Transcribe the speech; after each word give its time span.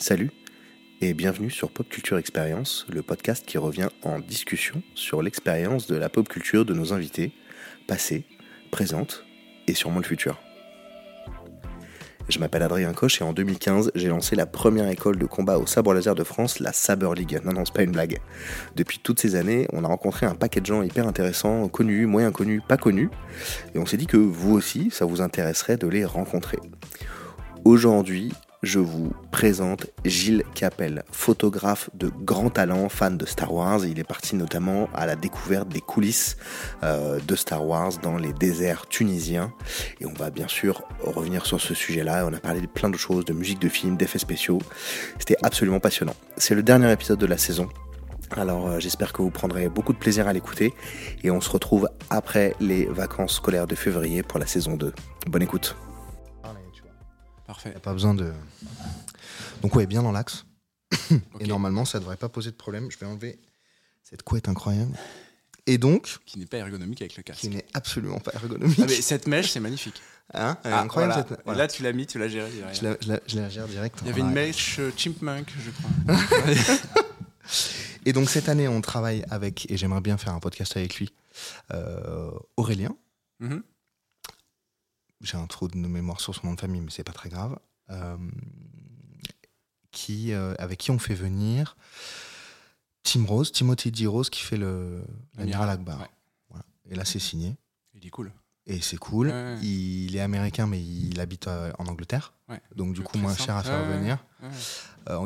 Salut 0.00 0.30
et 1.02 1.12
bienvenue 1.12 1.50
sur 1.50 1.70
Pop 1.70 1.86
Culture 1.86 2.16
Experience, 2.16 2.86
le 2.90 3.02
podcast 3.02 3.44
qui 3.44 3.58
revient 3.58 3.88
en 4.02 4.18
discussion 4.18 4.82
sur 4.94 5.20
l'expérience 5.20 5.86
de 5.88 5.94
la 5.94 6.08
pop 6.08 6.26
culture 6.26 6.64
de 6.64 6.72
nos 6.72 6.94
invités, 6.94 7.34
passée, 7.86 8.24
présente 8.70 9.26
et 9.68 9.74
sûrement 9.74 9.98
le 9.98 10.04
futur. 10.04 10.40
Je 12.30 12.38
m'appelle 12.38 12.62
Adrien 12.62 12.94
Coche 12.94 13.20
et 13.20 13.24
en 13.24 13.34
2015, 13.34 13.92
j'ai 13.94 14.08
lancé 14.08 14.36
la 14.36 14.46
première 14.46 14.88
école 14.88 15.18
de 15.18 15.26
combat 15.26 15.58
au 15.58 15.66
sabre 15.66 15.92
laser 15.92 16.14
de 16.14 16.24
France, 16.24 16.60
la 16.60 16.72
Saber 16.72 17.10
League. 17.14 17.38
Non, 17.44 17.52
non, 17.52 17.66
c'est 17.66 17.74
pas 17.74 17.82
une 17.82 17.92
blague. 17.92 18.20
Depuis 18.76 19.00
toutes 19.00 19.20
ces 19.20 19.34
années, 19.34 19.68
on 19.74 19.84
a 19.84 19.88
rencontré 19.88 20.24
un 20.24 20.34
paquet 20.34 20.62
de 20.62 20.66
gens 20.66 20.80
hyper 20.80 21.06
intéressants, 21.06 21.68
connus, 21.68 22.06
moyen 22.06 22.32
connus, 22.32 22.62
pas 22.66 22.78
connus. 22.78 23.10
Et 23.74 23.78
on 23.78 23.84
s'est 23.84 23.98
dit 23.98 24.06
que 24.06 24.16
vous 24.16 24.54
aussi, 24.54 24.90
ça 24.90 25.04
vous 25.04 25.20
intéresserait 25.20 25.76
de 25.76 25.88
les 25.88 26.06
rencontrer. 26.06 26.58
Aujourd'hui, 27.66 28.32
je 28.62 28.78
vous 28.78 29.12
présente 29.30 29.86
Gilles 30.04 30.44
Capel, 30.54 31.02
photographe 31.10 31.88
de 31.94 32.08
grand 32.08 32.50
talent, 32.50 32.88
fan 32.88 33.16
de 33.16 33.24
Star 33.24 33.52
Wars. 33.54 33.86
Il 33.86 33.98
est 33.98 34.04
parti 34.04 34.36
notamment 34.36 34.88
à 34.94 35.06
la 35.06 35.16
découverte 35.16 35.68
des 35.68 35.80
coulisses 35.80 36.36
euh, 36.82 37.18
de 37.26 37.36
Star 37.36 37.66
Wars 37.66 37.92
dans 38.02 38.18
les 38.18 38.32
déserts 38.34 38.86
tunisiens. 38.86 39.52
Et 40.00 40.06
on 40.06 40.12
va 40.12 40.30
bien 40.30 40.48
sûr 40.48 40.82
revenir 41.00 41.46
sur 41.46 41.60
ce 41.60 41.72
sujet-là. 41.72 42.26
On 42.26 42.34
a 42.34 42.40
parlé 42.40 42.60
de 42.60 42.66
plein 42.66 42.90
de 42.90 42.98
choses, 42.98 43.24
de 43.24 43.32
musique 43.32 43.60
de 43.60 43.68
film, 43.68 43.96
d'effets 43.96 44.18
spéciaux. 44.18 44.58
C'était 45.18 45.36
absolument 45.42 45.80
passionnant. 45.80 46.14
C'est 46.36 46.54
le 46.54 46.62
dernier 46.62 46.92
épisode 46.92 47.18
de 47.18 47.26
la 47.26 47.38
saison. 47.38 47.68
Alors 48.36 48.68
euh, 48.68 48.78
j'espère 48.78 49.12
que 49.12 49.22
vous 49.22 49.30
prendrez 49.30 49.68
beaucoup 49.68 49.92
de 49.92 49.98
plaisir 49.98 50.28
à 50.28 50.32
l'écouter 50.32 50.74
et 51.24 51.30
on 51.30 51.40
se 51.40 51.50
retrouve 51.50 51.88
après 52.10 52.54
les 52.60 52.84
vacances 52.84 53.36
scolaires 53.36 53.66
de 53.66 53.74
février 53.74 54.22
pour 54.22 54.38
la 54.38 54.46
saison 54.46 54.76
2. 54.76 54.92
Bonne 55.26 55.42
écoute. 55.42 55.76
Parfait. 57.62 57.70
Y 57.74 57.76
a 57.76 57.80
pas 57.80 57.92
besoin 57.92 58.14
de. 58.14 58.32
Donc 59.62 59.74
ouais, 59.74 59.86
bien 59.86 60.02
dans 60.02 60.12
l'axe. 60.12 60.44
Et 61.40 61.46
normalement, 61.46 61.84
ça 61.84 61.98
devrait 62.00 62.16
pas 62.16 62.28
poser 62.28 62.50
de 62.50 62.56
problème. 62.56 62.90
Je 62.90 62.98
vais 62.98 63.06
enlever 63.06 63.38
cette 64.02 64.22
couette 64.22 64.48
incroyable. 64.48 64.96
Et 65.66 65.76
donc, 65.78 66.18
Qui 66.26 66.38
n'est 66.38 66.46
pas 66.46 66.56
ergonomique 66.56 67.02
avec 67.02 67.16
le 67.16 67.22
casque. 67.22 67.40
qui 67.40 67.48
n'est 67.50 67.66
absolument 67.74 68.18
pas 68.18 68.32
ergonomique. 68.32 68.78
Ah, 68.82 68.86
mais 68.88 68.94
cette 69.02 69.26
mèche, 69.26 69.50
c'est 69.50 69.60
magnifique. 69.60 70.00
Hein 70.32 70.56
Elle 70.64 70.70
est 70.70 70.74
Ah, 70.74 70.80
incroyable 70.82 71.12
voilà. 71.12 71.28
cette. 71.28 71.38
Et 71.38 71.42
voilà. 71.44 71.58
Là, 71.58 71.68
tu 71.68 71.82
l'as 71.82 71.92
mis, 71.92 72.06
tu 72.06 72.18
l'as 72.18 72.28
géré. 72.28 72.50
derrière. 72.50 72.74
je, 72.74 72.84
la, 72.84 72.96
je 73.02 73.08
la- 73.08 73.20
je 73.26 73.36
la 73.38 73.48
gère 73.50 73.68
direct. 73.68 73.98
Il 74.02 74.06
y 74.06 74.10
avait 74.10 74.20
une 74.20 74.26
Voilà. 74.32 74.46
mèche 74.46 74.78
euh, 74.78 74.90
chipmunk, 74.96 75.52
je 75.58 75.70
crois. 75.70 76.16
Et 78.06 78.12
donc 78.14 78.30
cette 78.30 78.48
année, 78.48 78.66
on 78.68 78.80
travaille 78.80 79.24
avec, 79.30 79.70
et 79.70 79.76
j'aimerais 79.76 80.00
bien 80.00 80.16
faire 80.16 80.32
un 80.32 80.40
podcast 80.40 80.74
avec 80.76 80.96
lui, 80.96 81.12
euh, 81.74 82.30
Aurélien. 82.56 82.96
Mhm. 83.40 83.62
J'ai 85.20 85.36
un 85.36 85.46
trou 85.46 85.68
de 85.68 85.76
mémoire 85.76 86.20
sur 86.20 86.34
son 86.34 86.46
nom 86.46 86.54
de 86.54 86.60
famille, 86.60 86.80
mais 86.80 86.90
c'est 86.90 87.04
pas 87.04 87.12
très 87.12 87.28
grave. 87.28 87.58
Euh, 87.90 88.16
qui, 89.90 90.32
euh, 90.32 90.54
avec 90.58 90.78
qui 90.78 90.90
on 90.92 90.98
fait 90.98 91.14
venir 91.14 91.76
Tim 93.02 93.24
Rose, 93.26 93.50
Timothy 93.50 93.90
D. 93.90 94.06
Rose, 94.06 94.30
qui 94.30 94.42
fait 94.42 94.56
le 94.56 95.02
l'amiral 95.36 95.68
Akbar. 95.68 96.00
Ouais. 96.00 96.06
Voilà. 96.48 96.64
Et 96.88 96.94
là, 96.94 97.04
c'est 97.04 97.18
signé. 97.18 97.56
Il 97.94 98.06
est 98.06 98.10
cool. 98.10 98.30
Et 98.66 98.80
c'est 98.80 98.96
cool. 98.98 99.28
Ouais. 99.28 99.58
Il 99.62 100.14
est 100.14 100.20
américain, 100.20 100.66
mais 100.66 100.80
il 100.80 101.18
habite 101.18 101.48
euh, 101.48 101.72
en 101.78 101.86
Angleterre. 101.86 102.32
Ouais. 102.48 102.60
Donc, 102.76 102.94
du 102.94 103.02
coup, 103.02 103.18
moins 103.18 103.34
cher 103.34 103.56
à 103.56 103.62
faire 103.62 103.84
venir. 103.84 104.24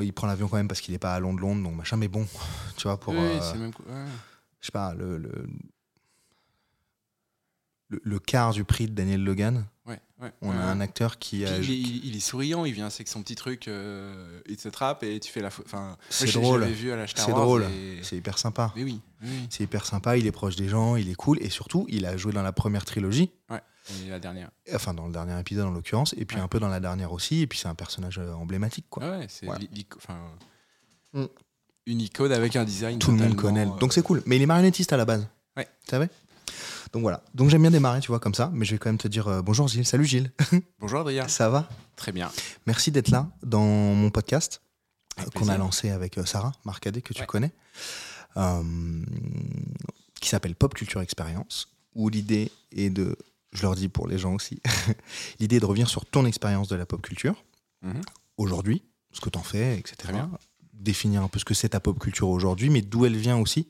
il 0.03 0.13
prend 0.13 0.27
l'avion 0.27 0.49
quand 0.49 0.57
même 0.57 0.69
parce 0.69 0.81
qu'il 0.81 0.93
n'est 0.93 0.99
pas 0.99 1.15
à 1.15 1.21
Londres, 1.21 1.41
Londres, 1.41 1.63
donc 1.63 1.77
machin. 1.77 1.97
Mais 1.97 2.09
bon, 2.09 2.27
tu 2.77 2.85
vois, 2.85 2.99
pour. 2.99 3.13
Même 3.13 3.73
je 4.61 4.69
sais 4.69 4.73
pas, 4.73 4.95
le, 4.95 5.31
le 7.91 8.19
quart 8.19 8.53
du 8.53 8.65
prix 8.65 8.87
de 8.87 8.95
Daniel 8.95 9.23
Logan. 9.23 9.67
Ouais, 9.87 10.01
ouais, 10.23 10.33
On 10.41 10.49
ouais. 10.51 10.57
a 10.57 10.67
un 10.69 10.81
acteur 10.81 11.19
qui. 11.19 11.45
A- 11.45 11.59
il, 11.59 11.71
est, 11.71 11.75
il- 11.79 12.07
il 12.07 12.17
est 12.17 12.21
souriant, 12.21 12.65
il 12.65 12.73
vient 12.73 12.87
avec 12.87 13.07
son 13.07 13.23
petit 13.23 13.35
truc, 13.35 13.69
euh, 13.69 14.41
il 14.49 14.57
te 14.57 14.69
trappe 14.69 15.03
et 15.03 15.21
tu 15.21 15.31
fais 15.31 15.41
la. 15.43 15.49
Enfin, 15.49 15.99
C'est 16.09 16.33
drôle. 16.33 16.61
j'avais 16.63 16.73
vu 16.73 16.91
à 16.91 16.97
la 16.97 17.07
Star 17.07 17.27
C'est 17.27 17.33
drôle. 17.33 17.65
et- 17.65 17.99
C'est 18.03 18.17
hyper 18.17 18.39
sympa. 18.39 18.73
Mais 18.77 18.83
oui, 18.85 19.01
oui. 19.23 19.47
C'est 19.51 19.65
hyper 19.65 19.85
sympa, 19.85 20.17
il 20.17 20.27
est 20.27 20.33
proche 20.33 20.57
des 20.57 20.69
gens, 20.71 20.97
il 20.97 21.11
est 21.11 21.15
cool. 21.15 21.39
Et 21.43 21.51
surtout, 21.51 21.85
il 21.91 22.07
a 22.07 22.17
joué 22.17 22.33
dans 22.33 22.43
la 22.43 22.53
première 22.53 22.87
trilogie. 22.87 23.31
Ouais. 23.51 23.61
Et 24.07 24.09
la 24.09 24.19
dernière. 24.19 24.51
Enfin, 24.75 24.95
dans 24.95 25.07
le 25.07 25.13
dernier 25.13 25.39
épisode 25.39 25.67
en 25.67 25.71
l'occurrence. 25.71 26.15
Et 26.17 26.25
puis 26.25 26.39
Ouais. 26.39 26.43
un 26.43 26.49
peu 26.49 26.59
dans 26.61 26.69
la 26.69 26.81
dernière 26.81 27.13
aussi. 27.13 27.43
Et 27.43 27.47
puis 27.47 27.59
c'est 27.59 27.69
un 27.69 27.75
personnage 27.75 28.19
euh, 28.19 28.33
emblématique, 28.33 28.87
quoi. 28.89 29.03
Ouais, 29.19 29.27
c'est 29.29 29.45
Voilà. 29.45 29.61
Mm. 31.13 31.27
une 31.87 32.01
icône 32.01 32.33
avec 32.33 32.57
un 32.57 32.65
design. 32.65 32.99
Tout 32.99 33.11
le 33.11 33.19
monde 33.19 33.37
connaît. 33.37 33.67
euh, 33.67 33.79
Donc 33.79 33.93
c'est 33.93 34.03
cool. 34.03 34.23
Mais 34.25 34.37
il 34.37 34.43
est 34.43 34.47
marionnettiste 34.47 34.95
à 34.95 34.97
la 34.97 35.05
base. 35.05 35.29
Ouais. 35.59 35.67
Tu 35.85 35.91
savais 35.91 36.09
Donc 36.93 37.03
voilà. 37.03 37.23
Donc 37.35 37.51
j'aime 37.51 37.63
bien 37.63 37.71
démarrer, 37.71 38.01
tu 38.01 38.09
vois, 38.09 38.21
comme 38.21 38.35
ça. 38.35 38.51
Mais 38.53 38.65
je 38.65 38.73
vais 38.73 38.79
quand 38.79 38.89
même 38.89 38.99
te 38.99 39.09
dire 39.09 39.29
euh, 39.29 39.43
bonjour 39.43 39.69
Gilles. 39.69 39.87
Salut 39.87 40.05
Gilles. 40.05 40.33
Bonjour 40.81 41.01
Adrien. 41.01 41.27
ça 41.29 41.49
va? 41.49 41.69
Très 41.97 42.13
bien. 42.13 42.31
Merci 42.67 42.91
d'être 42.91 43.09
là 43.11 43.29
dans 43.43 43.65
mon 43.65 44.11
podcast 44.11 44.61
euh, 45.21 45.25
qu'on 45.35 45.49
a 45.49 45.57
lancé 45.57 45.91
avec 45.91 46.19
euh, 46.19 46.25
Sarah 46.25 46.53
Marcadet, 46.65 47.01
que 47.03 47.15
tu 47.15 47.21
Ouais. 47.21 47.27
connais, 47.27 47.53
euh, 48.37 48.63
qui 50.21 50.29
s'appelle 50.29 50.55
Pop 50.55 50.75
Culture 50.75 51.01
Experience, 51.01 51.69
où 51.95 52.09
l'idée 52.09 52.51
est 52.73 52.91
de, 52.91 53.17
je 53.53 53.63
leur 53.63 53.75
dis 53.77 53.89
pour 53.89 54.09
les 54.09 54.19
gens 54.19 54.35
aussi, 54.35 54.61
l'idée 55.41 55.57
est 55.57 55.61
de 55.61 55.67
revenir 55.67 55.89
sur 55.89 56.05
ton 56.07 56.27
expérience 56.27 56.69
de 56.69 56.77
la 56.77 56.87
pop 56.87 57.01
culture, 57.03 57.45
Mhm. 57.83 58.01
aujourd'hui, 58.39 58.83
ce 59.13 59.21
que 59.21 59.29
t'en 59.29 59.43
fais, 59.43 59.79
etc. 59.79 59.95
Très 59.99 60.13
bien. 60.13 60.31
Définir 60.73 61.23
un 61.23 61.29
peu 61.29 61.39
ce 61.39 61.45
que 61.45 61.55
c'est 61.55 61.69
ta 61.71 61.81
pop 61.81 61.99
culture 61.99 62.29
aujourd'hui, 62.29 62.69
mais 62.71 62.81
d'où 62.83 63.05
elle 63.07 63.17
vient 63.17 63.37
aussi. 63.39 63.69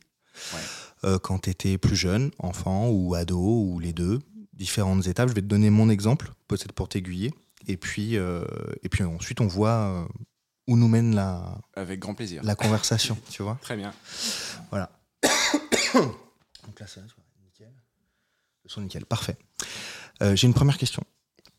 Ouais. 0.55 0.61
Euh, 1.05 1.19
quand 1.19 1.41
tu 1.41 1.51
étais 1.51 1.77
plus 1.79 1.97
jeune, 1.97 2.31
enfant 2.39 2.89
ou 2.89 3.15
ado, 3.15 3.39
ou 3.39 3.79
les 3.79 3.93
deux, 3.93 4.21
différentes 4.55 5.07
étapes. 5.07 5.29
Je 5.29 5.35
vais 5.35 5.43
te 5.43 5.47
donner 5.47 5.71
mon 5.71 5.91
exemple, 5.91 6.33
peut-être 6.49 6.73
pour 6.73 6.89
t'aiguiller. 6.89 7.33
Et 7.67 7.77
puis, 7.77 8.17
euh, 8.17 8.45
et 8.83 8.89
puis 8.89 9.05
ensuite, 9.05 9.41
on 9.41 9.47
voit 9.47 9.71
euh, 9.71 10.05
où 10.67 10.77
nous 10.77 10.89
mène 10.89 11.15
la, 11.15 11.59
Avec 11.75 12.01
grand 12.01 12.15
plaisir. 12.15 12.43
la 12.43 12.55
conversation, 12.55 13.19
tu 13.31 13.43
vois. 13.43 13.59
Très 13.63 13.77
bien. 13.77 13.93
Voilà. 14.71 14.91
Donc 15.93 16.81
là, 16.81 16.87
c'est 16.87 17.01
nickel. 17.45 17.73
Le 18.65 18.69
son 18.69 18.81
nickel, 18.81 19.07
parfait. 19.07 19.37
Euh, 20.23 20.35
J'ai 20.37 20.47
une 20.47 20.55
première 20.55 20.79
question. 20.79 21.03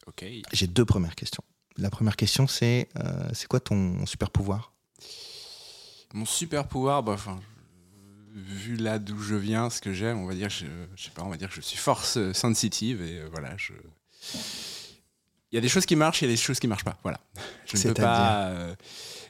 Ok. 0.07 0.25
J'ai 0.53 0.67
deux 0.67 0.85
premières 0.85 1.15
questions. 1.15 1.43
La 1.77 1.89
première 1.89 2.15
question, 2.15 2.47
c'est 2.47 2.89
euh, 2.97 3.29
c'est 3.33 3.47
quoi 3.47 3.59
ton 3.59 4.05
super 4.05 4.29
pouvoir? 4.31 4.73
Mon 6.13 6.25
super 6.25 6.67
pouvoir, 6.67 7.03
bah, 7.03 7.13
enfin, 7.13 7.39
vu 8.35 8.75
là 8.75 8.99
d'où 8.99 9.17
je 9.21 9.35
viens, 9.35 9.69
ce 9.69 9.79
que 9.81 9.93
j'aime, 9.93 10.19
on 10.19 10.25
va 10.27 10.35
dire, 10.35 10.49
je, 10.49 10.65
je 10.95 11.03
sais 11.05 11.09
pas, 11.11 11.23
on 11.23 11.29
va 11.29 11.37
dire 11.37 11.49
que 11.49 11.55
je 11.55 11.61
suis 11.61 11.77
force 11.77 12.31
sensitive 12.33 13.01
et 13.01 13.19
euh, 13.19 13.29
voilà, 13.31 13.55
je. 13.57 13.73
Il 15.51 15.55
y 15.55 15.57
a 15.57 15.61
des 15.61 15.69
choses 15.69 15.85
qui 15.85 15.95
marchent, 15.95 16.21
il 16.21 16.25
y 16.25 16.27
a 16.27 16.33
des 16.33 16.37
choses 16.37 16.59
qui 16.59 16.67
marchent 16.67 16.83
pas. 16.83 16.97
Voilà. 17.03 17.19
Je 17.65 17.77
ne 17.77 17.83
peux 17.83 17.93
pas. 17.93 18.47
euh, 18.49 18.75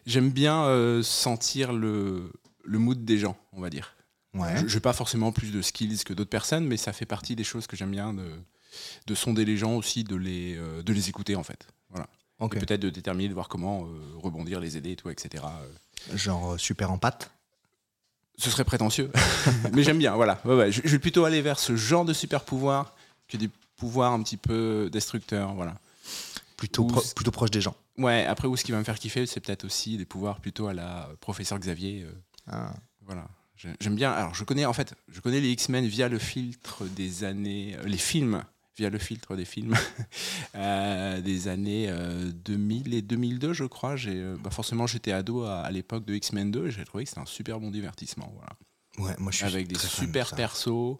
J'aime 0.07 0.31
bien 0.31 0.63
euh, 0.65 1.03
sentir 1.03 1.71
le, 1.73 2.31
le 2.63 2.79
mood 2.79 3.05
des 3.05 3.17
gens, 3.19 3.37
on 3.53 3.61
va 3.61 3.69
dire. 3.69 3.95
Ouais. 4.33 4.67
Je 4.67 4.73
n'ai 4.73 4.79
pas 4.81 4.93
forcément 4.93 5.31
plus 5.31 5.51
de 5.51 5.61
skills 5.61 6.03
que 6.03 6.13
d'autres 6.13 6.29
personnes, 6.29 6.65
mais 6.65 6.77
ça 6.77 6.93
fait 6.93 7.05
partie 7.05 7.35
des 7.35 7.43
choses 7.43 7.67
que 7.67 7.75
j'aime 7.75 7.91
bien 7.91 8.13
de, 8.13 8.27
de 9.07 9.15
sonder 9.15 9.45
les 9.45 9.55
gens 9.57 9.73
aussi, 9.75 10.03
de 10.03 10.15
les, 10.15 10.55
de 10.55 10.93
les 10.93 11.09
écouter 11.09 11.35
en 11.35 11.43
fait. 11.43 11.67
Voilà. 11.89 12.07
Peut-être 12.39 12.81
de 12.81 12.89
déterminer, 12.89 13.29
de 13.29 13.33
voir 13.33 13.47
comment 13.47 13.87
rebondir, 14.17 14.59
les 14.59 14.77
aider 14.77 14.91
et 14.91 14.95
tout, 14.95 15.09
etc. 15.09 15.43
Genre 16.13 16.59
super 16.59 16.91
en 16.91 16.97
pâte 16.97 17.31
Ce 18.37 18.49
serait 18.49 18.65
prétentieux, 18.65 19.11
mais 19.73 19.83
j'aime 19.83 19.97
bien. 19.97 20.13
Voilà. 20.15 20.39
Ouais, 20.45 20.55
ouais. 20.55 20.71
Je, 20.71 20.81
je 20.83 20.89
vais 20.89 20.99
plutôt 20.99 21.23
aller 21.25 21.41
vers 21.41 21.57
ce 21.59 21.75
genre 21.75 22.03
de 22.05 22.13
super 22.13 22.43
pouvoir 22.43 22.93
que 23.27 23.37
des 23.37 23.49
pouvoirs 23.77 24.11
un 24.13 24.21
petit 24.23 24.37
peu 24.37 24.89
destructeurs. 24.91 25.53
Voilà. 25.53 25.75
plutôt, 26.57 26.85
pro- 26.85 27.03
plutôt 27.15 27.31
proche 27.31 27.51
des 27.51 27.61
gens. 27.61 27.75
Ouais. 27.97 28.25
Après, 28.25 28.47
où 28.47 28.55
ce 28.57 28.63
qui 28.63 28.71
va 28.71 28.77
me 28.79 28.83
faire 28.83 28.99
kiffer, 28.99 29.25
c'est 29.25 29.39
peut-être 29.39 29.63
aussi 29.65 29.97
des 29.97 30.05
pouvoirs 30.05 30.39
plutôt 30.39 30.67
à 30.67 30.73
la 30.73 31.09
professeur 31.21 31.59
Xavier. 31.59 32.03
euh, 32.03 32.11
Ah. 32.51 32.73
Voilà. 33.05 33.25
J'aime 33.79 33.95
bien. 33.95 34.11
Alors, 34.11 34.35
je 34.35 34.43
connais 34.43 34.65
en 34.65 34.73
fait, 34.73 34.93
je 35.11 35.21
connais 35.21 35.39
les 35.39 35.49
X-Men 35.51 35.87
via 35.87 36.07
le 36.09 36.19
filtre 36.19 36.83
des 36.95 37.23
années, 37.23 37.75
euh, 37.79 37.83
les 37.87 37.97
films 37.97 38.43
via 38.77 38.89
le 38.89 38.97
filtre 38.97 39.35
des 39.35 39.45
films 39.45 39.75
euh, 40.55 41.21
des 41.21 41.47
années 41.47 41.87
euh, 41.89 42.31
2000 42.31 42.93
et 42.93 43.01
2002, 43.01 43.53
je 43.53 43.63
crois. 43.65 43.95
J'ai, 43.95 44.15
euh, 44.15 44.35
bah, 44.39 44.49
forcément, 44.49 44.87
j'étais 44.87 45.11
ado 45.11 45.43
à, 45.43 45.61
à 45.61 45.71
l'époque 45.71 46.05
de 46.05 46.13
X-Men 46.13 46.51
2. 46.51 46.67
et 46.67 46.71
J'ai 46.71 46.83
trouvé 46.85 47.03
que 47.03 47.09
c'était 47.09 47.21
un 47.21 47.25
super 47.25 47.59
bon 47.59 47.71
divertissement. 47.71 48.31
Voilà. 48.35 48.49
Ouais, 48.97 49.15
moi 49.17 49.31
je 49.31 49.37
suis 49.37 49.45
Avec 49.45 49.67
des 49.67 49.75
de 49.75 49.79
super 49.79 50.35
persos 50.35 50.97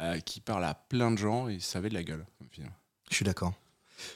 euh, 0.00 0.18
qui 0.20 0.40
parlent 0.40 0.64
à 0.64 0.74
plein 0.74 1.10
de 1.10 1.18
gens 1.18 1.48
et 1.48 1.60
ça 1.60 1.78
avait 1.78 1.88
de 1.90 1.94
la 1.94 2.02
gueule. 2.02 2.24
Comme 2.38 2.48
film. 2.50 2.70
Je 3.10 3.16
suis 3.16 3.24
d'accord. 3.24 3.52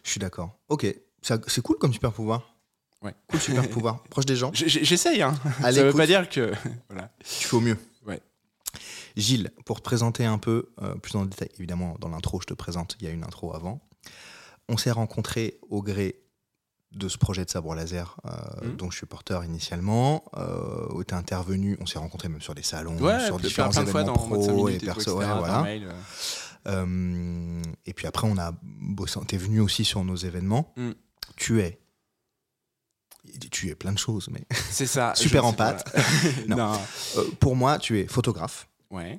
Je 0.04 0.10
suis 0.10 0.20
d'accord. 0.20 0.58
Ok, 0.68 0.86
c'est 1.22 1.62
cool 1.62 1.76
comme 1.78 1.92
super 1.92 2.12
pouvoir. 2.12 2.54
Ouais. 3.02 3.14
Cool 3.28 3.40
super 3.40 3.68
pouvoir. 3.70 4.02
Proche 4.04 4.26
des 4.26 4.36
gens. 4.36 4.50
J'essaye. 4.54 5.22
Hein. 5.22 5.34
À 5.62 5.72
ça 5.72 5.84
veut 5.84 5.92
pas 5.92 6.06
dire 6.06 6.28
que 6.28 6.52
voilà. 6.88 7.10
Tu 7.18 7.48
fais 7.48 7.56
au 7.56 7.60
mieux. 7.60 7.76
Ouais. 8.06 8.20
Gilles, 9.16 9.50
pour 9.66 9.78
te 9.80 9.84
présenter 9.84 10.24
un 10.24 10.38
peu 10.38 10.72
euh, 10.82 10.94
plus 10.96 11.16
en 11.16 11.24
détail, 11.26 11.48
évidemment, 11.58 11.96
dans 12.00 12.08
l'intro, 12.08 12.40
je 12.40 12.46
te 12.46 12.54
présente, 12.54 12.96
il 13.00 13.06
y 13.06 13.08
a 13.08 13.12
une 13.12 13.24
intro 13.24 13.54
avant. 13.54 13.80
On 14.68 14.76
s'est 14.76 14.90
rencontrés 14.90 15.58
au 15.70 15.82
gré 15.82 16.18
de 16.92 17.08
ce 17.08 17.16
projet 17.18 17.44
de 17.44 17.50
sabre 17.50 17.74
laser 17.74 18.16
euh, 18.26 18.66
Mhm. 18.68 18.76
dont 18.76 18.90
je 18.90 18.98
suis 18.98 19.06
porteur 19.06 19.44
initialement, 19.44 20.24
euh, 20.36 20.86
où 20.94 21.02
tu 21.04 21.14
es 21.14 21.16
intervenu, 21.16 21.76
on 21.80 21.86
s'est 21.86 21.98
rencontrés 21.98 22.28
même 22.28 22.42
sur 22.42 22.54
des 22.54 22.62
salons, 22.62 22.98
Ouais, 22.98 23.18
sur 23.26 23.38
différents 23.38 23.70
plein 23.70 23.82
de 23.84 23.88
fois 23.88 24.00
événements 24.02 24.16
dans 24.28 24.36
cinq 24.36 24.52
pro 24.52 24.68
et 24.68 24.74
et 24.74 24.78
perso. 24.78 25.18
ouais, 25.18 25.26
voilà. 25.26 25.62
mail, 25.62 25.84
euh. 25.86 25.92
Euh, 26.68 27.62
et 27.86 27.92
puis 27.94 28.06
après, 28.06 28.28
on 28.30 28.36
a 28.38 28.52
bossé, 28.62 29.18
t'es 29.26 29.36
venu 29.38 29.60
aussi 29.60 29.84
sur 29.84 30.04
nos 30.04 30.16
événements. 30.16 30.72
Mm. 30.76 30.90
Tu 31.36 31.60
es 31.60 31.80
Tu 33.50 33.68
es 33.70 33.74
plein 33.74 33.92
de 33.92 33.98
choses, 33.98 34.28
mais 34.30 34.44
C'est 34.70 34.86
ça. 34.86 35.12
Super 35.16 35.44
en 35.44 35.52
pâte. 35.54 35.92
non. 36.48 36.78
Euh, 37.16 37.24
pour 37.40 37.56
moi, 37.56 37.78
tu 37.78 37.98
es 38.00 38.06
photographe. 38.06 38.68
Ouais. 38.92 39.18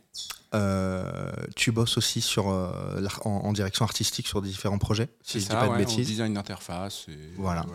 Euh, 0.54 1.32
tu 1.56 1.72
bosses 1.72 1.98
aussi 1.98 2.22
sur, 2.22 2.50
euh, 2.50 3.06
en, 3.26 3.30
en 3.32 3.54
direction 3.54 3.84
artistique 3.86 4.28
sur 4.28 4.42
différents 4.42 4.78
projets, 4.78 5.08
si 5.24 5.34
C'est 5.34 5.40
je 5.40 5.46
ça, 5.46 5.54
dis 5.54 5.60
pas 5.60 5.66
de 5.66 5.70
ouais, 5.72 5.76
en 5.76 5.80
bêtises. 5.80 6.08
design 6.08 6.34
d'interface. 6.36 7.06
et 7.10 7.18
Voilà. 7.38 7.66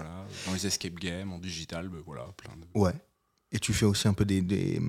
Dans 0.47 0.53
les 0.55 0.67
escape 0.67 0.95
games, 0.95 1.33
en 1.33 1.39
digital, 1.39 1.89
ben 1.89 2.01
voilà, 2.07 2.27
plein 2.37 2.53
de. 2.57 2.65
Ouais. 2.81 2.95
Et 3.51 3.59
tu 3.59 3.73
fais 3.73 3.87
aussi 3.87 4.07
un 4.09 4.13
peu 4.15 4.25
des, 4.25 4.43
des, 4.43 4.81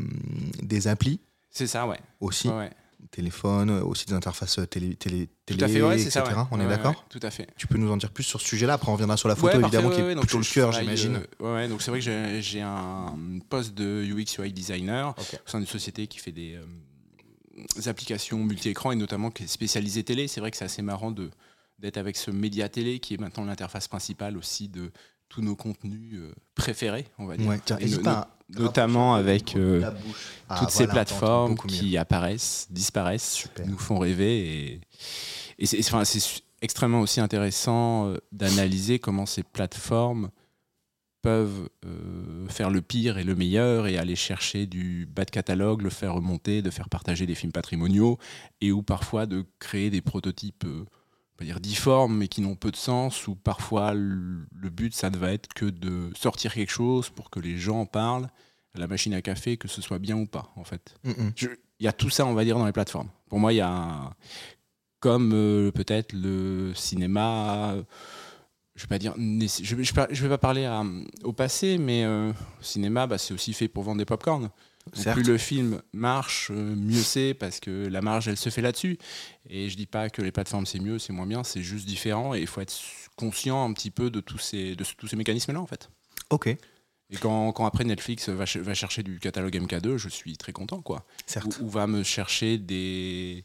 des 0.61 0.87
applis 0.87 1.19
C'est 1.49 1.65
ça, 1.67 1.87
ouais. 1.87 1.99
aussi, 2.19 2.49
Ouais, 2.49 2.55
ouais. 2.57 2.71
téléphone, 3.09 3.69
euh, 3.69 3.81
aussi 3.83 4.05
des 4.05 4.13
interfaces 4.13 4.59
télé, 4.69 4.95
télé, 4.95 5.29
télé 5.45 5.67
fait, 5.67 5.93
etc. 6.01 6.11
ça. 6.11 6.47
On 6.51 6.59
est 6.59 6.67
d'accord 6.67 7.05
Tout 7.09 7.21
à 7.23 7.31
fait. 7.31 7.47
Tu 7.57 7.65
peux 7.67 7.77
nous 7.77 7.89
en 7.91 7.97
dire 7.97 8.11
plus 8.11 8.23
sur 8.25 8.39
ce 8.41 8.45
sujet-là 8.47 8.73
Après, 8.73 8.89
on 8.89 8.93
reviendra 8.93 9.15
sur 9.17 9.29
la 9.29 9.35
photo, 9.37 9.59
évidemment, 9.59 9.89
qui 9.89 10.01
est 10.01 10.15
plutôt 10.15 10.37
le 10.37 10.43
cœur, 10.43 10.73
j'imagine. 10.73 11.21
euh, 11.41 11.53
ouais, 11.55 11.67
donc 11.69 11.81
c'est 11.81 11.89
vrai 11.89 12.01
que 12.01 12.39
j'ai- 12.41 12.61
un 12.61 13.15
poste 13.49 13.73
de 13.73 14.03
UX 14.03 14.37
UI 14.43 14.51
designer 14.53 15.15
Ok. 15.17 15.39
au 15.45 15.49
sein 15.49 15.57
d'une 15.59 15.67
société 15.67 16.05
qui 16.07 16.19
fait 16.19 16.33
des 16.33 16.59
applications 17.85 18.37
multi-écrans 18.43 18.91
et 18.91 18.95
notamment 18.95 19.31
qui 19.31 19.43
est 19.43 19.47
spécialisée 19.47 20.03
télé. 20.03 20.27
C'est 20.27 20.39
vrai 20.41 20.51
que 20.51 20.57
c'est 20.57 20.65
assez 20.65 20.81
marrant 20.81 21.11
de 21.11 21.29
d'être 21.79 21.97
avec 21.97 22.17
ce 22.17 22.29
média 22.29 22.67
télé 22.67 22.99
qui 22.99 23.13
est 23.13 23.17
maintenant 23.17 23.45
l'interface 23.45 23.87
principale 23.87 24.35
aussi 24.37 24.67
de 24.67 24.91
tous 25.29 25.41
nos 25.41 25.55
contenus 25.55 26.15
euh, 26.15 26.33
préférés, 26.55 27.05
on 27.17 27.25
va 27.25 27.37
dire. 27.37 27.47
Ouais, 27.47 27.59
tiens, 27.63 27.77
no- 27.79 28.07
à- 28.09 28.27
notamment 28.49 29.15
avec 29.15 29.55
euh. 29.55 29.89
Ah, 30.49 30.59
toutes 30.59 30.71
ces 30.71 30.85
voilà, 30.85 30.93
plateformes 31.05 31.55
qui 31.55 31.95
apparaissent, 31.97 32.67
disparaissent, 32.69 33.31
Super. 33.31 33.65
nous 33.67 33.77
font 33.77 33.97
rêver. 33.99 34.73
Et, 34.73 34.81
et 35.59 35.65
c'est 35.67 35.79
enfin, 35.93 36.03
extrêmement 36.61 36.99
aussi 36.99 37.21
intéressant 37.21 38.07
euh, 38.09 38.17
d'analyser 38.33 38.99
comment 38.99 39.25
ces 39.25 39.43
plateformes 39.43 40.31
peuvent 41.21 41.69
euh, 41.85 42.47
faire 42.47 42.69
le 42.69 42.81
pire 42.81 43.17
et 43.17 43.23
le 43.23 43.35
meilleur 43.35 43.87
et 43.87 43.97
aller 43.97 44.15
chercher 44.15 44.65
du 44.65 45.05
bas 45.05 45.25
de 45.25 45.31
catalogue, 45.31 45.81
le 45.81 45.89
faire 45.89 46.13
remonter, 46.13 46.61
de 46.61 46.69
faire 46.69 46.89
partager 46.89 47.25
des 47.25 47.35
films 47.35 47.51
patrimoniaux 47.51 48.17
et 48.61 48.71
ou 48.71 48.81
parfois 48.83 49.25
de 49.25 49.45
créer 49.59 49.89
des 49.89 50.01
prototypes 50.01 50.63
euh, 50.65 50.85
on 50.85 51.39
va 51.39 51.45
dire 51.45 51.59
difformes 51.59 52.17
mais 52.17 52.27
qui 52.27 52.41
n'ont 52.41 52.55
peu 52.55 52.71
de 52.71 52.75
sens 52.77 53.27
ou 53.27 53.35
parfois 53.35 53.93
le 53.93 54.45
le 54.53 54.69
but 54.69 54.93
ça 54.93 55.09
ne 55.09 55.17
va 55.17 55.31
être 55.31 55.47
que 55.53 55.65
de 55.65 56.09
sortir 56.15 56.53
quelque 56.53 56.71
chose 56.71 57.09
pour 57.09 57.29
que 57.29 57.39
les 57.39 57.57
gens 57.57 57.81
en 57.81 57.85
parlent 57.85 58.29
à 58.75 58.79
la 58.79 58.87
machine 58.87 59.13
à 59.13 59.21
café 59.21 59.57
que 59.57 59.67
ce 59.67 59.81
soit 59.81 59.99
bien 59.99 60.17
ou 60.17 60.25
pas 60.25 60.51
en 60.55 60.63
fait 60.63 60.95
Mm, 61.03 61.11
mm. 61.11 61.33
il 61.79 61.85
y 61.85 61.87
a 61.87 61.93
tout 61.93 62.09
ça, 62.09 62.25
on 62.25 62.33
va 62.33 62.43
dire, 62.43 62.57
dans 62.59 62.65
les 62.65 62.73
plateformes. 62.73 63.09
Pour 63.29 63.39
moi, 63.39 63.53
il 63.53 63.57
y 63.57 63.61
a 63.61 63.69
un- 63.71 64.13
comme 64.99 65.31
euh, 65.33 65.71
peut-être 65.71 66.11
le 66.13 66.73
cinéma. 66.75 67.75
Je 68.79 68.83
vais 68.85 68.87
pas 68.87 68.97
dire, 68.97 69.13
je 69.17 69.75
vais, 69.75 69.83
je 69.83 70.21
vais 70.23 70.29
pas- 70.29 70.37
parler 70.37 70.63
à- 70.63 70.85
au 71.25 71.33
passé, 71.33 71.77
mais 71.77 72.05
euh, 72.05 72.29
le 72.29 72.63
cinéma, 72.63 73.07
bah, 73.07 73.17
c'est 73.17 73.33
aussi 73.33 73.51
fait 73.51 73.67
pour 73.67 73.83
vendre 73.83 73.97
des 73.97 74.05
pop-corn. 74.05 74.49
Plus 75.13 75.23
le 75.23 75.37
film 75.37 75.81
marche, 75.91 76.49
euh, 76.49 76.75
mieux 76.77 77.01
c'est 77.01 77.33
parce 77.33 77.59
que 77.59 77.87
la 77.87 78.01
marge, 78.01 78.29
elle 78.29 78.37
se 78.37 78.49
fait 78.49 78.61
là-dessus. 78.61 78.97
Et 79.49 79.67
je 79.69 79.75
dis 79.75 79.85
pas 79.85 80.09
que 80.09 80.21
les 80.21 80.31
plateformes 80.31 80.65
c'est 80.65 80.79
mieux, 80.79 80.97
c'est 80.97 81.11
moins 81.11 81.27
bien, 81.27 81.43
c'est 81.43 81.61
juste 81.61 81.85
différent 81.85 82.33
et 82.33 82.39
il 82.39 82.47
faut 82.47 82.61
être 82.61 82.73
conscient 83.17 83.69
un 83.69 83.73
petit 83.73 83.91
peu 83.91 84.09
de 84.09 84.21
tous 84.21 84.37
ces, 84.37 84.75
de 84.77 84.83
tous 84.97 85.07
ces 85.07 85.17
mécanismes-là 85.17 85.59
en 85.59 85.67
fait. 85.67 85.89
Ok, 86.29 86.55
Et 87.11 87.17
quand, 87.17 87.51
quand 87.53 87.65
après 87.65 87.83
Netflix 87.85 88.29
va, 88.29 88.45
ch- 88.45 88.63
va 88.63 88.73
chercher 88.75 89.01
du 89.01 89.17
catalogue 89.19 89.55
MK2, 89.59 89.97
je 89.97 90.09
suis 90.09 90.37
très 90.37 90.51
content 90.51 90.81
quoi. 90.81 91.05
Certes. 91.25 91.57
ou, 91.59 91.65
ou 91.65 91.69
va 91.69 91.87
me 91.87 92.03
chercher 92.03 92.57
des 92.57 93.43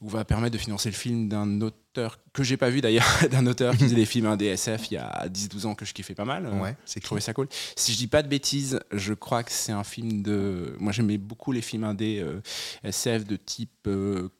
ou 0.00 0.08
va 0.08 0.24
permettre 0.24 0.54
de 0.54 0.58
financer 0.58 0.88
le 0.88 0.94
film 0.94 1.28
d'un 1.28 1.60
auteur 1.60 2.18
que 2.32 2.42
j'ai 2.42 2.56
pas 2.56 2.70
vu 2.70 2.80
d'ailleurs 2.80 3.04
d'un 3.30 3.46
auteur 3.46 3.76
qui 3.76 3.84
faisait 3.84 3.94
des 3.96 4.06
films 4.06 4.24
indé 4.26 4.46
SF 4.46 4.90
il 4.90 4.94
y 4.94 4.96
a 4.96 5.28
10-12 5.28 5.66
ans 5.66 5.74
que 5.74 5.84
je 5.84 5.92
kiffais 5.92 6.14
pas 6.14 6.24
mal. 6.24 6.46
Ouais, 6.54 6.74
c'est 6.86 7.00
je 7.00 7.04
trouvais 7.04 7.20
ça 7.20 7.34
cool. 7.34 7.48
Si 7.76 7.92
je 7.92 7.98
dis 7.98 8.06
pas 8.06 8.22
de 8.22 8.28
bêtises 8.28 8.80
je 8.92 9.12
crois 9.12 9.42
que 9.42 9.52
c'est 9.52 9.72
un 9.72 9.84
film 9.84 10.22
de 10.22 10.74
moi 10.80 10.92
j'aimais 10.92 11.18
beaucoup 11.18 11.52
les 11.52 11.60
films 11.60 11.84
indés 11.84 12.20
euh, 12.20 12.40
SF 12.82 13.24
de 13.26 13.36
type 13.36 13.86
euh, 13.88 14.30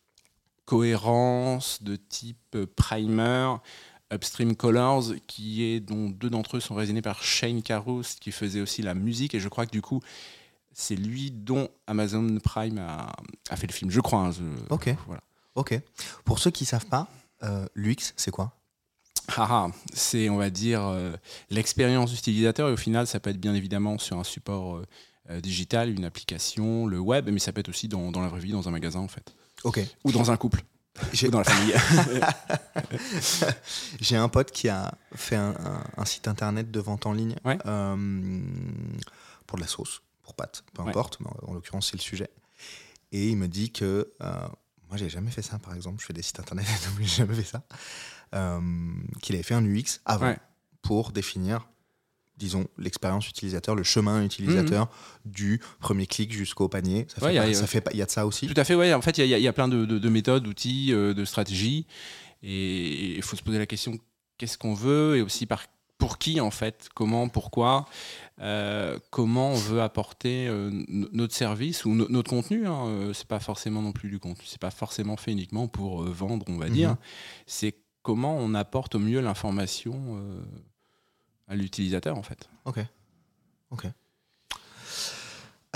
cohérence 0.64 1.82
de 1.82 1.96
type 1.96 2.38
euh, 2.54 2.66
primer 2.76 3.54
Upstream 4.12 4.56
Colors, 4.56 5.12
qui 5.26 5.62
est 5.64 5.80
dont 5.80 6.08
deux 6.10 6.30
d'entre 6.30 6.56
eux 6.56 6.60
sont 6.60 6.74
réalisés 6.74 7.02
par 7.02 7.22
Shane 7.22 7.62
Carruth, 7.62 8.16
qui 8.20 8.32
faisait 8.32 8.60
aussi 8.60 8.82
la 8.82 8.94
musique, 8.94 9.34
et 9.34 9.40
je 9.40 9.48
crois 9.48 9.66
que 9.66 9.70
du 9.70 9.82
coup, 9.82 10.00
c'est 10.72 10.96
lui 10.96 11.30
dont 11.30 11.68
Amazon 11.86 12.38
Prime 12.42 12.78
a, 12.78 13.12
a 13.50 13.56
fait 13.56 13.66
le 13.66 13.72
film, 13.72 13.90
je 13.90 14.00
crois. 14.00 14.20
hein, 14.20 14.30
je- 14.32 14.72
Ok. 14.74 14.94
Voilà. 15.06 15.22
Ok. 15.54 15.78
Pour 16.24 16.38
ceux 16.38 16.50
qui 16.50 16.64
savent 16.64 16.86
pas, 16.86 17.08
euh, 17.42 17.66
l'UX, 17.74 18.12
c'est 18.16 18.30
quoi? 18.30 18.52
Ah, 19.36 19.46
ah, 19.48 19.66
c'est, 19.92 20.28
on 20.28 20.36
va 20.38 20.50
dire, 20.50 20.82
euh, 20.82 21.12
l'expérience 21.50 22.12
utilisateur, 22.16 22.68
et 22.68 22.72
au 22.72 22.76
final, 22.76 23.06
ça 23.06 23.20
peut 23.20 23.30
être 23.30 23.40
bien 23.40 23.54
évidemment 23.54 23.98
sur 23.98 24.18
un 24.18 24.24
support 24.24 24.76
euh, 24.76 24.86
euh, 25.30 25.40
digital, 25.40 25.90
une 25.90 26.04
application, 26.04 26.86
le 26.86 26.98
web, 26.98 27.28
mais 27.30 27.38
ça 27.38 27.52
peut 27.52 27.60
être 27.60 27.68
aussi 27.68 27.86
dans, 27.86 28.10
dans 28.10 28.20
la 28.22 28.28
vraie 28.28 28.40
vie, 28.40 28.50
dans 28.52 28.66
un 28.68 28.72
magasin, 28.72 29.00
en 29.00 29.08
fait. 29.08 29.34
Ok. 29.64 29.80
Ou 30.04 30.10
dans 30.12 30.30
un 30.32 30.36
couple, 30.36 30.62
J'ai- 31.12 31.29
ou 31.29 31.31
dans 31.31 31.38
la 31.38 31.44
famille. 31.44 31.75
J'ai 34.00 34.17
un 34.17 34.29
pote 34.29 34.50
qui 34.50 34.69
a 34.69 34.93
fait 35.14 35.37
un, 35.37 35.50
un- 35.58 35.85
un 35.97 36.05
site 36.05 36.29
internet 36.29 36.70
de 36.70 36.81
vente 36.81 37.06
en 37.06 37.12
ligne 37.12 37.37
Ouais. 37.44 37.58
euh, 37.67 38.41
pour 39.47 39.56
de 39.56 39.62
la 39.62 39.69
sauce, 39.69 40.02
pour 40.23 40.35
pâtes, 40.35 40.64
peu 40.75 40.82
Ouais. 40.82 40.88
importe, 40.91 41.19
mais 41.20 41.26
en, 41.29 41.50
en 41.50 41.55
l'occurrence 41.55 41.88
c'est 41.91 41.97
le 41.97 42.02
sujet. 42.02 42.31
Et 43.12 43.29
il 43.29 43.37
me 43.37 43.49
dit 43.49 43.73
que 43.73 44.12
euh, 44.23 44.32
moi 44.88 44.97
j'ai 44.97 45.08
jamais 45.08 45.31
fait 45.31 45.43
ça 45.43 45.58
par 45.58 45.75
exemple, 45.75 46.00
je 46.00 46.06
fais 46.06 46.12
des 46.12 46.23
sites 46.23 46.41
internet, 46.41 46.67
mais 46.99 47.05
j'ai 47.06 47.17
jamais 47.26 47.35
fait 47.35 47.44
ça. 47.44 47.62
Euh, 48.35 48.61
qu'il 49.23 49.35
avait 49.35 49.43
fait 49.43 49.55
un 49.55 49.64
UX 49.64 50.00
avant 50.05 50.26
Ouais. 50.26 50.38
pour 50.82 51.11
définir, 51.12 51.69
disons, 52.40 52.66
l'expérience 52.78 53.28
utilisateur, 53.28 53.76
le 53.76 53.84
chemin 53.84 54.25
utilisateur 54.25 54.88
du 55.25 55.60
premier 55.78 56.06
clic 56.06 56.32
jusqu'au 56.32 56.69
panier. 56.69 57.06
Ça 57.08 57.19
Mhm. 57.20 57.22
Ouais, 57.26 57.31
fait 57.31 57.78
y 57.78 57.90
il 57.92 57.98
y 57.98 58.02
a 58.02 58.06
de 58.06 58.10
ça 58.10 58.26
aussi. 58.26 58.48
Tout 58.48 58.54
à 58.60 58.64
fait, 58.64 58.75
ouais. 58.75 58.92
En 58.94 59.02
fait, 59.02 59.16
il 59.19 59.26
y, 59.26 59.34
a- 59.34 59.38
il 59.38 59.42
y 59.44 59.48
a 59.48 59.52
plein 59.52 59.69
de, 59.69 59.84
de- 59.84 59.98
de 59.98 60.08
méthodes, 60.08 60.42
d'outils, 60.42 60.92
euh, 60.92 61.14
de 61.14 61.25
stratégies. 61.25 61.87
Et 62.42 63.16
il 63.16 63.22
faut 63.22 63.37
se 63.37 63.42
poser 63.42 63.58
la 63.58 63.66
question 63.66 63.98
qu'est-ce 64.38 64.56
qu'on 64.58 64.72
veut 64.75 65.19
et 65.19 65.22
aussi 65.22 65.44
par, 65.46 65.66
pour 65.98 66.16
qui, 66.16 66.40
en 66.40 66.50
fait 66.50 66.88
Comment, 66.94 67.28
pourquoi 67.28 67.84
euh, 68.40 68.98
Comment 69.10 69.50
on 69.50 69.54
veut 69.56 69.82
apporter 69.82 70.48
euh, 70.48 70.70
no- 70.88 71.08
notre 71.12 71.34
service 71.34 71.84
ou 71.84 71.90
no- 71.94 72.06
notre 72.08 72.31
contenu 72.31 72.66
hein, 72.66 73.10
C'est 73.12 73.28
pas 73.28 73.40
forcément 73.40 73.82
non 73.82 73.93
plus 73.93 74.08
du 74.08 74.19
contenu. 74.19 74.44
C'est 74.46 74.60
pas 74.60 74.70
forcément 74.70 75.19
fait 75.19 75.32
uniquement 75.32 75.69
pour 75.69 76.02
vendre, 76.04 76.46
on 76.48 76.56
va 76.56 76.69
Mhm. 76.69 76.72
dire. 76.72 76.96
C'est 77.46 77.75
comment 78.02 78.34
on 78.38 78.54
apporte 78.54 78.94
au 78.94 78.98
mieux 78.98 79.20
l'information 79.20 80.16
à 81.50 81.56
l'utilisateur, 81.56 82.17
en 82.17 82.23
fait. 82.23 82.49
Ok. 82.64 82.79
Ok. 83.70 83.87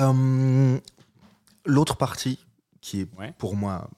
Euh, 0.01 0.79
L'autre 1.67 1.97
partie, 1.97 2.39
qui 2.81 3.01
est 3.01 3.09
Ouais. 3.19 3.33
pour 3.39 3.57
moi 3.57 3.89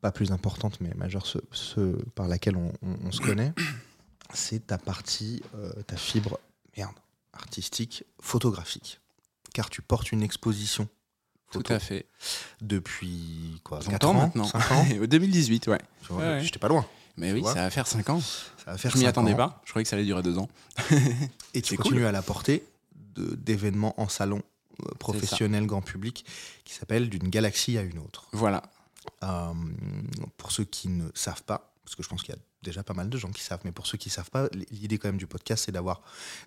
pas 0.00 0.12
plus 0.12 0.30
importante, 0.30 0.80
mais 0.80 0.92
majeure, 0.94 1.26
ce, 1.26 1.38
ce 1.50 1.80
par 2.14 2.28
laquelle 2.28 2.56
on, 2.56 2.72
on- 2.82 2.96
on 3.06 3.10
se 3.12 3.20
connaît, 3.20 3.52
c'est 4.34 4.66
ta 4.68 4.78
partie, 4.78 5.42
euh, 5.56 5.72
ta 5.82 5.96
fibre, 5.96 6.38
merde, 6.76 6.94
artistique, 7.32 8.04
photographique. 8.20 9.00
Car 9.54 9.70
tu 9.70 9.82
portes 9.82 10.12
une 10.12 10.22
exposition 10.22 10.88
Tout 11.50 11.62
à 11.68 11.78
fait. 11.80 12.06
depuis 12.60 13.60
quoi 13.64 13.80
20 13.80 13.90
4 13.92 14.06
ans 14.06 14.10
ans 14.10 14.14
maintenant. 14.14 14.44
5 14.44 14.70
ans 14.72 14.86
2018, 15.08 15.66
ouais. 15.68 15.80
Tu 16.02 16.12
vois, 16.12 16.22
Ouais, 16.22 16.28
ouais. 16.34 16.44
J'étais 16.44 16.58
pas 16.58 16.68
loin. 16.68 16.86
Mais 17.16 17.32
oui, 17.32 17.40
vois 17.40 17.54
ça 17.54 17.62
va 17.62 17.70
faire 17.70 17.86
5 17.86 18.10
ans. 18.10 18.20
Ça 18.20 18.72
va 18.72 18.78
faire 18.78 18.90
Je 18.90 18.96
m'y 18.98 19.04
5 19.04 19.08
attendais 19.08 19.32
ans. 19.34 19.36
pas. 19.36 19.62
Je 19.64 19.70
croyais 19.70 19.84
que 19.84 19.88
ça 19.88 19.96
allait 19.96 20.04
durer 20.04 20.22
2 20.22 20.38
ans. 20.38 20.48
Et 21.54 21.62
tu 21.62 21.76
continues 21.76 22.00
cool. 22.00 22.06
à 22.06 22.12
la 22.12 22.22
porter 22.22 22.62
de- 23.14 23.34
d'événements 23.34 23.98
en 24.00 24.08
salon 24.08 24.42
euh, 24.82 24.90
professionnel 24.98 25.66
grand 25.66 25.80
public 25.82 26.24
qui 26.64 26.74
s'appelle 26.74 27.08
d'une 27.08 27.28
galaxie 27.28 27.78
à 27.78 27.82
une 27.82 27.98
autre. 27.98 28.26
Voilà. 28.32 28.62
Euh, 29.22 29.52
pour 30.36 30.52
ceux 30.52 30.64
qui 30.64 30.88
ne 30.88 31.08
savent 31.14 31.42
pas, 31.44 31.72
parce 31.84 31.94
que 31.96 32.02
je 32.02 32.08
pense 32.08 32.22
qu'il 32.22 32.34
y 32.34 32.38
a 32.38 32.40
déjà 32.62 32.82
pas 32.82 32.92
mal 32.92 33.08
de 33.08 33.16
gens 33.16 33.30
qui 33.30 33.42
savent, 33.42 33.60
mais 33.64 33.72
pour 33.72 33.86
ceux 33.86 33.96
qui 33.96 34.08
ne 34.08 34.12
savent 34.12 34.30
pas, 34.30 34.48
l'idée 34.72 34.98
quand 34.98 35.08
même 35.08 35.16
du 35.16 35.26
podcast, 35.28 35.64
c'est 35.66 35.72
d'avoir 35.72 36.02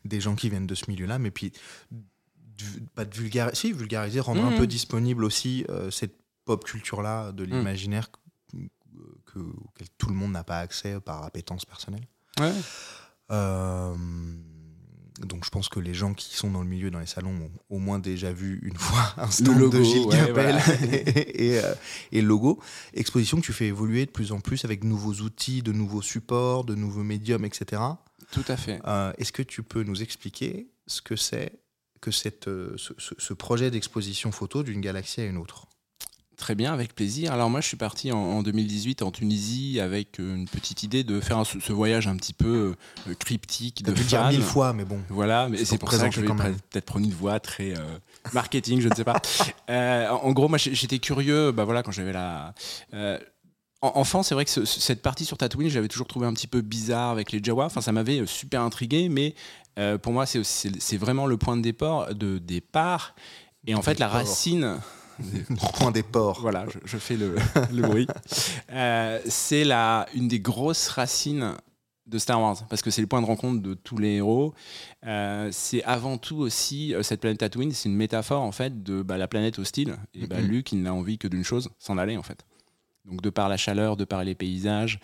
des 0.05 0.19
gens 0.21 0.35
qui 0.35 0.49
viennent 0.49 0.67
de 0.67 0.75
ce 0.75 0.83
milieu-là, 0.89 1.17
mais 1.17 1.31
puis 1.31 1.51
pas 2.93 3.05
de 3.05 3.15
vulgariser, 3.15 3.55
si, 3.55 3.71
vulgariser, 3.71 4.19
rendre 4.19 4.43
un 4.43 4.51
Mhm. 4.51 4.57
peu 4.57 4.67
disponible 4.67 5.23
aussi 5.23 5.65
euh, 5.69 5.89
cette 5.91 6.13
pop 6.45 6.63
culture-là 6.65 7.31
de 7.31 7.45
Mhm. 7.45 7.51
l'imaginaire 7.53 8.09
que- 9.25 9.33
que, 9.33 9.39
auquel 9.39 9.87
tout 9.97 10.09
le 10.09 10.15
monde 10.15 10.31
n'a 10.33 10.43
pas 10.43 10.59
accès 10.59 10.99
par 10.99 11.23
appétence 11.23 11.65
personnelle. 11.65 12.07
Ouais. 12.39 12.53
Euh, 13.31 13.95
donc 15.21 15.43
je 15.43 15.49
pense 15.49 15.67
que 15.69 15.79
les 15.79 15.93
gens 15.93 16.13
qui 16.13 16.35
sont 16.35 16.49
dans 16.49 16.61
le 16.61 16.67
milieu, 16.67 16.89
dans 16.91 16.99
les 16.99 17.05
salons, 17.05 17.35
ont 17.35 17.51
au 17.69 17.79
moins 17.79 17.99
déjà 17.99 18.31
vu 18.31 18.59
une 18.63 18.77
fois 18.77 19.13
un 19.17 19.29
stand 19.29 19.57
logo, 19.59 19.77
de 19.77 19.83
Gilles 19.83 20.05
ouais, 20.05 20.31
voilà. 20.31 20.59
et, 20.93 21.47
et, 21.47 21.59
euh, 21.63 21.73
et 22.11 22.21
le 22.21 22.27
logo. 22.27 22.61
Exposition 22.93 23.37
que 23.39 23.45
tu 23.45 23.53
fais 23.53 23.67
évoluer 23.67 24.05
de 24.05 24.11
plus 24.11 24.31
en 24.31 24.39
plus 24.39 24.63
avec 24.65 24.81
de 24.81 24.85
nouveaux 24.87 25.13
outils, 25.15 25.61
de 25.61 25.71
nouveaux 25.73 26.01
supports, 26.01 26.63
de 26.63 26.75
nouveaux 26.75 27.03
médiums, 27.03 27.43
etc. 27.45 27.81
Tout 28.31 28.45
à 28.47 28.55
fait. 28.57 28.79
Euh, 28.85 29.11
Est-ce 29.17 29.31
que 29.31 29.43
tu 29.43 29.61
peux 29.63 29.83
nous 29.83 30.01
expliquer 30.01 30.69
ce 30.87 31.01
que 31.01 31.15
c'est 31.15 31.59
que 32.01 32.11
cette, 32.11 32.45
ce, 32.45 32.93
ce- 32.97 33.15
ce 33.17 33.33
projet 33.33 33.69
d'exposition 33.71 34.31
photo 34.31 34.63
d'une 34.63 34.79
galaxie 34.79 35.19
à 35.19 35.25
une 35.25 35.35
autre? 35.37 35.67
Très 36.39 36.55
bien, 36.55 36.71
avec 36.71 36.95
plaisir. 36.95 37.33
Alors 37.33 37.49
moi, 37.49 37.59
je 37.59 37.67
suis 37.67 37.75
parti 37.75 38.13
en, 38.13 38.41
2018 38.41 39.01
en 39.01 39.11
Tunisie 39.11 39.81
avec 39.81 40.21
euh, 40.21 40.35
une 40.37 40.47
petite 40.47 40.83
idée 40.83 41.03
de 41.03 41.19
faire 41.19 41.43
ce, 41.45 41.73
voyage 41.73 42.07
un 42.07 42.15
petit 42.15 42.31
peu 42.31 42.73
euh, 43.07 43.13
cryptique 43.15 43.83
de 43.83 43.93
fan. 43.93 44.31
mille 44.31 44.41
fois, 44.41 44.71
mais 44.71 44.85
bon. 44.85 45.01
Voilà, 45.09 45.49
mais 45.49 45.65
c'est 45.65 45.77
pour 45.77 45.91
ça 45.91 46.07
que 46.07 46.15
je 46.15 46.21
vais 46.21 46.27
peut-être 46.27 46.85
prendre 46.85 47.05
une 47.05 47.11
voix 47.11 47.41
très 47.41 47.77
euh, 47.77 47.83
marketing, 48.31 48.79
je 48.79 48.87
ne 48.87 48.95
sais 48.95 49.03
pas. 49.03 49.21
en 50.09 50.31
gros, 50.31 50.47
moi, 50.47 50.57
j'étais 50.57 50.99
curieux. 50.99 51.51
Bah 51.51 51.65
voilà, 51.65 51.83
quand 51.83 51.91
j'avais 51.91 52.13
la 52.13 52.53
enfant, 53.81 54.23
c'est 54.23 54.33
vrai 54.33 54.45
que 54.45 54.65
cette 54.65 55.01
partie 55.01 55.25
sur 55.25 55.37
Tatooine, 55.37 55.67
j'avais 55.67 55.89
toujours 55.89 56.07
trouvé 56.07 56.25
un 56.25 56.33
petit 56.33 56.47
peu 56.47 56.61
bizarre 56.61 57.11
avec 57.11 57.33
les 57.33 57.43
Jawa. 57.43 57.65
Enfin, 57.65 57.81
ça 57.81 57.91
m'avait 57.91 58.25
super 58.25 58.61
intrigué, 58.61 59.09
mais 59.09 59.35
pour 60.01 60.13
moi, 60.13 60.25
c'est 60.25 60.97
vraiment 60.97 61.25
le 61.25 61.35
point 61.35 61.57
de 61.57 61.61
départ. 61.61 62.15
De 62.15 62.37
départ. 62.37 63.13
Et 63.67 63.75
en 63.75 63.81
fait, 63.81 63.99
la 63.99 64.07
racine 64.07 64.79
point 65.77 65.91
des 65.91 66.03
ports. 66.03 66.39
Voilà, 66.41 66.65
je, 66.85 66.97
fais 66.97 67.17
le, 67.17 67.35
bruit. 67.81 68.07
Euh, 68.71 69.19
c'est 69.27 69.69
une 70.13 70.27
des 70.27 70.39
grosses 70.39 70.87
racines 70.89 71.55
de 72.09 72.17
Star 72.17 72.41
Wars, 72.41 72.65
parce 72.69 72.81
que 72.81 72.89
c'est 72.89 73.01
le 73.01 73.07
point 73.07 73.21
de 73.21 73.27
rencontre 73.27 73.61
de 73.61 73.75
tous 73.75 73.97
les 73.97 74.15
héros. 74.15 74.53
Euh, 75.05 75.49
c'est 75.51 75.83
avant 75.83 76.17
tout 76.17 76.37
aussi, 76.37 76.93
euh, 76.93 77.03
cette 77.03 77.21
planète 77.21 77.39
Tatooine, 77.39 77.71
c'est 77.71 77.87
une 77.87 77.95
métaphore 77.95 78.41
en 78.41 78.51
fait 78.51 78.81
de 78.83 79.03
bah, 79.03 79.17
la 79.17 79.27
planète 79.27 79.59
hostile. 79.59 79.95
Et 80.15 80.25
bah, 80.25 80.41
Luke, 80.41 80.71
il 80.71 80.81
n'a 80.81 80.93
envie 80.93 81.17
que 81.17 81.27
d'une 81.27 81.43
chose, 81.43 81.69
s'en 81.77 81.97
aller 81.97 82.17
en 82.17 82.23
fait. 82.23 82.45
Donc 83.09 83.21
de 83.21 83.29
par 83.29 83.49
la 83.49 83.57
chaleur, 83.57 83.97
de 83.97 84.05
par 84.05 84.23
les 84.23 84.35
paysages, 84.35 84.99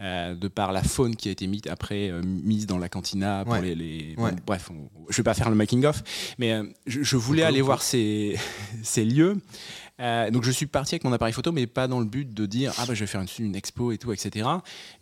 euh, 0.00 0.34
de 0.34 0.48
par 0.48 0.72
la 0.72 0.82
faune 0.82 1.14
qui 1.14 1.28
a 1.28 1.32
été 1.32 1.46
mise 1.46 1.62
après 1.68 2.08
euh, 2.10 2.22
mise 2.22 2.66
dans 2.66 2.78
la 2.78 2.88
cantina 2.88 3.44
pour 3.44 3.56
les, 3.56 4.16
bref, 4.46 4.70
je 5.10 5.16
vais 5.18 5.22
pas 5.22 5.34
faire 5.34 5.50
le 5.50 5.56
making 5.56 5.84
of, 5.84 6.02
mais 6.38 6.52
euh, 6.52 6.64
je, 6.86 7.16
voulais 7.16 7.42
aller 7.42 7.60
voir 7.60 7.82
ces, 7.82 8.38
ces 8.82 9.04
lieux. 9.04 9.36
donc 9.98 10.42
je 10.42 10.50
suis 10.50 10.66
parti 10.66 10.94
avec 10.94 11.04
mon 11.04 11.12
appareil 11.12 11.34
photo, 11.34 11.52
mais 11.52 11.66
pas 11.66 11.86
dans 11.86 12.00
le 12.00 12.06
but 12.06 12.32
de 12.32 12.46
dire 12.46 12.72
ah 12.78 12.86
bah 12.86 12.94
je 12.94 13.00
vais 13.00 13.06
faire 13.06 13.20
une, 13.20 13.44
une 13.44 13.56
expo 13.56 13.92
et 13.92 13.98
tout, 13.98 14.12
etc. 14.12 14.48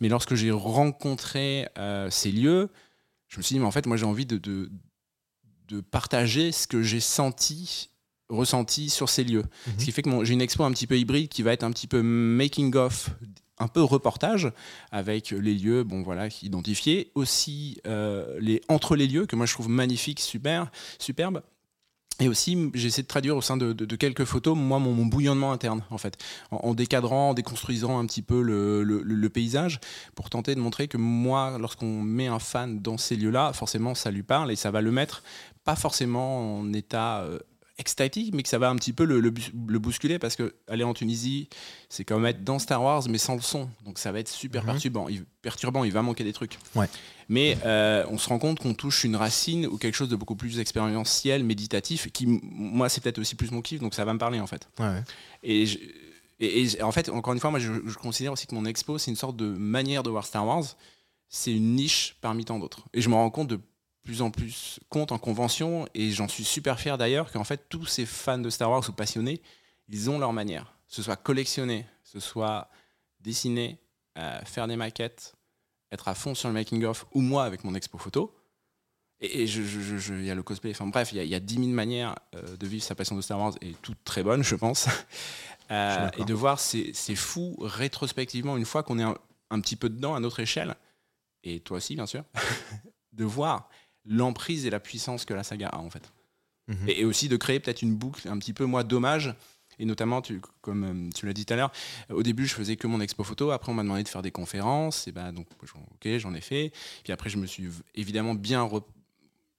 Mais 0.01 0.09
lorsque 0.09 0.35
j'ai 0.35 0.51
rencontré 0.51 1.67
ces 2.09 2.31
lieux, 2.31 2.69
je 3.29 3.37
me 3.37 3.41
suis 3.41 3.53
dit 3.53 3.59
mais 3.59 3.67
en 3.67 3.71
fait 3.71 3.85
moi 3.85 3.95
j'ai 3.95 4.05
envie 4.05 4.25
de, 4.25 4.37
de, 4.37 4.69
de 5.69 5.81
partager 5.81 6.51
ce 6.51 6.67
que 6.67 6.81
j'ai 6.81 6.99
senti 6.99 7.89
ressenti 8.29 8.89
sur 8.89 9.09
ces 9.09 9.23
lieux. 9.23 9.43
Ce 9.65 9.83
qui 9.83 9.89
mhm. 9.89 9.93
fait 9.93 10.01
que 10.03 10.25
j'ai 10.25 10.33
une 10.33 10.41
expo 10.41 10.63
un 10.63 10.71
petit 10.71 10.87
peu 10.87 10.97
hybride 10.97 11.29
qui 11.29 11.43
va 11.43 11.53
être 11.53 11.63
un 11.63 11.71
petit 11.71 11.87
peu 11.87 12.01
making 12.01 12.75
of 12.75 13.09
un 13.61 13.67
peu 13.67 13.83
reportage 13.83 14.51
avec 14.89 15.31
les 15.31 15.53
lieux 15.53 15.83
bon 15.83 16.01
voilà 16.01 16.29
identifiés 16.43 17.11
aussi 17.13 17.81
euh, 17.87 18.37
les 18.39 18.61
entre 18.69 18.95
les 18.95 19.05
lieux 19.05 19.25
que 19.25 19.35
moi 19.35 19.45
je 19.45 19.53
trouve 19.53 19.67
magnifique 19.67 20.21
super 20.21 20.71
superbe 20.97 21.41
et 22.21 22.27
aussi, 22.27 22.69
j'essaie 22.73 23.01
de 23.01 23.07
traduire 23.07 23.37
au 23.37 23.41
sein 23.41 23.55
de, 23.55 23.95
quelques 23.95 24.25
photos, 24.25 24.57
moi, 24.57 24.77
mon, 24.79 25.05
bouillonnement 25.05 25.53
interne, 25.53 25.83
en 25.89 25.97
fait, 25.97 26.17
en, 26.51 26.73
décadrant, 26.73 27.29
en 27.29 27.33
déconstruisant 27.33 27.97
un 27.97 28.05
petit 28.05 28.21
peu 28.21 28.41
le, 28.41 28.83
le, 28.83 29.29
paysage, 29.29 29.79
pour 30.15 30.29
tenter 30.29 30.53
de 30.53 30.59
montrer 30.59 30.89
que 30.89 30.97
moi, 30.97 31.57
lorsqu'on 31.57 32.01
met 32.01 32.27
un 32.27 32.39
fan 32.39 32.81
dans 32.81 32.97
ces 32.97 33.15
lieux-là, 33.15 33.53
forcément, 33.53 33.95
ça 33.95 34.11
lui 34.11 34.23
parle 34.23 34.51
et 34.51 34.57
ça 34.57 34.69
va 34.69 34.81
le 34.81 34.91
mettre, 34.91 35.23
pas 35.63 35.77
forcément 35.77 36.59
en 36.59 36.73
état 36.73 37.21
euh, 37.21 37.39
extatique, 37.79 38.35
mais 38.35 38.43
que 38.43 38.49
ça 38.49 38.59
va 38.59 38.69
un 38.69 38.75
petit 38.75 38.91
peu 38.93 39.05
le, 39.05 39.19
le, 39.19 39.79
bousculer 39.79 40.19
parce 40.19 40.35
que 40.35 40.53
aller 40.67 40.83
en 40.83 40.93
Tunisie, 40.93 41.47
c'est 41.87 42.03
comme 42.03 42.25
être 42.25 42.43
dans 42.43 42.59
Star 42.59 42.83
Wars, 42.83 43.03
mais 43.09 43.17
sans 43.17 43.35
le 43.35 43.41
son. 43.41 43.69
Donc 43.85 43.97
ça 43.97 44.11
va 44.11 44.19
être 44.19 44.27
super 44.27 44.63
mhm. 44.63 44.71
perturbant. 44.71 45.07
Il, 45.07 45.25
perturbant, 45.41 45.83
il 45.85 45.93
va 45.93 46.01
manquer 46.01 46.25
des 46.25 46.33
trucs. 46.33 46.59
Ouais. 46.75 46.87
Mais 47.29 47.57
euh, 47.65 48.05
on 48.09 48.17
se 48.17 48.27
rend 48.27 48.37
compte 48.37 48.59
qu'on 48.59 48.73
touche 48.73 49.05
une 49.05 49.15
racine 49.15 49.65
ou 49.65 49.77
quelque 49.77 49.95
chose 49.95 50.09
de 50.09 50.17
beaucoup 50.17 50.35
plus 50.35 50.59
expérientiel, 50.59 51.43
méditatif, 51.43 52.11
qui, 52.11 52.27
moi, 52.27 52.89
c'est 52.89 53.01
peut-être 53.01 53.19
aussi 53.19 53.35
plus 53.35 53.51
mon 53.51 53.61
kiff, 53.61 53.79
donc 53.79 53.93
ça 53.93 54.03
va 54.03 54.13
me 54.13 54.19
parler 54.19 54.41
en 54.41 54.47
fait. 54.47 54.67
Ouais, 54.77 55.01
Et, 55.43 55.65
et, 56.39 56.83
en 56.83 56.91
fait, 56.91 57.09
encore 57.09 57.33
une 57.33 57.39
fois, 57.39 57.49
moi, 57.49 57.59
je, 57.59 57.71
je 57.85 57.95
considère 57.95 58.33
aussi 58.33 58.45
que 58.45 58.55
mon 58.55 58.65
expo, 58.65 58.97
c'est 58.97 59.11
une 59.11 59.17
sorte 59.17 59.37
de 59.37 59.47
manière 59.47 60.03
de 60.03 60.09
voir 60.09 60.25
Star 60.25 60.45
Wars. 60.45 60.65
C'est 61.29 61.53
une 61.53 61.75
niche 61.75 62.17
parmi 62.21 62.43
tant 62.43 62.59
d'autres. 62.59 62.85
Et 62.93 63.01
je 63.01 63.09
me 63.09 63.13
rends 63.13 63.29
compte 63.29 63.47
de 63.47 63.59
plus 64.09 64.23
en 64.23 64.31
plus 64.31 64.79
compte 64.89 65.11
en 65.11 65.19
convention 65.19 65.87
et 65.93 66.09
j'en 66.09 66.27
suis 66.27 66.43
super 66.43 66.79
fier 66.79 66.97
d'ailleurs 66.97 67.31
qu'en 67.31 67.43
fait 67.43 67.69
tous 67.69 67.85
ces 67.85 68.07
fans 68.07 68.39
de 68.39 68.49
Star 68.49 68.71
Wars 68.71 68.83
ou 68.89 68.91
passionnés, 68.91 69.39
ils 69.87 70.09
ont 70.09 70.17
leur 70.17 70.33
manière. 70.33 70.73
Ce 70.87 71.03
soit 71.03 71.15
collectionner, 71.15 71.85
ce 72.03 72.19
soit 72.19 72.71
dessiner, 73.19 73.77
euh, 74.17 74.41
faire 74.45 74.67
des 74.67 74.77
maquettes, 74.77 75.35
être 75.91 76.07
à 76.07 76.15
fond 76.15 76.33
sur 76.33 76.47
le 76.47 76.55
making 76.55 76.83
of 76.85 77.05
ou 77.13 77.21
moi 77.21 77.43
avec 77.43 77.63
mon 77.63 77.75
expo 77.75 77.99
photo. 77.99 78.35
Et 79.21 79.43
il 79.43 79.47
je, 79.47 80.23
y 80.23 80.31
a 80.31 80.33
le 80.33 80.41
cosplay, 80.41 80.71
enfin 80.71 80.87
bref, 80.87 81.11
il 81.11 81.23
y, 81.23 81.35
a 81.35 81.39
10 81.39 81.55
000 81.55 81.67
manières 81.67 82.15
euh, 82.33 82.57
de 82.57 82.65
vivre 82.65 82.83
sa 82.83 82.95
passion 82.95 83.15
de 83.15 83.21
Star 83.21 83.37
Wars 83.37 83.53
et 83.61 83.75
toutes 83.83 84.03
très 84.03 84.23
bonnes, 84.23 84.43
je 84.43 84.55
pense. 84.55 84.87
Euh, 85.71 86.09
et 86.17 86.25
de 86.25 86.33
voir 86.33 86.59
ces, 86.59 86.93
fous 87.15 87.55
rétrospectivement, 87.61 88.57
une 88.57 88.65
fois 88.65 88.81
qu'on 88.81 88.97
est 88.97 89.03
un, 89.03 89.15
un, 89.51 89.61
petit 89.61 89.75
peu 89.75 89.87
dedans 89.87 90.15
à 90.15 90.19
notre 90.19 90.39
échelle, 90.39 90.75
et 91.43 91.59
toi 91.59 91.77
aussi 91.77 91.93
bien 91.93 92.07
sûr, 92.07 92.23
de 93.13 93.23
voir 93.23 93.69
l'emprise 94.05 94.65
et 94.65 94.69
la 94.69 94.79
puissance 94.79 95.25
que 95.25 95.33
la 95.33 95.43
saga 95.43 95.69
a 95.69 95.79
en 95.79 95.89
fait. 95.89 96.11
Mhm. 96.67 96.87
Et, 96.87 97.05
aussi 97.05 97.27
de 97.29 97.37
créer 97.37 97.59
peut-être 97.59 97.81
une 97.81 97.95
boucle 97.95 98.27
un 98.27 98.37
petit 98.37 98.53
peu 98.53 98.65
moi 98.65 98.83
dommage. 98.83 99.33
Et 99.81 99.85
notamment, 99.85 100.21
tu, 100.21 100.41
comme 100.61 100.83
euh, 100.83 101.09
tu 101.15 101.25
l'as 101.25 101.33
dit 101.33 101.45
tout 101.45 101.53
à 101.53 101.57
l'heure, 101.57 101.71
au 102.09 102.21
début, 102.21 102.45
je 102.45 102.53
faisais 102.53 102.75
que 102.75 102.85
mon 102.85 102.99
expo 102.99 103.23
photo. 103.23 103.51
Après, 103.51 103.71
on 103.71 103.75
m'a 103.75 103.83
demandé 103.83 104.03
de 104.03 104.09
faire 104.09 104.21
des 104.21 104.31
conférences. 104.31 105.07
Et 105.07 105.11
ben, 105.11 105.31
donc, 105.31 105.47
ok, 105.63 106.17
j'en 106.17 106.33
ai 106.33 106.41
fait. 106.41 106.73
Puis 107.03 107.13
après, 107.13 107.29
je 107.29 107.37
me 107.37 107.45
suis 107.45 107.69
évidemment 107.95 108.35
bien 108.35 108.69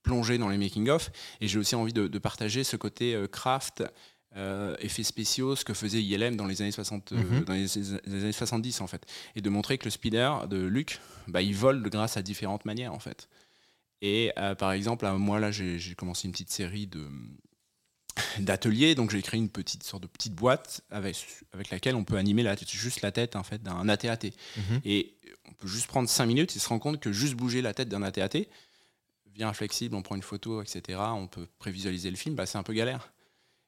plongé 0.03 0.39
dans 0.39 0.49
les 0.49 0.59
making-of. 0.59 1.11
Et 1.41 1.49
j'ai 1.49 1.59
aussi 1.59 1.75
envie 1.75 1.93
de, 1.93 2.19
partager 2.19 2.65
ce 2.65 2.77
côté 2.77 3.15
euh, 3.15 3.27
craft, 3.27 3.83
euh, 4.37 4.77
effets 4.81 5.03
spéciaux, 5.03 5.57
ce 5.57 5.65
que 5.65 5.75
faisait 5.75 6.03
ILM 6.03 6.37
dans 6.37 6.47
les 6.47 6.63
années 6.63 6.71
60, 6.71 7.13
mhm. 7.13 7.45
dans 7.45 7.55
les, 7.55 7.95
années 8.07 8.33
70 8.33 8.81
en 8.81 8.87
fait, 8.87 9.05
et 9.35 9.41
de 9.41 9.51
montrer 9.51 9.77
que 9.77 9.87
le 9.87 9.91
speeder 9.91 10.47
de 10.47 10.59
Luc, 10.59 11.01
bah, 11.27 11.43
il 11.43 11.55
vole 11.57 11.83
grâce 11.89 12.17
à 12.17 12.23
différentes 12.23 12.65
manières 12.65 12.95
en 12.95 13.01
fait. 13.01 13.29
Et 14.03 14.33
euh, 14.39 14.55
par 14.55 14.73
exemple, 14.73 15.07
moi 15.13 15.41
là, 15.41 15.51
j'ai 15.51 15.95
commencé 15.97 16.27
une 16.27 16.33
petite 16.33 16.51
série 16.51 16.87
de 16.87 17.07
d'ateliers, 18.39 18.95
donc 18.95 19.11
j'ai 19.11 19.23
créé 19.23 19.39
une 19.39 19.51
petite 19.51 19.83
sorte 19.83 20.03
de 20.03 20.09
petite 20.09 20.35
boîte 20.35 20.83
avec, 20.91 21.17
avec 21.53 21.71
laquelle 21.71 21.95
on 21.95 22.05
peut 22.05 22.17
animer 22.17 22.43
la, 22.43 22.57
juste 22.57 23.03
la 23.03 23.13
tête 23.13 23.37
en 23.37 23.43
fait 23.43 23.63
d'un 23.63 23.89
ATAT. 23.89 24.31
Mhm. 24.57 24.81
Et 24.85 25.15
on 25.49 25.53
peut 25.53 25.69
juste 25.69 25.87
prendre 25.87 26.09
5 26.09 26.27
minutes 26.27 26.57
et 26.57 26.59
se 26.59 26.69
rendre 26.69 26.83
compte 26.83 27.01
que 27.01 27.13
juste 27.13 27.35
bouger 27.35 27.63
la 27.63 27.75
tête 27.75 27.89
d'un 27.89 28.03
ATAT, 28.03 28.47
via 29.35 29.53
flexible, 29.53 29.95
on 29.95 30.03
prend 30.03 30.17
une 30.17 30.23
photo, 30.23 30.63
etc., 30.63 30.99
on 31.15 31.27
peut 31.27 31.47
prévisualiser 31.59 32.11
le 32.11 32.17
film, 32.17 32.35
bah, 32.35 32.47
c'est 32.47 32.59
un 32.59 32.63
peu 32.63 32.73
galère. 32.73 33.13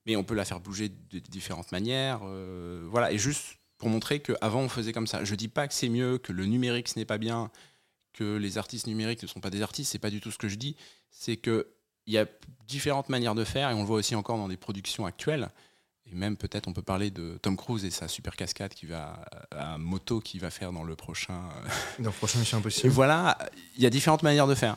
Mais 0.07 0.17
on 0.17 0.25
peut 0.25 0.35
la 0.35 0.45
faire 0.45 0.59
bouger 0.59 0.89
de 0.89 1.21
différentes 1.21 1.71
manières. 1.71 2.21
Euh, 2.25 2.85
voilà, 2.91 3.12
et 3.12 3.19
juste 3.19 3.59
pour 3.79 3.89
montrer 3.89 4.21
qu'avant 4.21 4.61
on 4.61 4.69
faisait 4.69 4.93
comme 4.93 5.07
ça. 5.07 5.25
Je 5.25 5.35
dis 5.35 5.49
pas 5.49 5.69
que 5.69 5.75
c'est 5.75 5.89
mieux, 5.89 6.19
que 6.19 6.33
le 6.33 6.47
numérique 6.47 6.89
ce 6.89 6.99
n'est 6.99 7.05
pas 7.05 7.19
bien, 7.19 7.51
que 8.12 8.37
les 8.37 8.59
artistes 8.59 8.87
numériques 8.87 9.23
ne 9.23 9.28
sont 9.28 9.40
pas 9.40 9.50
des 9.50 9.62
artistes, 9.62 9.92
c'est 9.92 9.99
pas 9.99 10.11
du 10.11 10.21
tout 10.21 10.31
ce 10.31 10.38
que 10.38 10.49
je 10.49 10.57
dis. 10.57 10.76
C'est 11.11 11.37
que 11.37 11.69
il 12.07 12.14
y 12.14 12.19
a 12.19 12.26
différentes 12.66 13.09
manières 13.09 13.35
de 13.35 13.45
faire 13.45 13.71
et 13.71 13.75
on 13.75 13.81
le 13.81 13.87
voit 13.87 13.97
aussi 13.97 14.14
encore 14.14 14.37
dans 14.37 14.49
des 14.49 14.57
productions 14.57 15.07
actuelles. 15.07 15.50
Et 16.11 16.14
même 16.14 16.37
peut-être 16.37 16.69
on 16.69 16.73
peut 16.73 16.83
parler 16.83 17.11
de 17.11 17.38
Tom 17.40 17.57
Cruise 17.57 17.85
et 17.85 17.90
sa 17.90 18.09
super 18.09 18.35
cascade 18.37 18.75
qui 18.75 18.87
va 18.87 19.25
à 19.52 19.78
moto 19.78 20.21
qui 20.21 20.38
va 20.38 20.50
faire 20.50 20.73
dans 20.73 20.83
le 20.83 20.97
prochain. 20.97 21.35
Euh, 21.35 21.69
dans 22.00 22.11
le 22.11 22.16
prochain 22.16 22.38
Mission 22.40 22.59
Impossible. 22.59 22.88
voilà, 22.92 23.38
il 23.76 23.83
y 23.83 23.87
a 23.87 23.90
différentes 23.90 24.23
manières 24.23 24.49
de 24.49 24.54
faire. 24.54 24.76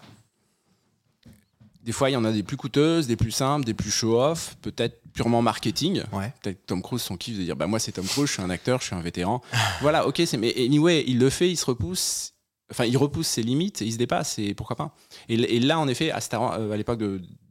Des 1.83 1.91
fois, 1.91 2.09
il 2.09 2.13
y 2.13 2.15
en 2.15 2.25
a 2.25 2.31
des 2.31 2.41
plus 2.41 2.57
coûteuses, 2.57 3.05
des 3.05 3.15
plus 3.15 3.29
simples, 3.29 3.63
des 3.63 3.75
plus 3.75 3.91
show-off, 3.91 4.55
peut-être 4.63 4.99
purement 5.13 5.43
marketing. 5.43 6.01
Ouais. 6.11 6.33
Peut-être 6.41 6.65
Tom 6.65 6.81
Cruise, 6.81 7.01
son 7.01 7.15
kiff 7.15 7.37
de 7.37 7.43
dire 7.43 7.55
bah, 7.55 7.67
Moi, 7.67 7.79
c'est 7.79 7.91
Tom 7.91 8.05
Cruise, 8.05 8.27
je 8.27 8.33
suis 8.33 8.41
un 8.41 8.49
acteur, 8.49 8.79
je 8.81 8.87
suis 8.87 8.95
un 8.95 9.01
vétéran. 9.01 9.41
voilà, 9.81 10.07
ok, 10.07 10.19
mais 10.39 10.53
anyway, 10.57 11.03
il 11.05 11.19
le 11.19 11.29
fait, 11.29 11.49
il 11.49 11.57
se 11.57 11.65
repousse, 11.65 12.33
Enfin, 12.71 12.85
il 12.85 12.97
repousse 12.97 13.27
ses 13.27 13.43
limites, 13.43 13.81
il 13.81 13.93
se 13.93 13.97
dépasse, 13.97 14.39
et 14.39 14.55
pourquoi 14.55 14.75
pas. 14.75 14.95
Et, 15.29 15.59
là, 15.59 15.79
en 15.79 15.87
effet, 15.87 16.09
à, 16.11 16.19
euh, 16.33 16.71
à 16.71 16.77
l'époque 16.77 16.99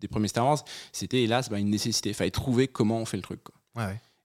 des 0.01 0.09
premiers 0.09 0.29
Star 0.29 0.45
Wars, 0.45 0.65
c'était 0.93 1.23
hélas 1.23 1.51
bah, 1.51 1.59
une 1.59 1.71
nécessité. 1.71 2.11
Il 2.11 2.15
fallait 2.15 2.31
trouver 2.31 2.67
comment 2.67 2.99
on 2.99 3.05
fait 3.05 3.17
le 3.17 3.23
truc. 3.23 3.41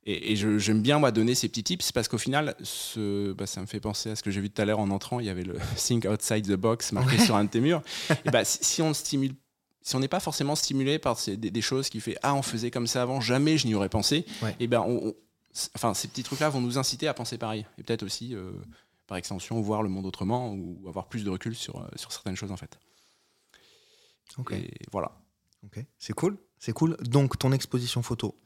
Et, 0.06 0.36
j'aime 0.36 0.82
bien 0.82 0.98
moi 0.98 1.12
donner 1.12 1.36
ces 1.36 1.48
petits 1.50 1.64
tips 1.64 1.92
parce 1.92 2.08
qu'au 2.08 2.18
final, 2.18 2.56
ce, 2.64 3.34
bah, 3.34 3.46
ça 3.46 3.62
me 3.62 3.68
fait 3.68 3.80
penser 3.80 4.10
à 4.10 4.16
ce 4.16 4.24
que 4.24 4.32
j'ai 4.32 4.42
vu 4.42 4.50
tout 4.50 4.62
à 4.62 4.66
l'heure 4.66 4.80
en 4.80 4.90
entrant. 4.90 5.20
Il 5.20 5.28
y 5.28 5.30
avait 5.30 5.44
le 5.44 5.58
Think 5.76 6.06
Outside 6.06 6.48
the 6.48 6.56
Box 6.56 6.92
marqué 6.92 7.20
sur 7.20 7.36
un 7.36 7.44
de 7.44 7.50
tes 7.50 7.60
murs. 7.60 7.84
et 8.26 8.32
bah, 8.32 8.44
si, 8.44 8.82
on 8.82 8.94
stimule 8.94 9.34
si 9.82 9.96
on 9.96 10.00
n'est 10.00 10.08
pas 10.10 10.20
forcément 10.20 10.56
stimulé 10.56 11.00
par 11.00 11.18
des, 11.26 11.62
choses 11.62 11.90
qui 11.90 12.02
fait 12.02 12.18
ah 12.22 12.36
on 12.36 12.42
faisait 12.42 12.70
comme 12.70 12.86
ça 12.86 13.02
avant 13.02 13.22
jamais 13.22 13.58
je 13.58 13.66
n'y 13.66 13.74
aurais 13.76 13.90
pensé 13.90 14.26
et 14.60 14.68
ben 14.68 14.86
enfin 15.74 15.94
ces 15.94 16.10
petits 16.10 16.22
trucs 16.22 16.42
là 16.42 16.50
vont 16.50 16.60
nous 16.60 16.78
inciter 16.78 17.08
à 17.08 17.14
penser 17.14 17.38
pareil 17.38 17.66
et 17.78 17.84
peut-être 17.84 18.04
aussi 18.04 18.36
euh, 18.36 18.52
par 19.10 19.18
extension, 19.18 19.60
voir 19.60 19.82
le 19.82 19.90
monde 19.90 20.06
autrement 20.06 20.54
ou 20.54 20.88
avoir 20.88 21.10
plus 21.10 21.24
de 21.24 21.32
recul 21.32 21.56
sur, 21.56 21.82
euh, 21.82 21.88
sur 21.96 22.12
certaines 22.12 22.36
choses 22.36 22.52
en 22.52 22.58
fait. 22.58 22.80
Ok. 24.38 24.54
Et 24.54 24.72
voilà. 24.92 25.12
Ok, 25.66 25.84
c'est 25.98 26.14
cool, 26.14 26.38
c'est 26.60 26.72
cool. 26.72 26.96
Donc 27.02 27.38
ton 27.38 27.52
exposition 27.52 28.02
photo 28.02 28.40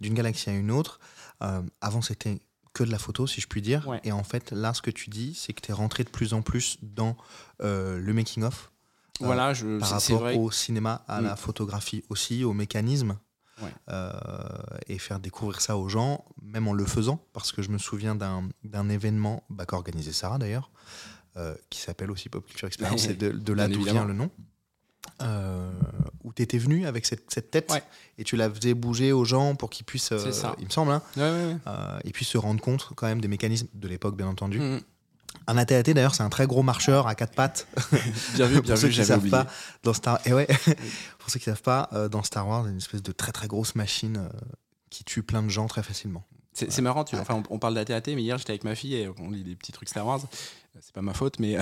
d'une 0.00 0.14
galaxie 0.14 0.48
à 0.48 0.54
une 0.54 0.70
autre, 0.70 1.00
euh, 1.42 1.62
avant 1.80 2.00
c'était 2.00 2.40
que 2.72 2.84
de 2.84 2.90
la 2.90 2.98
photo, 2.98 3.26
si 3.26 3.40
je 3.40 3.48
puis 3.48 3.60
dire. 3.60 4.00
Et 4.02 4.12
en 4.12 4.24
fait, 4.24 4.50
là, 4.50 4.72
ce 4.72 4.82
que 4.82 4.90
tu 4.90 5.10
dis, 5.10 5.34
c'est 5.34 5.52
que 5.52 5.60
tu 5.60 5.70
es 5.70 5.74
rentré 5.74 6.04
de 6.04 6.10
plus 6.10 6.32
en 6.32 6.42
plus 6.42 6.78
dans 6.82 7.16
euh, 7.62 7.98
le 7.98 8.12
making-of. 8.12 8.72
Voilà, 9.20 9.54
je, 9.54 9.78
par 9.78 9.90
rapport 9.90 10.36
au 10.36 10.50
cinéma, 10.50 11.04
à 11.06 11.20
la 11.20 11.34
mm. 11.34 11.36
photographie 11.36 12.02
aussi, 12.08 12.42
au 12.42 12.52
mécanisme. 12.52 13.16
Ouais. 13.62 13.68
euh, 13.88 14.10
et 14.88 14.98
faire 14.98 15.20
découvrir 15.20 15.60
ça 15.60 15.76
aux 15.76 15.88
gens, 15.88 16.24
même 16.42 16.66
en 16.68 16.72
le 16.72 16.84
faisant, 16.84 17.24
parce 17.32 17.52
que 17.52 17.62
je 17.62 17.70
me 17.70 17.78
souviens 17.78 18.14
d'un 18.16 18.88
événement 18.88 19.44
bah, 19.50 19.64
qu'a 19.66 19.76
organisé 19.76 20.12
Sarah 20.12 20.38
d'ailleurs, 20.38 20.70
euh, 21.36 21.54
qui 21.70 21.80
s'appelle 21.80 22.10
aussi 22.10 22.28
Pop 22.28 22.44
Culture 22.46 22.66
Experience, 22.68 23.02
c'est 23.02 23.16
de, 23.18 23.30
de 23.30 23.52
là 23.52 23.68
d'où 23.68 23.82
vient 23.82 24.04
le 24.04 24.12
nom, 24.14 24.30
euh, 25.22 25.70
où 26.24 26.32
tu 26.32 26.42
étais 26.42 26.58
venu 26.58 26.86
avec 26.86 27.06
cette, 27.06 27.30
cette 27.32 27.50
tête 27.50 27.70
Ouais. 27.70 27.82
et 28.18 28.24
tu 28.24 28.36
la 28.36 28.50
faisais 28.50 28.74
bouger 28.74 29.12
aux 29.12 29.24
gens 29.24 29.54
pour 29.54 29.70
qu'ils 29.70 29.84
puissent, 29.86 30.12
euh, 30.12 30.54
il 30.58 30.64
me 30.66 30.70
semble, 30.70 30.90
hein, 30.92 31.02
Ouais, 31.16 31.22
ouais, 31.22 31.30
ouais. 31.52 31.56
euh, 31.66 31.98
ils 32.04 32.12
puissent 32.12 32.28
se 32.28 32.38
rendre 32.38 32.60
compte 32.60 32.88
quand 32.96 33.06
même 33.06 33.20
des 33.20 33.28
mécanismes 33.28 33.68
de 33.74 33.88
l'époque, 33.88 34.16
bien 34.16 34.26
entendu. 34.26 34.58
Mhm. 34.58 34.80
Un 35.46 35.56
AT-AT 35.58 35.82
d'ailleurs, 35.94 36.14
c'est 36.14 36.22
un 36.22 36.30
très 36.30 36.46
gros 36.46 36.62
marcheur 36.62 37.06
à 37.06 37.14
quatre 37.14 37.34
pattes. 37.34 37.66
Bien 38.34 38.46
vu, 38.46 38.54
bien 38.60 38.74
pour 38.74 38.78
ceux 38.78 38.88
vu, 38.88 38.94
qui 38.94 39.04
savent 39.04 39.18
oublié. 39.18 39.30
pas, 39.30 39.46
dans 39.82 39.92
Star, 39.94 40.18
et 40.26 40.32
ouais, 40.32 40.46
pour 41.18 41.30
ceux 41.30 41.38
qui 41.38 41.44
savent 41.46 41.62
pas, 41.62 41.88
euh, 41.92 42.08
dans 42.08 42.22
Star 42.22 42.46
Wars, 42.48 42.62
il 42.62 42.66
y 42.66 42.68
a 42.68 42.72
une 42.72 42.78
espèce 42.78 43.02
de 43.02 43.12
très 43.12 43.32
très 43.32 43.46
grosse 43.46 43.74
machine 43.74 44.16
euh, 44.18 44.38
qui 44.90 45.04
tue 45.04 45.22
plein 45.22 45.42
de 45.42 45.48
gens 45.50 45.66
très 45.66 45.82
facilement. 45.82 46.24
C'est 46.56 46.70
c'est 46.70 46.82
marrant, 46.82 47.02
tu 47.04 47.16
vois. 47.16 47.22
Enfin, 47.22 47.42
on, 47.50 47.54
on 47.56 47.58
parle 47.58 47.74
d'AT-AT, 47.74 48.02
mais 48.14 48.22
hier 48.22 48.38
j'étais 48.38 48.52
avec 48.52 48.62
ma 48.64 48.74
fille 48.76 48.94
et 48.94 49.08
on 49.18 49.30
lit 49.30 49.42
des 49.42 49.56
petits 49.56 49.72
trucs 49.72 49.88
Star 49.88 50.06
Wars. 50.06 50.20
C'est 50.80 50.92
pas 50.92 51.02
ma 51.02 51.14
faute, 51.14 51.38
mais 51.38 51.56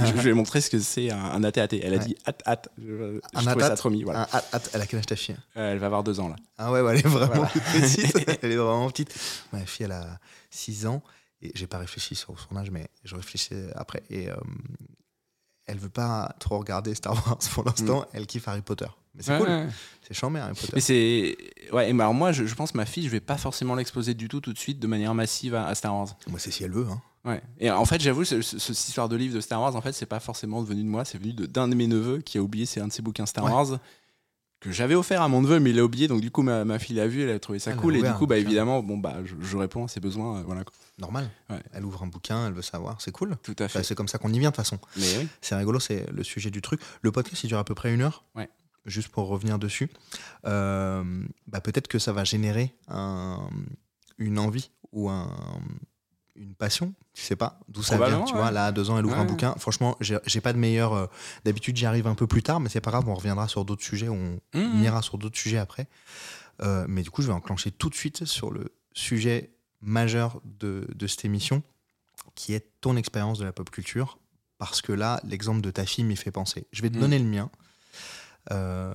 je, 0.00 0.04
je 0.06 0.10
vais 0.12 0.32
montrer 0.34 0.60
ce 0.60 0.68
que 0.70 0.78
c'est 0.80 1.10
un, 1.10 1.18
un 1.18 1.44
AT-AT. 1.44 1.68
Elle 1.82 1.94
a 1.94 1.96
Ouais. 1.98 2.04
dit 2.04 2.16
at-at. 2.26 2.62
Je, 2.78 2.84
je 2.84 3.20
Un 3.34 3.42
ça 3.42 3.50
at-at 3.52 3.76
trop 3.76 3.88
mis. 3.90 4.02
Voilà. 4.02 4.28
Ah, 4.32 4.42
ah, 4.52 4.58
elle 4.74 4.80
a 4.82 4.86
quel 4.86 4.98
âge 4.98 5.06
ta 5.06 5.16
fille? 5.16 5.34
Euh, 5.56 5.72
Elle 5.72 5.78
va 5.78 5.86
avoir 5.86 6.02
deux 6.04 6.20
ans 6.20 6.28
là. 6.28 6.36
Ah 6.58 6.70
ouais, 6.70 6.82
bah, 6.82 6.92
elle 6.94 6.98
est 7.00 7.08
vraiment 7.08 7.32
Voilà. 7.34 7.48
petite. 7.48 8.38
elle 8.42 8.52
est 8.52 8.56
vraiment 8.56 8.88
petite. 8.90 9.14
Ma 9.52 9.60
fille, 9.64 9.84
elle 9.86 9.92
a 9.92 10.18
6 10.50 10.86
ans 10.86 11.02
et 11.42 11.52
j'ai 11.54 11.66
pas 11.66 11.78
réfléchi 11.78 12.14
sur 12.14 12.38
son 12.38 12.56
âge, 12.56 12.70
mais 12.70 12.88
je 13.04 13.14
réfléchissais 13.16 13.70
après. 13.74 14.02
Et 14.10 14.28
euh, 14.30 14.36
elle 15.66 15.78
veut 15.78 15.88
pas 15.88 16.34
trop 16.40 16.58
regarder 16.58 16.94
Star 16.94 17.14
Wars 17.14 17.38
pour 17.52 17.64
l'instant. 17.64 18.04
Elle 18.12 18.26
kiffe 18.26 18.48
Harry 18.48 18.62
Potter. 18.62 18.86
Mais 19.14 19.22
c'est 19.22 19.32
Mm. 19.32 19.40
Ouais, 19.40 19.46
cool. 19.46 19.48
ouais. 19.48 19.68
C'est 20.06 20.14
chiant, 20.14 20.34
Harry 20.34 20.54
Potter. 20.54 20.72
Mais 20.74 20.80
c'est. 20.80 21.36
Ouais, 21.72 21.90
et 21.90 21.92
bah, 21.92 22.04
alors 22.04 22.14
moi, 22.14 22.32
je, 22.32 22.44
je 22.44 22.54
pense 22.54 22.72
que 22.72 22.76
ma 22.76 22.86
fille, 22.86 23.04
je 23.04 23.08
vais 23.08 23.20
pas 23.20 23.36
forcément 23.38 23.74
l'exposer 23.74 24.14
du 24.14 24.28
tout 24.28 24.40
tout 24.40 24.52
de 24.52 24.58
suite 24.58 24.78
de 24.80 24.86
manière 24.86 25.14
massive 25.14 25.54
à, 25.54 25.66
à 25.66 25.74
Star 25.74 25.94
Wars. 25.96 26.16
Moi, 26.28 26.38
c'est 26.38 26.50
si 26.50 26.64
elle 26.64 26.72
veut. 26.72 26.86
Hein. 26.90 27.00
Ouais. 27.24 27.42
Et 27.58 27.70
en 27.70 27.84
fait, 27.84 28.00
j'avoue, 28.00 28.24
ce- 28.24 28.40
ce- 28.40 28.58
cette 28.58 28.88
histoire 28.88 29.08
de 29.08 29.14
livre 29.16 29.34
de 29.34 29.40
Star 29.40 29.60
Wars, 29.60 29.76
en 29.76 29.80
fait, 29.82 29.92
c'est 29.92 30.06
pas 30.06 30.20
forcément 30.20 30.62
venu 30.62 30.82
de 30.82 30.88
moi, 30.88 31.04
c'est 31.04 31.18
venu 31.18 31.32
de- 31.34 31.46
d'un 31.46 31.68
de, 31.68 31.74
mes 31.74 31.86
neveux 31.86 32.18
qui 32.22 32.38
a 32.38 32.42
oublié 32.42 32.64
c'est 32.66 32.80
un 32.80 32.88
de 32.88 32.92
ses 32.92 33.02
bouquins 33.02 33.26
Star 33.26 33.44
Ouais. 33.44 33.52
Wars 33.52 33.78
que 34.60 34.70
j'avais 34.70 34.94
offert 34.94 35.22
à 35.22 35.28
mon 35.28 35.40
neveu, 35.42 35.58
mais 35.58 35.70
il 35.70 35.76
l'a 35.76 35.84
oublié. 35.84 36.06
Donc 36.06 36.20
du 36.20 36.30
coup, 36.30 36.42
ma, 36.42 36.64
ma 36.64 36.78
fille 36.78 36.96
l'a 36.96 37.06
vu, 37.08 37.22
elle 37.22 37.30
a 37.30 37.38
trouvé 37.38 37.58
ça 37.58 37.70
Elle 37.70 37.76
l'a 37.76 37.82
cool, 37.82 37.96
et 37.96 38.02
du 38.02 38.12
coup, 38.12 38.26
bah 38.26 38.36
évidemment, 38.38 38.82
bon 38.82 38.98
bah, 38.98 39.16
je, 39.24 39.34
je 39.40 39.56
réponds 39.56 39.84
à 39.84 39.88
ses 39.88 40.00
besoins, 40.00 40.38
euh, 40.40 40.42
voilà. 40.44 40.64
quoi. 40.64 40.74
Normal. 40.98 41.30
Ouais. 41.48 41.62
Elle 41.72 41.84
ouvre 41.86 42.02
un 42.02 42.06
bouquin, 42.08 42.46
elle 42.46 42.52
veut 42.52 42.60
savoir. 42.62 43.00
C'est 43.00 43.10
cool. 43.10 43.36
Tout 43.42 43.52
à 43.52 43.68
fait. 43.68 43.78
Enfin, 43.78 43.82
c'est 43.82 43.94
comme 43.94 44.08
ça 44.08 44.18
qu'on 44.18 44.32
y 44.32 44.38
vient 44.38 44.50
de 44.50 44.54
toute 44.54 44.64
façon. 44.64 44.78
mais 44.96 45.18
oui. 45.18 45.28
C'est 45.40 45.54
rigolo, 45.56 45.80
c'est 45.80 46.04
le 46.12 46.22
sujet 46.22 46.50
du 46.50 46.60
truc. 46.60 46.80
Le 47.00 47.10
podcast, 47.10 47.42
il 47.42 47.46
dure 47.48 47.58
à 47.58 47.64
peu 47.64 47.74
près 47.74 47.94
une 47.94 48.02
heure. 48.02 48.24
Ouais. 48.34 48.50
Juste 48.84 49.08
pour 49.08 49.28
revenir 49.28 49.58
dessus. 49.58 49.88
Euh, 50.46 51.02
bah, 51.46 51.60
Peut-être 51.60 51.88
que 51.88 51.98
ça 51.98 52.12
va 52.12 52.24
générer 52.24 52.74
un- 52.88 53.48
une 54.18 54.38
envie 54.38 54.70
ou 54.92 55.08
un- 55.08 55.30
une 56.40 56.54
passion. 56.54 56.94
Tu 57.12 57.22
sais 57.22 57.36
pas 57.36 57.60
d'où 57.68 57.82
ça 57.82 57.96
vient. 57.98 58.22
Tu 58.24 58.32
ouais. 58.32 58.40
vois, 58.40 58.50
là, 58.50 58.66
à 58.66 58.72
deux 58.72 58.88
ans, 58.90 58.98
elle 58.98 59.04
ouvre 59.06 59.14
Ouais, 59.16 59.20
un 59.22 59.26
bouquin. 59.26 59.54
Franchement, 59.58 59.96
j'ai 60.00 60.40
pas 60.40 60.52
de 60.52 60.58
meilleur. 60.58 60.94
euh, 60.94 61.06
D'habitude, 61.44 61.76
j'y 61.76 61.86
arrive 61.86 62.06
un 62.06 62.14
peu 62.14 62.26
plus 62.26 62.42
tard, 62.42 62.60
mais 62.60 62.68
c'est 62.68 62.80
pas 62.80 62.90
grave. 62.90 63.08
On 63.08 63.14
reviendra 63.14 63.46
sur 63.46 63.64
d'autres 63.64 63.82
sujets. 63.84 64.08
On, 64.08 64.40
on 64.54 64.58
Mhm. 64.58 64.82
ira 64.82 65.02
sur 65.02 65.18
d'autres 65.18 65.38
sujets 65.38 65.58
après. 65.58 65.86
Euh, 66.62 66.84
mais 66.88 67.02
du 67.02 67.10
coup, 67.10 67.22
je 67.22 67.26
vais 67.28 67.32
enclencher 67.32 67.70
tout 67.70 67.88
de 67.90 67.94
suite 67.94 68.24
sur 68.24 68.50
le 68.50 68.72
sujet 68.92 69.50
majeur 69.82 70.40
de, 70.44 70.86
de 70.94 71.06
cette 71.06 71.24
émission, 71.24 71.62
qui 72.34 72.54
est 72.54 72.66
ton 72.80 72.96
expérience 72.96 73.38
de 73.38 73.44
la 73.44 73.52
pop 73.52 73.70
culture. 73.70 74.18
Parce 74.58 74.82
que 74.82 74.92
là, 74.92 75.20
l'exemple 75.24 75.60
de 75.62 75.70
ta 75.70 75.86
fille 75.86 76.04
m'y 76.04 76.16
fait 76.16 76.30
penser. 76.30 76.66
Je 76.72 76.82
vais 76.82 76.90
te 76.90 76.94
Mhm. 76.96 77.00
donner 77.00 77.18
le 77.18 77.24
mien 77.26 77.50
euh, 78.52 78.94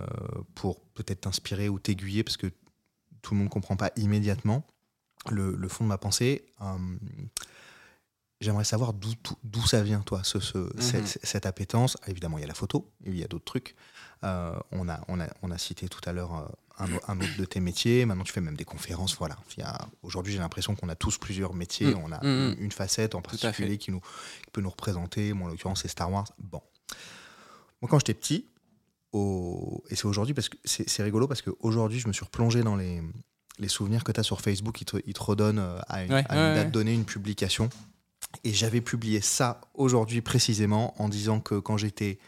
pour 0.55 0.81
peut-être 0.95 1.21
t'inspirer 1.21 1.69
ou 1.69 1.79
t'aiguiller, 1.79 2.23
parce 2.23 2.37
que 2.37 2.47
tout 3.21 3.33
le 3.33 3.37
monde 3.39 3.45
ne 3.47 3.51
comprend 3.51 3.75
pas 3.75 3.91
immédiatement 3.95 4.65
le, 5.31 5.55
le 5.55 5.67
fond 5.67 5.83
de 5.83 5.89
ma 5.89 5.97
pensée. 5.97 6.45
Euh, 6.61 6.77
J'aimerais 8.41 8.65
savoir 8.65 8.91
d'où 8.93 9.65
ça 9.65 9.81
vient, 9.81 10.01
toi, 10.01 10.21
ce, 10.25 10.39
ce- 10.41 10.69
cette, 10.77 11.07
cette 11.23 11.45
appétence. 11.45 11.97
Ah, 12.03 12.09
évidemment, 12.11 12.37
il 12.37 12.41
y 12.41 12.43
a 12.43 12.47
la 12.47 12.53
photo, 12.53 12.91
il 13.05 13.17
y 13.17 13.23
a 13.23 13.27
d'autres 13.27 13.45
trucs. 13.45 13.75
Euh, 14.25 14.53
on, 14.71 14.89
a, 14.89 14.99
on, 15.07 15.21
a, 15.21 15.27
on 15.41 15.51
a 15.51 15.57
cité 15.57 15.87
tout 15.87 16.01
à 16.05 16.11
l'heure 16.11 16.35
euh, 16.35 16.45
un, 16.79 16.93
au- 16.93 16.99
un 17.07 17.17
autre 17.21 17.37
de 17.37 17.45
tes 17.45 17.61
métiers. 17.61 18.05
Maintenant, 18.05 18.25
tu 18.25 18.33
fais 18.33 18.41
même 18.41 18.57
des 18.57 18.65
conférences. 18.65 19.15
Voilà. 19.17 19.37
Aujourd'hui, 20.03 20.33
j'ai 20.33 20.39
l'impression 20.39 20.75
qu'on 20.75 20.89
a 20.89 20.95
tous 20.95 21.17
plusieurs 21.17 21.53
métiers. 21.53 21.95
Mm. 21.95 21.99
On 22.03 22.11
a 22.11 22.17
Mm, 22.17 22.27
mm. 22.27 22.53
une, 22.57 22.63
une 22.65 22.71
facette 22.73 23.15
en 23.15 23.21
particulier 23.21 23.77
qui, 23.77 23.91
nous, 23.91 24.01
qui 24.01 24.51
peut 24.51 24.61
nous 24.61 24.69
représenter. 24.69 25.31
Moi, 25.31 25.47
en 25.47 25.51
l'occurrence, 25.51 25.81
c'est 25.83 25.87
Star 25.87 26.11
Wars. 26.11 26.27
Bon. 26.37 26.61
Moi, 27.81 27.89
quand 27.89 27.99
j'étais 27.99 28.13
petit, 28.13 28.47
au- 29.13 29.81
et 29.89 29.95
c'est 29.95 30.05
aujourd'hui 30.05 30.33
parce 30.33 30.49
que 30.49 30.57
c'est 30.65 30.89
c'est 30.89 31.03
rigolo 31.03 31.25
parce 31.27 31.41
qu'aujourd'hui, 31.41 31.99
je 31.99 32.07
me 32.09 32.13
suis 32.13 32.25
replongé 32.25 32.63
dans 32.63 32.75
les, 32.75 33.01
les 33.59 33.67
souvenirs 33.67 34.03
que 34.03 34.11
tu 34.11 34.19
as 34.19 34.23
sur 34.23 34.41
Facebook. 34.41 34.81
Ils 34.81 34.85
te, 34.85 34.97
ils 35.05 35.13
te 35.13 35.21
redonnent 35.23 35.59
euh, 35.59 35.79
à 35.87 36.03
une, 36.03 36.11
Ouais, 36.13 36.23
à 36.29 36.35
une 36.35 36.41
ouais, 36.41 36.55
date 36.55 36.65
ouais. 36.65 36.71
donnée 36.71 36.93
une 36.93 37.05
publication. 37.05 37.69
Et 38.43 38.53
j'avais 38.53 38.81
publié 38.81 39.21
ça 39.21 39.61
aujourd'hui 39.73 40.21
précisément 40.21 40.99
en 41.01 41.07
disant 41.09 41.39
que 41.39 41.55
quand 41.59 41.77
j'étais 41.77 42.19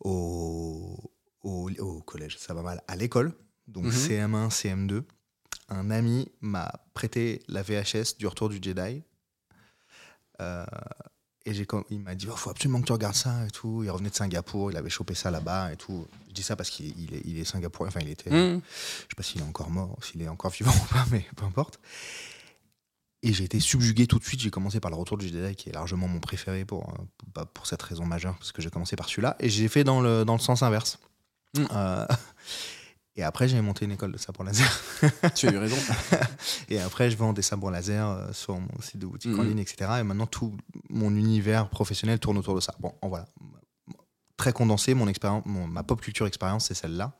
au, 0.00 1.12
au, 1.42 1.70
au 1.78 2.00
collège, 2.02 2.38
ça 2.38 2.54
va 2.54 2.62
mal, 2.62 2.82
à 2.88 2.96
l'école, 2.96 3.32
donc 3.66 3.84
Mhm. 3.86 3.90
CM1, 3.92 4.48
CM2, 4.50 5.02
un 5.68 5.90
ami 5.90 6.30
m'a 6.40 6.70
prêté 6.94 7.42
la 7.48 7.62
VHS 7.62 8.16
du 8.18 8.26
Retour 8.26 8.48
du 8.48 8.58
Jedi. 8.62 9.02
Euh, 10.40 10.64
et 11.46 11.54
j'ai 11.54 11.66
il 11.90 12.00
m'a 12.00 12.14
dit, 12.16 12.26
il 12.26 12.32
faut 12.36 12.50
absolument 12.50 12.80
que 12.80 12.86
tu 12.86 12.92
regardes 12.92 13.14
ça 13.14 13.46
et 13.46 13.50
tout. 13.50 13.82
Il 13.84 13.90
revenait 13.90 14.10
de 14.10 14.14
Singapour, 14.14 14.72
il 14.72 14.76
avait 14.76 14.90
chopé 14.90 15.14
ça 15.14 15.30
là-bas 15.30 15.72
et 15.72 15.76
tout. 15.76 16.06
Je 16.28 16.34
dis 16.34 16.42
ça 16.42 16.56
parce 16.56 16.68
qu'il 16.70 16.92
il 16.98 17.14
est, 17.14 17.22
il 17.24 17.38
est 17.38 17.44
singapourien, 17.44 17.88
enfin 17.88 18.00
il 18.02 18.10
était, 18.10 18.30
Mhm. 18.30 18.60
je 18.60 19.02
sais 19.02 19.06
pas 19.16 19.22
s'il 19.22 19.40
est 19.40 19.44
encore 19.44 19.70
mort, 19.70 19.96
s'il 20.02 20.20
est 20.22 20.28
encore 20.28 20.50
vivant 20.50 20.72
ou 20.82 20.92
pas, 20.92 21.06
mais 21.12 21.24
peu 21.36 21.44
importe. 21.44 21.78
Et 23.22 23.32
j'ai 23.32 23.44
été 23.44 23.60
subjugué 23.60 24.06
tout 24.06 24.18
de 24.18 24.24
suite. 24.24 24.40
J'ai 24.40 24.50
commencé 24.50 24.78
par 24.80 24.90
le 24.90 24.96
Retour 24.96 25.16
du 25.18 25.26
Jedi, 25.28 25.54
qui 25.54 25.68
est 25.68 25.72
largement 25.72 26.06
mon 26.08 26.20
préféré 26.20 26.64
pour, 26.64 26.90
euh, 26.90 27.02
pas 27.32 27.46
pour 27.46 27.66
cette 27.66 27.82
raison 27.82 28.04
majeure, 28.04 28.36
parce 28.36 28.52
que 28.52 28.60
j'ai 28.60 28.70
commencé 28.70 28.94
par 28.96 29.08
celui-là. 29.08 29.36
Et 29.40 29.48
j'ai 29.48 29.68
fait 29.68 29.84
dans 29.84 30.00
le, 30.00 30.24
dans 30.24 30.34
le 30.34 30.40
sens 30.40 30.62
inverse. 30.62 30.98
Mm. 31.56 31.64
Euh, 31.72 32.06
et 33.16 33.22
après, 33.22 33.48
j'ai 33.48 33.60
monté 33.60 33.84
une 33.86 33.92
école 33.92 34.12
de 34.12 34.18
sabre 34.18 34.44
laser. 34.44 34.82
tu 35.34 35.48
as 35.48 35.52
eu 35.52 35.56
raison. 35.58 35.76
Et 36.68 36.78
après, 36.80 37.10
je 37.10 37.16
vends 37.16 37.32
des 37.32 37.42
sabres 37.42 37.70
laser 37.70 38.08
euh, 38.08 38.32
sur 38.32 38.58
mon 38.60 38.80
site 38.80 38.98
de 38.98 39.06
boutique 39.06 39.32
en 39.38 39.42
Mhm. 39.42 39.48
ligne, 39.48 39.58
etc. 39.60 39.90
Et 40.00 40.02
maintenant, 40.02 40.26
tout 40.26 40.56
mon 40.90 41.14
univers 41.14 41.68
professionnel 41.70 42.18
tourne 42.18 42.36
autour 42.38 42.54
de 42.54 42.60
ça. 42.60 42.74
Bon, 42.78 42.94
en 43.02 43.08
voilà. 43.08 43.26
Très 44.36 44.52
condensé, 44.52 44.92
mon 44.94 45.08
expérience, 45.08 45.44
ma 45.46 45.82
pop 45.82 46.00
culture 46.00 46.26
expérience, 46.26 46.66
c'est 46.66 46.74
celle-là. 46.74 47.12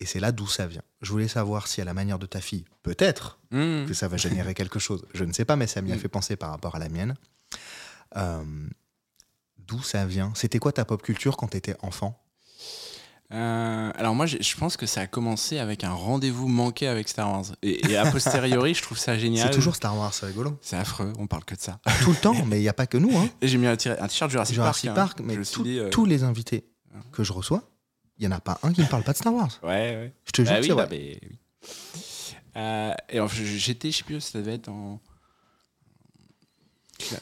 Et 0.00 0.06
c'est 0.06 0.20
là 0.20 0.32
d'où 0.32 0.46
ça 0.46 0.66
vient. 0.66 0.82
Je 1.00 1.10
voulais 1.12 1.28
savoir 1.28 1.66
si, 1.68 1.80
à 1.80 1.84
la 1.84 1.94
manière 1.94 2.18
de 2.18 2.26
ta 2.26 2.40
fille, 2.40 2.64
peut-être 2.82 3.38
Mhm. 3.52 3.86
que 3.86 3.94
ça 3.94 4.08
va 4.08 4.16
générer 4.18 4.52
quelque 4.54 4.78
chose. 4.78 5.06
Je 5.14 5.24
ne 5.24 5.32
sais 5.32 5.44
pas, 5.46 5.56
mais 5.56 5.66
ça 5.66 5.80
m'y 5.80 5.92
a 5.92 5.96
Mm. 5.96 5.98
fait 5.98 6.08
penser 6.08 6.36
par 6.36 6.50
rapport 6.50 6.74
à 6.74 6.78
la 6.78 6.88
mienne. 6.88 7.14
Euh, 8.16 8.42
D'où 9.58 9.82
ça 9.82 10.04
vient? 10.06 10.32
C'était 10.36 10.58
quoi 10.60 10.70
ta 10.72 10.84
pop 10.84 11.02
culture 11.02 11.36
quand 11.36 11.48
tu 11.48 11.56
étais 11.56 11.74
enfant? 11.80 12.22
Euh, 13.32 13.90
alors 13.96 14.14
moi, 14.14 14.26
je 14.26 14.56
pense 14.56 14.76
que 14.76 14.86
ça 14.86 15.00
a 15.00 15.06
commencé 15.06 15.58
avec 15.58 15.82
un 15.82 15.92
rendez-vous 15.92 16.46
manqué 16.46 16.86
avec 16.86 17.08
Star 17.08 17.30
Wars. 17.30 17.44
Et, 17.62 17.90
et 17.90 17.96
a 17.96 18.10
posteriori, 18.10 18.74
je 18.74 18.82
trouve 18.82 18.98
ça 18.98 19.18
génial. 19.18 19.48
C'est 19.48 19.54
toujours 19.54 19.74
Star 19.74 19.96
Wars, 19.96 20.14
c'est 20.14 20.26
rigolo. 20.26 20.56
C'est 20.60 20.76
affreux, 20.76 21.12
on 21.18 21.26
parle 21.26 21.44
que 21.44 21.54
de 21.54 21.60
ça. 21.60 21.80
Tout 22.02 22.10
le 22.10 22.16
temps, 22.16 22.44
mais 22.46 22.58
il 22.58 22.62
n'y 22.62 22.68
a 22.68 22.72
pas 22.72 22.86
que 22.86 22.98
nous. 22.98 23.16
Hein. 23.18 23.28
Et 23.40 23.48
j'ai 23.48 23.58
mis 23.58 23.66
un, 23.66 23.76
t-shirt 23.76 24.30
Jurassic, 24.30 24.54
Jurassic 24.54 24.94
Park. 24.94 25.16
Park, 25.16 25.20
hein. 25.20 25.24
mais 25.26 25.44
tout- 25.44 25.62
dit, 25.64 25.78
euh, 25.78 25.90
tous 25.90 26.04
les 26.04 26.22
invités 26.22 26.66
que 27.12 27.24
je 27.24 27.32
reçois, 27.32 27.62
il 28.18 28.26
n'y 28.26 28.32
en 28.32 28.36
a 28.36 28.40
pas 28.40 28.58
un 28.62 28.72
qui 28.72 28.80
ne 28.80 28.86
parle 28.86 29.02
pas 29.02 29.12
de 29.12 29.18
Star 29.18 29.34
Wars. 29.34 29.50
Ouais, 29.62 29.68
ouais. 29.68 30.12
Je 30.24 30.30
te 30.32 30.42
jure 30.42 30.52
Bah 30.52 30.58
oui, 30.60 30.68
c'est 30.68 30.74
bah, 30.74 30.88
mais 30.90 31.18
oui. 31.22 31.38
Euh, 32.56 32.94
et 33.10 33.20
j'étais, 33.58 33.90
je 33.90 33.98
sais 33.98 34.04
plus, 34.04 34.20
ça 34.20 34.38
devait 34.38 34.54
être 34.54 34.68
en. 34.68 35.00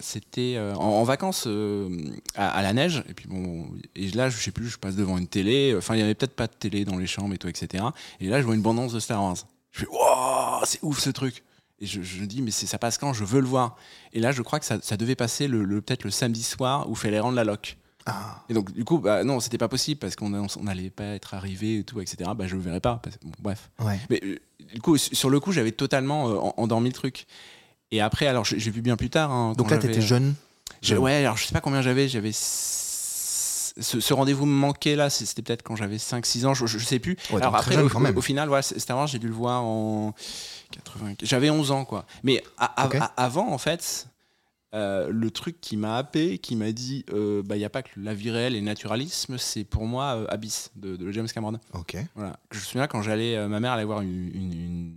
C'était 0.01 0.55
euh, 0.57 0.75
en, 0.77 0.85
en 1.01 1.05
vacances 1.05 1.45
euh, 1.47 1.89
à, 2.37 2.51
à 2.51 2.63
la 2.63 2.73
neige, 2.73 3.03
et 3.09 3.15
puis 3.15 3.27
bon, 3.29 3.67
et 3.97 4.09
là, 4.13 4.29
je 4.29 4.37
sais 4.39 4.53
plus, 4.53 4.69
je 4.69 4.79
passe 4.79 4.95
devant 4.97 5.19
une 5.19 5.27
télé, 5.27 5.75
enfin, 5.77 5.95
il 5.97 6.01
y 6.01 6.03
avait 6.03 6.15
peut-être 6.15 6.37
pas 6.37 6.47
de 6.47 6.53
télé 6.53 6.85
dans 6.85 6.97
les 6.97 7.07
chambres 7.07 7.35
et 7.35 7.39
tout, 7.39 7.49
etc. 7.49 7.85
Et 8.21 8.29
là, 8.29 8.41
je 8.41 8.47
vois 8.47 8.55
une 8.55 8.63
bande-annonce 8.63 8.93
de 8.93 9.01
Star 9.01 9.23
Wars. 9.23 9.37
Je 9.73 9.81
fais, 9.81 9.87
waouh, 9.89 10.61
c'est 10.65 10.79
ouf 10.83 11.01
ce 11.01 11.11
truc! 11.11 11.43
Et 11.81 11.87
je, 11.87 12.03
je 12.03 12.21
me 12.21 12.27
dis, 12.27 12.41
mais 12.41 12.53
ça 12.53 12.79
passe 12.79 12.99
quand? 12.99 13.13
Je 13.13 13.25
veux 13.25 13.41
le 13.41 13.47
voir. 13.49 13.77
Et 14.13 14.21
là, 14.21 14.31
je 14.31 14.43
crois 14.43 14.61
que 14.61 14.65
ça, 14.65 14.79
ça 14.81 14.97
devait 14.97 15.17
passer 15.17 15.49
le, 15.49 15.65
le- 15.65 15.81
peut-être 15.83 16.05
le 16.05 16.11
samedi 16.13 16.45
soir 16.45 16.89
où 16.89 16.93
il 16.93 16.97
fallait 16.97 17.19
rendre 17.19 17.35
la 17.35 17.43
loc. 17.45 17.77
Ah, 18.07 18.45
Et 18.49 18.55
donc, 18.55 18.71
du 18.73 18.85
coup, 18.85 18.99
bah, 18.99 19.25
non, 19.25 19.41
c'était 19.41 19.59
pas 19.59 19.67
possible 19.69 19.99
parce 19.99 20.15
qu'on 20.15 20.33
on 20.35 20.63
n'allait 20.63 20.91
pas 20.91 21.05
être 21.15 21.35
arrivé 21.35 21.79
et 21.79 21.85
tout, 21.85 22.01
etc. 22.01 22.31
Bah, 22.37 22.47
je 22.47 22.55
le 22.55 22.61
verrais 22.63 22.81
pas. 22.81 23.01
parce- 23.03 23.19
bon, 23.23 23.33
bref. 23.41 23.71
ouais. 23.81 23.99
Mais 24.09 24.21
euh, 24.23 24.37
du 24.73 24.81
coup, 24.81 24.97
su- 24.97 25.15
sur 25.17 25.31
le 25.31 25.41
coup, 25.41 25.51
j'avais 25.53 25.73
totalement 25.73 26.29
euh, 26.29 26.37
en- 26.37 26.55
endormi 26.59 26.91
le 26.91 26.95
truc. 26.95 27.27
Et 27.90 28.01
après, 28.01 28.27
alors 28.27 28.44
j'ai 28.44 28.70
vu 28.70 28.81
bien 28.83 28.97
plus 28.97 29.11
tard. 29.11 29.31
hein, 29.31 29.53
Donc 29.57 29.70
là, 29.70 29.77
tu 29.79 29.83
j'avais- 29.83 29.94
étais 29.99 30.07
jeune. 30.07 30.35
Ouais, 30.99 31.14
alors 31.25 31.37
je 31.37 31.47
sais 31.47 31.53
pas 31.53 31.61
combien 31.61 31.81
j'avais. 31.83 32.09
J'avais. 32.09 32.33
Ce, 33.77 33.99
ce 34.01 34.14
rendez-vous 34.14 34.47
me 34.47 34.53
manquait 34.55 34.94
là, 34.94 35.11
c'était 35.11 35.42
peut-être 35.42 35.62
quand 35.62 35.75
j'avais 35.75 35.97
5-6 35.97 36.47
ans, 36.47 36.55
je, 36.55 36.66
je, 36.66 36.79
sais 36.79 37.01
plus. 37.01 37.16
Ouais, 37.31 37.40
alors 37.42 37.57
après, 37.57 37.77
au, 37.83 37.88
quand 37.88 37.99
même. 38.01 38.16
au 38.16 38.20
final, 38.20 38.47
voilà, 38.49 38.62
Star 38.62 39.07
j'ai 39.09 39.18
dû 39.18 39.27
le 39.27 39.33
voir 39.35 39.64
en 39.64 40.14
80. 40.70 41.14
J'avais 41.23 41.51
11 41.51 41.73
ans, 41.73 41.85
quoi. 41.85 42.07
Mais 42.23 42.42
avant, 43.16 43.51
en 43.51 43.59
fait, 43.59 44.07
euh, 44.75 45.09
le 45.11 45.31
truc 45.33 45.61
qui 45.61 45.77
m'a 45.77 45.97
happé, 45.97 46.38
qui 46.38 46.55
m'a 46.55 46.70
dit, 46.70 47.05
euh, 47.12 47.42
bah, 47.44 47.57
il 47.57 47.61
n'y 47.61 47.64
a 47.64 47.70
pas 47.70 47.83
que 47.83 47.90
la 47.97 48.14
vie 48.14 48.31
réelle 48.31 48.55
et 48.55 48.61
le 48.61 48.64
naturalisme, 48.66 49.38
c'est 49.38 49.64
pour 49.64 49.87
moi 49.87 50.16
euh, 50.18 50.27
Abyss 50.29 50.70
de, 50.77 50.94
de 50.97 51.11
James 51.11 51.27
Cameron. 51.29 51.59
Ok. 51.73 51.97
Voilà. 52.14 52.38
Je 52.53 52.59
me 52.59 52.62
souviens 52.64 52.87
quand 52.87 53.03
j'allais, 53.03 53.35
euh, 53.37 53.49
ma 53.49 53.59
mère 53.59 53.73
allait 53.73 53.85
voir 53.85 54.03
une, 54.03 54.31
une- 54.35 54.53
une 54.53 54.94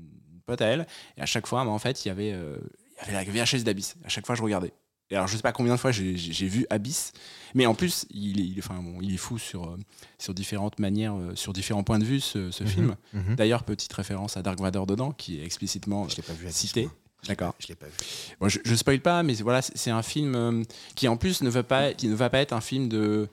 pote 0.48 0.62
à 0.62 0.66
elle, 0.66 0.88
et 1.18 1.22
à 1.22 1.26
chaque 1.28 1.46
fois, 1.46 1.64
bah, 1.64 1.70
en 1.70 1.78
fait, 1.78 2.04
il 2.04 2.08
y 2.08 2.12
avait, 2.12 2.32
euh, 2.34 2.58
il 3.06 3.14
y 3.14 3.16
avait 3.16 3.26
la 3.34 3.44
VHS 3.46 3.64
d'Abyss. 3.64 3.96
À 4.04 4.10
chaque 4.10 4.26
fois, 4.26 4.34
je 4.36 4.42
regardais. 4.42 4.74
Et 5.10 5.16
alors, 5.16 5.28
je 5.28 5.36
sais 5.38 5.42
pas 5.44 5.52
combien 5.54 5.74
de 5.76 5.80
fois 5.80 5.92
j'ai 5.92 6.48
vu 6.48 6.66
Abyss, 6.70 7.14
mais 7.56 7.66
en 7.66 7.74
plus, 7.76 8.06
il 8.10 8.40
est, 8.42 8.44
il 8.44 8.58
est- 8.58 8.62
enfin, 8.66 8.82
bon, 8.82 8.98
il 9.02 9.14
est 9.14 9.18
fou 9.18 9.38
sur, 9.38 9.66
euh, 9.70 9.78
sur 10.18 10.34
différentes 10.34 10.80
manières, 10.80 11.16
euh, 11.16 11.34
sur 11.36 11.54
différents 11.54 11.84
points 11.84 12.00
de 12.00 12.04
vue, 12.04 12.20
ce, 12.20 12.52
ce 12.52 12.64
Mhm. 12.64 12.70
film. 12.70 12.96
Mhm. 13.14 13.36
D'ailleurs, 13.36 13.64
petite 13.64 13.94
référence 13.94 14.36
à 14.36 14.42
Dark 14.42 14.60
Vador 14.60 14.86
dedans, 14.88 15.12
qui 15.12 15.40
est 15.40 15.46
explicitement 15.46 16.10
Je 16.10 16.16
l'ai 16.18 16.24
pas 16.24 16.34
vu 16.34 16.48
à 16.48 16.52
cité. 16.52 16.90
D'accord. 17.28 17.56
Je 17.60 17.68
l'ai 17.68 17.76
pas 17.76 17.86
vu. 17.88 17.94
Bon, 18.40 18.48
je, 18.50 18.60
je 18.66 18.76
spoil 18.76 19.00
pas, 19.00 19.24
mais 19.24 19.34
voilà, 19.36 19.62
c'est 19.62 19.92
un 19.92 20.04
film 20.04 20.36
euh, 20.36 20.64
qui 20.96 21.08
en 21.08 21.16
plus 21.18 21.42
ne 21.42 21.50
va 21.50 21.64
pas, 21.64 21.94
qui 21.94 22.08
ne 22.10 22.16
va 22.16 22.30
pas 22.30 22.40
être 22.40 22.54
un 22.54 22.62
film 22.62 22.90
de 22.90 23.28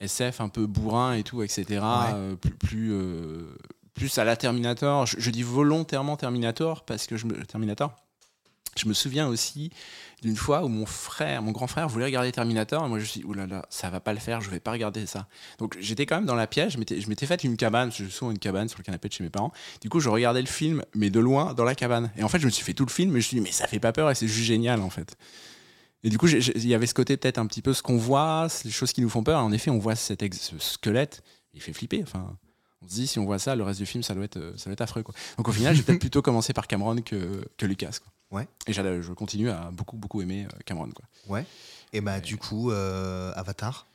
SF 0.00 0.40
un 0.40 0.48
peu 0.48 0.66
bourrin 0.66 1.14
et 1.14 1.22
tout, 1.22 1.42
etc. 1.44 1.80
euh, 2.14 2.34
plus 2.36 2.50
plus, 2.50 2.92
euh, 2.92 3.54
plus 3.94 4.18
à 4.18 4.24
la 4.24 4.36
Terminator. 4.36 5.06
Je, 5.06 5.16
je 5.18 5.30
dis 5.30 5.42
volontairement 5.42 6.16
Terminator 6.16 6.84
parce 6.84 7.06
que 7.06 7.16
je 7.16 7.26
me 7.26 7.44
Terminator. 7.44 7.94
Je 8.78 8.88
me 8.88 8.94
souviens 8.94 9.28
aussi 9.28 9.70
d'une 10.22 10.34
fois 10.36 10.64
où 10.64 10.68
mon 10.68 10.86
frère, 10.86 11.42
mon 11.42 11.50
grand 11.52 11.66
frère 11.66 11.88
voulait 11.88 12.06
regarder 12.06 12.32
Terminator 12.32 12.82
et 12.86 12.88
moi 12.88 12.98
je 12.98 13.02
me 13.04 13.06
suis 13.08 13.20
dit, 13.20 13.26
oh 13.28 13.34
là 13.34 13.46
là, 13.46 13.66
ça 13.68 13.90
va 13.90 14.00
pas 14.00 14.14
le 14.14 14.18
faire, 14.18 14.40
je 14.40 14.48
vais 14.48 14.60
pas 14.60 14.70
regarder 14.72 15.04
ça. 15.04 15.26
Donc 15.58 15.76
j'étais 15.78 16.06
quand 16.06 16.16
même 16.16 16.24
dans 16.24 16.34
la 16.34 16.46
piège, 16.46 16.72
je 16.72 16.78
m'étais- 16.78 16.98
je 16.98 17.06
fait 17.26 17.44
une 17.44 17.58
cabane, 17.58 17.92
j'ai 17.92 18.08
souvent 18.08 18.30
une 18.30 18.38
cabane 18.38 18.70
sur 18.70 18.78
le 18.78 18.84
canapé 18.84 19.08
de 19.08 19.12
chez 19.12 19.24
mes 19.24 19.28
parents. 19.28 19.52
Du 19.82 19.90
coup, 19.90 20.00
je 20.00 20.08
regardais 20.08 20.40
le 20.40 20.46
film, 20.46 20.82
mais 20.94 21.10
de 21.10 21.20
loin, 21.20 21.52
dans 21.52 21.64
la 21.64 21.74
cabane. 21.74 22.10
Et 22.16 22.22
en 22.22 22.28
fait, 22.30 22.38
je 22.38 22.46
me 22.46 22.50
suis 22.50 22.64
fait 22.64 22.72
tout 22.72 22.86
le 22.86 22.90
film, 22.90 23.10
mais 23.10 23.20
je 23.20 23.26
me 23.26 23.28
suis 23.28 23.36
dit, 23.36 23.42
mais 23.42 23.52
ça 23.52 23.66
fait 23.66 23.80
pas 23.80 23.92
peur 23.92 24.10
et 24.10 24.14
c'est 24.14 24.26
juste 24.28 24.46
génial, 24.46 24.80
en 24.80 24.88
fait. 24.90 25.16
Et 26.02 26.08
du 26.08 26.16
coup, 26.16 26.26
il 26.28 26.66
y 26.66 26.74
avait 26.74 26.86
ce 26.86 26.94
côté 26.94 27.18
peut-être 27.18 27.36
un 27.38 27.46
petit 27.46 27.60
peu 27.62 27.74
ce 27.74 27.82
qu'on 27.82 27.98
voit, 27.98 28.48
les 28.64 28.70
choses 28.70 28.92
qui 28.94 29.02
nous 29.02 29.10
font 29.10 29.22
peur. 29.22 29.38
En 29.40 29.52
effet, 29.52 29.70
on 29.70 29.78
voit 29.78 29.96
cet 29.96 30.22
ex- 30.22 30.40
ce 30.40 30.58
squelette, 30.58 31.22
il 31.52 31.60
fait 31.60 31.74
flipper. 31.74 32.02
Enfin, 32.02 32.38
on 32.82 32.88
se 32.88 32.94
dit, 32.94 33.06
si 33.06 33.18
on 33.18 33.24
voit 33.24 33.38
ça, 33.38 33.56
le 33.56 33.62
reste 33.62 33.80
du 33.80 33.86
film, 33.86 34.02
ça 34.02 34.14
doit 34.14 34.24
être, 34.24 34.38
euh, 34.38 34.52
ça 34.56 34.64
doit 34.64 34.72
être 34.72 34.80
affreux. 34.80 35.02
Quoi. 35.02 35.14
Donc 35.36 35.48
au 35.48 35.52
final, 35.52 35.74
j'ai 35.74 35.82
peut-être 35.82 36.00
plutôt 36.00 36.22
commencé 36.22 36.52
par 36.52 36.66
Cameron 36.66 36.96
que, 37.02 37.44
que 37.56 37.66
Lucas. 37.66 37.98
Quoi. 38.02 38.40
Ouais. 38.40 38.48
Et 38.66 38.72
je 38.72 39.12
continue 39.12 39.50
à 39.50 39.70
beaucoup, 39.70 39.96
beaucoup 39.96 40.22
aimer 40.22 40.46
euh, 40.46 40.58
Cameron. 40.64 40.90
Quoi. 40.90 41.42
Et 41.92 42.00
bah, 42.00 42.20
du 42.20 42.38
coup, 42.38 42.70
euh, 42.70 43.32
Avatar? 43.36 43.86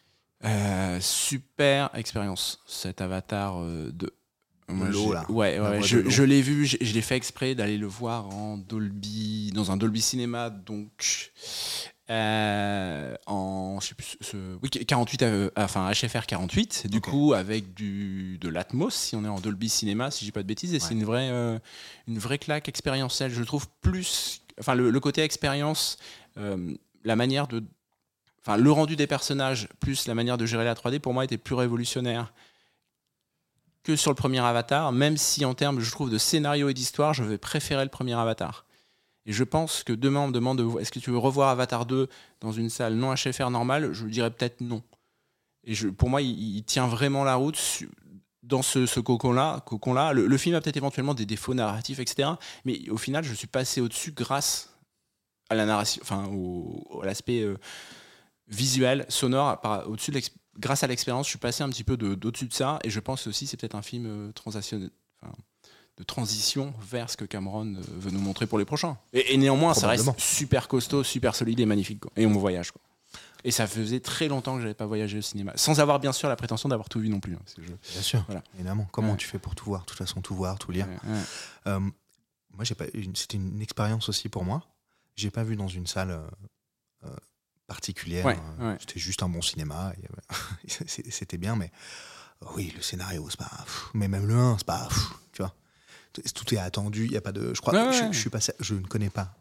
Euh, 0.46 1.00
super 1.02 1.90
expérience, 1.96 2.62
cet 2.68 3.02
Avatar 3.02 3.60
euh, 3.60 3.92
de. 3.92 4.14
l'eau, 4.70 5.12
là. 5.12 5.26
Ouais, 5.30 5.60
ouais, 5.60 5.82
je, 5.82 6.08
je 6.08 6.24
l'ai 6.24 6.44
vu, 6.44 6.68
je, 6.68 6.78
je 6.80 6.94
l'ai 6.94 7.02
fait 7.02 7.16
exprès 7.16 7.56
d'aller 7.56 7.80
le 7.80 7.88
voir 7.88 8.28
en 8.28 8.58
Dolby, 8.58 9.52
dans 9.56 9.72
un 9.72 9.78
Dolby 9.78 10.02
Cinéma, 10.02 10.52
donc 10.52 11.32
euh, 12.10 13.16
en 13.26 13.80
je 13.82 13.88
sais 13.88 13.96
plus, 13.96 14.18
ce- 14.22 14.58
oui, 14.62 14.70
48, 14.70 15.24
euh, 15.24 15.50
enfin 15.58 15.92
HFR 15.92 16.26
48, 16.26 16.88
du 16.88 17.02
coup 17.12 17.34
avec 17.34 17.74
du 17.74 18.38
de 18.40 18.50
l'Atmos, 18.50 18.94
si 18.94 19.16
on 19.16 19.26
est 19.26 19.28
en 19.30 19.40
Dolby 19.40 19.70
Cinéma, 19.70 20.10
si 20.12 20.22
je 20.22 20.26
dis 20.30 20.32
pas 20.32 20.42
de 20.44 20.48
bêtises, 20.48 20.74
et 20.74 20.80
c'est 20.80 20.94
une 20.94 21.04
vraie, 21.06 21.30
euh, 21.30 21.60
une 22.08 22.18
vraie 22.20 22.38
claque 22.40 22.70
expérientielle. 22.70 23.32
Je 23.32 23.40
le 23.40 23.46
trouve 23.46 23.68
plus, 23.82 24.42
enfin 24.60 24.74
le, 24.76 24.90
le 24.90 25.00
côté 25.00 25.22
expérience, 25.22 25.98
la 26.38 27.16
manière 27.16 27.48
de 27.48 27.64
enfin 28.42 28.58
le 28.58 28.72
rendu 28.72 28.96
des 28.96 29.08
personnages 29.08 29.68
plus 29.80 30.08
la 30.08 30.14
manière 30.16 30.38
de 30.38 30.46
gérer 30.46 30.64
la 30.66 30.74
3D 30.76 31.00
pour 31.00 31.14
moi 31.14 31.24
était 31.26 31.38
plus 31.38 31.56
révolutionnaire 31.56 32.32
que 33.84 33.96
sur 33.96 34.12
le 34.12 34.16
premier 34.16 34.40
Avatar, 34.40 34.92
même 34.92 35.16
si 35.18 35.46
en 35.46 35.54
termes, 35.54 35.80
je 35.80 35.90
trouve, 35.92 36.10
de 36.10 36.18
scénario 36.18 36.68
et 36.70 36.74
d'histoire, 36.74 37.14
je 37.14 37.24
vais 37.24 37.38
préférer 37.38 37.84
le 37.84 37.90
premier 37.90 38.14
Avatar. 38.14 38.66
Et 39.28 39.34
je 39.34 39.44
pense 39.44 39.84
que 39.84 39.94
demain, 39.94 40.22
on 40.22 40.28
me 40.28 40.32
demande 40.34 40.58
de- 40.58 40.80
est-ce 40.80 40.92
que 40.92 41.00
tu 41.00 41.12
veux 41.12 41.18
revoir 41.18 41.50
Avatar 41.50 41.86
2 41.86 42.08
dans 42.40 42.52
une 42.52 42.70
salle 42.70 42.96
non 42.96 43.14
HFR 43.14 43.50
normale? 43.50 43.94
Je 43.94 44.06
dirais 44.08 44.32
peut-être 44.32 44.62
non. 44.62 44.82
Et 45.66 45.76
pour 45.98 46.10
moi, 46.10 46.22
il, 46.22 46.64
tient 46.64 46.88
vraiment 46.88 47.26
la 47.26 47.36
route 47.36 47.60
dans 48.42 48.62
ce, 48.62 48.86
ce 48.86 49.02
cocon-là. 49.02 49.62
Cocon 49.66 49.94
-là. 49.94 50.14
Le, 50.14 50.38
film 50.38 50.56
a 50.56 50.62
peut-être 50.62 50.78
éventuellement 50.78 51.14
des 51.14 51.26
défauts 51.26 51.54
narratifs, 51.54 52.00
etc. 52.00 52.30
Mais 52.64 52.90
au 52.90 52.98
final, 52.98 53.26
je 53.26 53.34
suis 53.34 53.48
passé 53.48 53.82
au-dessus 53.82 54.14
grâce 54.14 54.74
à 55.50 55.56
la 55.56 55.66
narration, 55.66 56.02
enfin, 56.02 56.26
au, 56.32 57.02
à 57.04 57.06
l'aspect 57.06 57.42
euh, 57.42 57.58
visuel, 58.48 59.06
sonore, 59.10 59.60
au-dessus 59.88 60.12
de 60.12 60.22
grâce 60.58 60.84
à 60.84 60.88
l'expérience, 60.88 61.28
je 61.28 61.32
suis 61.32 61.40
passé 61.40 61.64
un 61.64 61.70
petit 61.70 61.84
peu 61.84 61.98
de- 61.98 62.16
d'au-dessus 62.16 62.48
de, 62.48 62.54
ça, 62.54 62.80
et 62.84 62.90
je 62.90 63.00
pense 63.00 63.28
aussi 63.28 63.46
c'est 63.46 63.58
peut-être 63.58 63.76
un 63.76 63.82
film 63.82 64.06
euh, 64.08 64.32
enfin, 64.46 64.62
de 65.98 66.04
transition 66.04 66.74
vers 66.82 67.10
ce 67.10 67.18
que 67.18 67.26
Cameron 67.26 67.76
euh, 67.76 67.82
veut 67.98 68.12
nous 68.12 68.20
montrer 68.20 68.46
pour 68.48 68.60
les 68.60 68.66
prochains. 68.66 68.98
Et, 69.14 69.34
et 69.34 69.38
néanmoins, 69.38 69.74
ça 69.74 69.88
reste 69.88 70.08
super 70.20 70.68
costaud, 70.68 71.04
super 71.04 71.34
solide 71.36 71.60
et 71.60 71.66
magnifique. 71.66 72.02
quoi. 72.02 72.12
Et 72.16 72.26
on 72.26 72.34
voyage. 72.34 72.72
Quoi. 72.72 72.82
Et 73.44 73.52
ça 73.52 73.66
faisait 73.68 74.00
très 74.00 74.28
longtemps 74.28 74.56
que 74.56 74.62
j'avais 74.62 74.74
pas 74.74 74.86
voyagé 74.86 75.18
au 75.20 75.22
cinéma, 75.22 75.54
sans 75.56 75.80
avoir 75.80 76.00
bien 76.00 76.12
sûr 76.12 76.28
la 76.30 76.36
prétention 76.36 76.70
d'avoir 76.70 76.90
tout 76.90 77.00
vu 77.00 77.10
non 77.10 77.20
plus. 77.20 77.34
hein, 77.36 77.40
je- 77.58 77.94
Bien 77.94 78.02
sûr. 78.02 78.24
Voilà. 78.28 78.44
Évidemment. 78.56 78.88
Comment 78.92 79.12
Ouais. 79.12 79.18
tu 79.18 79.28
fais 79.28 79.40
pour 79.40 79.56
tout 79.56 79.66
voir? 79.66 79.82
De 79.82 79.86
toute 79.86 79.98
façon, 79.98 80.22
tout 80.22 80.36
voir, 80.36 80.60
tout 80.60 80.72
lire. 80.72 80.88
Ouais, 80.88 81.12
ouais. 81.12 81.20
Euh, 81.68 81.80
moi, 81.80 82.64
j'ai 82.64 82.76
pas. 82.76 82.86
une- 82.94 83.16
C'était 83.16 83.38
une 83.38 83.62
expérience 83.62 84.10
aussi 84.10 84.30
pour 84.30 84.44
moi. 84.44 84.64
J'ai 85.16 85.32
pas 85.32 85.44
vu 85.44 85.56
dans 85.56 85.68
une 85.68 85.88
salle 85.88 86.12
euh, 87.06 87.10
particulière. 87.68 88.26
C'était 88.80 89.00
juste 89.00 89.24
un 89.24 89.30
bon 89.30 89.42
cinéma. 89.42 89.94
C'était 90.68 91.38
bien, 91.38 91.56
mais 91.56 91.72
oui, 92.56 92.72
le 92.76 92.82
scénario, 92.82 93.28
c'est 93.30 93.40
pas. 93.40 93.50
Mais 93.94 94.08
même 94.08 94.26
le 94.28 94.36
1, 94.36 94.58
c'est 94.60 94.68
pas. 94.68 94.88
Tu 95.32 95.42
vois. 95.42 95.54
Tout- 96.14 96.54
est 96.54 96.58
attendu? 96.58 97.06
Il 97.06 97.12
y 97.12 97.18
a 97.18 97.22
pas 97.22 97.32
de. 97.32 97.54
Je 97.54 97.62
crois. 97.62 97.74
Ouais, 97.74 97.94
je, 97.94 98.04
ouais. 98.04 98.10
je 98.12 98.18
suis 98.20 98.30
passé. 98.30 98.54
Je 98.60 98.74
ne 98.76 98.82
connais 98.82 99.10
pas 99.10 99.34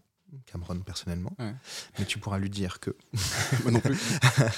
Cameron 0.52 0.76
personnellement, 0.81 1.33
Ouais. 1.38 1.52
mais 1.98 2.05
tu 2.05 2.18
pourras 2.18 2.38
lui 2.38 2.50
dire 2.50 2.79
que 2.81 2.90
Moi 3.62 3.72
non 3.72 3.81
plus. 3.81 3.96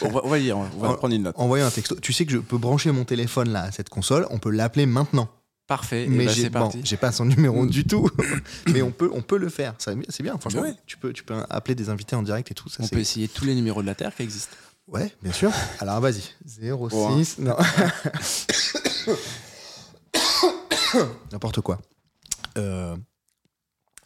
on 0.02 0.08
va, 0.08 0.20
on 0.24 0.28
va 0.28 0.36
on 0.56 0.62
va, 0.80 0.88
En- 0.90 0.94
prendre 0.94 1.14
une 1.14 1.22
note. 1.24 1.34
envoyer 1.38 1.62
un 1.64 1.70
texto. 1.70 1.94
Tu 2.00 2.12
sais 2.12 2.26
que 2.26 2.32
je 2.32 2.38
peux 2.38 2.58
brancher 2.58 2.90
mon 2.90 3.04
téléphone 3.04 3.50
là 3.50 3.62
à 3.64 3.72
cette 3.72 3.88
console. 3.88 4.26
On 4.30 4.38
peut 4.38 4.50
l'appeler 4.50 4.86
maintenant. 4.86 5.28
Parfait, 5.66 6.06
mais 6.08 6.24
bah, 6.24 6.32
j'ai 6.32 6.48
bon, 6.48 6.70
pas 6.98 7.12
son 7.12 7.26
numéro 7.26 7.66
du 7.66 7.84
tout. 7.84 8.08
mais 8.72 8.80
on 8.80 8.90
peut, 8.90 9.10
on 9.12 9.20
peut 9.20 9.36
le 9.36 9.50
faire. 9.50 9.74
C'est 9.78 10.22
bien, 10.22 10.38
franchement. 10.38 10.62
Ouais. 10.62 10.74
Tu, 10.86 10.96
peux, 10.96 11.12
tu 11.12 11.22
peux 11.24 11.34
appeler 11.50 11.74
des 11.74 11.90
invités 11.90 12.16
en 12.16 12.22
direct 12.22 12.50
et 12.50 12.54
tout. 12.54 12.70
Ça, 12.70 12.82
On 12.82 12.88
peut 12.88 12.98
essayer 12.98 13.28
tous 13.28 13.44
les 13.44 13.54
numéros 13.54 13.82
de 13.82 13.86
la 13.86 13.94
Terre 13.94 14.14
qui 14.16 14.22
existent. 14.22 14.56
Ouais, 14.86 15.14
bien 15.22 15.32
sûr. 15.32 15.52
Alors 15.80 16.00
vas-y. 16.00 16.22
06. 16.46 16.68
Bon, 16.70 17.18
hein. 17.20 17.22
Non. 17.38 17.56
N'importe 21.32 21.60
quoi. 21.60 21.78
Euh, 22.56 22.96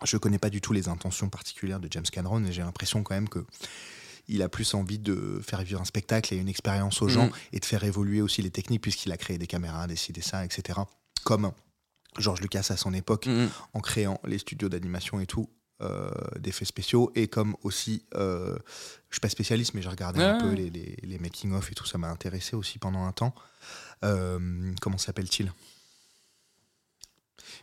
je 0.05 0.17
connais 0.17 0.39
pas 0.39 0.51
du 0.51 0.61
tout 0.61 0.73
les 0.73 0.89
intentions 0.89 1.29
particulières 1.29 1.79
de 1.81 1.89
James 1.91 2.05
Cameron 2.11 2.45
et 2.45 2.53
j'ai 2.53 2.63
l'impression 2.63 3.03
quand 3.03 3.15
même 3.15 3.29
que 3.29 3.45
il 4.29 4.43
a 4.43 4.49
plus 4.49 4.75
envie 4.75 4.99
de 4.99 5.41
faire 5.45 5.63
vivre 5.63 5.81
un 5.81 5.85
spectacle 5.85 6.33
et 6.33 6.37
une 6.37 6.49
expérience 6.49 7.03
aux 7.03 7.09
gens 7.09 7.27
Mhm. 7.27 7.33
et 7.53 7.61
de 7.61 7.65
faire 7.65 7.83
évoluer 7.85 8.21
aussi 8.23 8.41
les 8.43 8.51
techniques 8.51 8.83
puisqu'il 8.83 9.13
a 9.13 9.17
créé 9.17 9.37
des 9.39 9.47
caméras, 9.47 9.87
décidé 9.87 10.21
ça, 10.23 10.45
etc. 10.45 10.81
Comme 11.25 11.53
George 12.19 12.41
Lucas 12.41 12.67
à 12.71 12.77
son 12.77 12.95
époque 12.95 13.27
Mhm. 13.27 13.49
en 13.75 13.81
créant 13.81 14.21
les 14.25 14.39
studios 14.39 14.69
d'animation 14.69 15.19
et 15.21 15.27
tout, 15.27 15.49
euh, 15.81 16.11
d'effets 16.39 16.65
spéciaux, 16.65 17.11
et 17.17 17.27
comme 17.27 17.57
aussi, 17.63 18.05
euh, 18.15 18.57
je 19.11 19.17
suis 19.17 19.21
pas 19.21 19.29
spécialiste, 19.29 19.75
mais 19.75 19.83
j'ai 19.83 19.89
regardé 19.89 20.21
un 20.23 20.39
peu 20.39 20.53
les, 20.53 20.71
les, 20.71 20.97
les 21.03 21.19
making-of 21.19 21.73
et 21.73 21.75
tout, 21.75 21.87
ça 21.87 21.99
m'a 21.99 22.09
intéressé 22.09 22.55
aussi 22.55 22.79
pendant 22.79 23.05
un 23.05 23.11
temps. 23.13 23.35
Euh, 24.05 24.73
comment 24.81 24.99
s'appelle-t-il? 24.99 25.53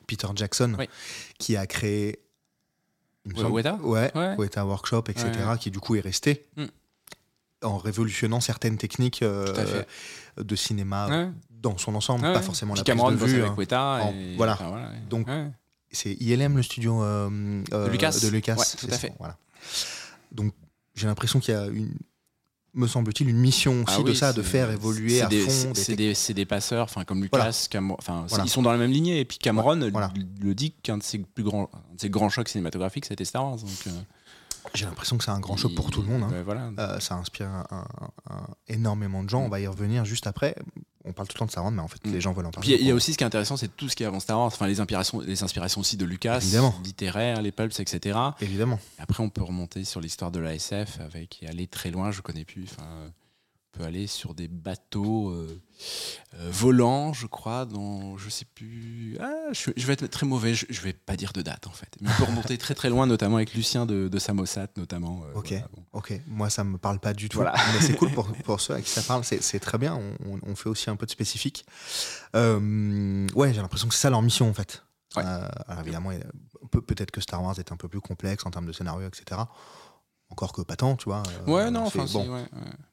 Peter 0.08 0.28
Jackson, 0.36 0.76
Oui. 0.78 0.90
qui 1.38 1.56
a 1.58 1.66
créé... 1.68 2.20
il 3.26 3.36
me 3.36 3.44
Weta 3.50 3.76
Ouais, 3.82 4.12
Ouais. 4.16 4.36
Weta 4.38 4.66
Workshop, 4.66 5.04
etc., 5.10 5.26
Ouais. 5.48 5.58
qui 5.60 5.72
du 5.72 5.80
coup 5.80 5.96
est 5.96 6.00
resté 6.02 6.46
Mm. 6.58 6.66
en 7.64 7.78
révolutionnant 7.78 8.40
certaines 8.40 8.78
techniques 8.78 9.22
euh, 9.22 9.84
de 10.38 10.56
cinéma 10.56 11.08
Ouais. 11.10 11.30
dans 11.52 11.78
son 11.78 11.94
ensemble, 11.96 12.26
Ouais, 12.26 12.34
pas 12.34 12.42
forcément 12.42 12.74
Puis 12.74 12.80
la 12.80 12.84
prise 12.86 12.96
Cameron 12.96 13.12
de 13.12 13.18
bosse 13.18 13.30
vue. 13.30 13.40
avec 13.42 13.52
hein. 13.52 13.56
Weta. 13.58 13.82
En- 14.06 14.14
et- 14.14 14.36
voilà. 14.38 14.54
enfin, 14.54 14.72
ouais. 14.74 15.00
Donc, 15.10 15.28
Ouais. 15.28 15.48
c'est 15.92 16.14
ILM 16.14 16.56
le 16.58 16.64
studio 16.64 17.04
euh, 17.04 17.64
euh, 17.74 17.86
De 17.88 17.92
Lucas. 17.92 18.18
de 18.22 18.28
Lucas, 18.30 18.56
tout 18.80 18.88
à 18.90 18.98
fait. 18.98 19.14
voilà. 19.20 19.38
Donc 20.32 20.54
j'ai 20.96 21.08
l'impression 21.08 21.40
qu'il 21.40 21.54
y 21.54 21.58
a 21.58 21.66
une, 21.68 21.94
me 22.80 22.88
semble-t-il, 22.88 23.30
une 23.30 23.38
mission 23.38 23.84
aussi 23.84 23.98
Ah 24.00 24.04
de 24.04 24.14
ça, 24.14 24.34
de 24.34 24.42
faire 24.42 24.72
évoluer 24.72 25.22
à 25.22 25.28
des- 25.28 25.42
fond. 25.42 25.74
c'est- 25.76 26.34
des 26.34 26.46
passeurs, 26.46 26.84
enfin 26.86 27.04
comme 27.06 27.22
Lucas, 27.22 27.38
Voilà. 27.38 27.52
Cam- 27.70 27.92
enfin 27.92 28.24
c'est- 28.26 28.30
Voilà. 28.30 28.46
ils 28.46 28.50
sont 28.50 28.62
dans 28.62 28.72
la 28.72 28.78
même 28.78 28.92
lignée. 28.92 29.20
Et 29.20 29.26
puis 29.26 29.38
Cameron 29.38 29.80
Voilà. 29.92 30.12
l- 30.16 30.26
le 30.42 30.56
dit 30.56 30.72
qu'un 30.84 30.98
de 30.98 31.04
ses 31.04 31.20
plus 31.20 31.44
grands, 31.44 31.70
un 31.74 31.96
de 31.96 32.00
ses 32.02 32.10
grands 32.10 32.30
chocs 32.30 32.50
cinématographiques, 32.50 33.06
c'était 33.06 33.26
Star 33.26 33.44
Wars. 33.46 33.58
Donc, 33.58 33.70
euh, 33.88 33.92
J'ai 34.74 34.86
l'impression 34.86 35.18
que 35.18 35.24
c'est 35.24 35.32
un 35.32 35.40
grand 35.40 35.56
choc 35.58 35.74
pour 35.74 35.90
tout 35.90 36.02
le 36.02 36.08
monde. 36.10 36.24
hein. 36.24 36.32
ouais, 36.32 36.44
voilà. 36.44 36.70
Euh, 36.78 37.00
ça 37.00 37.16
inspire 37.16 37.48
un- 37.48 37.66
un- 37.72 38.34
un- 38.34 38.48
énormément 38.68 39.24
de 39.24 39.30
gens. 39.30 39.42
On 39.42 39.50
va 39.50 39.60
y 39.62 39.68
revenir 39.68 40.06
juste 40.06 40.28
après. 40.28 40.56
On 41.10 41.14
parle 41.14 41.28
tout 41.28 41.34
le 41.36 41.40
temps 41.40 41.46
de 41.48 41.52
Star 41.52 41.64
Wars, 41.64 41.72
mais 41.74 41.82
en 41.82 41.88
fait, 41.88 42.06
Mm. 42.06 42.12
les 42.14 42.22
gens 42.22 42.32
veulent 42.34 42.46
en 42.46 42.52
parler. 42.52 42.70
il 42.70 42.72
y 42.72 42.76
a- 42.76 42.78
il 42.82 42.88
y 42.88 42.92
a 42.92 42.94
aussi 42.94 43.12
ce 43.14 43.18
qui 43.18 43.24
est 43.24 43.28
intéressant, 43.28 43.58
c'est 43.58 43.76
tout 43.76 43.90
ce 43.90 43.96
qui 43.96 44.04
est 44.04 44.06
avant 44.06 44.20
Star 44.20 44.38
Wars, 44.38 44.48
enfin 44.48 44.68
les 44.68 44.80
inspirations, 44.80 45.20
les 45.22 45.44
inspirations 45.44 45.82
aussi 45.82 45.98
de 45.98 46.06
Lucas, 46.06 46.38
Évidemment. 46.42 46.76
littéraires, 46.84 47.42
les 47.42 47.52
pulps, 47.52 47.80
etc. 47.80 48.18
Évidemment. 48.42 48.80
Après, 49.00 49.24
on 49.24 49.30
peut 49.30 49.44
remonter 49.44 49.84
sur 49.84 50.00
l'histoire 50.02 50.30
de 50.32 50.40
la 50.40 50.54
SF 50.54 51.00
avec 51.02 51.42
et 51.42 51.48
aller 51.48 51.66
très 51.68 51.90
loin. 51.92 52.12
Je 52.12 52.22
connais 52.22 52.46
plus. 52.46 52.66
Enfin, 52.72 52.88
peut 53.72 53.84
aller 53.84 54.08
sur 54.08 54.34
des 54.34 54.48
bateaux 54.48 55.30
euh, 55.30 55.62
euh, 56.36 56.50
volants, 56.52 57.14
je 57.14 57.28
crois, 57.28 57.66
dans 57.66 58.18
je 58.18 58.30
sais 58.30 58.46
plus. 58.46 59.16
Ah, 59.20 59.32
je, 59.52 59.72
je 59.78 59.86
vais 59.86 59.94
être 59.94 60.08
très 60.08 60.26
mauvais. 60.26 60.54
Je, 60.56 60.66
je 60.70 60.82
vais 60.82 60.94
pas 60.94 61.16
dire 61.16 61.34
de 61.34 61.42
date 61.42 61.68
en 61.68 61.72
fait, 61.72 61.88
mais 62.02 62.10
on 62.10 62.18
peut 62.18 62.24
remonter 62.24 62.58
très 62.58 62.74
très 62.76 62.90
loin, 62.90 63.06
notamment 63.06 63.36
avec 63.38 63.54
Lucien 63.54 63.86
de, 63.86 64.08
de 64.08 64.20
Samosat, 64.20 64.68
notamment. 64.78 65.22
euh, 65.26 65.34
Ok. 65.40 65.50
voilà, 65.50 65.68
bon. 65.76 65.84
Ok, 65.94 66.14
moi 66.28 66.50
ça 66.50 66.64
me 66.64 66.78
parle 66.78 67.00
pas 67.00 67.14
du 67.14 67.30
tout. 67.30 67.38
Voilà. 67.38 67.54
Mais 67.74 67.82
c'est 67.82 67.96
cool 67.96 68.12
pour, 68.14 68.28
pour 68.44 68.60
ceux 68.60 68.74
à 68.74 68.82
qui 68.82 68.90
ça 68.90 69.02
parle, 69.04 69.24
c'est 69.24 69.60
très 69.60 69.78
bien. 69.78 69.96
On, 70.26 70.40
on- 70.44 70.56
fait 70.56 70.70
aussi 70.70 70.90
un 70.90 70.96
peu 70.96 71.06
de 71.06 71.12
spécifique. 71.12 71.66
Ouais, 72.34 73.54
j'ai 73.54 73.62
l'impression 73.62 73.88
que 73.88 73.94
c'est 73.94 74.02
ça 74.02 74.10
leur 74.10 74.22
mission 74.22 74.50
en 74.50 74.54
fait. 74.54 74.84
Ouais. 75.16 75.24
Alors 75.24 75.82
évidemment, 75.82 76.12
peut-être 76.86 77.12
que 77.12 77.22
Star 77.22 77.42
Wars 77.44 77.58
est 77.60 77.72
un 77.72 77.78
peu 77.78 77.88
plus 77.88 78.02
complexe 78.02 78.46
en 78.46 78.52
termes 78.52 78.66
de 78.68 78.72
scénario, 78.74 79.08
etc. 79.08 79.42
Encore 80.32 80.54
que 80.54 80.62
pas 80.62 80.76
tant, 80.76 80.96
tu 80.96 81.06
vois. 81.06 81.24
euh, 81.48 81.52
Ouais, 81.52 81.72
non, 81.72 81.82
enfin, 81.82 82.06
si, 82.06 82.14
bon. 82.14 82.30
ouais. 82.34 82.44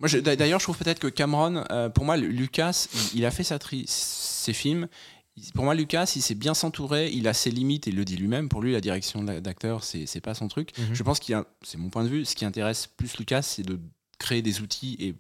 Moi, 0.01 0.09
je- 0.09 0.18
d'ailleurs, 0.18 0.59
je 0.59 0.64
trouve 0.64 0.79
peut-être 0.79 0.99
que 0.99 1.07
Cameron, 1.07 1.64
euh, 1.70 1.88
pour 1.90 2.05
moi, 2.05 2.16
Lucas, 2.16 2.88
il, 3.12 3.18
il 3.20 3.25
a 3.27 3.31
fait 3.31 3.44
sa 3.44 3.59
tri- 3.59 3.85
ses 3.87 4.53
films. 4.55 4.88
Il- 5.37 5.53
Pour 5.53 5.64
moi, 5.64 5.75
Lucas, 5.75 6.11
il 6.16 6.22
s'est 6.22 6.35
bien 6.35 6.55
s'entourer. 6.55 7.11
Il 7.12 7.29
a 7.29 7.35
ses 7.35 7.51
limites, 7.51 7.87
et 7.87 7.90
il 7.90 7.96
le 7.96 8.07
dit 8.07 8.16
lui-même. 8.16 8.49
Pour 8.49 8.62
lui, 8.62 8.72
la 8.72 8.81
direction 8.81 9.22
d'a- 9.22 9.40
d'acteur, 9.42 9.85
c'est 9.85 10.07
c'est 10.07 10.22
pas 10.22 10.35
son 10.35 10.49
truc. 10.49 10.72
Mhm. 10.79 10.94
Je 10.94 11.03
pense 11.03 11.20
qu'il 11.20 11.33
y 11.33 11.35
a, 11.35 11.44
c'est 11.62 11.77
mon 11.77 11.90
point 11.90 12.05
de 12.05 12.09
vue, 12.09 12.25
ce 12.25 12.35
qui 12.35 12.44
intéresse 12.46 12.87
plus 12.87 13.18
Lucas, 13.18 13.42
c'est 13.42 13.62
de 13.62 13.79
créer 14.18 14.40
des 14.40 14.62
outils 14.62 14.96
et 14.99 15.14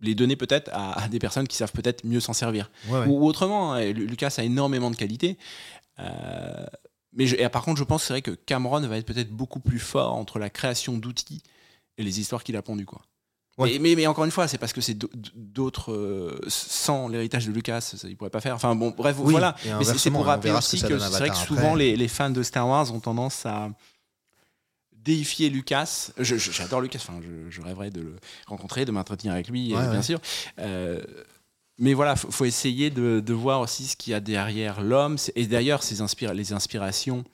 les 0.00 0.14
donner 0.14 0.36
peut-être 0.36 0.68
à, 0.74 1.04
à 1.04 1.08
des 1.08 1.18
personnes 1.18 1.48
qui 1.48 1.56
savent 1.56 1.72
peut-être 1.72 2.04
mieux 2.04 2.20
s'en 2.20 2.34
servir. 2.34 2.70
Ouais, 2.88 2.98
ouais. 3.00 3.06
Ou, 3.06 3.22
ou 3.22 3.26
autrement, 3.26 3.72
hein, 3.72 3.90
Lu- 3.92 4.06
Lucas 4.06 4.34
a 4.36 4.42
énormément 4.42 4.90
de 4.90 4.96
qualités. 4.96 5.38
Euh, 5.98 6.66
mais 7.14 7.26
je- 7.26 7.36
et 7.36 7.48
par 7.48 7.62
contre, 7.64 7.78
je 7.78 7.84
pense 7.84 8.04
c'est 8.04 8.12
vrai 8.12 8.22
que 8.22 8.30
Cameron 8.32 8.80
va 8.86 8.96
être 8.96 9.06
peut-être 9.06 9.30
beaucoup 9.30 9.60
plus 9.60 9.78
fort 9.78 10.14
entre 10.14 10.38
la 10.38 10.50
création 10.50 10.96
d'outils 10.96 11.42
et 11.98 12.02
les 12.02 12.20
histoires 12.20 12.42
qu'il 12.44 12.56
a 12.56 12.62
pondues. 12.62 12.86
Quoi. 12.86 13.02
Ouais. 13.58 13.72
Mais, 13.74 13.78
mais, 13.90 13.94
mais 13.96 14.06
encore 14.06 14.24
une 14.24 14.30
fois, 14.30 14.48
c'est 14.48 14.56
parce 14.56 14.72
que 14.72 14.80
c'est 14.80 14.94
d'au- 14.94 15.10
d'autres. 15.34 15.92
euh, 15.92 16.40
sans 16.48 17.08
l'héritage 17.08 17.46
de 17.46 17.52
Lucas, 17.52 17.82
ça, 17.82 18.08
il 18.08 18.16
pourrait 18.16 18.30
pas 18.30 18.40
faire. 18.40 18.54
Enfin 18.54 18.74
bon, 18.74 18.94
bref, 18.96 19.16
Oui, 19.20 19.32
voilà. 19.32 19.54
Mais 19.78 19.84
c'est- 19.84 20.10
pour 20.10 20.24
rappeler 20.24 20.50
que 20.52 20.56
aussi 20.56 20.80
que, 20.80 20.98
c'est 20.98 21.08
vrai 21.18 21.28
que 21.30 21.36
souvent 21.36 21.74
les, 21.74 21.94
les 21.96 22.08
fans 22.08 22.30
de 22.30 22.42
Star 22.42 22.66
Wars 22.66 22.90
ont 22.94 23.00
tendance 23.00 23.44
à 23.44 23.68
déifier 24.92 25.50
Lucas. 25.50 26.10
J'adore 26.18 26.80
Lucas, 26.80 26.98
enfin, 27.02 27.20
je, 27.22 27.50
je 27.50 27.60
rêverais 27.60 27.90
de 27.90 28.00
le 28.00 28.16
rencontrer, 28.46 28.84
de 28.84 28.92
m'entretenir 28.92 29.32
avec 29.34 29.48
lui, 29.48 29.72
Ouais, 29.74 29.80
euh, 29.80 29.86
bien 29.90 29.96
ouais. 29.96 30.02
sûr. 30.02 30.20
Euh, 30.58 31.02
mais 31.82 31.92
voilà, 31.94 32.16
faut, 32.16 32.30
faut 32.30 32.44
essayer 32.44 32.90
de, 32.90 33.20
de 33.20 33.32
voir 33.34 33.60
aussi 33.60 33.86
ce 33.86 33.96
qu'il 33.96 34.12
y 34.12 34.14
a 34.14 34.20
derrière 34.20 34.80
l'homme. 34.80 35.16
Et 35.34 35.46
d'ailleurs, 35.46 35.82
ces 35.82 36.00
inspira- 36.00 36.32
les 36.32 36.52
inspirations 36.52 37.24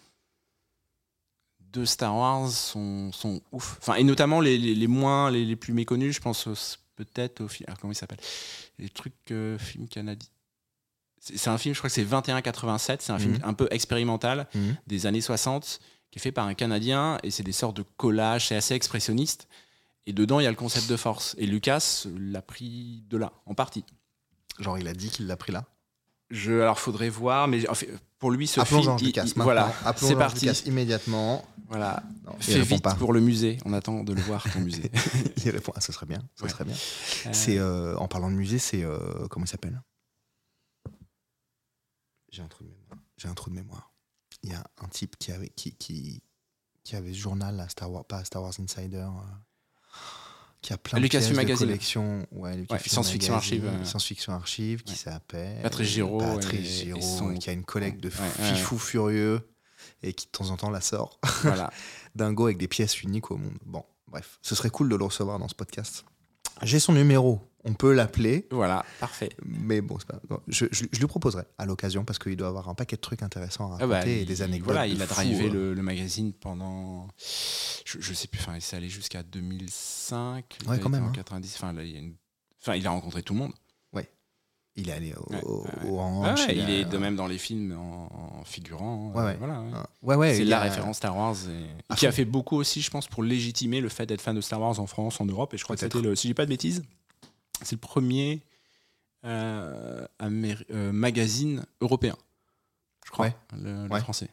de 1.73 1.85
Star 1.85 2.17
Wars 2.17 2.49
sont, 2.51 3.13
sont 3.13 3.43
ouf. 3.53 3.77
Enfin, 3.81 3.95
et 3.95 4.05
notamment 4.05 4.41
les, 4.41 4.57
les, 4.59 4.75
les 4.75 4.87
moins, 4.87 5.31
les, 5.31 5.45
les 5.45 5.57
plus 5.57 5.73
méconnus, 5.75 6.15
je 6.15 6.21
pense 6.21 6.49
peut-être 6.97 7.43
au 7.43 7.49
film. 7.49 7.67
alors, 7.69 7.79
Comment 7.79 7.93
il 7.93 7.97
s'appelle? 7.97 8.19
Les 8.79 8.89
trucs 8.89 9.15
euh, 9.31 9.59
films 9.59 9.87
canadiens. 9.89 10.29
C'est 11.21 11.49
un 11.51 11.59
film, 11.59 11.75
je 11.75 11.81
crois 11.81 11.91
que 11.91 11.95
c'est 11.95 12.05
2187. 12.05 13.03
C'est 13.03 13.13
un 13.13 13.19
film 13.19 13.35
Mhm. 13.35 13.41
un 13.45 13.53
peu 13.55 13.69
expérimental 13.71 14.47
Mhm. 14.55 14.77
des 14.87 15.05
années 15.07 15.21
60 15.21 15.81
qui 16.11 16.19
est 16.19 16.23
fait 16.23 16.33
par 16.33 16.47
un 16.47 16.55
Canadien 16.55 17.19
et 17.23 17.31
c'est 17.31 17.43
des 17.43 17.53
sortes 17.53 17.77
de 17.77 17.85
collages, 17.99 18.49
c'est 18.49 18.57
assez 18.57 18.75
expressionniste. 18.75 19.47
Et 20.07 20.15
dedans, 20.15 20.41
il 20.41 20.45
y 20.45 20.47
a 20.47 20.51
le 20.51 20.57
concept 20.57 20.89
de 20.89 20.97
force. 20.97 21.35
Et 21.39 21.45
Lucas 21.45 22.07
l'a 22.19 22.41
pris 22.41 23.03
de 23.11 23.19
là, 23.19 23.33
en 23.45 23.55
partie. 23.55 23.85
Genre, 24.59 24.79
il 24.79 24.89
a 24.89 24.95
dit 24.95 25.11
qu'il 25.11 25.27
l'a 25.27 25.37
pris 25.37 25.53
là. 25.53 25.65
Je, 26.31 26.53
alors, 26.53 26.79
faudrait 26.79 27.09
voir, 27.09 27.49
mais 27.49 27.67
en 27.69 27.75
fait, 27.75 27.89
pour 28.19 28.31
lui, 28.31 28.47
ce 28.47 28.63
film, 28.65 28.81
il- 29.01 29.09
il- 29.17 29.33
voilà, 29.35 29.73
c'est 29.97 30.15
parti. 30.17 30.47
Lucas 30.47 30.63
immédiatement. 30.67 31.45
Voilà, 31.69 32.03
Non, 32.27 32.33
fais 32.41 32.61
vite 32.63 32.83
pas. 32.83 32.95
pour 32.95 33.13
le 33.13 33.21
musée. 33.21 33.59
On 33.65 33.73
attend 33.73 34.03
de 34.03 34.13
le 34.15 34.21
voir 34.23 34.43
ton 34.53 34.61
musée. 34.61 34.91
Il 35.45 35.51
répond. 35.51 35.73
Ah, 35.77 35.81
ce 35.83 35.93
serait 35.93 36.07
bien. 36.07 36.23
Ce 36.35 36.43
Ouais. 36.45 36.49
serait 36.49 36.65
bien. 36.65 36.75
Euh, 36.75 37.31
C'est 37.33 37.59
euh, 37.59 37.95
en 37.99 38.09
parlant 38.09 38.31
de 38.31 38.37
musée, 38.37 38.59
c'est 38.59 38.83
euh, 38.85 39.27
comment 39.29 39.45
il 39.45 39.49
s'appelle? 39.49 39.81
J'ai 42.31 42.43
un 42.43 42.49
trou 42.49 42.65
de 42.65 42.71
mémoire. 42.71 42.99
J'ai 43.17 43.29
un 43.29 43.35
trou 43.35 43.51
de 43.51 43.55
mémoire. 43.55 43.93
Il 44.43 44.51
y 44.51 44.55
a 44.55 44.65
un 44.83 44.89
type 44.89 45.17
qui 45.19 45.33
avait 45.33 45.49
qui 45.51 45.75
qui, 45.77 46.23
qui 46.85 46.97
avait 46.97 47.13
ce 47.13 47.19
journal 47.19 47.59
à 47.61 47.69
Star 47.69 47.91
Wars, 47.91 48.05
pas 48.05 48.19
à 48.19 48.25
Star 48.25 48.43
Wars 48.43 48.53
Insider, 48.59 48.97
euh, 48.99 49.11
qui 50.61 50.73
a 50.73 50.79
plein 50.79 51.01
de 51.01 51.07
pièces 51.07 51.29
de 51.31 51.35
Magazine. 51.35 51.67
collection, 51.69 52.27
ouais, 52.33 52.65
Science-Fiction 52.87 53.33
Magazine, 53.35 53.65
Archive, 53.65 53.65
euh. 53.67 53.85
Science-Fiction 53.85 54.33
Archive, 54.33 54.83
qui 54.83 54.93
Ouais. 54.93 54.99
s'appelle 54.99 55.63
Patrice 55.63 55.89
Giraud 55.89 56.19
Patrice 56.19 56.61
et 56.61 56.85
Giraud, 56.87 57.01
son- 57.01 57.35
qui 57.35 57.49
a 57.51 57.53
une 57.53 57.65
collecte 57.65 58.01
de 58.01 58.11
fifous 58.11 58.79
furieux 58.79 59.49
et 60.03 60.13
qui 60.13 60.27
de 60.27 60.31
temps 60.33 60.51
en 60.51 60.57
temps 60.57 60.71
la 60.71 60.81
sort. 60.81 61.19
voilà. 61.43 61.71
Dingo 62.15 62.47
avec 62.47 62.59
des 62.59 62.69
pièces 62.69 63.03
uniques 63.03 63.31
au 63.31 63.37
monde. 63.37 63.57
Bon, 63.65 63.85
bref, 64.09 64.39
ce 64.43 64.55
serait 64.55 64.71
cool 64.71 64.89
de 64.89 64.97
le 64.97 65.05
recevoir 65.05 65.39
dans 65.39 65.49
ce 65.49 65.55
podcast. 65.55 66.05
J'ai 66.63 66.81
son 66.81 66.93
numéro, 66.93 67.41
on 67.65 67.75
peut 67.75 67.93
l'appeler, 67.93 68.47
Voilà, 68.51 68.85
parfait. 69.01 69.31
mais 69.45 69.81
bon, 69.81 69.99
pas- 70.07 70.21
je, 70.49 70.67
je- 70.71 70.85
je 70.91 70.99
lui 71.01 71.07
proposerai 71.07 71.43
à 71.59 71.67
l'occasion 71.67 72.05
parce 72.05 72.19
qu'il 72.19 72.37
doit 72.37 72.49
avoir 72.49 72.69
un 72.69 72.75
paquet 72.75 72.97
de 72.97 73.01
trucs 73.01 73.23
intéressants 73.23 73.73
à 73.73 73.79
Ah 73.81 73.87
raconter 73.87 73.89
bah, 73.89 74.07
et 74.09 74.21
il- 74.23 74.27
des 74.27 74.43
anecdotes. 74.43 74.65
Voilà, 74.73 74.87
de 74.89 74.93
il 74.95 75.03
a 75.03 75.07
drivé 75.07 75.47
euh. 75.47 75.53
le, 75.53 75.75
le 75.75 75.83
magazine 75.83 76.33
pendant. 76.33 77.09
Je, 77.85 77.99
je 78.01 78.15
sais 78.15 78.29
plus, 78.29 78.41
enfin, 78.41 78.57
c'est 78.61 78.77
allé 78.77 78.89
jusqu'à 78.89 79.23
2005. 79.23 80.57
il 80.63 80.69
Ouais, 80.69 80.77
a 80.77 80.79
quand 80.79 80.89
même, 80.89 81.05
en 81.05 81.09
hein. 81.09 81.13
90. 81.15 81.55
Enfin, 81.57 81.73
là, 81.73 81.83
il, 81.83 81.91
y 81.93 81.97
a 81.97 82.01
une- 82.01 82.15
enfin, 82.63 82.75
il 82.77 82.87
a 82.87 82.91
rencontré 82.91 83.23
tout 83.23 83.35
le 83.35 83.41
monde. 83.41 83.53
Il 84.81 84.91
est 84.91 84.93
allé 84.93 85.13
au, 85.13 85.33
Ouais, 85.33 85.43
au- 85.43 85.63
ouais, 85.65 85.71
au 85.83 85.87
Ouais, 85.87 85.91
Orange, 85.99 86.39
ouais, 86.47 86.55
il 86.57 86.71
est 86.71 86.85
de 86.85 86.99
même 86.99 87.17
dans 87.17 87.27
les 87.27 87.39
films 87.39 87.77
en, 87.77 88.39
en 88.39 88.45
figurant. 88.45 89.11
Ouais, 89.13 89.23
euh, 89.23 89.27
ouais. 89.27 89.37
voilà, 89.37 89.61
ouais. 89.61 89.71
Ah, 89.75 89.87
Ouais, 90.03 90.15
ouais, 90.15 90.35
c'est 90.37 90.45
la 90.45 90.61
a- 90.61 90.63
référence 90.63 90.99
Star 90.99 91.17
Wars 91.17 91.35
et, 91.51 91.67
À 91.89 91.97
qui 91.97 92.07
a 92.07 92.13
fait 92.13 92.25
beaucoup 92.25 92.55
aussi, 92.55 92.81
je 92.81 92.89
pense, 92.89 93.09
pour 93.09 93.25
légitimer 93.25 93.81
le 93.81 93.89
fait 93.89 94.07
d'être 94.07 94.21
fan 94.21 94.37
de 94.37 94.41
Star 94.41 94.61
Wars 94.61 94.79
en 94.79 94.87
France, 94.87 95.21
en 95.21 95.25
Europe. 95.25 95.53
Et 95.53 95.59
je 95.59 95.65
crois 95.65 95.75
que 95.75 95.81
c'était 95.81 96.01
le, 96.01 96.15
si 96.15 96.29
je 96.29 96.33
dis 96.33 96.35
pas 96.35 96.45
de 96.45 96.51
bêtises, 96.51 96.85
c'est 97.63 97.77
le 97.77 97.81
premier 97.81 98.45
euh, 99.25 100.07
euh, 100.23 100.93
magazine 100.93 101.65
européen, 101.81 102.17
je 103.05 103.11
crois, 103.11 103.27
Ouais. 103.27 103.37
le, 103.57 103.85
le 103.87 103.91
Ouais. 103.93 104.01
français. 104.01 104.29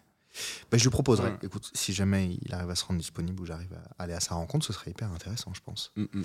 Bah, 0.69 0.77
je 0.77 0.83
lui 0.83 0.89
proposerai. 0.89 1.29
Ouais. 1.31 1.37
Écoute, 1.43 1.71
si 1.73 1.93
jamais 1.93 2.37
il 2.41 2.53
arrive 2.53 2.69
à 2.69 2.75
se 2.75 2.83
rendre 2.83 2.99
disponible 2.99 3.41
ou 3.41 3.45
j'arrive 3.45 3.73
à 3.97 4.03
aller 4.03 4.13
à 4.13 4.19
sa 4.19 4.35
rencontre, 4.35 4.65
ce 4.65 4.73
serait 4.73 4.91
hyper 4.91 5.11
intéressant, 5.13 5.53
je 5.53 5.61
pense. 5.61 5.91
Mm, 5.95 6.03
mm. 6.13 6.23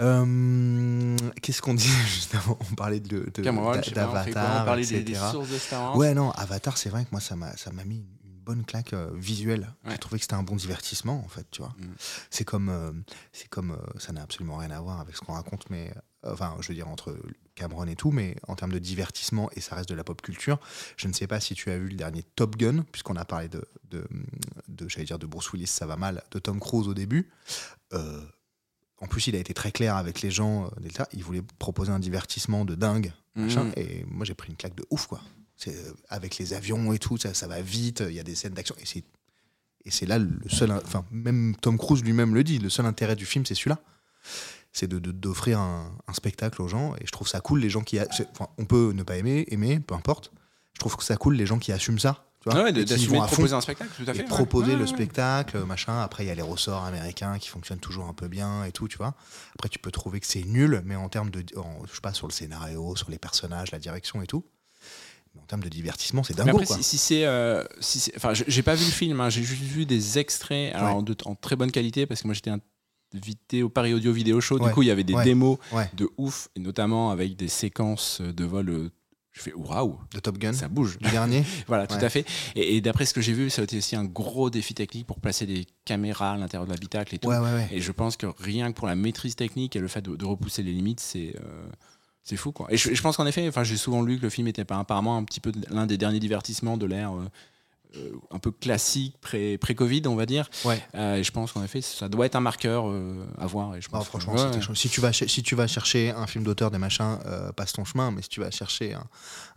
Euh, 0.00 1.16
Qu'est-ce 1.42 1.62
qu'on 1.62 1.74
dit 1.74 1.88
juste 2.06 2.34
avant 2.34 2.58
On 2.70 2.74
parlait 2.74 3.00
de, 3.00 3.30
de- 3.34 3.42
Cameron, 3.42 3.72
d'a- 3.72 3.82
je 3.82 3.88
sais 3.88 3.94
pas, 3.94 4.08
on 4.10 4.12
d'Avatar, 4.12 4.64
parlait 4.64 4.82
des, 4.86 4.94
etc. 4.96 5.04
des 5.20 5.30
sources 5.32 5.50
de 5.50 5.58
Star 5.58 5.82
Wars. 5.82 5.96
Ouais, 5.96 6.14
non, 6.14 6.30
Avatar, 6.32 6.76
c'est 6.78 6.90
vrai 6.90 7.04
que 7.04 7.10
moi, 7.12 7.20
ça 7.20 7.34
m'a, 7.36 7.56
ça 7.56 7.72
m'a 7.72 7.84
mis 7.84 8.04
bonne 8.46 8.64
claque 8.64 8.92
euh, 8.94 9.10
visuelle. 9.14 9.72
J'ai 9.84 9.90
Ouais. 9.90 9.98
trouvé 9.98 10.18
que 10.18 10.22
c'était 10.22 10.34
un 10.34 10.42
bon 10.44 10.56
divertissement, 10.56 11.22
en 11.24 11.28
fait, 11.28 11.46
tu 11.50 11.60
vois. 11.60 11.74
Mm. 11.78 11.84
C'est 12.30 12.44
comme, 12.44 12.68
euh, 12.68 12.92
c'est 13.32 13.48
comme, 13.48 13.72
euh, 13.72 13.98
ça 13.98 14.12
n'a 14.12 14.22
absolument 14.22 14.56
rien 14.56 14.70
à 14.70 14.80
voir 14.80 15.00
avec 15.00 15.16
ce 15.16 15.20
qu'on 15.20 15.32
raconte, 15.34 15.68
mais, 15.68 15.92
enfin, 16.24 16.56
je 16.60 16.68
veux 16.68 16.74
dire, 16.74 16.88
entre 16.88 17.18
Cameron 17.56 17.86
et 17.88 17.96
tout, 17.96 18.12
mais 18.12 18.36
en 18.46 18.54
termes 18.54 18.72
de 18.72 18.78
divertissement, 18.78 19.50
et 19.56 19.60
ça 19.60 19.74
reste 19.74 19.88
de 19.88 19.94
la 19.96 20.04
pop 20.04 20.22
culture, 20.22 20.58
je 20.96 21.08
ne 21.08 21.12
sais 21.12 21.26
pas 21.26 21.40
si 21.40 21.54
tu 21.54 21.70
as 21.70 21.78
vu 21.78 21.88
le 21.88 21.96
dernier 21.96 22.22
Top 22.22 22.56
Gun, 22.56 22.84
puisqu'on 22.92 23.16
a 23.16 23.24
parlé 23.24 23.48
de, 23.48 23.64
de, 23.90 24.06
de 24.68 24.88
j'allais 24.88 25.04
dire, 25.06 25.18
de 25.18 25.26
Bruce 25.26 25.52
Willis, 25.52 25.66
ça 25.66 25.84
va 25.86 25.96
mal, 25.96 26.22
de 26.30 26.38
Tom 26.38 26.60
Cruise 26.60 26.86
au 26.88 26.94
début. 26.94 27.28
En 28.98 29.06
plus, 29.08 29.26
il 29.26 29.36
a 29.36 29.38
été 29.38 29.52
très 29.52 29.72
clair 29.72 29.96
avec 29.96 30.22
les 30.22 30.30
gens 30.30 30.70
Delta. 30.80 31.06
Il 31.12 31.22
voulait 31.22 31.42
proposer 31.58 31.92
un 31.92 31.98
divertissement 31.98 32.64
de 32.64 32.74
dingue. 32.74 33.12
machin. 33.34 33.64
Mhm. 33.64 33.72
Et 33.76 34.04
moi, 34.08 34.24
j'ai 34.24 34.32
pris 34.34 34.48
une 34.48 34.56
claque 34.56 34.74
de 34.74 34.84
ouf, 34.88 35.06
quoi. 35.06 35.20
Euh, 35.68 35.92
avec 36.08 36.36
les 36.38 36.52
avions 36.52 36.92
et 36.92 36.98
tout, 36.98 37.16
ça, 37.16 37.32
ça 37.34 37.46
va 37.48 37.60
vite. 37.62 38.02
Il 38.06 38.14
y 38.14 38.20
a 38.20 38.22
des 38.22 38.34
scènes 38.34 38.52
d'action. 38.54 38.74
Et 38.80 38.86
c'est 38.86 39.04
et 39.84 39.90
c'est 39.90 40.06
là 40.06 40.18
le 40.18 40.30
seul. 40.48 40.70
Enfin, 40.72 41.04
même 41.10 41.54
Tom 41.60 41.78
Cruise 41.78 42.02
lui-même 42.02 42.34
le 42.34 42.44
dit. 42.44 42.58
Le 42.58 42.68
seul 42.68 42.86
intérêt 42.86 43.16
du 43.16 43.24
film, 43.24 43.46
c'est 43.46 43.54
celui-là. 43.54 43.78
C'est 44.72 44.88
de- 44.88 44.98
d'offrir 44.98 45.58
un, 45.60 45.96
un 46.06 46.12
spectacle 46.12 46.60
aux 46.60 46.68
gens. 46.68 46.94
Et 46.96 47.06
je 47.06 47.10
trouve 47.12 47.28
ça 47.28 47.40
cool 47.40 47.60
les 47.60 47.70
gens 47.70 47.82
qui. 47.82 47.98
a- 47.98 48.06
on 48.58 48.64
peut 48.66 48.92
ne 48.94 49.02
pas 49.02 49.16
aimer, 49.16 49.46
aimer, 49.50 49.80
peu 49.80 49.94
importe. 49.94 50.32
Je 50.74 50.80
trouve 50.80 50.96
que 50.96 51.04
ça 51.04 51.16
cool 51.16 51.36
les 51.36 51.46
gens 51.46 51.58
qui 51.58 51.72
assument 51.72 51.98
ça. 51.98 52.24
Tu 52.40 52.50
vois, 52.50 52.64
Ouais, 52.64 52.72
de- 52.72 52.82
qui 52.84 53.06
vont 53.06 53.24
proposer 53.26 53.54
un 53.54 53.60
spectacle, 53.62 53.90
tout 53.96 54.02
à 54.10 54.12
fait. 54.12 54.18
et 54.18 54.22
ouais. 54.22 54.28
proposer 54.28 54.74
le 54.74 54.82
ouais. 54.82 54.86
spectacle, 54.86 55.58
machin. 55.64 56.00
Après, 56.02 56.24
il 56.24 56.26
y 56.28 56.30
a 56.30 56.34
les 56.34 56.42
ressorts 56.42 56.84
américains 56.84 57.38
qui 57.38 57.48
fonctionnent 57.48 57.78
toujours 57.80 58.06
un 58.06 58.12
peu 58.12 58.28
bien 58.28 58.64
et 58.64 58.72
tout, 58.72 58.88
tu 58.88 58.98
vois. 58.98 59.14
Après, 59.54 59.68
tu 59.70 59.78
peux 59.78 59.90
trouver 59.90 60.20
que 60.20 60.26
c'est 60.26 60.44
nul, 60.44 60.82
mais 60.84 60.96
en 60.96 61.08
termes 61.08 61.30
de, 61.30 61.42
en- 61.58 61.86
je 61.88 61.94
sais 61.94 62.00
pas, 62.02 62.12
sur 62.12 62.26
le 62.28 62.32
scénario, 62.32 62.94
sur 62.96 63.10
les 63.10 63.18
personnages, 63.18 63.70
la 63.72 63.78
direction 63.78 64.20
et 64.20 64.26
tout. 64.26 64.44
En 65.42 65.46
termes 65.46 65.62
de 65.62 65.68
divertissement, 65.68 66.22
c'est 66.22 66.34
quoi. 66.66 66.76
si, 66.76 66.82
si 66.82 66.98
c'est, 66.98 67.24
euh, 67.26 67.64
si 67.80 68.10
enfin, 68.16 68.34
je- 68.34 68.44
j'ai 68.48 68.62
pas 68.62 68.74
vu 68.74 68.84
le 68.84 68.90
film, 68.90 69.20
hein, 69.20 69.30
j'ai 69.30 69.42
juste 69.42 69.62
vu 69.62 69.86
des 69.86 70.18
extraits, 70.18 70.74
alors 70.74 70.96
en, 70.96 71.02
de- 71.02 71.16
en 71.24 71.34
très 71.34 71.56
bonne 71.56 71.70
qualité, 71.70 72.06
parce 72.06 72.22
que 72.22 72.26
moi 72.28 72.34
j'étais 72.34 72.50
invité 73.14 73.62
au 73.62 73.68
Paris 73.68 73.94
Audio 73.94 74.12
Vidéo 74.12 74.40
Show. 74.40 74.58
Ouais. 74.58 74.68
Du 74.68 74.74
coup, 74.74 74.82
il 74.82 74.88
y 74.88 74.90
avait 74.90 75.04
des 75.04 75.14
Ouais. 75.14 75.24
démos 75.24 75.58
de 75.94 76.08
ouf, 76.18 76.48
et 76.56 76.60
notamment 76.60 77.10
avec 77.10 77.36
des 77.36 77.48
séquences 77.48 78.20
de 78.20 78.44
vol. 78.44 78.68
euh, 78.70 78.90
Je 79.32 79.42
fais 79.42 79.52
waouh, 79.52 79.98
De 80.14 80.18
Top 80.18 80.38
Gun, 80.38 80.54
ça 80.54 80.66
bouge. 80.66 80.96
du 80.98 81.10
dernier. 81.10 81.44
Voilà, 81.66 81.86
tout 81.86 81.94
à 82.00 82.08
fait. 82.08 82.24
Et, 82.54 82.76
et 82.76 82.80
d'après 82.80 83.04
ce 83.04 83.12
que 83.12 83.20
j'ai 83.20 83.34
vu, 83.34 83.50
ça 83.50 83.60
a 83.60 83.64
été 83.64 83.76
aussi 83.76 83.94
un 83.94 84.04
gros 84.06 84.48
défi 84.48 84.72
technique 84.72 85.06
pour 85.06 85.20
placer 85.20 85.44
des 85.44 85.66
caméras 85.84 86.32
à 86.32 86.36
l'intérieur 86.38 86.66
de 86.66 86.72
l'habitacle 86.72 87.14
et 87.14 87.18
tout. 87.18 87.30
Et 87.70 87.80
je 87.82 87.92
pense 87.92 88.16
que 88.16 88.26
rien 88.38 88.72
que 88.72 88.76
pour 88.78 88.86
la 88.86 88.96
maîtrise 88.96 89.36
technique 89.36 89.76
et 89.76 89.78
le 89.78 89.88
fait 89.88 90.00
de, 90.00 90.16
de 90.16 90.24
repousser 90.24 90.62
les 90.62 90.72
limites, 90.72 91.00
c'est 91.00 91.34
euh, 91.38 91.68
c'est 92.28 92.36
fou 92.36 92.50
quoi. 92.52 92.66
Et 92.70 92.76
je, 92.76 92.92
je 92.92 93.00
pense 93.02 93.16
qu'en 93.16 93.24
effet, 93.26 93.46
enfin 93.48 93.62
j'ai 93.64 93.76
souvent 93.78 94.02
lu 94.02 94.18
que 94.18 94.22
le 94.24 94.30
film 94.30 94.48
était 94.48 94.64
pas 94.64 94.78
apparemment 94.78 95.16
un 95.16 95.24
petit 95.24 95.40
peu 95.40 95.52
l'un 95.70 95.86
des 95.86 95.96
derniers 95.96 96.18
divertissements 96.20 96.76
de 96.76 96.84
l'ère 96.84 97.14
euh, 97.14 97.24
euh, 97.96 98.10
un 98.32 98.38
peu 98.40 98.50
classique 98.50 99.16
pré- 99.20 99.56
pré-Covid, 99.58 100.02
on 100.06 100.16
va 100.16 100.26
dire. 100.26 100.50
Ouais. 100.64 100.82
Euh, 100.96 101.14
et 101.14 101.22
je 101.22 101.30
pense 101.30 101.52
qu'en 101.52 101.62
effet, 101.62 101.80
ça 101.80 102.08
doit 102.08 102.26
être 102.26 102.34
un 102.34 102.40
marqueur 102.40 102.88
euh, 102.90 103.24
à 103.38 103.46
voir. 103.46 103.76
Et 103.76 103.80
je 103.80 103.86
Ah, 103.92 103.98
pense 103.98 104.06
franchement, 104.08 104.32
que- 104.34 104.38
c'est 104.40 104.44
ouais, 104.46 104.50
quelque 104.54 104.62
chose. 104.64 104.76
si 104.76 104.88
tu 104.90 105.00
vas 105.00 105.12
si 105.12 105.42
tu 105.42 105.54
vas 105.54 105.66
chercher 105.68 106.10
un 106.10 106.26
film 106.26 106.42
d'auteur 106.44 106.70
des 106.72 106.78
machins, 106.78 107.16
passe 107.54 107.72
ton 107.72 107.84
chemin. 107.84 108.10
Mais 108.10 108.22
si 108.22 108.28
tu 108.28 108.40
vas 108.40 108.50
chercher 108.50 108.94
un, 108.94 109.06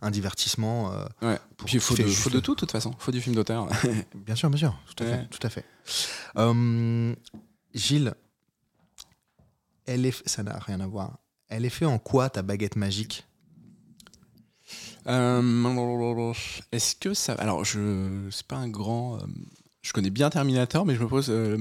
un 0.00 0.10
divertissement, 0.12 0.90
ouais. 1.22 1.38
pour- 1.56 1.66
Puis 1.66 1.74
il 1.74 1.80
faut, 1.80 1.96
de, 1.96 2.04
faut 2.04 2.30
tout, 2.30 2.54
de 2.54 2.60
toute 2.60 2.70
façon. 2.70 2.94
faut 3.00 3.10
du 3.12 3.20
film 3.20 3.34
d'auteur. 3.34 3.66
bien 4.14 4.36
sûr, 4.36 4.48
bien 4.48 4.58
sûr, 4.58 4.74
tout 4.96 5.02
à 5.04 5.06
fait, 5.08 5.26
tout 5.28 5.46
à 5.46 5.50
fait. 5.50 5.64
Gilles, 7.74 8.14
elle 9.86 10.06
est, 10.06 10.28
ça 10.28 10.42
n'a 10.42 10.58
rien 10.58 10.80
à 10.80 10.86
voir. 10.86 11.18
Elle 11.50 11.64
est 11.64 11.70
fait 11.70 11.84
en 11.84 11.98
quoi 11.98 12.30
ta 12.30 12.42
baguette 12.42 12.76
magique? 12.76 13.26
Euh, 15.06 16.32
Est-ce 16.72 16.94
que 16.96 17.14
ça. 17.14 17.32
Alors, 17.34 17.64
je 17.64 18.28
c'est 18.30 18.46
pas 18.46 18.56
un 18.56 18.68
grand. 18.68 19.16
euh, 19.16 19.20
je 19.82 19.92
connais 19.92 20.10
bien 20.10 20.30
Terminator, 20.30 20.84
mais 20.86 20.94
je 20.94 21.00
me 21.02 21.08
pose. 21.08 21.30
euh, 21.30 21.58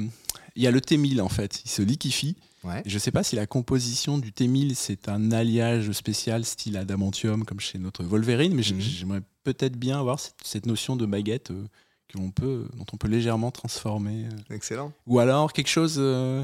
Il 0.56 0.64
y 0.64 0.68
a 0.68 0.72
le 0.72 0.80
T1000 0.82 1.22
en 1.22 1.30
fait, 1.30 1.62
il 1.66 1.70
se 1.70 1.82
liquifie. 1.82 2.36
Ouais. 2.66 2.84
Je 2.86 3.00
sais 3.00 3.12
pas 3.12 3.24
si 3.24 3.38
la 3.38 3.48
composition 3.48 4.18
du 4.18 4.32
T1000 4.32 4.76
c'est 4.76 5.08
un 5.08 5.32
alliage 5.32 5.92
spécial 5.94 6.44
style 6.44 6.76
adamantium 6.76 7.46
comme 7.46 7.62
chez 7.62 7.80
notre 7.80 8.04
Wolverine, 8.04 8.54
mais 8.54 8.64
Mhm. 8.70 8.80
j'aimerais 8.82 9.22
peut-être 9.46 9.78
bien 9.78 9.98
avoir 10.00 10.20
cette, 10.20 10.36
cette 10.44 10.66
notion 10.66 10.98
de 10.98 11.06
baguette 11.06 11.52
euh, 11.52 11.66
que 12.10 12.18
l'on 12.18 12.32
peut, 12.32 12.68
dont 12.76 12.86
on 12.92 12.98
peut 12.98 13.08
légèrement 13.08 13.52
transformer. 13.52 14.26
Excellent. 14.50 14.92
Ou 15.08 15.20
alors 15.20 15.54
quelque 15.54 15.70
chose. 15.70 15.96
euh, 15.98 16.44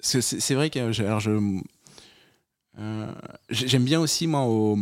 c'est 0.00 0.54
vrai 0.54 0.68
que 0.68 0.78
alors 1.00 1.20
je, 1.20 1.62
euh, 2.78 3.12
j'ai- 3.50 3.68
j'aime 3.68 3.84
bien 3.84 4.00
aussi 4.00 4.26
moi 4.26 4.42
au, 4.44 4.76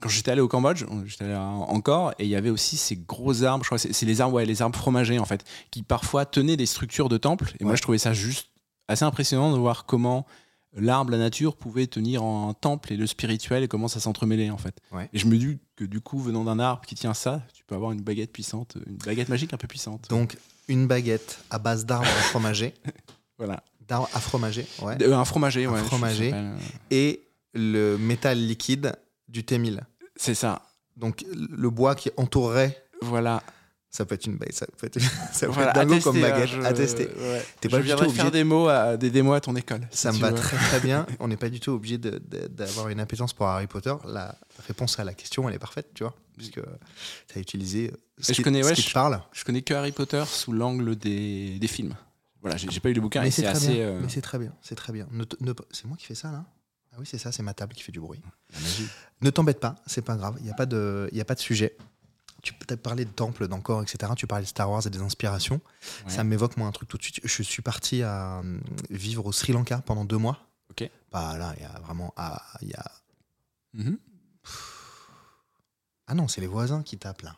quand 0.00 0.08
j'étais 0.08 0.30
allé 0.30 0.40
au 0.40 0.48
Cambodge, 0.48 0.84
j'étais 1.06 1.24
allé 1.24 1.34
en- 1.36 1.62
encore 1.68 2.12
et 2.18 2.24
il 2.24 2.30
y 2.30 2.36
avait 2.36 2.50
aussi 2.50 2.76
ces 2.76 2.96
gros 2.96 3.42
arbres. 3.44 3.64
Je 3.64 3.68
crois 3.68 3.78
que 3.78 3.92
c'est 3.92 4.06
les 4.06 4.20
arbres, 4.20 4.34
ouais, 4.36 4.46
les 4.46 4.62
arbres 4.62 4.76
fromagers 4.78 5.18
en 5.18 5.24
fait, 5.26 5.44
qui 5.70 5.82
parfois 5.82 6.24
tenaient 6.24 6.56
des 6.56 6.66
structures 6.66 7.08
de 7.08 7.18
temples. 7.18 7.54
Et 7.60 7.64
moi 7.64 7.74
je 7.76 7.82
trouvais 7.82 7.98
ça 7.98 8.12
juste 8.14 8.48
assez 8.88 9.04
impressionnant 9.04 9.52
de 9.52 9.58
voir 9.58 9.84
comment 9.86 10.26
l'arbre, 10.74 11.10
la 11.10 11.18
nature 11.18 11.56
pouvait 11.56 11.86
tenir 11.86 12.22
en 12.22 12.48
un 12.48 12.54
temple 12.54 12.92
et 12.92 12.96
le 12.96 13.06
spirituel 13.06 13.62
et 13.64 13.68
comment 13.68 13.88
ça 13.88 14.00
s'entremêlait 14.00 14.50
en 14.50 14.56
fait. 14.56 14.80
Ouais. 14.92 15.08
Et 15.12 15.18
je 15.18 15.26
me 15.26 15.36
dis 15.36 15.58
que 15.76 15.84
du 15.84 16.00
coup 16.00 16.18
venant 16.18 16.44
d'un 16.44 16.58
arbre 16.58 16.86
qui 16.86 16.94
tient 16.94 17.12
ça, 17.14 17.42
tu 17.52 17.64
peux 17.64 17.74
avoir 17.74 17.92
une 17.92 18.00
baguette 18.00 18.32
puissante, 18.32 18.76
une 18.86 18.96
baguette 18.96 19.28
magique 19.28 19.52
un 19.52 19.56
peu 19.58 19.68
puissante. 19.68 20.08
Donc, 20.08 20.36
une 20.68 20.86
baguette 20.86 21.44
à 21.50 21.58
base 21.58 21.84
d'arbres 21.84 22.06
à 22.18 22.22
fromager, 22.22 22.72
Voilà. 23.38 23.62
D'arbres 23.90 24.08
à 24.14 24.20
fromager, 24.20 24.66
ouais, 24.82 24.96
Euh, 25.02 25.14
un 25.14 25.24
fromager, 25.26 25.66
Un 25.66 25.72
ouais. 25.72 25.80
je- 25.80 25.84
fromager. 25.84 26.30
euh, 26.32 26.56
et 26.90 27.20
le 27.54 27.96
métal 27.98 28.38
liquide 28.38 28.94
du 29.28 29.42
T1000. 29.42 29.80
C'est 30.16 30.34
ça. 30.34 30.62
Donc, 30.96 31.24
le 31.34 31.70
bois 31.70 31.94
qui 31.94 32.10
entourerait, 32.16 32.82
Voilà. 33.02 33.42
ça 33.90 34.04
peut 34.04 34.14
être 34.14 34.26
une 34.26 34.36
baguette, 34.36 34.54
ça 34.54 34.66
peut 34.78 34.86
être, 34.86 34.98
ça 35.32 35.46
peut 35.46 35.52
voilà 35.52 35.70
être 35.70 35.76
dingo 35.80 35.94
à 35.94 36.00
comme 36.00 36.14
tester, 36.14 36.30
baguette 36.30 36.50
hein, 36.54 36.60
je- 36.62 36.66
à 36.66 36.72
tester. 36.72 37.06
ouais. 37.06 37.44
T'es 37.60 37.68
je 37.68 37.76
pas 37.76 37.82
du 37.82 37.88
tout 37.88 37.94
obligé 37.98 38.14
faire 38.14 38.24
de- 38.26 38.30
des, 38.30 38.44
mots 38.44 38.68
à, 38.68 38.96
des 38.96 39.10
démos 39.10 39.36
à 39.36 39.40
ton 39.40 39.56
école. 39.56 39.80
si 39.90 39.98
Ça 39.98 40.10
me 40.12 40.16
tu 40.16 40.22
va 40.22 40.30
veux. 40.30 40.36
très 40.36 40.56
très 40.56 40.80
bien. 40.80 41.06
On 41.20 41.26
n'est 41.28 41.36
pas 41.36 41.48
du 41.48 41.58
tout 41.58 41.72
obligé 41.72 41.98
d'avoir 41.98 42.88
une 42.90 43.00
appétence 43.00 43.32
pour 43.32 43.46
Harry 43.48 43.66
Potter. 43.66 43.94
La 44.06 44.36
réponse 44.68 44.98
à 45.00 45.04
la 45.04 45.14
question, 45.14 45.48
elle 45.48 45.54
est 45.56 45.58
parfaite, 45.58 45.88
tu 45.94 46.04
vois, 46.04 46.14
puisque 46.36 46.60
tu 46.60 47.38
as 47.38 47.40
utilisé 47.40 47.92
ce 48.20 48.30
Et 48.30 48.34
je 48.34 48.36
qui, 48.36 48.42
connais, 48.44 48.62
ce 48.62 48.68
ouais, 48.68 48.74
qui 48.74 48.82
je- 48.82 48.88
te 48.88 48.92
parle. 48.92 49.20
Je 49.32 49.42
connais 49.44 49.62
que 49.62 49.74
Harry 49.74 49.92
Potter 49.92 50.22
sous 50.26 50.52
l'angle 50.52 50.94
des, 50.96 51.58
des 51.58 51.66
films. 51.68 51.94
Voilà, 52.42 52.56
j'ai 52.56 52.80
pas 52.80 52.88
eu 52.90 52.94
le 52.94 53.00
bouquin 53.00 53.22
Mais 53.22 53.30
c'est 53.30 53.42
très, 53.42 53.50
assez. 53.52 53.74
bien. 53.74 53.86
euh, 53.86 54.00
Mais 54.02 54.08
c'est 54.08 54.22
très 54.22 54.38
bien. 54.38 54.54
C'est 54.62 54.74
très 54.74 54.92
bien. 54.92 55.06
Ne 55.10 55.24
te- 55.24 55.36
ne- 55.44 55.52
c'est 55.70 55.84
moi 55.86 55.96
qui 55.96 56.06
fais 56.06 56.14
ça 56.14 56.32
là? 56.32 56.44
Ah 56.92 56.96
oui, 56.98 57.06
c'est 57.06 57.18
ça, 57.18 57.30
c'est 57.32 57.42
ma 57.42 57.54
table 57.54 57.74
qui 57.74 57.82
fait 57.82 57.92
du 57.92 58.00
bruit. 58.00 58.20
la 58.52 58.60
magie. 58.60 58.88
Ne 59.20 59.30
t'embête 59.30 59.60
pas, 59.60 59.76
c'est 59.86 60.02
pas 60.02 60.16
grave. 60.16 60.36
Il 60.38 60.44
n'y 60.44 60.50
a, 60.50 60.54
pas 60.54 60.66
de- 60.66 61.08
il 61.12 61.20
a 61.20 61.24
pas 61.24 61.34
de 61.34 61.40
sujet. 61.40 61.76
Tu 62.42 62.54
peux 62.54 62.74
parler 62.76 63.04
de 63.04 63.10
temple, 63.10 63.46
d'encore, 63.48 63.82
etc. 63.82 64.12
Tu 64.16 64.26
parlais 64.26 64.44
de 64.44 64.48
Star 64.48 64.70
Wars 64.70 64.86
et 64.86 64.90
des 64.90 65.00
inspirations. 65.00 65.60
Ouais. 66.06 66.10
Ça 66.10 66.24
m'évoque 66.24 66.56
moi 66.56 66.66
un 66.66 66.72
truc 66.72 66.88
tout 66.88 66.96
de 66.96 67.02
suite. 67.02 67.20
Je 67.22 67.42
suis 67.42 67.60
parti 67.62 68.02
à 68.02 68.38
euh, 68.40 68.58
vivre 68.88 69.26
au 69.26 69.32
Sri 69.32 69.52
Lanka 69.52 69.82
pendant 69.84 70.06
deux 70.06 70.16
mois. 70.16 70.48
Ok. 70.70 70.88
Bah 71.12 71.36
là, 71.36 71.52
il 71.58 71.62
y 71.62 71.66
a 71.66 71.78
vraiment. 71.80 72.14
Ah, 72.16 72.42
il 72.62 72.68
y 72.68 72.74
a... 72.74 72.90
Mhm. 73.74 73.98
ah 76.06 76.14
non, 76.14 76.28
c'est 76.28 76.40
les 76.40 76.46
voisins 76.46 76.82
qui 76.82 76.96
tapent 76.98 77.22
là. 77.22 77.36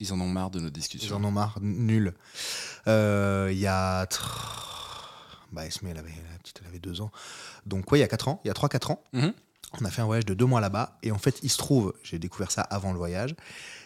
Ils 0.00 0.12
en 0.12 0.20
ont 0.20 0.28
marre 0.28 0.50
de 0.50 0.60
nos 0.60 0.68
Ils 0.68 0.72
discussions. 0.72 1.16
en 1.16 1.24
ont 1.24 1.30
marre, 1.30 1.58
nul. 1.60 2.14
Euh, 2.86 3.48
Il 3.52 3.58
y 3.58 3.66
a. 3.66 4.06
Bah, 5.52 5.64
Esme, 5.64 5.86
elle 5.86 5.96
avait, 5.98 6.10
la 6.10 6.38
petite, 6.38 6.58
elle 6.60 6.66
avait 6.68 6.78
deux 6.80 7.00
ans. 7.00 7.10
Donc, 7.64 7.90
ouais, 7.92 7.98
il 7.98 8.02
y 8.02 8.04
a 8.04 8.08
quatre 8.08 8.28
ans, 8.28 8.40
il 8.44 8.48
y 8.48 8.50
a 8.50 8.54
trois, 8.54 8.68
quatre 8.68 8.90
ans, 8.90 9.02
Mhm. 9.12 9.32
on 9.80 9.84
a 9.84 9.90
fait 9.90 10.02
un 10.02 10.04
voyage 10.06 10.26
de 10.26 10.34
deux 10.34 10.44
mois 10.44 10.60
là-bas. 10.60 10.98
Et 11.02 11.12
en 11.12 11.18
fait, 11.18 11.38
il 11.42 11.50
se 11.50 11.56
trouve, 11.56 11.94
j'ai 12.02 12.18
découvert 12.18 12.50
ça 12.50 12.62
avant 12.62 12.92
le 12.92 12.98
voyage, 12.98 13.34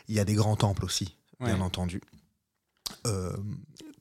il 0.09 0.15
y 0.15 0.21
a 0.21 0.25
des 0.25 0.35
grands 0.35 0.57
temples 0.57 0.85
aussi, 0.85 1.17
bien 1.39 1.61
entendu. 1.61 2.01
Euh, 3.07 3.37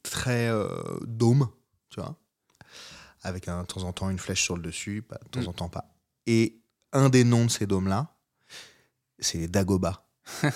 très 0.01 0.47
euh, 0.49 0.67
dôme, 1.05 1.49
tu 1.89 1.99
vois, 2.01 2.15
avec 3.21 3.47
un, 3.49 3.61
de 3.61 3.67
temps 3.67 3.83
en 3.83 3.91
temps 3.93 4.09
une 4.09 4.17
flèche 4.17 4.41
sur 4.41 4.55
le 4.55 4.63
dessus, 4.63 5.01
pas, 5.03 5.19
de 5.23 5.29
temps 5.29 5.41
Mm. 5.41 5.47
en 5.49 5.53
temps 5.53 5.69
pas. 5.69 5.93
Et 6.25 6.59
un 6.93 7.09
des 7.09 7.23
noms 7.23 7.45
de 7.45 7.51
ces 7.51 7.67
dômes-là, 7.67 8.07
c'est 9.19 9.47
Dagoba. 9.47 10.07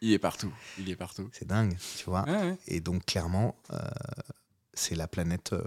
Il 0.00 0.12
est 0.12 0.18
partout. 0.18 0.52
Il 0.78 0.88
est 0.90 0.96
partout. 0.96 1.28
C'est 1.32 1.46
dingue, 1.46 1.76
tu 1.96 2.04
vois. 2.04 2.24
Ouais, 2.24 2.32
ouais. 2.50 2.58
Et 2.66 2.80
donc, 2.80 3.04
clairement, 3.06 3.56
euh, 3.72 3.78
c'est 4.74 4.94
la 4.94 5.08
planète 5.08 5.52
euh, 5.52 5.62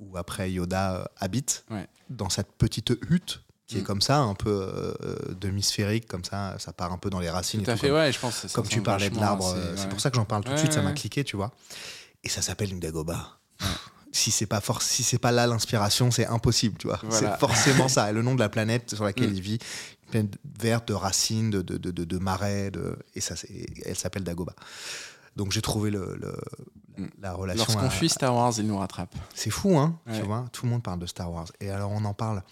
où 0.00 0.16
après 0.16 0.50
Yoda 0.52 0.96
euh, 0.96 1.04
habite, 1.18 1.64
Ouais. 1.70 1.86
dans 2.10 2.30
cette 2.30 2.52
petite 2.52 2.90
hutte 3.10 3.40
qui 3.66 3.78
est 3.78 3.80
Mm. 3.80 3.84
comme 3.84 4.00
ça, 4.02 4.18
un 4.18 4.34
peu 4.34 4.50
euh, 5.00 5.16
demi-sphérique, 5.40 6.06
comme 6.06 6.24
ça, 6.24 6.56
ça 6.58 6.72
part 6.72 6.92
un 6.92 6.98
peu 6.98 7.08
dans 7.10 7.20
les 7.20 7.30
racines. 7.30 7.62
Tout 7.62 7.70
et 7.70 7.72
à 7.72 7.76
tout, 7.76 7.80
fait, 7.82 7.88
comme, 7.88 7.96
ouais, 7.96 8.12
je 8.12 8.18
pense. 8.18 8.46
ça 8.46 8.48
comme 8.54 8.68
tu 8.68 8.82
parlais 8.82 9.08
de 9.10 9.18
l'arbre, 9.18 9.54
ces- 9.54 9.82
c'est 9.82 9.88
pour 9.88 10.00
ça 10.00 10.10
que 10.10 10.16
j'en 10.16 10.24
parle 10.26 10.44
tout 10.44 10.52
de 10.52 10.56
suite, 10.58 10.72
ça 10.72 10.82
m'a 10.82 10.92
cliqué, 10.92 11.24
tu 11.24 11.36
vois. 11.36 11.50
Et 12.22 12.28
ça 12.28 12.42
s'appelle 12.42 12.70
une 12.72 12.80
Dagoba. 12.80 13.38
Si 14.16 14.30
c'est 14.30 14.46
pas 14.46 14.60
force, 14.60 14.86
si 14.86 15.02
c'est 15.02 15.18
pas 15.18 15.32
là 15.32 15.46
l'inspiration, 15.48 16.10
c'est 16.12 16.26
impossible, 16.26 16.76
tu 16.78 16.86
vois. 16.86 17.00
Voilà. 17.02 17.32
C'est 17.32 17.38
forcément 17.40 17.88
ça. 17.88 18.12
Le 18.12 18.22
nom 18.22 18.34
de 18.36 18.40
la 18.40 18.48
planète 18.48 18.94
sur 18.94 19.02
laquelle 19.04 19.30
Mm. 19.30 19.34
il 19.34 19.40
vit, 19.40 19.58
une 20.04 20.10
planète 20.10 20.38
verte, 20.60 20.88
de 20.88 20.94
racines, 20.94 21.50
de, 21.50 21.62
de, 21.62 21.76
de, 21.78 21.90
de- 22.04 22.18
marais, 22.18 22.70
de... 22.70 22.96
et 23.16 23.20
ça, 23.20 23.34
c'est- 23.34 23.66
elle 23.84 23.96
s'appelle 23.96 24.22
Dagoba. 24.22 24.54
Donc 25.34 25.50
j'ai 25.50 25.62
trouvé 25.62 25.90
le, 25.90 26.16
le- 26.20 26.36
Mm. 26.96 27.06
la 27.22 27.32
relation. 27.32 27.64
Lorsqu'on 27.66 27.90
fuit 27.90 28.08
Star 28.08 28.32
Wars, 28.32 28.52
il 28.56 28.68
nous 28.68 28.78
rattrape. 28.78 29.12
c'est 29.34 29.50
fou, 29.50 29.76
hein 29.78 29.98
Ouais. 30.06 30.20
Tu 30.20 30.24
vois, 30.24 30.44
tout 30.52 30.64
le 30.64 30.70
monde 30.70 30.84
parle 30.84 31.00
de 31.00 31.06
Star 31.06 31.32
Wars. 31.32 31.48
Et 31.60 31.70
alors, 31.70 31.90
on 31.90 32.04
en 32.04 32.14
parle 32.14 32.44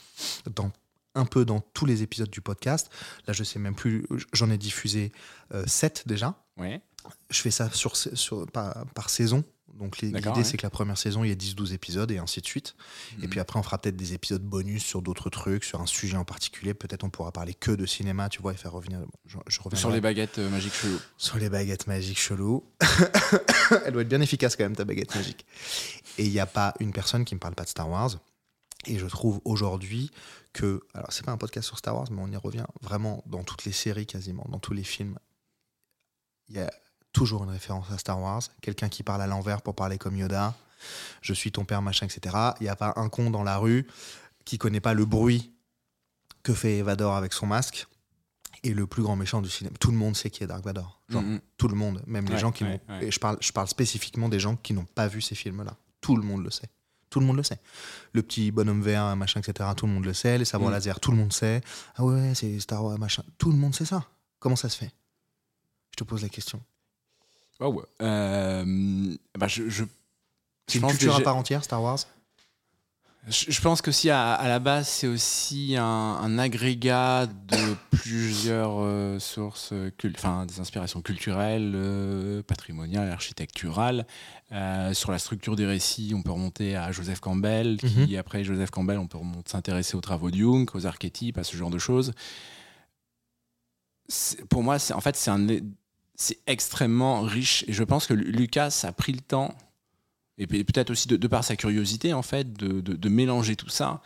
dans, 0.56 0.72
un 1.14 1.24
peu 1.26 1.44
dans 1.44 1.60
tous 1.60 1.86
les 1.86 2.02
épisodes 2.02 2.28
du 2.30 2.40
podcast. 2.40 2.90
Là, 3.28 3.32
je 3.34 3.44
sais 3.44 3.60
même 3.60 3.76
plus, 3.76 4.04
j'en 4.32 4.50
ai 4.50 4.58
diffusé 4.58 5.12
7 5.66 6.02
déjà. 6.06 6.34
Ouais. 6.56 6.80
Je 7.30 7.40
fais 7.40 7.52
ça 7.52 7.70
sur, 7.70 7.94
sur, 7.96 8.46
par, 8.50 8.84
par 8.94 9.10
saison. 9.10 9.44
Donc, 9.74 9.98
l'idée, 9.98 10.20
ouais. 10.28 10.44
c'est 10.44 10.56
que 10.56 10.62
la 10.66 10.70
première 10.70 10.98
saison, 10.98 11.24
il 11.24 11.28
y 11.28 11.32
a 11.32 11.34
10-12 11.34 11.72
épisodes 11.72 12.10
et 12.10 12.18
ainsi 12.18 12.40
de 12.40 12.46
suite. 12.46 12.74
Et 13.18 13.22
Mhm. 13.22 13.30
puis 13.30 13.40
après, 13.40 13.58
on 13.58 13.62
fera 13.62 13.78
peut-être 13.78 13.96
des 13.96 14.12
épisodes 14.12 14.42
bonus 14.42 14.84
sur 14.84 15.00
d'autres 15.02 15.30
trucs, 15.30 15.64
sur 15.64 15.80
un 15.80 15.86
sujet 15.86 16.16
en 16.16 16.24
particulier. 16.24 16.74
Peut-être 16.74 17.04
on 17.04 17.10
pourra 17.10 17.32
parler 17.32 17.54
que 17.54 17.70
de 17.72 17.86
cinéma, 17.86 18.28
tu 18.28 18.42
vois, 18.42 18.52
et 18.52 18.56
faire 18.56 18.72
revenir. 18.72 19.00
Je, 19.26 19.38
je 19.48 19.58
Sur 19.76 19.90
les 19.90 20.00
baguettes 20.00 20.38
euh, 20.38 20.50
magiques 20.50 20.74
chelou. 20.74 20.98
sur 21.16 21.38
les 21.38 21.48
baguettes 21.48 21.86
magiques 21.86 22.18
chelou. 22.18 22.64
Elle 23.86 23.92
doit 23.92 24.02
être 24.02 24.08
bien 24.08 24.20
efficace 24.20 24.56
quand 24.56 24.64
même, 24.64 24.76
ta 24.76 24.84
baguette 24.84 25.14
magique. 25.14 25.46
Et 26.18 26.26
il 26.26 26.30
n'y 26.30 26.40
a 26.40 26.46
pas 26.46 26.74
une 26.80 26.92
personne 26.92 27.24
qui 27.24 27.34
me 27.34 27.40
parle 27.40 27.54
pas 27.54 27.64
de 27.64 27.68
Star 27.70 27.88
Wars. 27.88 28.18
Et 28.86 28.98
je 28.98 29.06
trouve 29.06 29.40
aujourd'hui 29.44 30.10
que, 30.52 30.80
alors 30.92 31.12
c'est 31.12 31.24
pas 31.24 31.32
un 31.32 31.38
podcast 31.38 31.66
sur 31.68 31.78
Star 31.78 31.94
Wars, 31.96 32.08
mais 32.10 32.20
on 32.20 32.28
y 32.30 32.36
revient 32.36 32.66
vraiment 32.82 33.22
dans 33.26 33.42
toutes 33.44 33.64
les 33.64 33.72
séries 33.72 34.06
quasiment, 34.06 34.44
dans 34.50 34.58
tous 34.58 34.74
les 34.74 34.84
films. 34.84 35.18
Il 36.48 36.56
y 36.56 36.60
a 36.60 36.70
toujours 37.12 37.44
une 37.44 37.50
référence 37.50 37.90
à 37.90 37.98
Star 37.98 38.20
Wars. 38.20 38.42
Quelqu'un 38.60 38.88
qui 38.88 39.02
parle 39.02 39.22
à 39.22 39.26
l'envers 39.26 39.62
pour 39.62 39.74
parler 39.74 39.98
comme 39.98 40.16
Yoda. 40.16 40.54
Je 41.20 41.32
suis 41.32 41.52
ton 41.52 41.64
père, 41.64 41.82
machin, 41.82 42.06
etc. 42.06 42.36
Il 42.60 42.64
n'y 42.64 42.68
a 42.68 42.76
pas 42.76 42.92
un 42.96 43.08
con 43.08 43.30
dans 43.30 43.42
la 43.44 43.58
rue 43.58 43.86
qui 44.44 44.58
connaît 44.58 44.80
pas 44.80 44.94
le 44.94 45.04
bruit 45.04 45.52
que 46.42 46.54
fait 46.54 46.78
Evador 46.78 47.14
avec 47.14 47.32
son 47.32 47.46
masque. 47.46 47.86
Et 48.64 48.74
le 48.74 48.86
plus 48.86 49.02
grand 49.02 49.16
méchant 49.16 49.42
du 49.42 49.50
cinéma. 49.50 49.76
Tout 49.80 49.90
le 49.90 49.96
monde 49.96 50.16
sait 50.16 50.30
qui 50.30 50.44
est 50.44 50.46
Dark 50.46 50.64
Vador. 50.64 51.00
Genre, 51.08 51.22
Mhm. 51.22 51.40
tout 51.56 51.66
le 51.68 51.74
monde, 51.74 52.00
même 52.06 52.26
les 52.28 52.38
gens 52.38 52.52
qui 52.52 52.62
ouais, 52.62 52.80
n'ont. 52.88 52.94
ouais. 52.98 53.06
Et 53.06 53.10
je 53.10 53.18
parle, 53.18 53.36
je 53.40 53.50
parle 53.50 53.66
spécifiquement 53.66 54.28
des 54.28 54.38
gens 54.38 54.54
qui 54.54 54.72
n'ont 54.72 54.84
pas 54.84 55.08
vu 55.08 55.20
ces 55.20 55.34
films-là. 55.34 55.76
Tout 56.00 56.16
le 56.16 56.22
monde 56.22 56.44
le 56.44 56.50
sait. 56.50 56.68
Tout 57.10 57.18
le 57.20 57.26
monde 57.26 57.36
le 57.38 57.42
sait. 57.42 57.58
Le 58.12 58.22
petit 58.22 58.50
bonhomme 58.52 58.80
vert, 58.82 59.16
machin, 59.16 59.40
etc. 59.40 59.68
Tout 59.76 59.86
le 59.86 59.92
monde 59.92 60.04
le 60.04 60.14
sait. 60.14 60.38
Les 60.38 60.44
sabres 60.44 60.68
Mm. 60.68 60.72
laser, 60.72 61.00
tout 61.00 61.10
le 61.10 61.16
monde 61.16 61.32
sait. 61.32 61.60
Ah 61.96 62.04
ouais, 62.04 62.34
c'est 62.36 62.58
Star 62.60 62.84
Wars, 62.84 62.98
machin. 62.98 63.22
Tout 63.36 63.50
le 63.50 63.56
monde 63.58 63.74
sait 63.74 63.84
ça. 63.84 64.04
Comment 64.38 64.56
ça 64.56 64.68
se 64.68 64.76
fait? 64.78 64.92
Je 65.90 65.96
te 65.96 66.04
pose 66.04 66.22
la 66.22 66.28
question. 66.28 66.62
Waouh. 67.62 67.82
Euh, 68.02 69.14
bah, 69.38 69.46
je, 69.48 69.68
je, 69.68 69.84
C'est 70.66 70.78
une 70.78 70.88
culture 70.88 71.14
à 71.14 71.20
part 71.20 71.36
entière, 71.36 71.62
Star 71.62 71.82
Wars? 71.82 71.98
Je, 73.28 73.60
pense 73.60 73.82
que 73.82 73.92
si 73.92 74.10
à, 74.10 74.32
à 74.32 74.48
la 74.48 74.58
base 74.58 74.88
c'est 74.88 75.06
aussi 75.06 75.76
un, 75.78 75.84
un 75.84 76.38
agrégat 76.40 77.26
de 77.26 77.76
plusieurs 77.92 78.80
euh, 78.80 79.20
sources, 79.20 79.70
euh, 79.72 79.92
enfin 80.16 80.44
des 80.44 80.58
inspirations 80.58 81.02
culturelles, 81.02 81.72
euh, 81.76 82.42
patrimoniales, 82.42 83.08
architecturales. 83.10 84.08
Euh, 84.50 84.92
sur 84.92 85.12
la 85.12 85.20
structure 85.20 85.54
des 85.54 85.66
récits, 85.66 86.14
on 86.16 86.22
peut 86.22 86.32
remonter 86.32 86.74
à 86.74 86.90
Joseph 86.90 87.20
Campbell, 87.20 87.76
qui 87.76 88.16
après 88.16 88.42
Joseph 88.42 88.70
Campbell, 88.70 88.98
on 88.98 89.06
peut 89.06 89.18
s'intéresser 89.46 89.96
aux 89.96 90.00
travaux 90.00 90.32
de 90.32 90.36
Jung, 90.36 90.68
aux 90.74 90.86
archétypes, 90.86 91.38
à 91.38 91.44
ce 91.44 91.56
genre 91.56 91.70
de 91.70 91.78
choses. 91.78 92.12
Pour 94.50 94.64
moi, 94.64 94.78
en 94.92 95.00
fait 95.00 95.14
c'est 95.14 95.30
un 95.30 95.46
c'est 96.22 96.38
extrêmement 96.46 97.22
riche. 97.22 97.64
Et 97.66 97.72
je 97.72 97.82
pense 97.82 98.06
que 98.06 98.14
Lucas 98.14 98.82
a 98.84 98.92
pris 98.92 99.12
le 99.12 99.20
temps, 99.20 99.54
et 100.38 100.46
peut-être 100.46 100.90
aussi 100.90 101.08
de, 101.08 101.26
par 101.26 101.44
sa 101.44 101.56
curiosité, 101.56 102.12
en 102.12 102.22
fait, 102.22 102.52
de, 102.52 103.08
mélanger 103.08 103.56
tout 103.56 103.68
ça. 103.68 104.00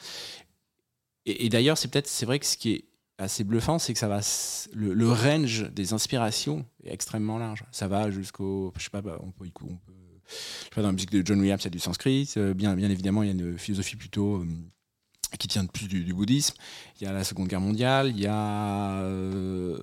Et, 1.25 1.49
d'ailleurs, 1.49 1.79
c'est 1.79 1.89
peut-être, 1.89 2.09
c'est 2.09 2.27
vrai 2.27 2.39
que 2.39 2.47
ce 2.47 2.57
qui 2.57 2.73
est 2.73 2.85
assez 3.19 3.45
bluffant, 3.45 3.79
c'est 3.79 3.93
que 3.93 3.99
ça 3.99 4.09
va, 4.09 4.21
le, 4.73 5.11
range 5.11 5.71
des 5.71 5.93
inspirations 5.93 6.65
est 6.85 6.93
extrêmement 6.93 7.39
large. 7.39 7.65
Ça 7.71 7.89
va 7.89 8.11
jusqu'au, 8.11 8.73
je 8.77 8.85
sais 8.85 8.91
pas, 8.91 9.03
bah, 9.03 9.19
on 9.23 9.31
peut, 9.31 9.49
on 9.63 9.77
peut 10.71 10.81
dans 10.81 10.89
la 10.89 10.93
musique 10.93 11.11
de 11.11 11.23
John 11.25 11.41
Williams, 11.41 11.63
il 11.63 11.65
y 11.65 11.69
a 11.69 11.71
du 11.71 11.79
sanskrit. 11.79 12.33
Euh, 12.37 12.55
bien, 12.55 12.75
bien 12.75 12.91
évidemment, 12.91 13.23
il 13.23 13.27
y 13.27 13.31
a 13.31 13.33
une 13.33 13.59
philosophie 13.59 13.97
plutôt 13.97 14.37
euh, 14.37 14.47
qui 15.39 15.49
tient 15.49 15.67
plus 15.67 15.89
du, 15.89 16.13
bouddhisme. 16.13 16.55
Il 17.01 17.05
y 17.05 17.07
a 17.07 17.13
la 17.13 17.25
Seconde 17.25 17.49
Guerre 17.49 17.61
mondiale. 17.61 18.11
Il 18.11 18.21
y 18.21 18.27
a 18.27 19.01
euh, 19.01 19.79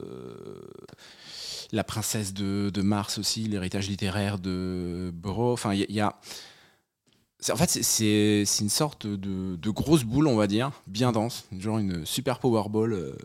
la 1.74 1.84
princesse 1.84 2.34
de, 2.34 2.82
Mars 2.82 3.17
aussi, 3.17 3.47
l'héritage 3.47 3.89
littéraire 3.89 4.38
de 4.38 5.11
Burroughs. 5.13 5.53
Enfin, 5.53 5.74
il 5.74 5.91
y 5.91 5.99
a, 5.99 6.15
en 7.51 7.55
fait, 7.55 7.69
c'est 7.84 8.43
une 8.61 8.69
sorte 8.69 9.07
de, 9.07 9.69
grosse 9.71 10.03
boule, 10.03 10.28
on 10.28 10.36
va 10.36 10.47
dire, 10.47 10.71
bien 10.88 11.11
dense, 11.11 11.45
genre 11.57 11.80
une 11.80 12.05
super 12.05 12.39
Powerball. 12.39 12.93
Euh. 12.93 13.17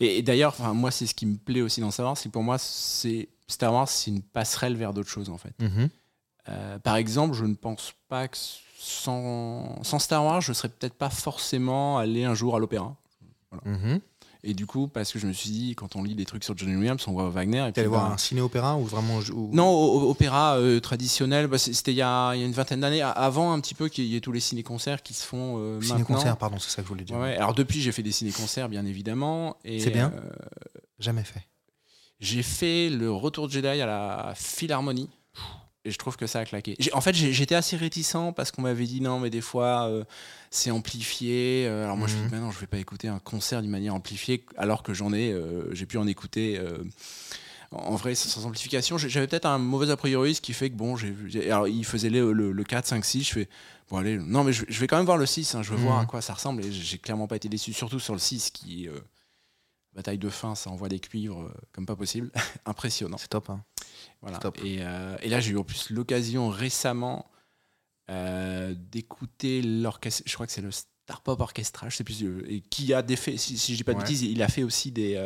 Et, 0.00 0.22
d'ailleurs, 0.22 0.54
enfin, 0.58 0.74
moi, 0.74 0.90
c'est 0.90 1.06
ce 1.06 1.14
qui 1.14 1.24
me 1.24 1.36
plaît 1.36 1.62
aussi 1.62 1.80
dans 1.80 1.90
Star 1.90 2.06
Wars, 2.06 2.18
c'est 2.18 2.28
pour 2.28 2.42
moi, 2.42 2.58
c'est 2.58 3.28
Star 3.48 3.72
Wars, 3.72 3.88
c'est 3.88 4.10
une 4.10 4.22
passerelle 4.22 4.76
vers 4.76 4.92
d'autres 4.92 5.08
choses, 5.08 5.30
en 5.30 5.38
fait. 5.38 5.54
Mm-hmm. 5.58 5.88
Euh, 6.50 6.78
par 6.80 6.96
exemple, 6.96 7.34
je 7.34 7.46
ne 7.46 7.54
pense 7.54 7.94
pas 8.08 8.28
que 8.28 8.36
sans, 8.76 9.82
sans 9.82 9.98
Star 9.98 10.22
Wars, 10.22 10.42
je 10.42 10.52
serais 10.52 10.68
peut-être 10.68 10.94
pas 10.94 11.10
forcément 11.10 11.96
allé 11.96 12.24
un 12.24 12.34
jour 12.34 12.54
à 12.54 12.58
l'opéra. 12.58 12.94
Voilà. 13.50 13.78
Mm-hmm. 13.78 14.00
Et 14.46 14.52
du 14.52 14.66
coup, 14.66 14.88
parce 14.88 15.10
que 15.10 15.18
je 15.18 15.26
me 15.26 15.32
suis 15.32 15.48
dit, 15.48 15.74
quand 15.74 15.96
on 15.96 16.02
lit 16.02 16.14
des 16.14 16.26
trucs 16.26 16.44
sur 16.44 16.56
Johnny 16.56 16.76
Williams, 16.76 17.02
on 17.08 17.12
voit 17.12 17.30
Wagner. 17.30 17.70
Tu 17.72 17.80
allais 17.80 17.88
voir 17.88 18.12
un 18.12 18.18
ciné-opéra 18.18 18.76
ou 18.76 18.84
vraiment. 18.84 19.20
Non, 19.52 19.72
opéra 20.08 20.58
euh, 20.58 20.80
traditionnel. 20.80 21.46
Bah, 21.46 21.56
c'était 21.56 21.92
il 21.92 21.96
y, 21.96 22.02
a, 22.02 22.32
une 22.32 22.52
vingtaine 22.52 22.80
d'années, 22.80 23.00
avant 23.00 23.52
un 23.52 23.60
petit 23.60 23.74
peu 23.74 23.88
qu'il 23.88 24.04
y 24.04 24.16
ait 24.16 24.20
tous 24.20 24.32
les 24.32 24.40
ciné-concerts 24.40 25.02
qui 25.02 25.14
se 25.14 25.26
font 25.26 25.56
euh, 25.58 25.80
Ciné-concerts, 25.80 26.36
pardon, 26.36 26.58
c'est 26.58 26.70
ça 26.70 26.82
que 26.82 26.88
je 26.88 26.88
voulais 26.88 27.04
dire. 27.04 27.16
alors 27.16 27.54
depuis, 27.54 27.80
j'ai 27.80 27.92
fait 27.92 28.02
des 28.02 28.12
ciné-concerts, 28.12 28.68
bien 28.68 28.84
évidemment. 28.84 29.56
C'est 29.64 29.90
bien 29.90 30.12
euh, 30.14 30.30
Jamais 30.98 31.24
fait. 31.24 31.46
J'ai 32.20 32.42
fait 32.42 32.90
le 32.90 33.10
Retour 33.10 33.48
de 33.48 33.52
Jedi 33.52 33.66
à 33.66 33.86
la 33.86 34.32
Philharmonie 34.36 35.10
et 35.84 35.90
je 35.90 35.98
trouve 35.98 36.16
que 36.16 36.26
ça 36.26 36.40
a 36.40 36.44
claqué. 36.44 36.76
En 36.94 37.00
fait, 37.00 37.14
j'étais 37.14 37.54
assez 37.54 37.76
réticent 37.76 38.32
parce 38.34 38.50
qu'on 38.50 38.62
m'avait 38.62 38.86
dit 38.86 39.00
non, 39.02 39.20
mais 39.20 39.28
des 39.28 39.42
fois, 39.42 39.88
euh, 39.88 40.04
c'est 40.50 40.70
amplifié. 40.70 41.66
Euh, 41.66 41.84
alors 41.84 41.96
moi, 41.96 42.08
je 42.08 42.16
me 42.16 42.28
dis, 42.28 42.34
mhm. 42.34 42.40
non, 42.40 42.50
je 42.50 42.58
vais 42.58 42.66
pas 42.66 42.78
écouter 42.78 43.08
un 43.08 43.18
concert 43.18 43.60
d'une 43.60 43.70
manière 43.70 43.94
amplifiée, 43.94 44.46
alors 44.56 44.82
que 44.82 44.94
j'en 44.94 45.12
ai, 45.12 45.32
euh, 45.32 45.72
j'ai 45.74 45.84
pu 45.84 45.98
en 45.98 46.06
écouter 46.06 46.58
en 47.70 47.96
vrai 47.96 48.14
sans, 48.14 48.46
amplification. 48.46 48.96
J'avais 48.96 49.26
peut-être 49.26 49.46
un 49.46 49.58
mauvais 49.58 49.90
a 49.90 49.96
priori, 49.96 50.34
ce 50.34 50.40
qui 50.40 50.54
fait 50.54 50.70
que 50.70 50.74
bon, 50.74 50.96
j'ai, 50.96 51.50
alors 51.50 51.68
il 51.68 51.84
faisait 51.84 52.10
le, 52.10 52.32
le, 52.32 52.64
4, 52.64 52.86
5, 52.86 53.04
6. 53.04 53.22
Je 53.22 53.32
fais, 53.32 53.48
bon, 53.90 53.98
allez, 53.98 54.16
non, 54.16 54.42
mais 54.42 54.54
je, 54.54 54.64
vais 54.66 54.86
quand 54.86 54.96
même 54.96 55.06
voir 55.06 55.18
le 55.18 55.26
6. 55.26 55.54
Hein, 55.54 55.62
je 55.62 55.70
veux 55.70 55.76
voir 55.76 55.98
à 55.98 56.02
mhm. 56.02 56.06
quoi 56.06 56.22
ça 56.22 56.32
ressemble. 56.32 56.64
Et 56.64 56.72
j'ai 56.72 56.98
clairement 56.98 57.26
pas 57.26 57.36
été 57.36 57.50
déçu, 57.50 57.74
surtout 57.74 58.00
sur 58.00 58.14
le 58.14 58.20
6 58.20 58.50
qui 58.52 58.88
bataille 59.94 60.18
de 60.18 60.30
fin, 60.30 60.54
ça 60.54 60.70
envoie 60.70 60.88
des 60.88 60.98
cuivres 60.98 61.52
comme 61.72 61.84
pas 61.84 61.94
possible. 61.94 62.30
Impressionnant. 62.64 63.18
C'est 63.18 63.28
top. 63.28 63.50
Hein. 63.50 63.62
Voilà. 64.24 64.40
Euh, 64.64 65.16
et, 65.22 65.28
là, 65.28 65.40
j'ai 65.40 65.52
eu 65.52 65.58
en 65.58 65.64
plus 65.64 65.90
l'occasion 65.90 66.48
récemment 66.48 67.30
euh, 68.10 68.74
d'écouter 68.90 69.62
l'orchestre. 69.62 70.22
Je 70.26 70.34
crois 70.34 70.46
que 70.46 70.52
c'est 70.52 70.62
le 70.62 70.70
Star 70.70 71.20
Pop 71.20 71.40
Orchestra, 71.40 71.88
je 71.90 71.96
sais 71.96 72.04
plus, 72.04 72.22
euh, 72.22 72.42
et 72.48 72.60
qui 72.60 72.94
a 72.94 73.02
des 73.02 73.16
faits, 73.16 73.38
si, 73.38 73.56
je 73.56 73.76
dis 73.76 73.84
pas 73.84 73.92
de 73.92 73.98
bêtises, 73.98 74.22
il 74.22 74.42
a 74.42 74.48
fait 74.48 74.62
aussi 74.62 74.90
des. 74.90 75.20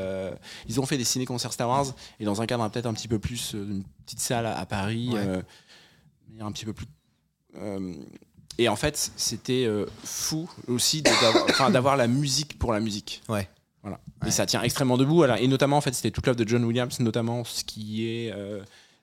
ils 0.67 0.81
ont 0.81 0.87
fait 0.87 0.99
des 0.99 1.05
ciné-concerts 1.05 1.53
Star 1.53 1.69
Wars, 1.69 1.87
et 2.19 2.25
dans 2.25 2.43
un 2.43 2.47
cadre 2.47 2.69
peut-être 2.71 2.87
un 2.87 2.95
petit 2.95 3.09
peu 3.09 3.19
plus, 3.19 3.53
une 3.53 3.85
petite 4.05 4.21
salle 4.21 4.47
à, 4.47 4.67
Paris, 4.67 5.11
un 6.41 6.53
petit 6.53 6.65
peu 6.65 6.73
plus. 6.73 6.87
et 8.59 8.69
en 8.69 8.77
fait, 8.77 9.13
c'était 9.17 9.69
fou 10.03 10.51
aussi 10.67 11.03
d'avoir 11.71 11.97
la 11.97 12.09
musique 12.09 12.59
pour 12.59 12.73
la 12.73 12.81
musique. 12.81 13.23
Ouais. 13.29 13.49
Voilà. 13.83 14.01
Et 14.27 14.33
ça 14.33 14.45
tient 14.45 14.61
extrêmement 14.63 14.97
debout. 14.97 15.25
Et 15.25 15.47
notamment, 15.47 15.77
en 15.77 15.81
fait, 15.81 15.95
c'était 15.95 16.11
toute 16.11 16.27
l'œuvre 16.27 16.37
de 16.37 16.47
John 16.47 16.65
Williams, 16.65 16.99
notamment 16.99 17.45
ce 17.45 17.63
qui 17.63 18.09
est 18.09 18.35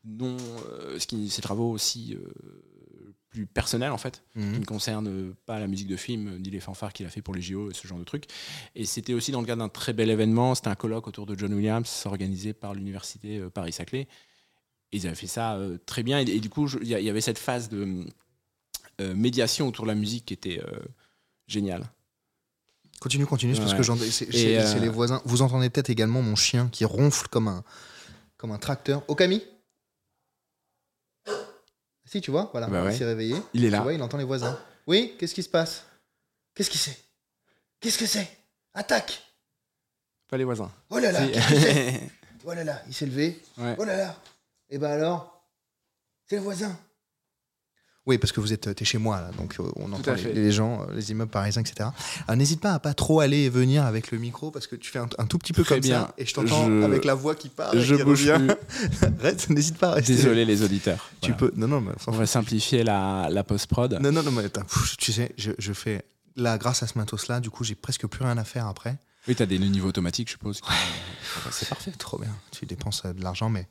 non, 0.05 0.37
euh, 0.69 0.99
ce 0.99 1.07
qui, 1.07 1.29
ses 1.29 1.41
travaux 1.41 1.71
aussi 1.71 2.15
euh, 2.15 3.13
plus 3.29 3.45
personnels 3.45 3.91
en 3.91 3.97
fait, 3.97 4.23
mhm. 4.35 4.53
qui 4.53 4.59
ne 4.59 4.65
concernent 4.65 5.33
pas 5.45 5.59
la 5.59 5.67
musique 5.67 5.87
de 5.87 5.95
film 5.95 6.37
ni 6.37 6.49
les 6.49 6.59
fanfares 6.59 6.93
qu'il 6.93 7.05
a 7.05 7.09
fait 7.09 7.21
pour 7.21 7.33
les 7.33 7.41
JO 7.41 7.71
et 7.71 7.73
ce 7.73 7.87
genre 7.87 7.97
de 7.97 8.03
trucs. 8.03 8.25
Et 8.75 8.85
c'était 8.85 9.13
aussi 9.13 9.31
dans 9.31 9.41
le 9.41 9.47
cadre 9.47 9.63
d'un 9.63 9.69
très 9.69 9.93
bel 9.93 10.09
événement, 10.09 10.55
c'était 10.55 10.69
un 10.69 10.75
colloque 10.75 11.07
autour 11.07 11.25
de 11.25 11.37
John 11.37 11.53
Williams 11.53 12.03
organisé 12.05 12.53
par 12.53 12.73
l'université 12.73 13.39
euh, 13.39 13.49
Paris-Saclay. 13.49 14.07
Et 14.91 14.97
ils 14.97 15.07
avaient 15.07 15.15
fait 15.15 15.27
ça 15.27 15.59
très 15.87 16.03
bien. 16.03 16.19
Et, 16.19 16.39
du 16.39 16.49
coup, 16.49 16.69
il 16.79 16.87
y, 16.87 17.09
avait 17.09 17.19
cette 17.19 17.39
phase 17.39 17.69
de 17.69 18.05
médiation 18.99 19.67
autour 19.67 19.85
de 19.85 19.89
la 19.89 19.95
musique 19.95 20.25
qui 20.25 20.33
était 20.35 20.61
géniale. 21.47 21.89
Continue, 23.01 23.25
continue, 23.25 23.55
parce 23.55 23.73
que 23.73 23.83
c'est 24.11 24.79
les 24.79 24.87
voisins. 24.87 25.23
Vous 25.25 25.41
entendez 25.41 25.71
peut-être 25.71 25.89
également 25.89 26.21
mon 26.21 26.35
chien 26.35 26.69
qui 26.71 26.85
ronfle 26.85 27.27
comme 27.29 27.47
un, 27.47 27.63
comme 28.37 28.51
un 28.51 28.59
tracteur. 28.59 29.03
Okami? 29.07 29.41
Si, 32.15 32.21
tu 32.21 32.31
vois, 32.31 32.49
voilà, 32.51 32.67
bah 32.67 32.89
il 32.89 32.97
s'est 32.97 33.05
réveillé. 33.05 33.35
Il 33.53 33.65
est 33.65 33.69
là. 33.69 33.79
Tu 33.79 33.83
vois, 33.83 33.93
il 33.93 34.01
entend 34.01 34.17
les 34.17 34.23
voisins. 34.23 34.57
Oui, 34.87 35.15
qu'est-ce 35.19 35.35
qui 35.35 35.43
se 35.43 35.49
passe? 35.49 35.83
Qu'est-ce 36.53 36.69
qui 36.69 36.77
c'est? 36.77 36.97
Qu'est-ce 37.81 37.97
que 37.97 38.05
c'est? 38.05 38.27
Attaque 38.73 39.21
Pas 40.29 40.37
les 40.37 40.45
voisins. 40.45 40.71
Oh 40.89 40.97
là 40.97 41.11
là, 41.11 41.19
Oh 42.45 42.53
là 42.53 42.63
là, 42.63 42.81
il 42.87 42.93
s'est 42.93 43.05
levé. 43.05 43.41
Oh 43.57 43.83
là 43.83 43.97
là. 43.97 44.15
Et 44.69 44.75
eh 44.75 44.77
ben 44.77 44.91
alors 44.91 45.45
C'est 46.25 46.37
le 46.37 46.41
voisin. 46.41 46.77
Oui, 48.05 48.19
parce 48.19 48.31
que 48.31 48.39
vous 48.39 48.53
êtes 48.53 48.79
es 48.79 48.85
chez 48.85 48.99
moi, 48.99 49.19
là, 49.19 49.31
donc 49.35 49.55
euh, 49.59 49.63
on 49.77 49.91
entend 49.91 50.13
les, 50.13 50.51
gens, 50.51 50.83
euh, 50.83 50.93
les 50.93 51.09
immeubles 51.09 51.31
parisiens, 51.31 51.63
etc. 51.63 51.89
N'hésite 52.35 52.61
pas 52.61 52.73
à 52.73 52.79
pas 52.79 52.93
trop 52.93 53.19
aller 53.19 53.45
et 53.45 53.49
venir 53.49 53.83
avec 53.83 54.11
le 54.11 54.19
micro, 54.19 54.51
parce 54.51 54.67
que 54.67 54.75
tu 54.75 54.91
fais 54.91 54.99
un, 54.99 55.25
tout 55.25 55.39
petit 55.39 55.53
peu 55.53 55.63
comme 55.63 55.79
bien. 55.79 56.01
ça, 56.01 56.13
et 56.19 56.25
je 56.25 56.33
t'entends 56.35 56.83
avec 56.83 57.03
la 57.03 57.15
voix 57.15 57.33
qui 57.33 57.49
parle. 57.49 57.79
Je 57.79 57.95
bouge 57.95 58.29
Reste, 59.19 59.49
n'hésite 59.49 59.79
pas 59.79 59.89
à 59.89 59.93
rester. 59.95 60.13
Désolé 60.13 60.45
les 60.45 60.61
auditeurs. 60.61 61.09
Tu 61.21 61.33
peux. 61.33 61.51
Non, 61.55 61.67
non, 61.67 61.81
mais, 61.81 61.93
on 62.05 62.11
va 62.11 62.27
simplifier 62.27 62.83
la, 62.83 63.27
la 63.31 63.43
post-prod. 63.43 63.97
Non, 63.99 64.11
non, 64.11 64.21
non, 64.21 64.31
mais 64.31 64.43
tu 64.99 65.11
sais, 65.11 65.33
je, 65.37 65.51
je, 65.57 65.73
fais. 65.73 66.03
Là, 66.35 66.59
grâce 66.59 66.83
à 66.83 66.87
ce 66.87 66.97
matos-là, 66.99 67.39
du 67.39 67.49
coup, 67.49 67.63
j'ai 67.63 67.75
presque 67.75 68.05
plus 68.05 68.23
rien 68.23 68.37
à 68.37 68.43
faire 68.43 68.67
après. 68.67 68.97
Oui, 69.27 69.35
tu 69.35 69.41
as 69.41 69.47
des 69.47 69.57
niveaux 69.57 69.89
automatiques, 69.89 70.27
je 70.27 70.33
suppose. 70.33 70.61
C'est 71.51 71.69
parfait. 71.69 71.91
Trop 71.97 72.19
bien. 72.19 72.35
Tu 72.51 72.65
dépenses 72.65 73.01
euh, 73.05 73.13
de 73.13 73.23
l'argent, 73.23 73.49
mais 73.49 73.67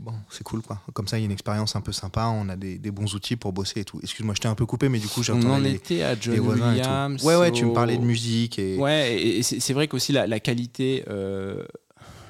bon, 0.00 0.14
c'est 0.30 0.42
cool 0.42 0.62
quoi. 0.62 0.80
Comme 0.92 1.06
ça, 1.06 1.18
il 1.18 1.20
y 1.20 1.24
a 1.24 1.26
une 1.26 1.32
expérience 1.32 1.76
un 1.76 1.80
peu 1.80 1.92
sympa, 1.92 2.26
on 2.26 2.48
a 2.48 2.56
des, 2.56 2.78
bons 2.90 3.14
outils 3.14 3.36
pour 3.36 3.52
bosser 3.52 3.80
et 3.80 3.84
tout. 3.84 4.00
Excuse-moi, 4.02 4.34
je 4.34 4.40
t'ai 4.40 4.48
un 4.48 4.54
peu 4.54 4.66
coupé, 4.66 4.88
mais 4.88 4.98
du 4.98 5.06
coup, 5.06 5.22
j'ai 5.22 5.32
entendu. 5.32 5.46
On 5.46 5.54
en 5.54 5.64
était 5.64 6.02
à 6.02 6.18
John 6.18 6.38
Williams. 6.40 7.22
Ouais, 7.22 7.36
ouais, 7.36 7.52
tu 7.52 7.64
me 7.64 7.72
parlais 7.72 7.96
de 7.96 8.04
musique. 8.04 8.58
Et... 8.58 8.76
Ouais, 8.76 9.22
et 9.22 9.42
c'est 9.42 9.72
vrai 9.72 9.88
qu'aussi 9.88 10.12
la, 10.12 10.26
la, 10.26 10.40
qualité 10.40 11.04
euh, 11.08 11.64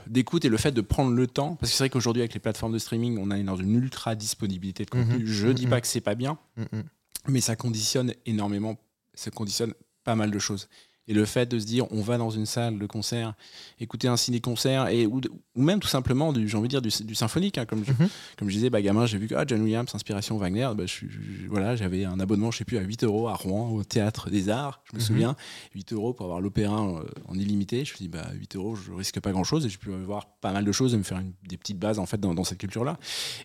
d'écoute 0.07 0.45
et 0.45 0.49
le 0.49 0.57
fait 0.57 0.73
de 0.73 0.81
prendre 0.81 1.13
le 1.13 1.27
temps, 1.27 1.57
parce 1.57 1.71
que 1.73 1.79
c'est 1.79 1.85
vrai 1.85 1.91
qu'aujourd'hui, 1.91 2.23
avec 2.23 2.35
les 2.35 2.41
plateformes 2.41 2.73
de 2.73 2.79
streaming, 2.79 3.19
on 3.19 3.31
est 3.31 3.43
dans 3.43 3.57
une 3.57 3.75
ultra 3.75 4.15
disponibilité 4.15 4.85
de 4.85 4.91
contenu. 4.91 5.21
Mhm. 5.21 5.27
je 5.27 5.49
dis 5.49 5.65
mhm. 5.65 5.71
pas 5.71 5.81
que 5.81 5.87
c'est 5.87 6.01
pas 6.01 6.15
bien, 6.15 6.39
mhm. 6.57 6.83
mais 7.29 7.41
ça 7.41 7.57
conditionne 7.57 8.13
énormément, 8.27 8.77
ça 9.15 9.31
conditionne 9.31 9.73
pas 10.05 10.17
mal 10.17 10.31
de 10.31 10.39
choses. 10.39 10.69
Et 11.11 11.13
le 11.13 11.25
fait 11.25 11.47
de 11.47 11.59
se 11.59 11.67
dire, 11.67 11.91
on 11.91 12.03
va 12.03 12.19
dans 12.19 12.31
une 12.31 12.47
salle 12.47 12.79
de 12.79 12.87
concert, 12.87 13.35
écouter 13.81 14.07
un 14.07 14.17
ciné-concert, 14.17 14.87
et, 14.87 15.07
ou, 15.07 15.21
même 15.57 15.81
tout 15.81 15.89
simplement, 15.89 16.33
du, 16.33 16.49
j'ai 16.49 16.57
envie 16.57 16.69
de 16.69 16.79
dire, 16.79 16.83
du, 16.83 17.15
symphonique. 17.17 17.59
Hein, 17.59 17.67
comme, 17.67 17.85
je, 17.85 17.91
mhm. 17.91 18.09
comme 18.39 18.49
je 18.49 18.55
disais, 18.55 18.71
bah, 18.71 18.81
gamin, 18.81 19.07
j'ai 19.07 19.19
vu 19.19 19.27
que 19.27 19.35
ah, 19.35 19.43
John 19.45 19.61
Williams, 19.61 19.93
inspiration 19.93 20.37
Wagner, 20.37 20.71
bah, 20.77 20.87
je, 20.87 21.07
voilà, 21.49 21.75
j'avais 21.75 22.05
un 22.05 22.21
abonnement, 22.21 22.53
je 22.53 22.59
sais 22.59 22.65
plus, 22.65 22.79
à 22.79 22.83
8 22.83 23.03
euros 23.03 23.27
à 23.27 23.35
Rouen, 23.35 23.71
au 23.71 23.83
Théâtre 23.83 24.31
des 24.31 24.51
Arts, 24.51 24.85
je 24.85 24.95
me 24.95 25.01
mhm. 25.01 25.05
souviens. 25.05 25.37
8 25.75 25.93
euros 25.95 26.13
pour 26.13 26.27
avoir 26.27 26.41
l'opéra 26.41 26.81
euh, 26.81 27.03
en, 27.27 27.35
illimité. 27.35 27.79
Je 27.79 27.91
me 27.93 27.97
suis 27.97 28.05
dit, 28.05 28.09
bah, 28.09 28.29
8 28.33 28.55
euros, 28.55 28.77
je 28.77 28.93
risque 28.93 29.19
pas 29.19 29.33
grand-chose, 29.33 29.67
et 29.67 29.69
je 29.69 29.81
peux 29.81 29.91
voir 29.91 30.29
pas 30.41 30.53
mal 30.53 30.65
de 30.65 30.71
choses 30.71 30.95
et 30.95 30.97
me 30.97 31.03
faire 31.03 31.21
des 31.43 31.57
petites 31.57 31.81
bases 31.81 31.99
en 31.99 32.07
fait, 32.07 32.21
dans, 32.21 32.45
cette 32.45 32.59
culture-là. 32.59 33.01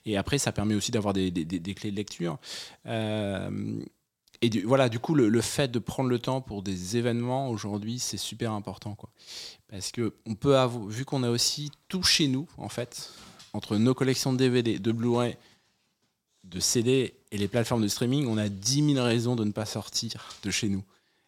Et 0.06 0.18
après, 0.18 0.38
ça 0.38 0.52
permet 0.52 0.76
aussi 0.76 0.92
d'avoir 0.92 1.16
des, 1.16 1.32
des, 1.32 1.74
clés 1.74 1.90
de 1.90 1.96
lecture. 1.96 2.38
Euh, 2.86 3.50
et 4.42 4.50
du, 4.50 4.62
voilà, 4.62 4.90
du 4.90 5.00
coup, 5.00 5.16
le, 5.16 5.42
fait 5.42 5.70
de 5.70 5.80
prendre 5.80 6.10
le 6.10 6.20
temps 6.20 6.42
pour 6.42 6.62
des 6.62 6.98
événements 6.98 7.50
aujourd'hui, 7.50 8.00
c'est 8.00 8.18
super 8.18 8.52
important. 8.52 8.96
Quoi. 8.96 9.10
Parce 9.70 9.92
que 9.92 10.14
on 10.26 10.36
peut 10.36 10.58
avoir, 10.58 10.86
vu 10.86 11.06
qu'on 11.06 11.24
a 11.24 11.30
aussi 11.30 11.72
tout 11.88 12.04
chez 12.04 12.28
nous, 12.28 12.48
en 12.58 12.70
fait, 12.70 13.12
entre 13.54 13.78
nos 13.78 13.94
collections 13.94 14.34
de 14.34 14.38
DVD, 14.38 14.80
de 14.80 14.92
Blu-ray, 14.92 15.38
de 16.44 16.60
CD 16.60 17.16
et 17.32 17.38
les 17.38 17.48
plateformes 17.48 17.82
de 17.82 17.88
streaming, 17.88 18.28
on 18.28 18.38
a 18.38 18.50
10 18.50 18.94
000 18.94 19.04
raisons 19.06 19.36
de 19.36 19.44
ne 19.44 19.52
pas 19.52 19.66
sortir 19.66 20.30
de 20.44 20.52
chez 20.52 20.70
nous. 20.70 20.84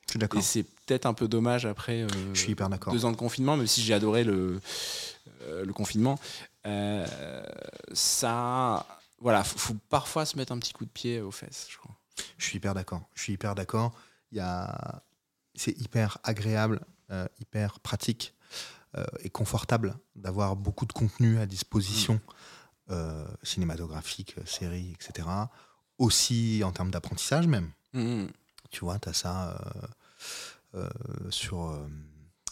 Je 0.05 0.11
suis 0.11 0.19
d'accord. 0.19 0.39
Et 0.39 0.43
c'est 0.43 0.63
peut-être 0.63 1.05
un 1.05 1.13
peu 1.13 1.27
dommage 1.27 1.65
après 1.65 2.03
euh, 2.03 2.07
Je 2.33 2.39
suis 2.39 2.51
hyper 2.51 2.69
deux 2.69 3.05
ans 3.05 3.11
de 3.11 3.17
confinement, 3.17 3.57
même 3.57 3.67
si 3.67 3.81
j'ai 3.81 3.93
adoré 3.93 4.23
le, 4.23 4.61
euh, 5.43 5.65
le 5.65 5.73
confinement. 5.73 6.19
Euh, 6.65 7.05
ça, 7.93 8.85
voilà, 9.19 9.43
faut, 9.43 9.57
faut 9.57 9.75
parfois 9.89 10.25
se 10.25 10.37
mettre 10.37 10.51
un 10.53 10.59
petit 10.59 10.73
coup 10.73 10.85
de 10.85 10.89
pied 10.89 11.19
aux 11.19 11.31
fesses, 11.31 11.67
je 11.69 11.77
crois. 11.77 11.86
Je 12.47 12.51
suis 12.51 12.57
hyper 12.59 12.73
d'accord. 12.73 13.01
Je 13.13 13.23
suis 13.23 13.33
hyper 13.33 13.55
d'accord. 13.55 13.93
Il 14.31 14.37
y 14.37 14.39
a... 14.39 15.03
C'est 15.53 15.77
hyper 15.81 16.17
agréable, 16.23 16.79
euh, 17.11 17.27
hyper 17.41 17.81
pratique 17.81 18.33
euh, 18.95 19.03
est 19.19 19.29
confortable 19.29 19.97
d'avoir 20.15 20.55
beaucoup 20.55 20.85
de 20.85 20.93
contenu 20.93 21.39
à 21.39 21.45
disposition, 21.45 22.21
euh, 22.89 23.27
cinématographique, 23.43 24.35
séries, 24.45 24.93
etc. 24.93 25.27
Aussi 25.97 26.61
en 26.63 26.71
termes 26.71 26.91
d'apprentissage 26.91 27.47
même. 27.47 27.71
Mhm. 27.91 28.29
Tu 28.69 28.79
vois, 28.79 28.97
tu 28.97 29.09
as 29.09 29.13
ça 29.13 29.59
sur, 31.29 31.77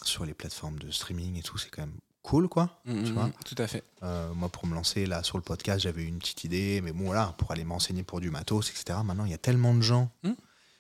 sur 0.03 0.25
les 0.25 0.33
plateformes 0.33 0.79
de 0.79 0.91
streaming 0.91 1.37
et 1.37 1.43
tout, 1.43 1.57
c'est 1.57 1.69
quand 1.69 1.83
même 1.83 1.99
cool, 2.26 2.49
quoi. 2.49 2.82
Tu 2.86 3.11
vois 3.11 3.30
Tout 3.45 3.55
à 3.59 3.67
fait. 3.67 3.84
Euh, 4.03 4.34
moi, 4.34 4.49
pour 4.49 4.65
me 4.65 4.73
lancer 4.73 5.05
là 5.05 5.21
sur 5.21 5.38
le 5.38 5.43
podcast, 5.43 5.82
j'avais 5.82 6.03
une 6.03 6.17
petite 6.17 6.43
idée, 6.43 6.82
mais 6.84 6.91
bon, 6.91 7.05
voilà, 7.05 7.36
pour 7.38 7.51
aller 7.51 7.63
m'enseigner 7.63 8.03
pour 8.03 8.19
du 8.19 8.32
matos, 8.32 8.71
etc. 8.71 8.99
Maintenant, 9.05 9.26
il 9.26 9.32
y 9.32 9.36
a 9.36 9.38
tellement 9.38 9.73
de 9.76 9.82
gens 9.82 10.09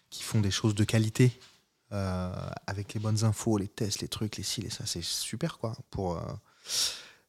qui 0.09 0.23
font 0.23 0.41
des 0.41 0.51
choses 0.51 0.73
de 0.75 0.83
qualité 0.83 1.39
euh, 1.91 2.49
avec 2.65 2.93
les 2.95 2.99
bonnes 2.99 3.23
infos, 3.23 3.57
les 3.57 3.67
tests, 3.67 4.01
les 4.01 4.07
trucs, 4.07 4.37
les 4.37 4.43
ci, 4.43 4.61
les 4.61 4.71
ça, 4.71 4.85
c'est 4.87 5.03
super, 5.03 5.59
quoi. 5.59 5.73
Pour, 5.91 6.17
euh, 6.17 6.21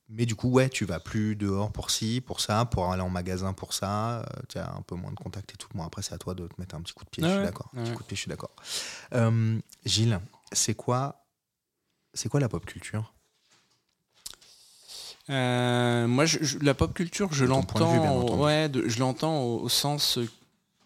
Mais 0.09 0.25
du 0.25 0.35
coup, 0.35 0.49
ouais, 0.49 0.71
tu 0.71 0.87
vas 0.87 0.99
plus 0.99 1.37
dehors 1.37 1.71
pour 1.71 1.91
ci, 1.91 2.23
pour 2.23 2.41
ça, 2.41 2.65
pour 2.65 2.91
aller 2.91 3.03
en 3.03 3.11
magasin 3.11 3.53
pour 3.53 3.75
ça. 3.75 4.27
tu 4.49 4.57
as 4.59 4.73
un 4.73 4.83
peu 4.83 4.95
moins 4.95 5.11
de 5.11 5.17
contact 5.17 5.53
et 5.53 5.57
tout. 5.57 5.69
Bon, 5.75 5.85
après, 5.85 6.01
c'est 6.01 6.15
à 6.15 6.19
toi 6.19 6.35
de 6.35 6.47
te 6.47 6.55
mettre 6.59 6.75
un 6.75 6.81
petit 6.81 6.95
coup 6.95 7.05
de 7.05 7.11
pied, 7.11 7.23
je 7.23 7.29
suis 7.29 7.39
ouais, 7.39 7.45
d'accord. 7.45 7.71
Ouais. 7.75 7.93
coup 7.93 8.03
de 8.03 8.09
pied, 8.09 8.17
je 8.17 8.23
suis 8.23 8.31
d'accord. 8.31 8.55
Gilles, 9.85 10.21
c'est 10.53 10.75
quoi, 10.75 11.27
c'est 12.15 12.31
quoi 12.31 12.41
la 12.41 12.49
pop 12.49 12.65
culture? 12.65 13.13
Euh, 15.31 16.07
moi, 16.07 16.25
je- 16.25 16.39
je- 16.43 16.59
la 16.61 16.75
pop 16.75 16.95
culture, 16.95 17.33
je 17.33 17.45
l'entends, 17.45 18.37
ouais, 18.39 18.69
de- 18.69 18.89
je 18.89 18.99
l'entends 19.01 19.43
au, 19.43 19.61
au 19.63 19.69
sens 19.69 20.19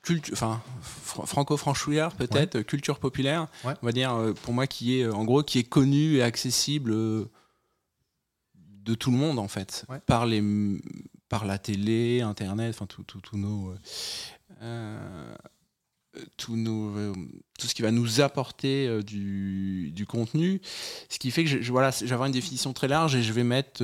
culture, 0.03 0.33
enfin 0.33 0.63
fr- 0.83 1.27
franco-franchouillard 1.27 2.15
peut-être, 2.15 2.63
culture 2.63 2.99
populaire. 2.99 3.49
Ouais. 3.65 3.75
On 3.83 3.87
va 3.87 3.93
dire 3.93 4.15
euh, 4.15 4.33
pour 4.33 4.55
moi 4.55 4.67
qui 4.67 4.99
est 4.99 5.05
euh, 5.05 5.13
en 5.13 5.25
gros 5.25 5.43
qui 5.43 5.59
est 5.59 5.65
connu 5.69 6.17
et 6.17 6.23
accessible 6.23 6.91
de 6.95 7.29
tout 8.95 9.11
le 9.11 9.19
monde 9.19 9.39
en 9.39 9.49
fait, 9.49 9.85
Ouais. 9.91 10.01
par 10.07 10.25
les 10.25 10.43
par 11.29 11.45
la 11.45 11.59
télé, 11.59 12.23
internet, 12.23 12.75
enfin 12.75 12.87
tout- 12.87 13.05
tout- 13.05 13.21
tous 13.21 13.37
nos 13.37 13.75
euh, 14.63 15.35
tous 16.37 16.57
nos, 16.57 16.97
euh, 16.97 17.13
tout 17.59 17.67
ce 17.69 17.75
qui 17.75 17.83
va 17.83 17.93
nous 17.93 18.21
apporter 18.21 18.89
euh, 18.89 19.03
du, 19.03 19.91
du 19.93 20.07
contenu. 20.07 20.61
Ce 21.09 21.19
qui 21.19 21.31
fait 21.31 21.45
que 21.45 21.63
je- 21.63 21.71
voilà, 21.71 21.91
une 22.03 22.33
définition 22.33 22.73
très 22.73 22.89
large 22.89 23.15
et 23.15 23.23
je 23.23 23.33
vais 23.33 23.45
mettre, 23.45 23.81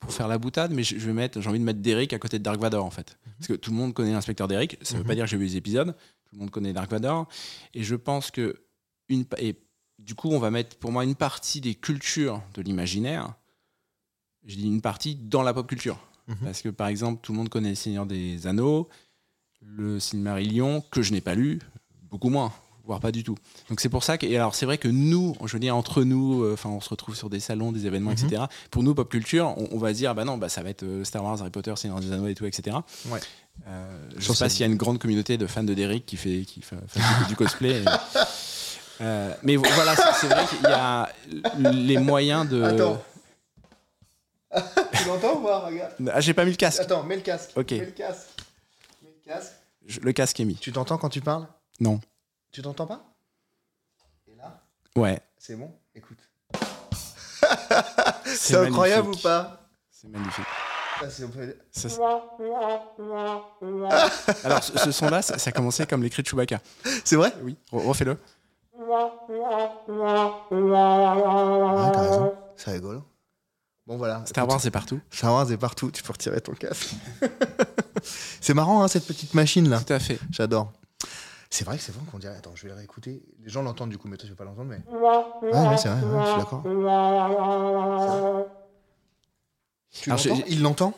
pour 0.00 0.12
faire 0.12 0.28
la 0.28 0.38
boutade, 0.38 0.72
mais 0.72 0.82
je, 0.82 0.98
je 0.98 1.06
vais 1.06 1.12
mettre, 1.12 1.40
j'ai 1.40 1.48
envie 1.48 1.58
de 1.58 1.64
mettre 1.64 1.80
Derek 1.80 2.12
à 2.12 2.18
côté 2.18 2.38
de 2.38 2.44
Dark 2.44 2.60
Vador 2.60 2.84
en 2.84 2.90
fait. 2.90 3.18
Parce 3.38 3.48
que 3.48 3.54
tout 3.54 3.70
le 3.70 3.76
monde 3.76 3.92
connaît 3.94 4.12
l'inspecteur 4.12 4.48
Derek, 4.48 4.78
ça 4.82 4.94
ne 4.94 4.98
veut 4.98 5.04
Mhm. 5.04 5.08
pas 5.08 5.14
dire 5.14 5.24
que 5.24 5.30
j'ai 5.30 5.36
vu 5.36 5.44
les 5.46 5.56
épisodes, 5.56 5.94
tout 6.24 6.34
le 6.34 6.38
monde 6.40 6.50
connaît 6.50 6.72
Dark 6.72 6.90
Vador. 6.90 7.28
Et 7.74 7.82
je 7.82 7.94
pense 7.94 8.30
que, 8.30 8.62
une, 9.08 9.24
et 9.38 9.56
du 9.98 10.14
coup, 10.14 10.28
on 10.30 10.38
va 10.38 10.50
mettre 10.50 10.76
pour 10.76 10.92
moi 10.92 11.04
une 11.04 11.14
partie 11.14 11.60
des 11.60 11.74
cultures 11.74 12.42
de 12.54 12.62
l'imaginaire, 12.62 13.34
je 14.44 14.56
dis 14.56 14.66
une 14.66 14.80
partie 14.82 15.14
dans 15.16 15.42
la 15.42 15.52
pop 15.54 15.66
culture. 15.66 15.98
Mhm. 16.28 16.36
Parce 16.42 16.62
que 16.62 16.68
par 16.68 16.88
exemple, 16.88 17.20
tout 17.22 17.32
le 17.32 17.38
monde 17.38 17.48
connaît 17.48 17.70
Le 17.70 17.74
Seigneur 17.74 18.06
des 18.06 18.46
Anneaux, 18.46 18.88
le 19.60 19.98
Silmarillion, 20.00 20.80
que 20.90 21.02
je 21.02 21.12
n'ai 21.12 21.20
pas 21.20 21.34
lu, 21.34 21.60
beaucoup 22.02 22.28
moins, 22.28 22.52
voire 22.86 23.00
pas 23.00 23.12
du 23.12 23.24
tout. 23.24 23.34
Donc 23.68 23.80
c'est 23.80 23.88
pour 23.88 24.04
ça 24.04 24.16
que, 24.16 24.24
et 24.26 24.36
alors 24.36 24.54
c'est 24.54 24.64
vrai 24.66 24.78
que 24.78 24.88
nous, 24.88 25.34
je 25.44 25.52
veux 25.52 25.58
dire 25.58 25.76
entre 25.76 26.02
nous, 26.04 26.42
euh, 26.44 26.52
enfin 26.54 26.70
on 26.70 26.80
se 26.80 26.88
retrouve 26.88 27.14
sur 27.16 27.28
des 27.28 27.40
salons, 27.40 27.72
des 27.72 27.86
événements, 27.86 28.12
Mhm. 28.12 28.26
etc. 28.26 28.42
Pour 28.70 28.82
nous, 28.82 28.94
pop 28.94 29.08
culture, 29.10 29.54
on, 29.56 29.68
on 29.72 29.78
va 29.78 29.92
se 29.92 29.98
dire, 29.98 30.14
bah 30.14 30.24
non, 30.24 30.38
bah 30.38 30.48
ça 30.48 30.62
va 30.62 30.70
être 30.70 30.84
euh, 30.84 31.04
Star 31.04 31.22
Wars, 31.24 31.40
Harry 31.40 31.50
Potter, 31.50 31.74
Seigneur 31.76 32.00
des 32.00 32.12
Anneaux 32.12 32.28
et 32.28 32.34
tout, 32.34 32.46
etc. 32.46 32.76
Ouais. 33.08 33.20
Euh, 33.68 33.98
je 34.16 34.22
Sur 34.24 34.36
sais 34.36 34.44
pas 34.44 34.48
s'il 34.48 34.60
y 34.60 34.64
a 34.64 34.66
une 34.66 34.76
grande 34.76 34.98
communauté 34.98 35.36
de 35.38 35.46
fans 35.46 35.64
de 35.64 35.74
Derrick 35.74 36.06
qui 36.06 36.16
fait, 36.16 36.42
qui 36.46 36.60
fait, 36.62 36.76
fait 36.88 37.00
du, 37.28 37.36
cosplay. 37.36 37.82
et- 37.82 37.84
Euh, 39.02 39.34
mais 39.42 39.56
vo- 39.56 39.64
voilà, 39.74 39.94
c'est 39.94 40.02
c'est 40.22 40.26
vrai 40.26 40.46
qu'il 40.46 40.62
y 40.62 40.72
a 40.72 41.10
les 41.60 41.98
moyens 41.98 42.48
de. 42.48 42.62
Attends. 42.62 43.02
tu 44.92 45.04
l'entends 45.06 45.38
ou 45.38 45.44
pas 45.44 45.58
Regarde? 45.66 45.92
Ah, 46.12 46.20
j'ai 46.20 46.32
pas 46.32 46.44
mis 46.46 46.52
le 46.52 46.56
casque. 46.56 46.80
Attends, 46.80 47.02
mets 47.02 47.16
le 47.16 47.20
casque. 47.22 47.50
Ok. 47.56 47.72
Mets 47.72 47.78
le 47.84 47.90
casque. 47.90 48.28
Mets 49.02 49.10
le 49.24 49.30
casque. 49.32 49.52
Je- 49.86 50.00
le 50.00 50.12
casque 50.12 50.40
est 50.40 50.44
mis. 50.46 50.54
Tu 50.56 50.72
t'entends 50.72 50.96
quand 50.96 51.10
tu 51.10 51.20
parles? 51.20 51.46
Non. 51.78 52.00
Tu 52.56 52.62
t'entends 52.62 52.86
pas? 52.86 53.04
Et 54.26 54.34
là 54.34 54.62
Ouais. 54.96 55.20
C'est 55.36 55.56
bon 55.56 55.70
Écoute. 55.94 56.16
C'est 58.24 58.56
incroyable 58.56 59.10
ou 59.10 59.16
pas? 59.18 59.68
C'est 59.90 60.08
magnifique. 60.08 60.46
Ça, 61.70 61.88
Alors, 64.44 64.64
ce, 64.64 64.78
ce 64.78 64.90
son-là, 64.90 65.20
ça, 65.20 65.36
ça 65.36 65.50
a 65.50 65.52
commencé 65.52 65.84
comme 65.84 66.02
les 66.02 66.08
cris 66.08 66.22
de 66.22 66.28
Chewbacca. 66.28 66.58
C'est 67.04 67.16
vrai? 67.16 67.34
Oui, 67.42 67.58
re- 67.70 67.86
refais-le. 67.88 68.12
Ouais, 68.12 69.10
t'as 71.92 72.00
raison. 72.00 72.34
C'est 72.56 72.70
rigolo. 72.70 73.04
Bon, 73.86 73.98
voilà. 73.98 74.24
Star 74.24 74.48
Wars, 74.48 74.62
c'est 74.62 74.70
partout. 74.70 74.98
Star 75.10 75.34
Wars 75.34 75.52
est 75.52 75.58
partout. 75.58 75.90
Tu 75.90 76.02
peux 76.02 76.12
retirer 76.14 76.40
ton 76.40 76.54
casque. 76.54 76.94
c'est 78.02 78.54
marrant, 78.54 78.82
hein, 78.82 78.88
cette 78.88 79.06
petite 79.06 79.34
machine-là. 79.34 79.82
Tout 79.82 79.92
à 79.92 79.98
fait. 79.98 80.18
J'adore. 80.30 80.72
C'est 81.50 81.64
vrai 81.64 81.76
que 81.76 81.82
c'est 81.82 81.92
vrai 81.92 82.02
qu'on 82.10 82.18
dirait. 82.18 82.36
Attends, 82.36 82.52
je 82.54 82.62
vais 82.64 82.68
le 82.70 82.74
réécouter. 82.74 83.22
Les 83.42 83.48
gens 83.48 83.62
l'entendent 83.62 83.90
du 83.90 83.98
coup, 83.98 84.08
mais 84.08 84.16
toi, 84.16 84.26
tu 84.28 84.32
vas 84.32 84.36
pas 84.36 84.44
l'entendre. 84.44 84.70
Mais... 84.70 84.80
Ouais, 84.90 85.52
ouais, 85.52 85.76
c'est 85.76 85.88
vrai, 85.88 86.00
ouais, 86.02 86.24
je 86.24 86.30
suis 86.30 86.38
d'accord. 86.38 86.62
Tu 89.90 90.10
Alors, 90.10 90.22
l'entends 90.26 90.36
j'ai- 90.46 90.52
Il 90.52 90.62
l'entend? 90.62 90.94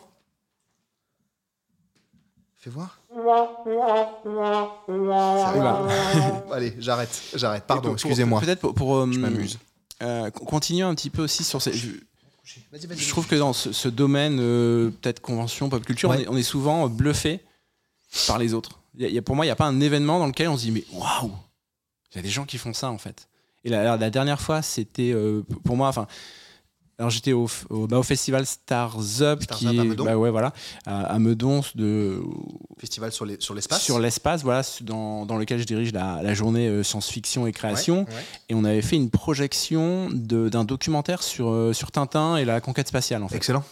Fais 2.57 2.71
voir. 2.71 2.99
Allez, 6.53 6.75
j'arrête, 6.79 7.23
j'arrête. 7.35 7.65
Pardon, 7.65 7.93
excusez-moi. 7.93 8.41
Peut-être 8.41 8.61
pour, 8.61 8.75
pour, 8.75 8.97
euh, 8.97 9.09
Je 9.13 9.19
m'amuse. 9.21 9.59
euh, 10.03 10.31
continuer 10.31 10.83
un 10.83 10.95
petit 10.95 11.11
peu 11.11 11.23
aussi 11.23 11.45
sur 11.45 11.63
ces. 11.63 11.73
Je, 11.73 13.11
trouve 13.11 13.27
que 13.29 13.37
dans 13.37 13.53
ce, 13.53 13.73
ce 13.73 13.89
domaine, 13.89 14.39
euh, 14.41 14.91
peut-être 14.91 15.21
convention, 15.21 15.69
pop 15.69 15.85
culture, 15.85 16.09
Ouais. 16.11 16.17
on, 16.17 16.21
est, 16.21 16.29
on 16.29 16.37
est 16.37 16.43
souvent 16.43 16.89
bluffé 16.89 17.41
par 18.27 18.39
les 18.39 18.55
autres. 18.55 18.81
Il 18.99 19.03
y 19.05 19.07
a- 19.07 19.09
il 19.09 19.15
y 19.15 19.19
a- 19.19 19.23
pour 19.23 19.35
moi, 19.37 19.45
il 19.47 19.49
n'y 19.49 19.53
a 19.53 19.57
pas 19.57 19.67
un 19.67 19.81
événement 19.81 20.19
dans 20.19 20.27
lequel 20.27 20.49
on 20.49 20.57
se 20.59 20.63
dit 20.65 20.71
mais 20.73 20.85
waouh, 20.93 21.33
il 22.13 22.17
y 22.17 22.19
a 22.19 22.23
des 22.23 22.29
gens 22.29 22.45
qui 22.45 22.59
font 22.59 22.75
ça 22.75 22.91
en 22.91 22.99
fait. 22.99 23.29
Et 23.65 23.71
la, 23.71 23.97
la 23.97 24.11
dernière 24.11 24.41
fois, 24.41 24.61
c'était 24.63 25.13
euh, 25.13 25.43
pour 25.65 25.77
moi, 25.77 25.89
enfin. 25.89 26.07
Alors 27.01 27.11
j'étais 27.11 27.33
au, 27.33 27.49
bah, 27.71 27.97
au 27.99 28.03
festival 28.03 28.45
Stars 28.45 28.97
Up, 29.21 29.41
Stars 29.45 29.59
qui 29.59 29.69
Up 29.69 29.79
à 29.79 29.85
Meudon. 29.85 30.05
bah 30.05 30.17
ouais, 30.17 30.33
voilà, 30.33 30.53
à, 30.85 31.03
à 31.03 31.19
Meudon, 31.21 31.61
de, 31.77 32.21
Festival 32.77 33.13
sur 33.13 33.25
les- 33.25 33.41
sur 33.41 33.55
l'espace. 33.55 33.85
sur 33.85 34.01
l'espace, 34.01 34.43
voilà, 34.43 34.63
dans, 34.81 35.25
dans 35.25 35.37
lequel 35.37 35.61
je 35.61 35.65
dirige 35.65 35.93
la, 35.93 36.21
la 36.25 36.35
journée 36.35 36.67
euh, 36.67 36.83
science-fiction 36.83 37.47
et 37.47 37.53
création. 37.53 37.99
Ouais, 38.01 38.07
ouais. 38.15 38.25
Et 38.49 38.55
on 38.57 38.65
avait 38.65 38.83
fait 38.83 38.97
une 38.97 39.11
projection 39.11 40.09
d'un 40.11 40.65
documentaire 40.65 41.23
sur, 41.23 41.51
euh, 41.51 41.73
sur 41.73 41.93
Tintin 41.93 42.37
et 42.37 42.45
la 42.45 42.61
conquête 42.61 42.89
spatiale, 42.89 43.23
en 43.23 43.29
fait. 43.29 43.37
Excellent. 43.37 43.63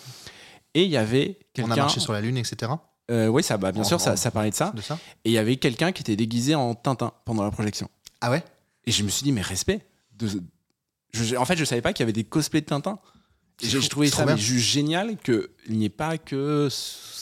Et 0.74 0.84
il 0.84 0.90
y 0.92 0.96
avait 0.96 1.36
On 1.40 1.62
a 1.62 1.66
quelqu'un. 1.66 1.76
marché 1.82 1.98
sur 1.98 2.12
la 2.12 2.20
Lune, 2.20 2.36
etc. 2.36 2.70
Euh, 3.10 3.28
oui, 3.28 3.42
ça, 3.42 3.56
bah, 3.56 3.70
bien 3.72 3.82
En- 3.82 3.84
sûr, 3.84 4.00
ça, 4.00 4.12
en- 4.14 4.16
ça 4.16 4.30
parlait 4.30 4.50
de 4.50 4.54
ça. 4.54 4.72
De 4.74 4.80
ça 4.82 4.98
Et 5.24 5.30
il 5.30 5.32
y 5.32 5.38
avait 5.38 5.56
quelqu'un 5.56 5.92
qui 5.92 6.02
était 6.02 6.16
déguisé 6.16 6.54
en 6.54 6.74
Tintin 6.74 7.12
pendant 7.24 7.44
la 7.44 7.50
projection. 7.50 7.88
Ah 8.20 8.30
ouais? 8.30 8.42
Et 8.86 8.92
je 8.92 9.02
me 9.04 9.08
suis 9.08 9.22
dit, 9.24 9.32
mais 9.32 9.42
respect. 9.42 9.86
De, 10.18 10.28
je- 11.12 11.36
en 11.36 11.44
fait, 11.44 11.56
je 11.56 11.64
savais 11.64 11.82
pas 11.82 11.92
qu'il 11.92 12.02
y 12.02 12.06
avait 12.06 12.12
des 12.12 12.24
cosplays 12.24 12.60
de 12.62 12.66
Tintin. 12.66 12.98
J'ai 13.62 13.80
trouvé 13.88 14.08
ça 14.08 14.26
mais 14.26 14.36
juste 14.36 14.66
génial 14.66 15.16
qu'il 15.16 15.48
n'y 15.70 15.86
ait 15.86 15.88
pas 15.88 16.18
que 16.18 16.68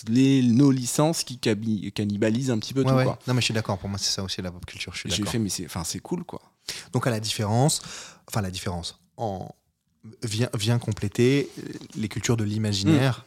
les, 0.08 0.42
nos 0.42 0.72
licences 0.72 1.22
qui 1.22 1.38
cannibalisent 1.38 2.50
un 2.50 2.58
petit 2.58 2.74
peu 2.74 2.82
Ouais, 2.82 2.90
tout. 2.90 2.94
ouais. 2.96 3.04
Quoi. 3.04 3.18
Non, 3.28 3.34
mais 3.34 3.40
je 3.40 3.44
suis 3.44 3.54
d'accord. 3.54 3.78
Pour 3.78 3.88
moi, 3.88 3.98
c'est 3.98 4.10
ça 4.10 4.22
aussi 4.24 4.42
la 4.42 4.50
pop 4.50 4.66
culture. 4.66 4.92
Je 4.94 4.98
suis 5.00 5.08
Et 5.08 5.12
J'ai 5.12 5.24
fait, 5.26 5.38
mais 5.38 5.48
c'est 5.48 5.66
enfin, 5.66 5.84
cool, 6.02 6.24
quoi. 6.24 6.42
Donc, 6.92 7.06
à 7.06 7.10
la 7.10 7.20
différence, 7.20 7.82
enfin, 8.28 8.40
la 8.42 8.50
différence, 8.50 8.98
en, 9.16 9.48
vient, 10.24 10.48
vient 10.58 10.78
compléter 10.80 11.48
les 11.94 12.08
cultures 12.08 12.36
de 12.36 12.42
l'imaginaire, 12.44 13.24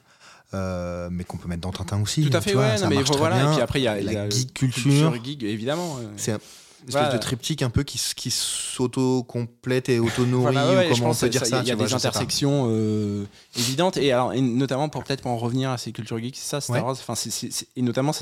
euh, 0.54 1.10
mais 1.12 1.24
qu'on 1.24 1.38
peut 1.38 1.48
mettre 1.48 1.62
dans 1.62 1.72
Tintin 1.72 2.02
aussi. 2.02 2.28
Tout 2.30 2.36
à 2.36 2.41
fait, 2.41 2.52
tu 2.52 2.56
vois, 2.56 2.68
ouais. 2.68 2.78
ça 2.78 2.88
mais 2.88 2.95
marche 2.95 3.10
très 3.10 3.18
voilà. 3.18 3.36
bien. 3.38 3.52
Et 3.52 3.54
puis 3.56 3.62
après, 3.62 3.80
il 3.80 3.84
y 3.84 3.88
a 3.88 3.95
la 3.95 4.02
il 4.02 4.12
y 4.14 4.18
a 4.18 4.30
geek 4.30 4.54
culture. 4.54 5.14
geek, 5.24 5.43
évidemment. 5.43 5.98
C'est 6.16 6.32
un 6.34 6.36
espèce 6.36 6.91
Voilà. 6.91 7.14
de 7.14 7.18
triptyque 7.18 7.62
un 7.64 7.70
peu 7.70 7.84
qui, 7.84 8.00
qui 8.16 8.32
s'auto-complète 8.32 9.89
et 9.89 10.00
auto-nourrit, 10.00 10.54
Voilà, 10.54 10.74
ouais, 10.74 10.89
comment 10.91 11.10
on 11.10 11.16
peut 11.16 11.30
dire 11.30 11.45
ça. 11.45 11.62
Il 11.62 11.68
y 11.68 11.72
a 11.72 11.76
vois, 11.76 11.86
des 11.88 11.93
intersections 11.93 12.68
euh, 12.70 13.26
évidentes 13.58 13.98
et 13.98 14.12
alors 14.12 14.34
et 14.34 14.41
notamment 14.41 14.88
pour 14.89 15.04
peut-être 15.04 15.22
pour 15.22 15.32
en 15.32 15.38
revenir 15.38 15.70
à 15.72 15.78
ces 15.78 15.91
cultures 15.91 16.20
geeks, 16.20 16.36
c'est 16.38 16.48
ça, 16.50 16.62
Star 16.62 16.76
Ouais. 16.78 16.82
Wars. 16.82 16.95
C'est- 17.16 17.68
et 17.76 17.82
notamment 17.82 18.14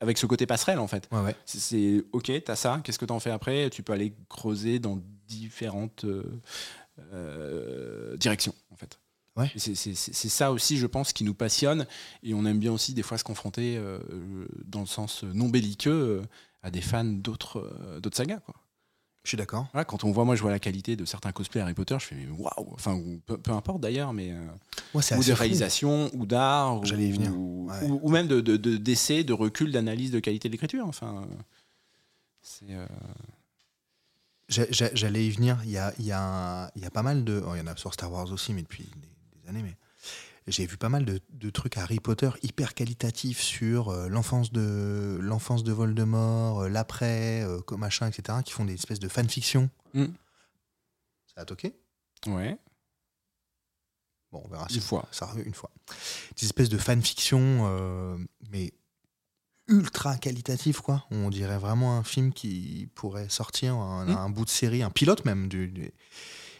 avec 0.00 0.18
ce 0.18 0.26
côté 0.26 0.46
passerelle 0.46 0.78
en 0.78 0.86
fait. 0.86 1.08
Ouais, 1.10 1.20
ouais. 1.20 1.34
C'est- 1.46 1.58
C'est 1.58 2.04
ok, 2.12 2.30
t'as 2.44 2.54
ça. 2.56 2.80
Qu'est-ce 2.84 2.98
que 2.98 3.06
t'en 3.06 3.18
fais 3.18 3.30
après? 3.30 3.70
Tu 3.70 3.82
peux 3.82 3.94
aller 3.94 4.12
creuser 4.28 4.78
dans 4.78 5.00
différentes 5.26 6.04
euh, 6.04 6.22
euh, 7.12 8.16
directions 8.16 8.54
en 8.70 8.76
fait. 8.76 8.98
Ouais. 9.36 9.50
C'est 9.56 10.28
ça 10.28 10.50
aussi, 10.52 10.78
je 10.78 10.86
pense, 10.86 11.12
qui 11.12 11.22
nous 11.24 11.34
passionne 11.34 11.86
et 12.22 12.32
on 12.34 12.44
aime 12.46 12.58
bien 12.58 12.72
aussi 12.72 12.94
des 12.94 13.02
fois 13.02 13.18
se 13.18 13.24
confronter 13.24 13.76
euh, 13.76 13.98
dans 14.64 14.80
le 14.80 14.86
sens 14.86 15.24
non 15.24 15.48
belliqueux 15.48 15.90
euh, 15.92 16.22
à 16.62 16.70
des 16.70 16.80
fans 16.80 17.04
d'autres 17.04 17.58
euh, 17.60 18.00
sagas 18.12 18.38
quoi. 18.40 18.54
Je 19.24 19.30
suis 19.30 19.36
d'accord. 19.36 19.66
Voilà, 19.72 19.84
quand 19.84 20.04
on 20.04 20.12
voit, 20.12 20.24
moi 20.24 20.36
je 20.36 20.42
vois 20.42 20.52
la 20.52 20.60
qualité 20.60 20.94
de 20.94 21.04
certains 21.04 21.32
cosplays 21.32 21.60
Harry 21.60 21.74
Potter, 21.74 21.96
je 21.98 22.04
fais 22.06 22.28
waouh, 22.38 22.72
enfin 22.74 22.94
ou 22.94 23.20
peu, 23.26 23.36
peu 23.36 23.50
importe 23.50 23.80
d'ailleurs, 23.80 24.12
mais 24.12 24.30
euh, 24.30 24.36
Ouais, 24.94 25.02
ou 25.16 25.18
de 25.18 25.22
fou. 25.24 25.34
réalisation, 25.34 26.10
ou 26.14 26.26
d'art, 26.26 26.76
ou- 26.76 26.84
ou, 27.34 27.68
Ouais. 27.68 27.82
ou- 27.90 28.00
ou 28.04 28.08
même 28.08 28.28
de 28.28 28.40
de- 28.40 28.56
de- 28.56 28.76
d'essais, 28.76 29.24
de, 29.24 29.32
recul, 29.32 29.72
d'analyse 29.72 30.12
de 30.12 30.20
qualité 30.20 30.48
de 30.48 30.52
l'écriture. 30.52 30.86
Enfin, 30.86 31.24
euh, 31.28 31.34
c'est 32.40 32.66
euh, 32.70 32.86
J'allais 34.48 35.26
y 35.26 35.30
venir. 35.30 35.58
Il 35.64 35.70
y 35.72 35.76
a, 35.78 35.92
il 35.98 36.04
y, 36.04 36.12
a, 36.12 36.70
il 36.76 36.82
y 36.82 36.86
a 36.86 36.90
pas 36.90 37.02
mal 37.02 37.24
de. 37.24 37.42
oh, 37.44 37.54
il 37.56 37.58
y 37.58 37.60
en 37.60 37.66
a 37.66 37.76
sur 37.76 37.92
Star 37.92 38.12
Wars 38.12 38.30
aussi, 38.30 38.52
mais 38.52 38.62
depuis 38.62 38.84
des, 38.84 39.08
des 39.46 39.50
années. 39.58 39.62
Mais 39.62 40.52
j'ai 40.52 40.66
vu 40.66 40.76
pas 40.76 40.88
mal 40.88 41.04
de, 41.04 41.20
de 41.30 41.50
trucs 41.50 41.76
Harry 41.76 41.98
Potter 41.98 42.30
hyper 42.42 42.74
qualitatifs 42.74 43.40
sur 43.40 43.88
euh, 43.88 44.08
l'enfance 44.08 44.52
de 44.52 45.18
l'enfance 45.20 45.64
de 45.64 45.72
Voldemort, 45.72 46.60
euh, 46.62 46.68
l'après, 46.68 47.42
euh, 47.42 47.60
machin, 47.76 48.06
etc. 48.08 48.38
Qui 48.44 48.52
font 48.52 48.64
des 48.64 48.74
espèces 48.74 49.00
de 49.00 49.08
fanfiction. 49.08 49.70
Mm. 49.94 50.04
Ça 51.34 51.40
a 51.42 51.44
toqué? 51.44 51.74
Ouais, 52.26 52.58
Bon, 54.32 54.42
on 54.44 54.48
verra 54.48 54.64
une 54.68 54.74
si 54.74 54.80
fois. 54.80 55.06
ça 55.12 55.26
arrive 55.26 55.46
une 55.46 55.54
fois. 55.54 55.70
Des 56.38 56.44
espèces 56.46 56.68
de 56.68 56.78
fanfiction, 56.78 57.40
euh, 57.68 58.18
mais 58.50 58.72
ultra 59.68 60.16
qualitatif 60.16 60.80
quoi. 60.80 61.06
On 61.10 61.28
dirait 61.30 61.58
vraiment 61.58 61.96
un 61.98 62.04
film 62.04 62.32
qui 62.32 62.88
pourrait 62.94 63.28
sortir, 63.28 63.74
un, 63.74 64.06
Mm. 64.06 64.10
un 64.16 64.30
bout 64.30 64.44
de 64.44 64.50
série, 64.50 64.82
un 64.82 64.90
pilote 64.90 65.24
même. 65.24 65.48
Du, 65.48 65.68
du- 65.68 65.92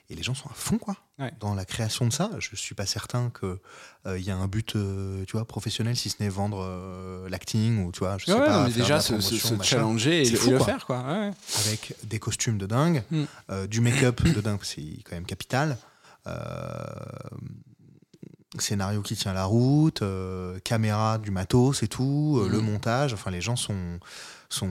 Et 0.09 0.15
les 0.15 0.23
gens 0.23 0.35
sont 0.35 0.49
à 0.49 0.55
fond 0.55 0.79
quoi. 0.79 0.97
Ouais. 1.19 1.33
Dans 1.41 1.55
la 1.55 1.65
création 1.65 2.07
de 2.07 2.13
ça, 2.13 2.31
je 2.39 2.55
suis 2.55 2.75
pas 2.77 2.87
certain 2.87 3.31
que 3.31 3.59
euh, 4.07 4.19
il 4.19 4.25
y 4.25 4.31
a 4.31 4.37
un 4.37 4.47
but, 4.47 4.77
euh, 4.77 5.25
tu 5.27 5.33
vois, 5.33 5.45
professionnel, 5.47 5.97
si 5.97 6.11
ce 6.11 6.23
n'est 6.23 6.29
vendre 6.29 6.59
euh, 6.63 7.29
l'acting 7.29 7.85
ou 7.85 7.91
tu 7.91 8.01
vois, 8.01 8.17
je 8.19 8.27
sais 8.27 8.33
Ouais, 8.33 8.39
pas, 8.47 8.61
non, 8.61 8.65
mais 8.69 8.73
déjà 8.73 9.01
se, 9.01 9.19
challenger 9.63 10.23
et, 10.23 10.25
C'est 10.27 10.37
fou, 10.37 10.51
le 10.51 10.59
quoi. 10.59 10.67
faire, 10.67 10.87
quoi. 10.87 10.99
Ouais. 11.03 11.31
avec 11.67 11.97
des 12.05 12.19
costumes 12.21 12.57
de 12.59 12.67
dingue, 12.67 13.03
Mm. 13.11 13.25
euh, 13.51 13.67
du 13.67 13.81
make-up 13.81 14.23
de 14.23 14.41
dingue, 14.41 14.61
c'est 14.63 14.83
quand 15.05 15.17
même 15.17 15.27
capital. 15.27 15.77
euh, 16.29 16.85
scénario 18.59 19.03
qui 19.03 19.17
tient 19.17 19.33
la 19.35 19.45
route, 19.45 20.03
euh, 20.03 20.59
caméra, 20.65 21.19
du 21.19 21.31
matos 21.31 21.83
et 21.83 21.89
tout, 21.89 22.41
euh, 22.43 22.49
le 22.49 22.61
montage. 22.61 23.13
Enfin, 23.13 23.31
les 23.31 23.41
gens 23.41 23.57
sont, 23.57 23.99
sont 24.49 24.71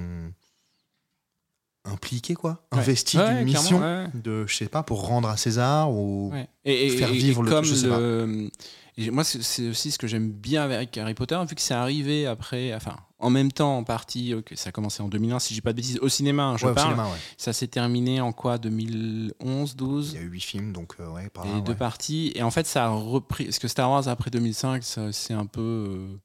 impliqués, 1.85 2.33
quoi. 2.33 2.63
Ouais. 2.73 2.79
Investis 2.79 3.19
Ouais, 3.19 3.35
d'une 3.35 3.45
mission 3.45 3.79
ouais. 3.79 4.07
de, 4.13 4.45
je 4.47 4.55
sais 4.55 4.67
pas, 4.67 4.83
pour 4.83 5.05
rendre 5.07 5.29
à 5.29 5.37
César 5.37 5.91
ou. 5.91 6.31
Et, 6.65 6.87
et- 6.87 6.89
faire 6.89 7.09
et- 7.09 7.13
et 7.15 7.17
vivre 7.17 7.43
le- 7.43 7.49
comme 7.51 7.63
je 7.65 7.75
sais 7.75 7.87
le- 7.87 8.49
et 8.97 9.11
moi, 9.11 9.25
c'est 9.25 9.67
aussi 9.67 9.91
ce 9.91 9.97
que 9.97 10.07
j'aime 10.07 10.31
bien 10.31 10.63
avec 10.63 10.97
Harry 10.97 11.13
Potter, 11.15 11.37
vu 11.49 11.53
que 11.53 11.59
c'est 11.61 11.73
arrivé 11.73 12.25
après, 12.27 12.73
enfin, 12.73 12.95
en 13.19 13.29
même 13.29 13.51
temps, 13.51 13.77
en 13.77 13.83
partie, 13.83 14.33
ok, 14.33 14.53
ça 14.55 14.69
a 14.69 14.71
commencé 14.71 15.03
en 15.03 15.09
2001, 15.09 15.39
si 15.39 15.53
dis 15.53 15.59
pas 15.59 15.73
de 15.73 15.75
bêtises, 15.75 15.99
au 16.01 16.07
cinéma, 16.07 16.43
hein, 16.43 16.57
je 16.57 16.65
parle. 16.67 16.91
cinéma. 16.93 17.09
Ça 17.37 17.51
s'est 17.51 17.67
terminé 17.67 18.21
en 18.21 18.31
quoi 18.31 18.57
2011, 18.57 19.71
Il 19.71 19.75
12 19.77 20.13
y 20.13 20.17
a 20.17 20.21
eu 20.21 20.29
huit 20.29 20.39
films, 20.41 20.71
donc 20.71 20.93
euh, 21.01 21.09
ouais, 21.09 21.27
par 21.29 21.45
et 21.45 21.49
là, 21.51 21.59
deux 21.59 21.73
ouais. 21.73 21.77
parties. 21.77 22.31
Et 22.35 22.41
en 22.43 22.51
fait, 22.51 22.65
ça 22.67 22.85
a 22.85 22.89
repris. 22.89 23.43
Parce 23.45 23.59
que 23.59 23.67
Star 23.67 23.91
Wars 23.91 24.07
après 24.07 24.31
2005, 24.31 24.81
ça, 24.83 25.11
c'est 25.11 25.33
un 25.33 25.45
peu. 25.45 25.61
euh, 25.61 26.17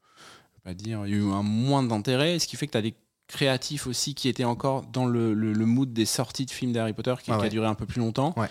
pas 0.63 0.75
dire. 0.75 1.03
Il 1.07 1.11
y 1.11 1.15
a 1.15 1.17
eu 1.19 1.31
un 1.31 1.43
moins 1.43 1.83
d'intérêt. 1.83 2.39
Ce 2.39 2.47
qui 2.47 2.55
fait 2.57 2.67
que 2.67 2.73
tu 2.73 2.79
as 2.79 2.83
des 2.83 2.95
créatifs 3.31 3.87
aussi 3.87 4.15
qui 4.15 4.29
étaient 4.29 4.45
encore 4.45 4.83
dans 4.87 5.07
le, 5.07 5.33
le- 5.35 5.53
le 5.53 5.67
mood 5.67 5.93
des 5.93 6.05
sorties 6.07 6.47
de 6.47 6.51
films 6.51 6.73
d'Harry 6.73 6.93
Potter 6.93 7.15
qui, 7.23 7.31
Ah 7.31 7.35
qui 7.37 7.41
ouais. 7.41 7.47
a 7.47 7.51
duré 7.51 7.67
un 7.67 7.75
peu 7.75 7.87
plus 7.87 8.01
longtemps. 8.01 8.35
Ouais. 8.37 8.49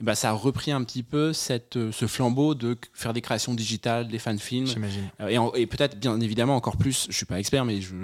Et 0.00 0.04
bah, 0.04 0.14
ça 0.14 0.30
a 0.30 0.32
repris 0.32 0.72
un 0.72 0.82
petit 0.84 1.02
peu 1.02 1.32
cette, 1.32 1.76
euh, 1.76 1.92
ce 1.92 2.06
flambeau 2.06 2.54
de 2.54 2.76
faire 2.94 3.12
des 3.12 3.20
créations 3.20 3.54
digitales, 3.54 4.08
des 4.08 4.18
fan-films. 4.18 4.66
J'imagine. 4.66 5.08
Euh, 5.20 5.50
Et, 5.54 5.66
peut-être, 5.66 5.98
bien 5.98 6.18
évidemment, 6.20 6.56
encore 6.56 6.76
plus, 6.76 7.06
je 7.10 7.16
suis 7.16 7.26
pas 7.26 7.38
expert, 7.38 7.64
mais 7.64 7.80
je 7.80 7.94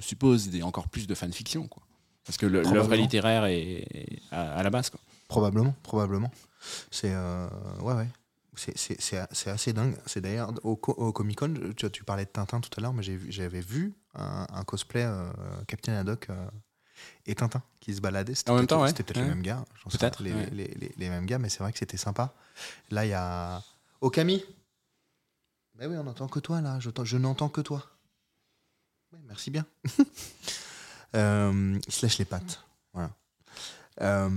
suppose 0.00 0.48
des, 0.48 0.62
encore 0.62 0.88
plus 0.88 1.06
de 1.06 1.14
fanfiction. 1.14 1.66
Quoi. 1.68 1.82
Parce 2.24 2.38
que 2.38 2.46
l'œuvre 2.46 2.94
littéraire 2.94 3.44
est, 3.46 3.86
à, 4.30 4.52
à 4.52 4.62
la 4.62 4.70
base. 4.70 4.88
Quoi. 4.90 5.00
Probablement, 5.28 5.74
probablement. 5.82 6.30
C'est 6.90 7.10
euh, 7.12 7.48
ouais, 7.80 7.94
ouais. 7.94 8.08
C'est- 8.54 9.48
assez 9.48 9.72
dingue. 9.72 9.96
C'est 10.06 10.20
d'ailleurs 10.20 10.52
au, 10.62 10.76
co- 10.76 10.92
au 10.92 11.10
Comic 11.12 11.38
Con, 11.38 11.54
tu, 11.76 11.90
tu 11.90 12.04
parlais 12.04 12.24
de 12.24 12.30
Tintin 12.30 12.60
tout 12.60 12.70
à 12.76 12.80
l'heure, 12.80 12.92
mais 12.92 13.02
j'avais 13.02 13.60
vu 13.62 13.94
un, 14.14 14.46
un 14.50 14.64
cosplay 14.64 15.04
euh, 15.04 15.30
Captain 15.66 15.94
Haddock 15.94 16.28
euh, 16.30 16.46
et 17.26 17.34
Tintin 17.34 17.62
qui 17.80 17.94
se 17.94 18.00
baladaient. 18.00 18.34
C'était 18.34 18.50
En 18.50 18.54
même 18.54 18.62
peut-être- 18.66 18.70
temps, 18.78 18.82
ouais. 18.82 18.88
C'était 18.88 19.02
peut-être 19.02 19.18
Ouais. 19.18 19.22
les 19.24 19.28
mêmes 19.30 19.42
gars. 19.42 19.64
Peut-être, 19.90 20.22
Les, 20.22 20.32
ouais. 20.32 20.48
les- 20.50 20.68
les- 20.68 20.94
les 20.96 21.08
mêmes 21.08 21.26
gars, 21.26 21.38
mais 21.38 21.48
c'est 21.48 21.58
vrai 21.60 21.72
que 21.72 21.78
c'était 21.78 21.96
sympa. 21.96 22.32
Là, 22.90 23.04
il 23.04 23.08
y 23.10 23.14
a. 23.14 23.62
Oh 24.00 24.10
Camille 24.10 24.44
Ben 25.74 25.90
oui, 25.90 25.96
on 25.96 26.04
n'entend 26.04 26.28
que 26.28 26.38
toi 26.40 26.60
là. 26.60 26.78
Je, 26.80 26.90
t'en- 26.90 27.04
je 27.04 27.16
n'entends 27.16 27.48
que 27.48 27.60
toi. 27.60 27.86
Merci 29.26 29.50
bien. 29.50 29.64
Euh, 31.14 31.78
il 31.86 31.92
se 31.92 32.00
lèche 32.06 32.16
les 32.16 32.24
pattes. 32.24 32.64
Euh, 34.02 34.28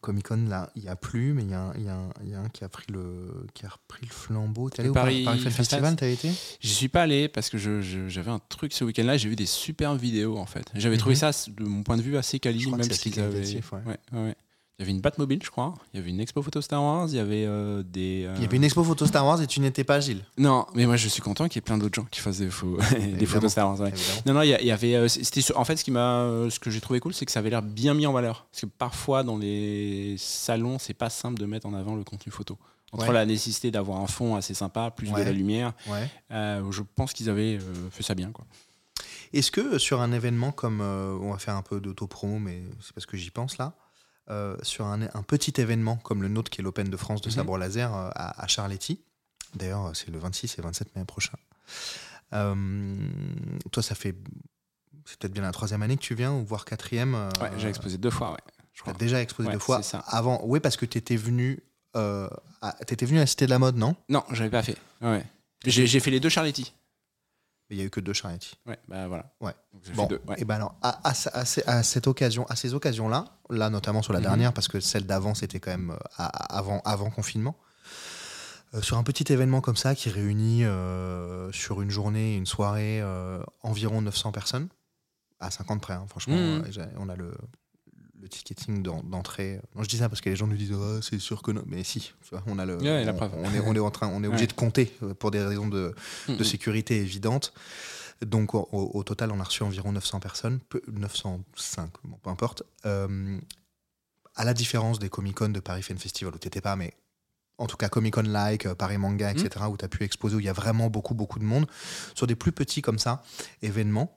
Comic 0.00 0.28
Con, 0.28 0.46
là, 0.48 0.70
il 0.76 0.82
n'y 0.82 0.88
a 0.88 0.96
plus, 0.96 1.32
mais 1.32 1.42
il 1.42 1.50
y, 1.50 1.54
a 1.54 1.60
un- 1.60 1.72
il 1.76 1.84
y 1.84 1.88
a 1.88 1.94
un- 1.96 2.10
il 2.22 2.30
y 2.30 2.34
a 2.34 2.40
un 2.40 2.48
qui 2.48 2.62
a 2.64 2.68
pris 2.68 2.86
le, 2.92 3.46
qui 3.54 3.66
a 3.66 3.68
repris 3.68 4.06
le 4.06 4.12
flambeau. 4.12 4.70
T'es 4.70 4.80
allé 4.80 4.86
Le 4.86 4.90
au 4.92 4.94
Paris 4.94 5.24
Paris, 5.24 5.40
Paris 5.42 5.50
Festival 5.54 5.96
T'as 5.96 6.06
été? 6.08 6.30
J'y 6.60 6.74
suis 6.74 6.88
pas 6.88 7.02
allé 7.02 7.28
parce 7.28 7.50
que 7.50 7.58
je- 7.58 7.80
je- 7.80 8.08
j'avais 8.08 8.30
un 8.30 8.40
truc 8.48 8.72
ce 8.72 8.84
week-end-là. 8.84 9.16
J'ai 9.16 9.28
vu 9.28 9.36
des 9.36 9.46
superbes 9.46 9.98
vidéos 10.00 10.38
en 10.38 10.46
fait. 10.46 10.70
J'avais 10.74 10.96
trouvé 10.98 11.14
Mhm. 11.16 11.32
ça 11.32 11.50
de 11.50 11.64
mon 11.64 11.82
point 11.82 11.96
de 11.96 12.02
vue 12.02 12.16
assez 12.16 12.38
quali, 12.38 12.70
même 12.70 12.82
ce 12.82 12.88
qu'ils 13.00 13.18
avaient. 13.20 13.32
qualitatif, 13.40 13.72
ouais. 13.72 13.80
Ouais, 13.86 13.98
ouais, 14.12 14.24
ouais. 14.28 14.36
Il 14.78 14.82
y 14.82 14.84
avait 14.84 14.92
une 14.92 15.00
Batmobile, 15.00 15.40
je 15.42 15.50
crois. 15.50 15.74
Il 15.92 15.96
y 15.96 16.00
avait 16.00 16.10
une 16.10 16.20
expo 16.20 16.40
photo 16.40 16.60
Star 16.60 16.80
Wars. 16.80 17.08
Il 17.08 17.16
y 17.16 17.18
avait 17.18 17.44
euh, 17.46 17.82
des. 17.84 18.24
euh, 18.26 18.34
Il 18.36 18.42
y 18.42 18.44
avait 18.44 18.58
une 18.58 18.62
expo 18.62 18.84
photo 18.84 19.06
Star 19.06 19.26
Wars 19.26 19.42
et 19.42 19.48
tu 19.48 19.58
n'étais 19.58 19.82
pas, 19.82 19.98
Gilles. 19.98 20.22
Non, 20.36 20.66
mais 20.74 20.86
moi 20.86 20.94
je 20.96 21.08
suis 21.08 21.20
content 21.20 21.48
qu'il 21.48 21.56
y 21.56 21.58
ait 21.58 21.62
plein 21.62 21.78
d'autres 21.78 21.96
gens 21.96 22.06
qui 22.08 22.20
fassent 22.20 22.38
des, 22.38 22.48
faux- 22.48 22.76
des 22.92 22.96
Évidemment. 22.96 23.26
photos 23.26 23.50
Star 23.50 23.68
Wars. 23.68 23.80
ouais. 23.80 23.92
Non, 24.24 24.34
non, 24.34 24.42
il 24.42 24.50
y, 24.50 24.70
avait. 24.70 24.94
euh, 24.94 25.08
C'était 25.08 25.42
en 25.56 25.64
fait 25.64 25.76
ce 25.76 25.82
qui 25.82 25.90
m'a, 25.90 26.28
ce 26.48 26.60
que 26.60 26.70
j'ai 26.70 26.80
trouvé 26.80 27.00
cool, 27.00 27.12
c'est 27.12 27.26
que 27.26 27.32
ça 27.32 27.40
avait 27.40 27.50
l'air 27.50 27.62
bien 27.62 27.92
mis 27.94 28.06
en 28.06 28.12
valeur. 28.12 28.46
Parce 28.52 28.60
que 28.60 28.66
parfois 28.66 29.24
dans 29.24 29.36
les 29.36 30.14
salons, 30.16 30.78
c'est 30.78 30.94
pas 30.94 31.10
simple 31.10 31.40
de 31.40 31.46
mettre 31.46 31.66
en 31.66 31.74
avant 31.74 31.96
le 31.96 32.04
contenu 32.04 32.30
photo. 32.30 32.56
Entre 32.92 33.08
Ouais. 33.08 33.12
la 33.14 33.26
nécessité 33.26 33.72
d'avoir 33.72 34.00
un 34.00 34.06
fond 34.06 34.36
assez 34.36 34.54
sympa, 34.54 34.92
plus 34.92 35.10
Ouais. 35.10 35.20
de 35.20 35.24
la 35.26 35.32
lumière, 35.32 35.72
Ouais. 35.88 36.08
euh, 36.30 36.62
je 36.70 36.82
pense 36.94 37.12
qu'ils 37.12 37.28
avaient 37.28 37.58
fait 37.90 38.04
ça 38.04 38.14
bien. 38.14 38.30
Quoi. 38.30 38.46
Est-ce 39.32 39.50
que 39.50 39.76
sur 39.78 40.00
un 40.00 40.12
événement 40.12 40.52
comme. 40.52 40.80
on 40.80 41.32
va 41.32 41.38
faire 41.38 41.56
un 41.56 41.62
peu 41.62 41.80
d'auto-promo, 41.80 42.38
mais 42.38 42.62
c'est 42.80 42.94
parce 42.94 43.06
que 43.06 43.16
j'y 43.16 43.30
pense 43.30 43.58
là. 43.58 43.74
Euh, 44.30 44.56
sur 44.62 44.84
un, 44.86 45.02
un 45.02 45.22
petit 45.22 45.60
événement 45.60 45.96
comme 45.96 46.22
le 46.22 46.28
nôtre 46.28 46.50
qui 46.50 46.60
est 46.60 46.64
l'Open 46.64 46.88
de 46.88 46.96
France 46.96 47.20
de 47.22 47.28
Mhm. 47.28 47.34
sabre 47.34 47.56
laser 47.58 47.94
euh, 47.94 48.10
à, 48.14 48.42
à 48.42 48.46
Charletti. 48.46 49.00
D'ailleurs, 49.54 49.86
euh, 49.86 49.94
c'est 49.94 50.10
le 50.10 50.18
26 50.18 50.58
et 50.58 50.62
27 50.62 50.94
mai 50.96 51.04
prochain. 51.04 51.38
Toi, 53.72 53.82
ça 53.82 53.94
fait. 53.94 54.14
C'est 55.06 55.18
peut-être 55.18 55.32
bien 55.32 55.42
la 55.42 55.52
troisième 55.52 55.82
année 55.82 55.96
que 55.96 56.02
tu 56.02 56.14
viens, 56.14 56.32
ou 56.32 56.44
voire 56.44 56.64
quatrième. 56.66 57.14
Ouais, 57.40 57.50
j'ai 57.58 57.68
exposé 57.68 57.96
deux 57.96 58.10
fois, 58.10 58.32
ouais. 58.32 58.38
Je 58.74 58.82
crois. 58.82 58.92
déjà 58.92 59.20
exposé 59.22 59.48
Ouais, 59.48 59.54
deux 59.54 59.58
fois. 59.58 59.78
c'est 59.82 59.92
ça. 59.92 60.04
Avant, 60.06 60.40
oui, 60.44 60.60
parce 60.60 60.76
que 60.76 60.84
tu 60.86 60.98
étais 60.98 61.16
venu. 61.16 61.60
À, 61.94 62.72
t'étais 62.86 63.06
venu 63.06 63.18
à 63.18 63.22
la 63.22 63.26
Cité 63.26 63.46
de 63.46 63.50
la 63.50 63.58
Mode, 63.58 63.76
non? 63.76 63.96
Non, 64.08 64.22
j'avais 64.32 64.50
pas 64.50 64.62
fait. 64.62 64.76
Ouais. 65.00 65.24
J'ai 65.64 66.00
fait 66.00 66.10
les 66.10 66.20
deux 66.20 66.28
Charletti. 66.28 66.72
Mais 67.68 67.76
il 67.76 67.78
y 67.80 67.82
a 67.82 67.84
eu 67.84 67.90
que 67.90 68.00
deux 68.00 68.12
Charletti. 68.14 68.54
Ouais, 68.66 68.78
bah 68.88 69.08
voilà. 69.08 69.30
Ouais. 69.40 69.52
Bon, 69.94 70.06
deux. 70.06 70.20
ouais. 70.26 70.36
et 70.38 70.44
ben 70.44 70.54
alors, 70.56 70.74
à, 70.82 71.06
à 71.06 71.12
ce- 71.14 71.28
à 71.32 71.44
ce- 71.44 71.60
à 71.66 71.82
cette 71.82 72.06
occasion, 72.06 72.46
à 72.46 72.56
ces 72.56 72.72
occasions-là, 72.74 73.26
là 73.50 73.68
notamment 73.70 74.00
sur 74.02 74.12
la 74.14 74.20
Mhm. 74.20 74.24
dernière, 74.24 74.52
parce 74.54 74.68
que 74.68 74.80
celle 74.80 75.04
d'avant 75.06 75.34
c'était 75.34 75.60
quand 75.60 75.70
même 75.70 75.90
euh, 75.90 75.96
avant, 76.48 76.80
avant 76.86 77.10
confinement, 77.10 77.56
euh, 78.74 78.80
sur 78.80 78.96
un 78.96 79.02
petit 79.02 79.30
événement 79.32 79.60
comme 79.60 79.76
ça 79.76 79.94
qui 79.94 80.08
réunit 80.08 80.64
euh, 80.64 81.52
sur 81.52 81.82
une 81.82 81.90
journée, 81.90 82.36
une 82.36 82.46
soirée, 82.46 83.00
euh, 83.02 83.42
environ 83.62 84.00
900 84.00 84.32
personnes, 84.32 84.68
à 85.40 85.50
50 85.50 85.80
près, 85.82 85.94
hein, 85.94 86.06
franchement, 86.08 86.36
Mhm. 86.36 86.64
on 86.98 87.08
a 87.10 87.16
le, 87.16 87.32
le 88.20 88.28
ticketing 88.28 88.82
d'en- 88.82 89.02
d'entrée. 89.02 89.60
Non, 89.74 89.82
je 89.82 89.88
dis 89.88 89.96
ça 89.98 90.08
parce 90.08 90.20
que 90.20 90.28
les 90.28 90.36
gens 90.36 90.46
nous 90.46 90.56
disent 90.56 90.72
oh, 90.72 91.00
c'est 91.02 91.18
sûr 91.18 91.42
que 91.42 91.50
non, 91.52 91.62
mais 91.66 91.84
si, 91.84 92.12
on 92.46 92.58
a 92.58 92.66
le, 92.66 92.76
Ouais, 92.78 93.06
on, 93.32 93.54
est, 93.54 93.60
on 93.60 93.74
est 93.74 93.78
en 93.78 93.90
train, 93.90 94.08
on 94.08 94.22
est 94.24 94.26
obligé 94.26 94.42
Ouais. 94.44 94.46
de 94.48 94.52
compter 94.54 94.96
euh, 95.02 95.14
pour 95.14 95.30
des 95.30 95.40
raisons 95.42 95.68
de, 95.68 95.94
de 96.28 96.32
Mhm. 96.34 96.44
sécurité 96.44 96.96
évidente. 97.00 97.52
Donc 98.26 98.54
au, 98.54 99.02
total, 99.04 99.30
on 99.30 99.38
a 99.38 99.44
reçu 99.44 99.62
environ 99.62 99.92
900 99.92 100.18
personnes, 100.18 100.58
peu- 100.68 100.82
905, 100.90 101.90
bon, 102.02 102.16
peu 102.16 102.30
importe. 102.30 102.64
Euh, 102.84 103.38
à 104.34 104.44
la 104.44 104.54
différence 104.54 104.98
des 104.98 105.08
Comic-Con 105.08 105.50
de 105.50 105.60
Paris 105.60 105.82
Film 105.84 105.98
Festival 105.98 106.34
où 106.34 106.38
t'étais 106.38 106.60
pas, 106.60 106.74
mais 106.74 106.94
en 107.58 107.66
tout 107.66 107.76
cas 107.76 107.88
Comic-Con 107.88 108.22
like, 108.22 108.66
euh, 108.66 108.74
Paris 108.74 108.98
Manga, 108.98 109.30
etc., 109.30 109.64
où 109.70 109.76
tu 109.76 109.84
as 109.84 109.88
pu 109.88 110.02
exposer, 110.04 110.34
où 110.36 110.40
il 110.40 110.46
y 110.46 110.48
a 110.48 110.52
vraiment 110.52 110.90
beaucoup, 110.90 111.14
beaucoup 111.14 111.38
de 111.38 111.44
monde, 111.44 111.66
sur 112.16 112.26
des 112.26 112.34
plus 112.36 112.50
petits 112.52 112.82
comme 112.82 112.98
ça, 112.98 113.22
événements, 113.62 114.16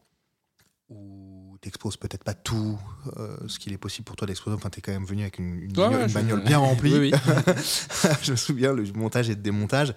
où 0.89 1.40
t'exposes 1.61 1.95
peut-être 1.97 2.23
pas 2.23 2.33
tout 2.33 2.79
euh, 3.17 3.37
ce 3.47 3.59
qu'il 3.59 3.71
est 3.71 3.77
possible 3.77 4.05
pour 4.05 4.15
toi 4.15 4.27
d'exposer. 4.27 4.55
Enfin, 4.55 4.69
t'es 4.69 4.81
quand 4.81 4.91
même 4.91 5.05
venu 5.05 5.21
avec 5.21 5.37
une, 5.39 5.61
une 5.61 5.77
Ouais, 5.79 6.07
bagnole, 6.07 6.39
une 6.39 6.45
bien 6.45 6.57
remplie. 6.57 6.93
Oui, 6.99 7.11
oui. 7.13 7.19
je 8.23 8.31
me 8.31 8.35
souviens, 8.35 8.73
le 8.73 8.83
montage 8.93 9.29
et 9.29 9.35
le 9.35 9.41
démontage. 9.41 9.93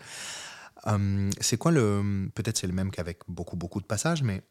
Hum, 0.84 1.30
c'est 1.40 1.56
quoi 1.56 1.72
le. 1.72 2.28
Peut-être 2.34 2.58
c'est 2.58 2.66
le 2.66 2.74
même 2.74 2.90
qu'avec 2.90 3.20
beaucoup, 3.28 3.56
beaucoup 3.56 3.80
de 3.80 3.86
passages, 3.86 4.22
mais. 4.22 4.42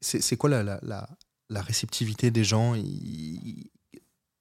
C'est 0.00 0.20
c'est 0.20 0.36
quoi 0.36 0.50
la, 0.50 0.62
la, 0.62 0.80
la- 0.82 1.08
la 1.48 1.62
réceptivité 1.62 2.30
des 2.30 2.44
gens? 2.44 2.74
Ils- 2.74 3.70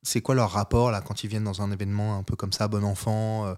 C'est 0.03 0.21
quoi 0.21 0.33
leur 0.33 0.49
rapport 0.51 0.89
là 0.89 0.99
quand 1.01 1.23
ils 1.23 1.27
viennent 1.27 1.43
dans 1.43 1.61
un 1.61 1.69
événement 1.71 2.17
un 2.17 2.23
peu 2.23 2.35
comme 2.35 2.51
ça, 2.53 2.67
bon 2.67 2.83
enfant, 2.83 3.45
euh, 3.45 3.53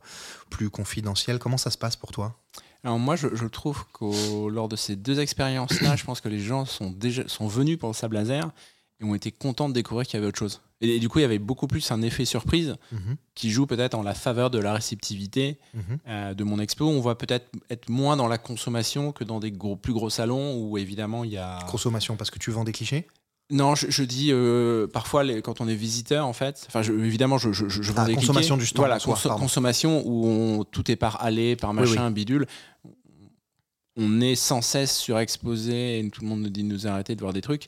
plus 0.49 0.69
confidentiel? 0.69 1.39
Comment 1.39 1.57
ça 1.57 1.69
se 1.71 1.77
passe 1.77 1.95
pour 1.95 2.11
toi? 2.11 2.37
Alors 2.83 2.99
moi, 2.99 3.15
je, 3.15 3.27
je 3.33 3.45
trouve 3.47 3.85
que 3.93 4.47
lors 4.49 4.67
de 4.67 4.75
ces 4.75 4.95
deux 4.95 5.19
expériences-là, 5.19 5.95
je 5.95 6.03
pense 6.03 6.21
que 6.21 6.29
les 6.29 6.39
gens 6.39 6.65
sont 6.65 6.91
déjà 6.91 7.27
sont 7.27 7.47
venus 7.47 7.77
pour 7.77 7.89
le 7.89 7.93
sable 7.93 8.15
laser 8.15 8.51
et 8.99 9.05
ont 9.05 9.15
été 9.15 9.31
contents 9.31 9.69
de 9.69 9.73
découvrir 9.73 10.05
qu'il 10.05 10.15
y 10.15 10.17
avait 10.17 10.27
autre 10.27 10.39
chose. 10.39 10.61
Et, 10.81 10.97
et 10.97 10.99
du 10.99 11.07
coup, 11.07 11.19
il 11.19 11.21
y 11.21 11.25
avait 11.25 11.39
beaucoup 11.39 11.67
plus 11.67 11.91
un 11.91 12.01
effet 12.01 12.25
surprise 12.25 12.75
Mhm, 12.91 13.15
qui 13.35 13.51
joue 13.51 13.65
peut-être 13.65 13.95
en 13.95 14.03
la 14.03 14.13
faveur 14.13 14.49
de 14.49 14.59
la 14.59 14.73
réceptivité 14.73 15.59
mhm. 15.73 15.81
euh, 16.07 16.33
de 16.33 16.43
mon 16.43 16.59
expo. 16.59 16.85
On 16.85 16.99
va 16.99 17.15
peut-être 17.15 17.49
être 17.69 17.89
moins 17.89 18.17
dans 18.17 18.27
la 18.27 18.37
consommation 18.37 19.13
que 19.13 19.23
dans 19.23 19.39
des 19.39 19.51
gros, 19.51 19.77
plus 19.77 19.93
gros 19.93 20.09
salons 20.09 20.57
où 20.57 20.77
évidemment 20.77 21.23
il 21.23 21.31
y 21.31 21.37
a. 21.37 21.59
Consommation, 21.69 22.17
parce 22.17 22.31
que 22.31 22.39
tu 22.39 22.51
vends 22.51 22.65
des 22.65 22.73
clichés? 22.73 23.07
Non, 23.53 23.75
je, 23.75 23.85
je 23.89 24.03
dis 24.03 24.29
euh, 24.31 24.87
parfois 24.87 25.23
les- 25.23 25.41
quand 25.41 25.61
on 25.61 25.67
est 25.67 25.75
visiteur 25.75 26.25
en 26.25 26.33
fait. 26.33 26.63
Enfin, 26.67 26.81
je- 26.81 26.91
évidemment, 26.91 27.37
je, 27.37 27.51
je, 27.53 27.69
je 27.69 27.91
Ah, 27.95 28.07
consommation 28.13 28.57
du 28.57 28.65
stand, 28.65 28.79
Voilà, 28.85 28.99
consommation 28.99 30.01
où 30.05 30.25
on- 30.25 30.63
tout 30.63 30.89
est 30.91 30.95
par 30.95 31.21
aller, 31.23 31.55
par 31.55 31.69
Oui, 31.71 31.75
machin, 31.77 32.09
bidule. 32.11 32.47
On 33.95 34.21
est 34.21 34.35
sans 34.35 34.61
cesse 34.63 34.97
surexposé 34.97 35.99
et 35.99 36.09
tout 36.09 36.21
le 36.21 36.27
monde 36.27 36.41
nous 36.41 36.49
dit 36.49 36.63
de 36.63 36.67
nous 36.67 36.87
arrêter 36.87 37.15
de 37.15 37.19
voir 37.21 37.31
des 37.33 37.41
trucs. 37.41 37.67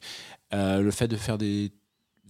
Euh, 0.53 0.81
le 0.81 0.89
fait 0.91 1.07
de 1.07 1.15
faire 1.17 1.37
des 1.37 1.71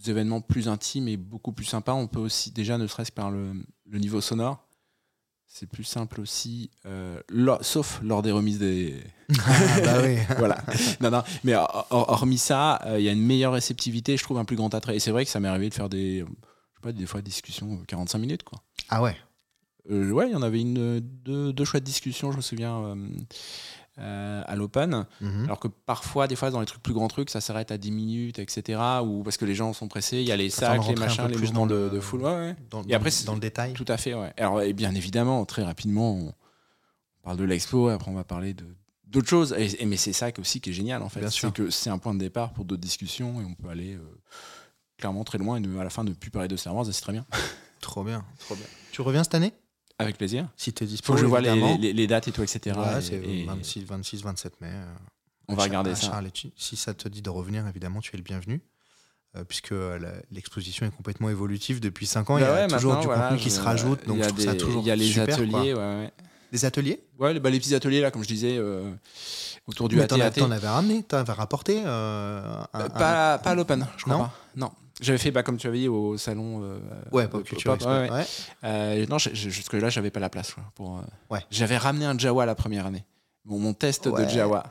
événements 0.08 0.42
plus 0.42 0.68
intimes 0.68 1.08
et 1.08 1.16
beaucoup 1.16 1.54
plus 1.54 1.64
sympas, 1.66 1.94
on 1.94 2.08
peut 2.08 2.20
aussi 2.20 2.52
déjà 2.52 2.78
ne 2.78 2.88
serait-ce 2.88 3.12
que 3.12 3.16
par 3.16 3.32
le, 3.32 3.54
le 3.90 4.00
niveau 4.00 4.20
sonore. 4.20 4.65
C'est 5.48 5.68
plus 5.70 5.84
simple 5.86 6.20
aussi, 6.20 6.70
euh, 6.86 7.22
sauf 7.62 8.02
lors 8.04 8.22
des 8.22 8.32
remises 8.32 8.60
des, 8.60 8.96
Ah, 9.48 9.80
bah 9.86 10.02
oui. 10.04 10.18
voilà. 10.38 10.62
Non, 11.00 11.10
non. 11.12 11.24
Mais 11.46 11.54
hor- 11.56 11.88
hor- 11.92 12.10
hormis 12.10 12.38
ça, 12.38 12.82
euh, 12.86 13.00
il 13.00 13.06
y 13.06 13.10
a 13.10 13.14
une 13.14 13.22
meilleure 13.22 13.54
réceptivité, 13.54 14.18
je 14.18 14.24
trouve, 14.24 14.38
un 14.38 14.44
plus 14.46 14.58
grand 14.58 14.74
attrait. 14.74 14.98
Et 14.98 15.00
c'est 15.00 15.12
vrai 15.12 15.24
que 15.24 15.32
ça 15.32 15.40
m'est 15.40 15.48
arrivé 15.48 15.70
de 15.70 15.74
faire 15.74 15.88
des, 15.88 16.20
je 16.20 16.26
sais 16.26 16.82
pas, 16.82 16.92
des 16.92 17.06
fois 17.06 17.22
des 17.22 17.26
discussions 17.30 17.74
euh, 17.82 17.86
45 17.88 18.18
minutes, 18.18 18.44
quoi. 18.44 18.62
Ah 18.90 19.02
ouais. 19.02 19.16
Euh, 19.90 20.12
ouais, 20.12 20.28
il 20.28 20.34
y 20.34 20.36
en 20.36 20.42
avait 20.42 20.60
une, 20.60 20.78
euh, 20.78 21.00
deux, 21.02 21.54
deux 21.54 21.64
chouettes 21.64 21.84
discussions, 21.84 22.32
je 22.32 22.38
me 22.38 22.42
souviens, 22.42 22.98
euh, 24.00 24.42
à 24.46 24.56
l'open. 24.56 25.06
Mhm. 25.22 25.46
Alors 25.46 25.60
que 25.60 25.68
parfois, 25.68 26.28
des 26.28 26.36
fois, 26.36 26.52
dans 26.52 26.60
les 26.60 26.66
trucs 26.66 26.84
plus 26.84 26.94
grands 26.94 27.08
trucs, 27.08 27.30
ça 27.30 27.40
s'arrête 27.42 27.72
à 27.72 27.78
10 27.78 27.92
minutes, 27.92 28.40
etc. 28.40 28.80
Ou 29.04 29.24
parce 29.24 29.38
que 29.38 29.46
les 29.46 29.56
gens 29.56 29.72
sont 29.74 29.88
pressés, 29.88 30.18
il 30.18 30.28
y 30.28 30.32
a 30.32 30.36
les 30.38 30.50
sacs, 30.50 30.86
les 30.88 30.96
machins, 30.96 31.28
les 31.28 31.38
mouvements 31.38 31.66
de, 31.68 31.90
de 31.90 32.00
foule. 32.00 32.22
Ouais, 32.22 32.32
ouais. 32.34 32.56
Dans, 32.70 32.84
Et 32.84 32.94
après, 32.94 33.10
dans- 33.10 33.16
c'est- 33.16 33.26
dans 33.26 33.34
le 33.36 33.40
détail. 33.40 33.74
Tout 33.74 33.86
à 33.88 33.98
fait, 33.98 34.14
ouais. 34.14 34.34
Alors, 34.38 34.62
et 34.62 34.74
bien 34.74 34.94
évidemment, 34.96 35.46
très 35.46 35.64
rapidement, 35.64 36.12
on 36.14 36.34
parle 37.24 37.38
de 37.38 37.44
l'expo, 37.46 37.90
et 37.90 37.94
après 37.94 38.12
on 38.12 38.16
va 38.16 38.24
parler 38.24 38.54
de 38.54 38.66
d'autres 39.08 39.30
choses. 39.30 39.56
Et, 39.58 39.82
et- 39.82 39.86
mais 39.86 39.98
c'est 39.98 40.14
ça 40.14 40.30
aussi 40.40 40.60
qui 40.60 40.72
est 40.72 40.74
génial, 40.74 41.02
en 41.02 41.10
fait. 41.10 41.30
C'est 41.30 41.54
que 41.54 41.70
c'est 41.70 41.90
un 41.90 41.98
point 41.98 42.14
de 42.14 42.20
départ 42.20 42.52
pour 42.54 42.66
d'autres 42.66 42.82
discussions, 42.82 43.40
et 43.42 43.46
on 43.46 43.54
peut 43.54 43.70
aller 43.70 43.96
euh, 43.96 44.00
clairement 44.98 45.24
très 45.24 45.38
loin, 45.38 45.62
et 45.62 45.80
à 45.80 45.84
la 45.84 45.90
fin 45.90 46.04
ne 46.04 46.12
plus 46.12 46.32
parler 46.32 46.48
de 46.50 46.56
Star 46.58 46.76
Wars, 46.76 46.88
et 46.90 46.92
c'est 46.94 47.02
très 47.02 47.14
bien. 47.14 47.26
Trop 47.82 48.04
bien. 48.04 48.26
Trop 48.40 48.56
bien. 48.56 48.66
Tu 48.92 49.02
reviens 49.02 49.24
cette 49.24 49.36
année? 49.36 49.54
Avec 49.98 50.18
plaisir. 50.18 50.48
Si 50.58 50.74
t'es 50.74 50.86
dispo. 50.86 51.08
Faut 51.08 51.14
que 51.14 51.20
je 51.22 51.26
vois 51.26 51.40
les, 51.42 51.50
évidemment. 51.50 51.78
les- 51.80 51.94
les 51.94 52.08
dates 52.08 52.28
et 52.28 52.32
tout, 52.32 52.44
etc. 52.44 52.76
Ouais, 52.78 53.02
c'est 53.02 53.16
et 53.16 53.46
26, 53.46 53.84
26, 53.86 54.24
27 54.24 54.60
mai. 54.62 54.68
euh, 54.72 54.86
on 55.48 55.56
va 55.56 55.64
regarder 55.64 55.96
ça. 55.96 56.08
Charletti. 56.08 56.52
Si 56.58 56.76
ça 56.76 56.94
te 56.94 57.08
dit 57.08 57.22
de 57.22 57.30
revenir, 57.30 57.66
évidemment, 57.68 58.02
tu 58.02 58.14
es 58.14 58.18
le 58.18 58.24
bienvenu. 58.24 58.62
euh, 59.38 59.44
puisque 59.44 59.74
euh, 59.74 60.00
l'exposition 60.32 60.86
est 60.86 60.92
complètement 60.96 61.30
évolutive 61.30 61.82
depuis 61.82 62.06
5 62.06 62.30
ans. 62.30 62.38
il 62.38 62.42
y 62.42 62.46
Bah 62.46 62.56
a 62.56 62.62
ouais, 62.62 62.68
toujours 62.68 62.96
du 63.00 63.06
voilà, 63.08 63.24
contenu 63.24 63.38
qui 63.44 63.50
je- 63.50 63.56
se 63.56 63.62
rajoute. 63.62 64.08
Donc 64.08 64.16
il 64.16 64.20
y 64.20 64.24
je 64.24 64.28
a 64.28 64.32
trouve 64.32 64.46
ça 64.46 64.56
toujours 64.56 64.82
Il 64.82 64.88
y 64.88 64.92
a 64.92 64.96
les 64.96 65.08
super, 65.08 65.34
ateliers, 65.36 65.74
ouais. 65.74 66.12
Des 66.54 66.64
ateliers? 66.64 67.04
Ouais, 67.20 67.34
les, 67.34 67.40
bah, 67.42 67.50
les 67.50 67.60
petits 67.60 67.76
ateliers, 67.76 68.00
là, 68.00 68.12
comme 68.12 68.24
je 68.24 68.30
disais, 68.30 68.56
euh, 68.58 68.90
autour 69.68 69.90
du 69.90 69.98
Mais 69.98 70.08
t'en, 70.08 70.16
avais 70.22 70.68
ramené, 70.70 71.04
t'en 71.04 71.18
avais 71.18 71.34
rapporté. 71.34 71.82
euh, 71.86 72.64
un- 72.74 72.80
un- 72.80 72.90
pas, 72.90 73.38
pas 73.40 73.50
à 73.50 73.56
l'open, 73.56 73.86
je 73.98 74.04
crois 74.04 74.16
Non 74.16 74.24
pas. 74.24 74.34
Non. 74.56 74.72
J'avais 75.02 75.18
fait, 75.18 75.32
bah, 75.32 75.44
comme 75.44 75.58
tu 75.58 75.68
avais 75.68 75.80
dit, 75.80 75.88
au 75.90 76.18
salon. 76.18 76.62
euh, 76.64 76.80
Ouais, 77.12 77.28
Pop 77.28 77.44
Culture 77.44 77.78
Pop, 77.78 77.88
ouais, 77.88 78.10
ouais. 78.10 78.26
Euh, 78.64 79.06
non, 79.08 79.18
jusque-là, 79.18 79.90
j'avais 79.90 80.10
pas 80.12 80.20
la 80.22 80.30
place. 80.30 80.54
quoi, 80.54 80.64
pour, 80.76 81.00
euh. 81.00 81.38
J'avais 81.52 81.78
ramené 81.78 82.06
un 82.06 82.18
Jawa 82.18 82.46
la 82.46 82.56
première 82.56 82.86
année. 82.86 83.06
Bon, 83.44 83.60
mon 83.60 83.74
test 83.74 84.08
de 84.08 84.28
Jawa, 84.28 84.64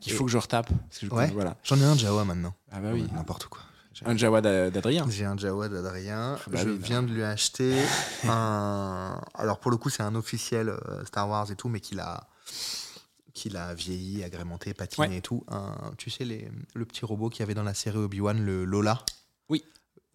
qu'il 0.00 0.12
Et 0.12 0.16
faut 0.16 0.24
que 0.24 0.30
je 0.30 0.38
retape. 0.38 0.68
Parce 0.88 0.98
que 1.00 1.06
je- 1.06 1.32
voilà. 1.32 1.56
J'en 1.64 1.76
ai 1.78 1.84
un 1.84 1.96
Jawa 1.96 2.24
maintenant. 2.24 2.54
Ah 2.70 2.78
bah 2.80 2.90
oui. 2.92 3.08
N'importe 3.14 3.46
quoi. 3.46 3.60
Un 4.06 4.16
Jawa 4.16 4.40
d'A- 4.40 4.70
d'Adrien. 4.70 5.04
J'ai 5.10 5.24
un 5.26 5.36
Jawa 5.36 5.68
d'Adrien. 5.68 6.36
Ah 6.38 6.42
bah 6.50 6.58
je 6.62 6.68
oui, 6.70 6.78
bah. 6.78 6.86
viens 6.86 7.02
de 7.02 7.12
lui 7.12 7.22
acheter 7.24 7.74
un. 8.28 9.20
Alors 9.34 9.58
pour 9.58 9.70
le 9.70 9.76
coup, 9.76 9.90
c'est 9.90 10.02
un 10.02 10.14
officiel 10.14 10.68
euh, 10.70 11.04
Star 11.04 11.28
Wars 11.28 11.50
et 11.50 11.56
tout, 11.56 11.68
mais 11.68 11.80
qu'il 11.80 12.00
a, 12.00 12.28
qu'il 13.34 13.56
a 13.56 13.74
vieilli, 13.74 14.22
agrémenté, 14.24 14.74
patiné 14.74 15.08
Ouais. 15.08 15.16
et 15.16 15.20
tout. 15.20 15.44
Un, 15.48 15.74
tu 15.98 16.08
sais, 16.10 16.24
les, 16.24 16.48
le 16.74 16.84
petit 16.86 17.04
robot 17.04 17.28
qu'il 17.30 17.40
y 17.40 17.42
avait 17.42 17.54
dans 17.54 17.62
la 17.62 17.74
série 17.74 17.98
Obi-Wan, 17.98 18.40
le 18.40 18.64
Lola? 18.64 19.02
Oui. 19.50 19.62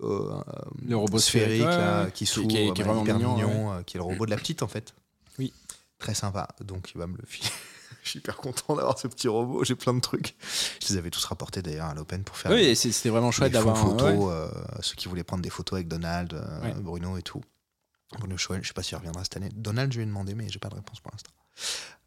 Euh, 0.01 0.41
Le 0.85 0.97
robot 0.97 1.19
sphérique 1.19 1.61
là, 1.63 2.07
qui 2.11 2.25
s'ouvre, 2.25 2.47
qui 2.47 2.57
est- 2.57 2.73
qui 2.73 2.81
est 2.81 2.83
bah, 2.85 2.93
vraiment 2.93 3.03
mignon, 3.13 3.35
mignon, 3.35 3.73
euh, 3.73 3.81
qui 3.83 3.95
est 3.97 3.99
le 3.99 4.03
robot 4.03 4.25
de 4.25 4.31
la 4.31 4.37
petite 4.37 4.61
en 4.63 4.67
fait. 4.67 4.93
Oui. 5.39 5.53
Très 5.99 6.13
sympa. 6.15 6.47
Donc 6.61 6.91
il 6.93 6.97
va 6.97 7.07
me 7.07 7.15
le 7.17 7.23
filer. 7.25 7.49
Je 8.03 8.09
suis 8.11 8.19
hyper 8.19 8.35
content 8.37 8.75
d'avoir 8.75 8.99
ce 8.99 9.07
petit 9.07 9.27
robot. 9.27 9.63
J'ai 9.63 9.73
plein 9.75 9.93
de 9.93 9.99
trucs. 9.99 10.35
Je 10.83 10.89
les 10.93 10.97
avais 10.97 11.09
tous 11.09 11.23
rapportés 11.25 11.61
d'ailleurs 11.61 11.87
à 11.87 11.93
l'Open 11.95 12.23
pour 12.23 12.37
faire 12.37 12.51
Oui, 12.51 12.57
des- 12.57 12.67
et 12.69 12.75
c'est- 12.75 12.91
c'était 12.91 13.09
vraiment 13.09 13.31
chouette 13.31 13.51
d'avoir 13.53 13.77
un. 13.77 13.81
photos, 13.81 14.11
ouais. 14.11 14.31
euh, 14.33 14.47
ceux 14.81 14.95
qui 14.95 15.07
voulaient 15.07 15.23
prendre 15.23 15.41
des 15.43 15.49
photos 15.49 15.77
avec 15.77 15.87
Donald, 15.87 16.33
euh, 16.33 16.61
Ouais. 16.61 16.73
Bruno 16.77 17.17
et 17.17 17.21
tout. 17.23 17.41
Bruno 18.19 18.37
Choel, 18.37 18.61
je 18.63 18.67
sais 18.67 18.73
pas 18.73 18.83
s'il 18.83 18.97
reviendra 18.97 19.23
cette 19.23 19.37
année. 19.37 19.49
Donald, 19.55 19.91
je 19.91 19.97
lui 19.97 20.03
ai 20.03 20.05
demandé, 20.07 20.35
mais 20.35 20.47
j'ai 20.49 20.59
pas 20.59 20.69
de 20.69 20.75
réponse 20.75 20.99
pour 20.99 21.11
l'instant. 21.11 21.31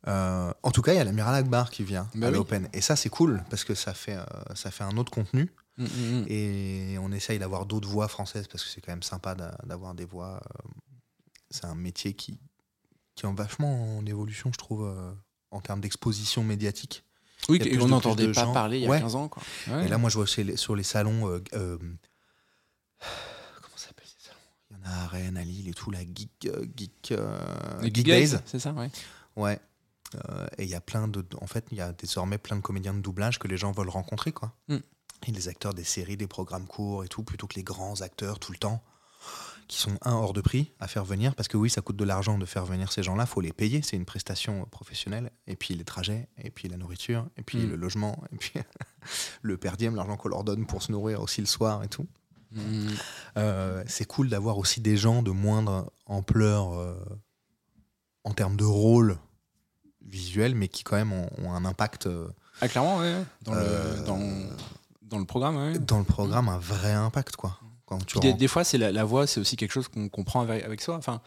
Euh, 0.07 0.53
en 0.63 0.71
tout 0.71 0.83
cas, 0.83 0.93
il 0.93 0.97
y 0.97 1.01
a 1.01 1.05
l'amiral 1.05 1.35
Akbar 1.35 1.71
qui 1.71 1.83
vient 1.83 2.09
Bah 2.15 2.29
à 2.29 2.31
oui. 2.31 2.37
l'Open. 2.37 2.69
Et 2.73 2.81
ça, 2.81 2.95
c'est 2.95 3.09
cool 3.09 3.43
parce 3.51 3.65
que 3.65 3.75
ça 3.75 3.95
fait, 3.95 4.17
ça 4.55 4.71
fait 4.71 4.85
un 4.85 4.97
autre 4.99 5.11
contenu. 5.11 5.51
Mm, 5.79 5.85
mm, 5.85 6.21
mm. 6.23 6.25
Et 6.29 6.99
on 7.01 7.13
essaye 7.13 7.39
d'avoir 7.39 7.65
d'autres 7.67 7.89
voix 7.89 8.09
françaises 8.09 8.47
parce 8.49 8.65
que 8.65 8.71
c'est 8.71 8.81
quand 8.81 8.93
même 8.93 9.03
sympa 9.03 9.35
d'a- 9.35 9.57
d'avoir 9.65 9.95
des 9.95 10.05
voix. 10.05 10.41
euh, 10.43 10.69
c'est 11.51 11.65
un 11.65 11.75
métier 11.75 12.13
qui, 12.15 12.39
qui 13.15 13.25
est 13.25 13.29
en 13.29 13.35
vachement 13.35 13.97
en 13.99 14.05
évolution, 14.05 14.51
je 14.53 14.59
trouve, 14.59 14.85
euh, 14.85 15.13
en 15.51 15.61
termes 15.61 15.81
d'exposition 15.81 16.43
médiatique. 16.45 17.05
Oui, 17.49 17.59
plus 17.61 17.81
on 17.81 17.87
n'entendait 17.89 18.27
pas 18.33 18.45
gens. 18.45 18.53
parler 18.53 18.79
il 18.79 18.83
y 18.83 18.87
a 18.87 18.91
Ouais. 18.91 19.01
15 19.01 19.15
ans. 19.15 19.29
Quoi. 19.29 19.43
Ouais. 19.69 19.87
Et 19.87 19.89
là, 19.89 19.97
moi, 19.97 20.11
je 20.11 20.17
vois 20.17 20.27
sur 20.27 20.45
les, 20.45 20.57
sur 20.57 20.75
les 20.77 20.83
salons. 20.83 21.29
euh, 21.31 21.43
euh, 21.55 21.79
comment 23.63 23.77
ça 23.77 23.87
s'appelle 23.89 24.07
ces 24.07 24.27
salons? 24.29 24.39
Il 24.71 24.77
y 24.77 24.81
en 24.81 24.91
a 24.91 25.05
à 25.05 25.07
Rennes, 25.07 25.37
à 25.37 25.45
Lille 25.45 25.69
et 25.69 25.75
tout, 25.75 25.91
la 25.91 26.01
Geek, 26.01 26.51
Geek, 26.77 27.13
euh, 27.13 27.81
Geek 27.83 27.95
Geek 27.97 28.07
Days. 28.07 28.37
c'est 28.45 28.59
ça, 28.59 28.73
ouais. 28.73 28.91
Ouais. 29.37 29.59
Et 30.57 30.65
il 30.65 30.71
y 30.71 30.75
a 30.75 30.81
plein 30.81 31.07
de. 31.07 31.25
En 31.41 31.47
fait, 31.47 31.67
il 31.71 31.77
y 31.79 31.81
a 31.83 31.93
désormais 31.93 32.39
plein 32.39 32.57
de 32.57 32.63
comédiens 32.63 32.95
de 32.95 33.01
doublage 33.01 33.39
que 33.39 33.47
les 33.47 33.57
gens 33.59 33.73
veulent 33.73 33.91
rencontrer, 33.91 34.33
quoi. 34.33 34.55
Mm. 34.69 34.77
Et 35.27 35.33
les 35.33 35.49
acteurs 35.49 35.75
des 35.75 35.85
séries, 35.85 36.17
des 36.17 36.27
programmes 36.27 36.67
courts 36.67 37.05
et 37.05 37.09
tout, 37.09 37.23
plutôt 37.23 37.47
que 37.47 37.55
les 37.55 37.63
grands 37.65 38.01
acteurs 38.01 38.39
tout 38.39 38.53
le 38.53 38.59
temps, 38.59 38.83
qui 39.67 39.79
sont 39.79 39.99
un 40.03 40.13
hors 40.13 40.33
de 40.33 40.41
prix 40.41 40.73
à 40.81 40.89
faire 40.89 41.05
venir, 41.05 41.35
parce 41.35 41.49
que 41.49 41.59
oui, 41.59 41.69
ça 41.69 41.83
coûte 41.83 41.97
de 41.97 42.05
l'argent 42.05 42.39
de 42.39 42.47
faire 42.47 42.65
venir 42.65 42.91
ces 42.91 43.03
gens-là, 43.03 43.27
faut 43.27 43.43
les 43.43 43.53
payer, 43.53 43.83
c'est 43.83 43.97
une 43.97 44.07
prestation 44.07 44.65
professionnelle, 44.71 45.31
et 45.47 45.57
puis 45.57 45.75
les 45.75 45.85
trajets, 45.85 46.29
et 46.43 46.51
puis 46.51 46.69
la 46.69 46.79
nourriture, 46.79 47.29
et 47.37 47.43
puis 47.43 47.59
Mm. 47.59 47.71
le 47.71 47.77
logement, 47.77 48.23
et 48.33 48.37
puis 48.37 48.53
le 49.43 49.59
per 49.59 49.73
diem, 49.77 49.95
l'argent 49.95 50.17
qu'on 50.17 50.29
leur 50.29 50.45
donne 50.45 50.65
pour 50.67 50.83
se 50.83 50.91
nourrir 50.93 51.21
aussi 51.21 51.41
le 51.43 51.47
soir 51.47 51.83
et 51.85 51.89
tout. 51.89 52.07
Mm. 52.53 52.89
Euh, 53.37 53.85
c'est 53.87 54.07
cool 54.07 54.31
d'avoir 54.31 54.57
aussi 54.57 54.81
des 54.81 54.97
gens 54.97 55.23
de 55.23 55.31
moindre 55.33 55.93
ampleur 56.07 56.73
euh, 56.73 56.95
en 58.25 58.33
termes 58.33 58.57
de 58.57 58.65
rôle 58.65 59.19
visuel, 60.01 60.55
mais 60.55 60.69
qui 60.69 60.83
quand 60.85 60.97
même 60.97 61.13
ont, 61.13 61.29
ont 61.39 61.53
un 61.53 61.67
impact 61.67 62.07
euh, 62.07 62.29
Ah, 62.63 62.69
clairement, 62.69 62.97
ouais. 62.99 63.13
ouais. 63.17 63.25
Dans, 63.43 63.55
le, 63.55 64.07
dans, 64.07 64.19
dans 65.09 65.19
le 65.19 65.25
programme, 65.25 65.57
ouais. 65.57 65.79
dans 65.79 65.99
le 65.99 66.05
programme, 66.05 66.49
un 66.49 66.59
vrai 66.59 66.93
impact 66.93 67.37
quoi. 67.37 67.59
Quand 67.87 68.05
tu 68.05 68.19
Puis 68.19 68.35
des, 68.35 68.49
fois, 68.49 68.65
c'est 68.65 68.77
la, 68.77 68.93
la 68.93 69.05
voix, 69.05 69.27
c'est 69.27 69.41
aussi 69.41 69.57
quelque 69.57 69.73
chose 69.73 69.89
qu'on 69.89 70.11
comprend 70.11 70.43
avec, 70.43 70.63
avec 70.63 70.83
soi. 70.83 70.97
Enfin, 70.97 71.23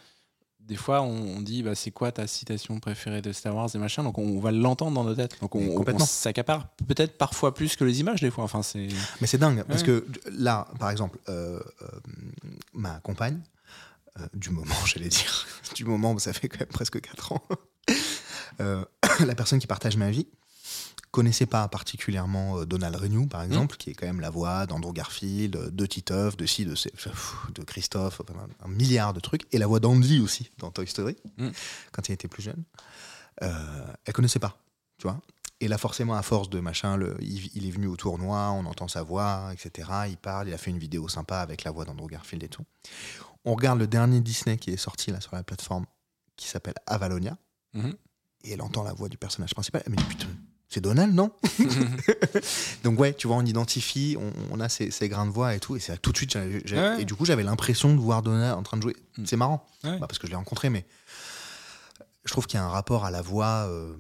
des 0.60 0.76
fois, 0.76 1.02
on, 1.02 1.38
on 1.38 1.42
dit, 1.42 1.64
bah, 1.64 1.74
c'est 1.74 1.90
quoi 1.90 2.12
ta 2.12 2.28
citation 2.28 2.80
préférée 2.80 3.22
de 3.22 3.32
Star 3.32 3.56
Wars 3.56 3.70
et 3.74 3.78
machin. 3.80 4.04
Donc, 4.04 4.20
on, 4.20 4.40
va 4.40 4.52
l'entendre 4.52 4.92
dans 4.92 5.04
nos 5.04 5.16
têtes. 5.16 5.40
Donc, 5.42 5.56
on, 5.56 6.00
s'accapare 6.00 6.68
peut-être 6.88 7.18
parfois 7.18 7.54
plus 7.56 7.76
que 7.76 7.84
les 7.84 8.00
images, 8.00 8.22
des 8.22 8.30
fois. 8.30 8.44
Enfin, 8.44 8.62
c'est. 8.62 8.88
Mais 9.20 9.28
c'est 9.28 9.40
dingue 9.40 9.64
parce 9.68 9.82
que 9.82 10.06
là, 10.32 10.68
par 10.80 10.92
exemple, 10.92 11.18
euh, 11.30 11.60
euh, 11.82 11.88
ma 12.74 13.00
compagne 13.00 13.40
euh, 14.20 14.28
du 14.36 14.52
moment, 14.52 14.76
j'allais 14.86 15.10
dire, 15.10 15.48
du 15.76 15.84
moment, 15.84 16.18
ça 16.20 16.32
fait 16.32 16.48
quand 16.48 16.60
même 16.60 16.70
presque 16.70 17.02
4 17.02 17.32
ans. 17.34 17.44
la 19.26 19.36
personne 19.36 19.58
qui 19.58 19.66
partage 19.66 19.98
ma 19.98 20.12
vie 20.12 20.28
connaissait 21.12 21.46
pas 21.46 21.68
particulièrement 21.68 22.60
euh, 22.60 22.66
Donald 22.66 22.96
Renew, 22.96 23.28
par 23.28 23.44
exemple, 23.44 23.76
qui 23.78 23.90
est 23.90 23.94
quand 23.94 24.06
même 24.08 24.22
la 24.22 24.30
voix 24.30 24.66
d'Andrew 24.66 24.94
Garfield, 24.94 25.56
euh, 25.56 25.70
de 25.70 25.86
Titeuf, 25.86 26.38
de 26.38 26.46
ci, 26.46 26.66
de, 26.66 26.74
de 27.54 27.64
Christophe, 27.64 28.22
enfin, 28.22 28.48
un, 28.64 28.68
milliard 28.70 29.14
de 29.14 29.20
trucs, 29.20 29.46
et 29.54 29.58
la 29.58 29.68
voix 29.68 29.80
d'Andy 29.80 30.20
aussi 30.22 30.50
dans 30.58 30.72
Toy 30.72 30.88
Story, 30.88 31.16
Mm. 31.38 31.50
quand 31.92 32.08
il 32.10 32.14
était 32.14 32.28
plus 32.28 32.44
jeune. 32.44 32.64
Euh, 33.44 33.86
elle 34.06 34.14
connaissait 34.14 34.40
pas, 34.40 34.58
tu 34.98 35.04
vois. 35.08 35.20
Et 35.60 35.68
là, 35.68 35.78
forcément, 35.78 36.16
à 36.16 36.22
force 36.24 36.50
de 36.50 36.60
machin, 36.60 36.98
le, 36.98 37.16
il, 37.22 37.50
il 37.56 37.68
est 37.68 37.72
venu 37.72 37.88
au 37.88 37.96
tournoi, 37.96 38.52
on 38.52 38.66
entend 38.66 38.88
sa 38.88 39.04
voix, 39.04 39.52
etc. 39.54 39.90
Il 40.10 40.18
parle, 40.18 40.48
il 40.48 40.54
a 40.54 40.58
fait 40.58 40.72
une 40.72 40.80
vidéo 40.80 41.08
sympa 41.08 41.40
avec 41.40 41.64
la 41.64 41.72
voix 41.72 41.86
d'Andrew 41.86 42.08
Garfield 42.08 42.44
et 42.44 42.50
tout. 42.50 42.64
On 43.46 43.54
regarde 43.56 43.78
le 43.80 43.88
dernier 43.88 44.22
Disney 44.22 44.58
qui 44.58 44.72
est 44.72 44.78
sorti 44.78 45.12
là 45.12 45.22
sur 45.22 45.36
la 45.36 45.44
plateforme, 45.44 45.86
qui 46.36 46.48
s'appelle 46.48 46.74
Avalonia, 46.88 47.38
Mhm. 47.74 47.94
et 48.44 48.52
elle 48.54 48.62
entend 48.62 48.84
la 48.84 48.94
voix 48.94 49.08
du 49.08 49.18
personnage 49.18 49.54
principal. 49.54 49.84
Elle 49.86 49.92
me 49.92 49.98
dit 49.98 50.04
putain, 50.04 50.28
c'est 50.74 50.82
Donald, 50.82 51.14
non 51.14 51.32
Donc 52.84 53.00
ouais, 53.00 53.14
tu 53.14 53.28
vois, 53.28 53.36
on 53.36 53.46
identifie, 53.46 54.16
on, 54.20 54.32
on 54.52 54.60
a 54.60 54.70
ces, 54.70 54.90
ces 54.90 55.10
grains 55.10 55.26
de 55.26 55.32
voix 55.32 55.54
et 55.54 55.60
tout, 55.60 55.76
et 55.76 55.80
c'est 55.80 56.02
tout 56.02 56.12
de 56.12 56.18
suite, 56.18 56.36
Ouais. 56.36 57.02
et 57.02 57.06
du 57.06 57.14
coup, 57.14 57.26
j'avais 57.26 57.44
l'impression 57.44 57.94
de 57.94 58.00
voir 58.00 58.22
Donald 58.22 58.58
en 58.58 58.64
train 58.64 58.78
de 58.78 58.82
jouer. 58.82 58.96
Mm. 59.18 59.26
C'est 59.26 59.38
marrant, 59.38 59.68
Ouais. 59.84 60.00
Bah, 60.00 60.08
parce 60.08 60.18
que 60.18 60.28
je 60.28 60.32
l'ai 60.32 60.38
rencontré, 60.38 60.70
mais 60.70 60.86
je 62.26 62.32
trouve 62.32 62.48
qu'il 62.48 62.58
y 62.58 62.62
a 62.62 62.66
un 62.66 62.70
rapport 62.70 63.04
à 63.06 63.12
la 63.12 63.22
voix 63.22 63.68
euh, 63.68 63.96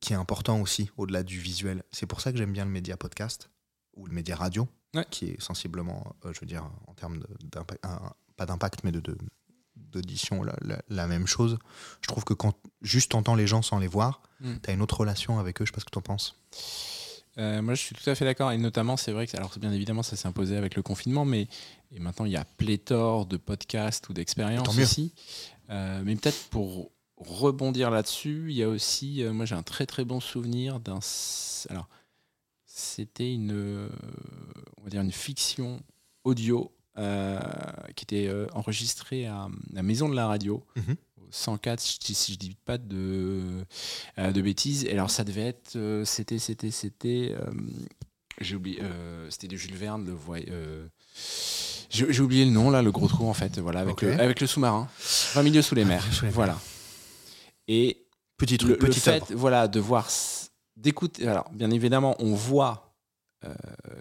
qui 0.00 0.12
est 0.12 0.16
important 0.16 0.60
aussi, 0.60 0.90
au-delà 0.96 1.22
du 1.22 1.38
visuel. 1.38 1.82
C'est 1.92 2.06
pour 2.06 2.20
ça 2.20 2.32
que 2.32 2.38
j'aime 2.38 2.52
bien 2.52 2.64
le 2.64 2.70
média 2.70 2.96
podcast 2.96 3.50
ou 3.94 4.06
le 4.06 4.12
média 4.12 4.36
radio, 4.36 4.68
Ouais. 4.94 5.06
qui 5.10 5.26
est 5.26 5.40
sensiblement, 5.40 6.16
euh, 6.24 6.32
je 6.32 6.40
veux 6.40 6.46
dire, 6.46 6.68
en 6.88 6.94
termes 6.94 7.18
de- 7.18 7.28
d'impact, 7.44 7.80
pas 8.36 8.46
d'impact, 8.46 8.80
mais 8.82 8.90
de, 8.92 9.00
de- 9.00 9.16
d'audition, 9.90 10.42
la, 10.42 10.54
la- 10.62 10.82
la 10.88 11.06
même 11.06 11.26
chose. 11.26 11.58
Je 12.02 12.08
trouve 12.08 12.24
que 12.24 12.34
quand 12.34 12.54
juste 12.82 13.10
t'entends 13.12 13.34
les 13.34 13.46
gens 13.46 13.62
sans 13.62 13.78
les 13.78 13.86
voir, 13.88 14.22
Mm. 14.40 14.54
t'as 14.62 14.72
une 14.72 14.80
autre 14.82 14.98
relation 15.00 15.38
avec 15.38 15.60
eux. 15.60 15.66
Je 15.66 15.70
sais 15.70 15.74
pas 15.74 15.80
ce 15.80 15.84
que 15.84 15.90
t'en 15.90 16.00
penses. 16.00 16.34
Euh, 17.38 17.60
moi, 17.62 17.74
je 17.74 17.80
suis 17.82 17.94
tout 17.94 18.08
à 18.08 18.14
fait 18.14 18.24
d'accord. 18.24 18.50
Et 18.52 18.58
notamment, 18.58 18.96
c'est 18.96 19.12
vrai 19.12 19.26
que, 19.26 19.36
alors 19.36 19.52
bien 19.58 19.70
évidemment, 19.72 20.02
ça 20.02 20.16
s'est 20.16 20.26
imposé 20.28 20.56
avec 20.56 20.74
le 20.76 20.82
confinement, 20.82 21.24
mais 21.24 21.46
et 21.92 21.98
maintenant, 22.00 22.24
il 22.24 22.32
y 22.32 22.36
a 22.36 22.44
pléthore 22.44 23.26
de 23.26 23.36
podcasts 23.36 24.08
ou 24.08 24.12
d'expériences 24.14 24.66
aussi. 24.82 25.12
Euh, 25.70 26.02
mais 26.04 26.16
peut-être 26.16 26.48
pour 26.50 26.90
rebondir 27.16 27.90
là-dessus, 27.90 28.46
il 28.48 28.56
y 28.56 28.62
a 28.62 28.68
aussi, 28.68 29.22
euh, 29.22 29.32
moi, 29.32 29.44
j'ai 29.44 29.54
un 29.54 29.62
très 29.62 29.84
très 29.86 30.04
bon 30.04 30.20
souvenir 30.20 30.80
d'un. 30.80 30.98
Alors, 31.68 31.88
c'était 32.64 33.32
une, 33.32 33.88
on 34.78 34.82
va 34.84 34.90
dire 34.90 35.02
une 35.02 35.12
fiction 35.12 35.80
audio 36.24 36.72
qui 36.96 38.04
était 38.04 38.26
euh, 38.28 38.46
enregistrée 38.54 39.26
à 39.26 39.48
la 39.72 39.82
Maison 39.82 40.08
de 40.08 40.14
la 40.14 40.26
Radio. 40.26 40.64
Au 40.76 40.80
104 41.32 41.78
si 41.78 41.98
je, 42.08 42.12
si 42.12 42.32
je 42.32 42.38
dis 42.38 42.56
pas 42.64 42.76
de, 42.76 43.64
euh, 44.18 44.32
de 44.32 44.42
bêtises 44.42 44.84
et 44.84 44.92
alors 44.92 45.10
ça 45.10 45.22
devait 45.22 45.46
être 45.46 45.76
euh, 45.76 46.04
c'était 46.04 46.40
c'était 46.40 46.72
c'était 46.72 47.32
euh, 47.38 47.50
j'ai 48.40 48.56
oublié 48.56 48.80
euh, 48.82 49.28
c'était 49.30 49.46
de 49.46 49.56
Jules 49.56 49.76
Verne 49.76 50.04
le 50.06 50.12
voy- 50.12 50.46
euh, 50.50 50.88
j'ai 51.90 52.20
oublié 52.20 52.44
le 52.44 52.50
nom 52.50 52.68
là 52.70 52.82
le 52.82 52.90
gros 52.90 53.06
trou 53.06 53.28
en 53.28 53.32
fait 53.34 53.60
voilà 53.60 53.78
avec 53.80 54.02
le, 54.02 54.12
avec 54.20 54.40
le 54.40 54.46
sous-marin 54.48 54.88
20 55.34 55.42
milieux 55.44 55.62
sous 55.62 55.76
les 55.76 55.84
mers 55.84 56.02
Sous 56.12 56.22
les 56.22 56.28
mers. 56.30 56.34
voilà 56.34 56.58
et 57.68 58.06
Petit 58.36 58.54
le, 58.58 58.76
truc, 58.76 58.82
le 58.82 58.92
fait 58.92 59.10
œuvre. 59.22 59.26
voilà 59.36 59.68
de 59.68 59.78
voir 59.78 60.08
d'écouter 60.76 61.28
alors 61.28 61.48
bien 61.52 61.70
évidemment 61.70 62.16
on 62.18 62.34
voit 62.34 62.89
euh, 63.44 63.54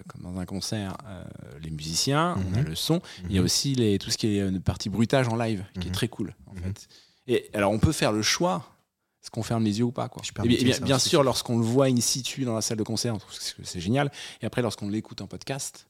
comme 0.08 0.24
dans 0.24 0.40
un 0.40 0.46
concert 0.46 0.98
euh, 1.08 1.24
les 1.62 1.70
musiciens 1.72 2.36
on 2.38 2.54
a 2.56 2.60
Mhm. 2.62 2.66
le 2.66 2.76
son 2.76 3.02
il 3.26 3.32
y 3.34 3.38
a 3.38 3.42
Mhm. 3.42 3.46
aussi 3.46 3.76
les, 3.76 3.98
tout 4.00 4.10
ce 4.12 4.18
qui 4.18 4.28
est 4.28 4.40
une 4.48 4.60
partie 4.62 4.90
bruitage 4.90 5.28
en 5.30 5.36
live 5.36 5.64
qui 5.76 5.82
est 5.82 5.86
Mhm. 5.86 5.92
très 5.92 6.08
cool 6.10 6.36
en 6.48 6.56
fait 6.56 6.88
et 7.28 7.50
alors 7.54 7.72
on 7.72 7.80
peut 7.80 7.92
faire 7.94 8.12
le 8.12 8.22
choix 8.22 8.66
est-ce 9.22 9.32
qu'on 9.32 9.44
ferme 9.44 9.64
les 9.66 9.80
yeux 9.80 9.86
ou 9.86 9.92
pas 9.92 10.08
quoi 10.10 10.22
Et 10.24 10.48
bien, 10.48 10.52
utile, 10.56 10.64
bien- 10.66 10.74
ça 10.76 10.86
bien 10.86 10.96
aussi. 10.96 11.10
sûr 11.10 11.24
lorsqu'on 11.24 11.58
le 11.60 11.66
voit 11.66 11.86
in 11.88 11.98
situ 12.02 12.46
dans 12.46 12.56
la 12.56 12.62
salle 12.62 12.78
de 12.78 12.84
concert 12.84 13.14
on 13.14 13.18
trouve 13.18 13.38
que 13.38 13.64
c'est 13.64 13.80
génial 13.82 14.12
et 14.42 14.46
après 14.46 14.62
lorsqu'on 14.62 14.90
l'écoute 14.90 15.22
en 15.22 15.28
podcast 15.28 15.88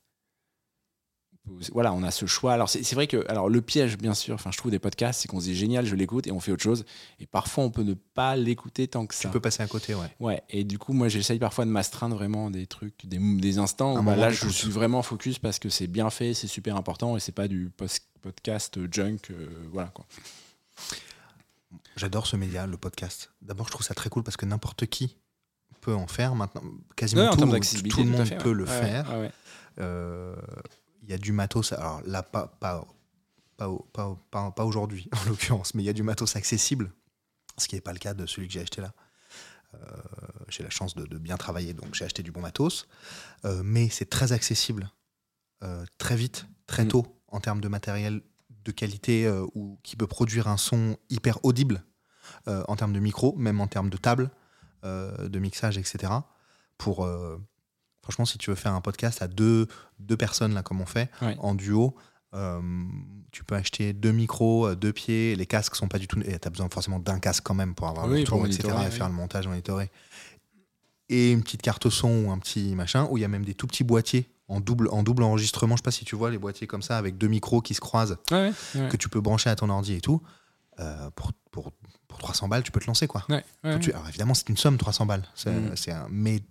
voilà 1.73 1.93
on 1.93 2.03
a 2.03 2.11
ce 2.11 2.25
choix 2.25 2.53
alors 2.53 2.69
c'est 2.69 2.93
vrai 2.93 3.07
que 3.07 3.25
alors 3.29 3.49
le 3.49 3.61
piège 3.61 3.97
bien 3.97 4.13
sûr 4.13 4.35
enfin 4.35 4.51
je 4.51 4.57
trouve 4.57 4.71
des 4.71 4.79
podcasts 4.79 5.21
c'est 5.21 5.27
qu'on 5.27 5.39
se 5.39 5.45
dit 5.45 5.55
génial 5.55 5.85
je 5.85 5.95
l'écoute 5.95 6.27
et 6.27 6.31
on 6.31 6.39
fait 6.39 6.51
autre 6.51 6.63
chose 6.63 6.85
et 7.19 7.25
parfois 7.25 7.63
on 7.63 7.69
peut 7.71 7.83
ne 7.83 7.93
pas 7.93 8.35
l'écouter 8.35 8.87
tant 8.87 9.05
que 9.05 9.13
Tu 9.15 9.21
ça 9.21 9.29
peux 9.29 9.39
passer 9.39 9.63
à 9.63 9.67
côté, 9.67 9.95
ouais. 9.95 10.07
Ouais, 10.19 10.43
et 10.49 10.63
du 10.63 10.77
coup, 10.77 10.93
moi, 10.93 11.07
j'essaye 11.07 11.39
parfois 11.39 11.65
de 11.65 11.69
m'astreindre 11.71 12.15
vraiment 12.15 12.49
des 12.51 12.67
trucs, 12.67 13.05
des, 13.05 13.17
des 13.17 13.57
instants 13.59 13.97
où 13.97 14.03
bah, 14.03 14.15
là, 14.15 14.29
je 14.29 14.47
suis 14.47 14.69
vraiment 14.69 15.01
focus 15.01 15.39
parce 15.39 15.59
que 15.59 15.69
c'est 15.69 15.87
bien 15.87 16.09
fait, 16.09 16.33
c'est 16.33 16.47
super 16.47 16.75
important 16.75 17.15
et 17.15 17.19
c'est 17.19 17.31
pas 17.31 17.47
du 17.47 17.71
podcast 18.21 18.79
junk. 18.91 19.17
euh, 19.31 19.47
voilà 19.71 19.89
quoi. 19.89 20.05
J'adore 21.95 22.25
ce 22.27 22.35
média, 22.35 22.65
le 22.65 22.77
podcast. 22.77 23.31
D'abord, 23.41 23.67
je 23.67 23.71
trouve 23.71 23.85
ça 23.85 23.93
très 23.93 24.09
cool 24.09 24.23
parce 24.23 24.37
que 24.37 24.45
n'importe 24.45 24.85
qui 24.87 25.17
peut 25.81 25.93
en 25.95 26.07
faire 26.07 26.35
maintenant. 26.35 26.63
Quasiment 26.95 27.29
tout, 27.31 27.41
tout 27.41 27.51
d'accessibilité, 27.51 28.03
le 28.03 28.11
tout 28.11 28.17
monde 28.17 28.27
ouais. 28.27 28.37
peut 28.37 28.51
le 28.51 28.63
Ouais, 28.65 28.69
faire. 28.69 29.09
ouais, 29.11 29.19
ouais. 29.21 29.31
Euh, 29.79 30.35
y 31.11 31.13
a 31.13 31.17
du 31.17 31.31
matos. 31.31 31.73
Alors 31.73 32.01
là, 32.05 32.23
pas, 32.23 32.47
pas, 32.59 32.85
pas, 33.57 33.69
pas, 34.31 34.51
pas, 34.51 34.65
aujourd'hui, 34.65 35.09
en 35.13 35.29
l'occurrence, 35.29 35.73
mais 35.73 35.83
il 35.83 35.85
y 35.85 35.89
a 35.89 35.93
du 35.93 36.03
matos 36.03 36.35
accessible, 36.35 36.91
ce 37.57 37.67
qui 37.67 37.75
n'est 37.75 37.81
pas 37.81 37.93
le 37.93 37.99
cas 37.99 38.13
de 38.13 38.25
celui 38.25 38.47
que 38.47 38.53
j'ai 38.53 38.61
acheté 38.61 38.81
là. 38.81 38.93
Euh, 39.75 39.77
j'ai 40.47 40.63
la 40.63 40.69
chance 40.69 40.95
de, 40.95 41.05
de 41.05 41.17
bien 41.17 41.37
travailler, 41.37 41.73
donc 41.73 41.93
j'ai 41.93 42.05
acheté 42.05 42.23
du 42.23 42.31
bon 42.31 42.41
matos. 42.41 42.87
Euh, 43.45 43.61
mais 43.63 43.89
c'est 43.89 44.09
très 44.09 44.31
accessible, 44.31 44.91
euh, 45.63 45.85
très 45.97 46.15
vite, 46.15 46.47
très 46.65 46.85
Mm. 46.85 46.89
tôt, 46.89 47.21
en 47.27 47.39
termes 47.39 47.61
de 47.61 47.67
matériel 47.67 48.21
de 48.63 48.71
qualité 48.71 49.29
ou 49.55 49.79
qui 49.83 49.95
peut 49.95 50.07
produire 50.07 50.47
un 50.47 50.57
son 50.57 50.97
hyper 51.09 51.39
audible 51.43 51.83
en 52.45 52.75
termes 52.75 52.93
de 52.93 52.99
micro, 52.99 53.35
même 53.35 53.61
en 53.61 53.67
termes 53.67 53.89
de 53.89 53.97
table, 53.97 54.29
de 54.83 55.39
mixage, 55.39 55.77
etc. 55.77 56.11
Pour, 56.77 57.07
franchement, 58.09 58.25
si 58.25 58.37
tu 58.39 58.49
veux 58.49 58.55
faire 58.55 58.73
un 58.73 58.81
podcast 58.81 59.21
à 59.21 59.27
deux, 59.27 59.67
deux 59.99 60.17
personnes, 60.17 60.53
là, 60.55 60.63
comme 60.63 60.81
on 60.81 60.85
fait, 60.87 61.09
Ouais. 61.21 61.35
en 61.39 61.53
duo, 61.53 61.95
euh, 62.33 62.59
tu 63.31 63.43
peux 63.43 63.55
acheter 63.55 63.93
deux 63.93 64.11
micros, 64.11 64.67
euh, 64.67 64.75
deux 64.75 64.91
pieds, 64.93 65.35
les 65.35 65.45
casques 65.45 65.75
sont 65.75 65.87
pas 65.87 65.99
du 65.99 66.07
tout. 66.07 66.19
Tu 66.19 66.27
as 66.43 66.49
besoin 66.49 66.67
forcément 66.71 66.97
d'un 66.99 67.19
casque 67.19 67.43
quand 67.43 67.53
même 67.53 67.75
pour 67.75 67.87
avoir 67.87 68.07
Oui, 68.07 68.21
le 68.21 68.25
pour 68.25 68.39
tour, 68.39 68.47
etc. 68.47 68.67
et 68.87 68.91
faire 68.91 69.07
le 69.07 69.13
montage 69.13 69.47
monitoré. 69.47 69.91
Et 71.09 71.31
une 71.31 71.41
petite 71.43 71.61
carte 71.61 71.89
son 71.89 72.25
ou 72.25 72.31
un 72.31 72.37
petit 72.39 72.75
machin, 72.75 73.07
où 73.11 73.17
il 73.17 73.21
y 73.21 73.25
a 73.25 73.27
même 73.27 73.45
des 73.45 73.53
tout 73.55 73.67
petits 73.67 73.83
boîtiers 73.83 74.27
en 74.47 74.59
double, 74.59 74.89
en 74.91 75.03
double 75.03 75.21
enregistrement. 75.23 75.75
Je 75.75 75.81
sais 75.81 75.83
pas 75.83 75.91
si 75.91 76.05
tu 76.05 76.15
vois 76.15 76.31
les 76.31 76.37
boîtiers 76.39 76.65
comme 76.67 76.81
ça, 76.81 76.97
avec 76.97 77.17
deux 77.17 77.27
micros 77.27 77.61
qui 77.61 77.73
se 77.75 77.81
croisent, 77.81 78.17
Ouais, 78.31 78.51
ouais, 78.75 78.81
ouais. 78.81 78.89
que 78.89 78.97
tu 78.97 79.09
peux 79.09 79.21
brancher 79.21 79.49
à 79.51 79.55
ton 79.55 79.69
ordi 79.69 79.93
et 79.93 80.01
tout. 80.01 80.21
Euh, 80.79 81.09
pour, 81.11 81.31
pour, 81.51 81.71
pour 82.07 82.17
300 82.19 82.47
balles, 82.47 82.63
tu 82.63 82.71
peux 82.71 82.79
te 82.79 82.87
lancer, 82.87 83.05
quoi. 83.05 83.25
Ouais. 83.29 83.43
Alors 83.63 84.07
évidemment, 84.07 84.33
c'est 84.33 84.49
une 84.49 84.57
somme, 84.57 84.77
300 84.77 85.05
balles. 85.05 85.23
C'est 85.35 85.51
Mm. 85.51 85.75
c'est 85.75 85.91
un, 85.91 86.07
mais 86.09 86.41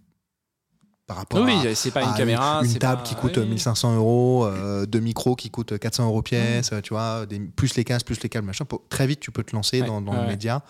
par 1.09 1.17
rapport 1.17 1.41
Oui, 1.43 1.67
à, 1.67 1.75
c'est 1.75 1.91
pas 1.91 2.03
une 2.05 2.11
à 2.11 2.17
caméra. 2.17 2.61
une 2.65 2.79
table 2.79 3.03
pas- 3.03 3.09
qui 3.09 3.15
coûte 3.17 3.37
oui. 3.39 3.47
1500 3.49 3.97
euros, 3.97 4.45
euh, 4.47 4.87
deux 4.87 5.01
micros 5.01 5.35
qui 5.35 5.51
coûtent 5.51 5.77
400 5.77 6.07
euros 6.07 6.23
pièce, 6.23 6.71
euh, 6.73 6.81
tu 6.81 6.91
vois, 6.95 7.27
des- 7.27 7.41
plus 7.41 7.75
les 7.75 7.83
casques, 7.85 8.07
plus 8.07 8.23
les 8.23 8.29
câbles, 8.29 8.47
machin. 8.47 8.65
Pour- 8.65 8.87
très 8.89 9.07
vite, 9.09 9.19
tu 9.19 9.33
peux 9.33 9.43
te 9.43 9.57
lancer 9.57 9.81
Ouais, 9.81 9.87
dans, 9.89 10.01
dans 10.01 10.13
ouais, 10.13 10.21
le 10.23 10.27
média. 10.29 10.63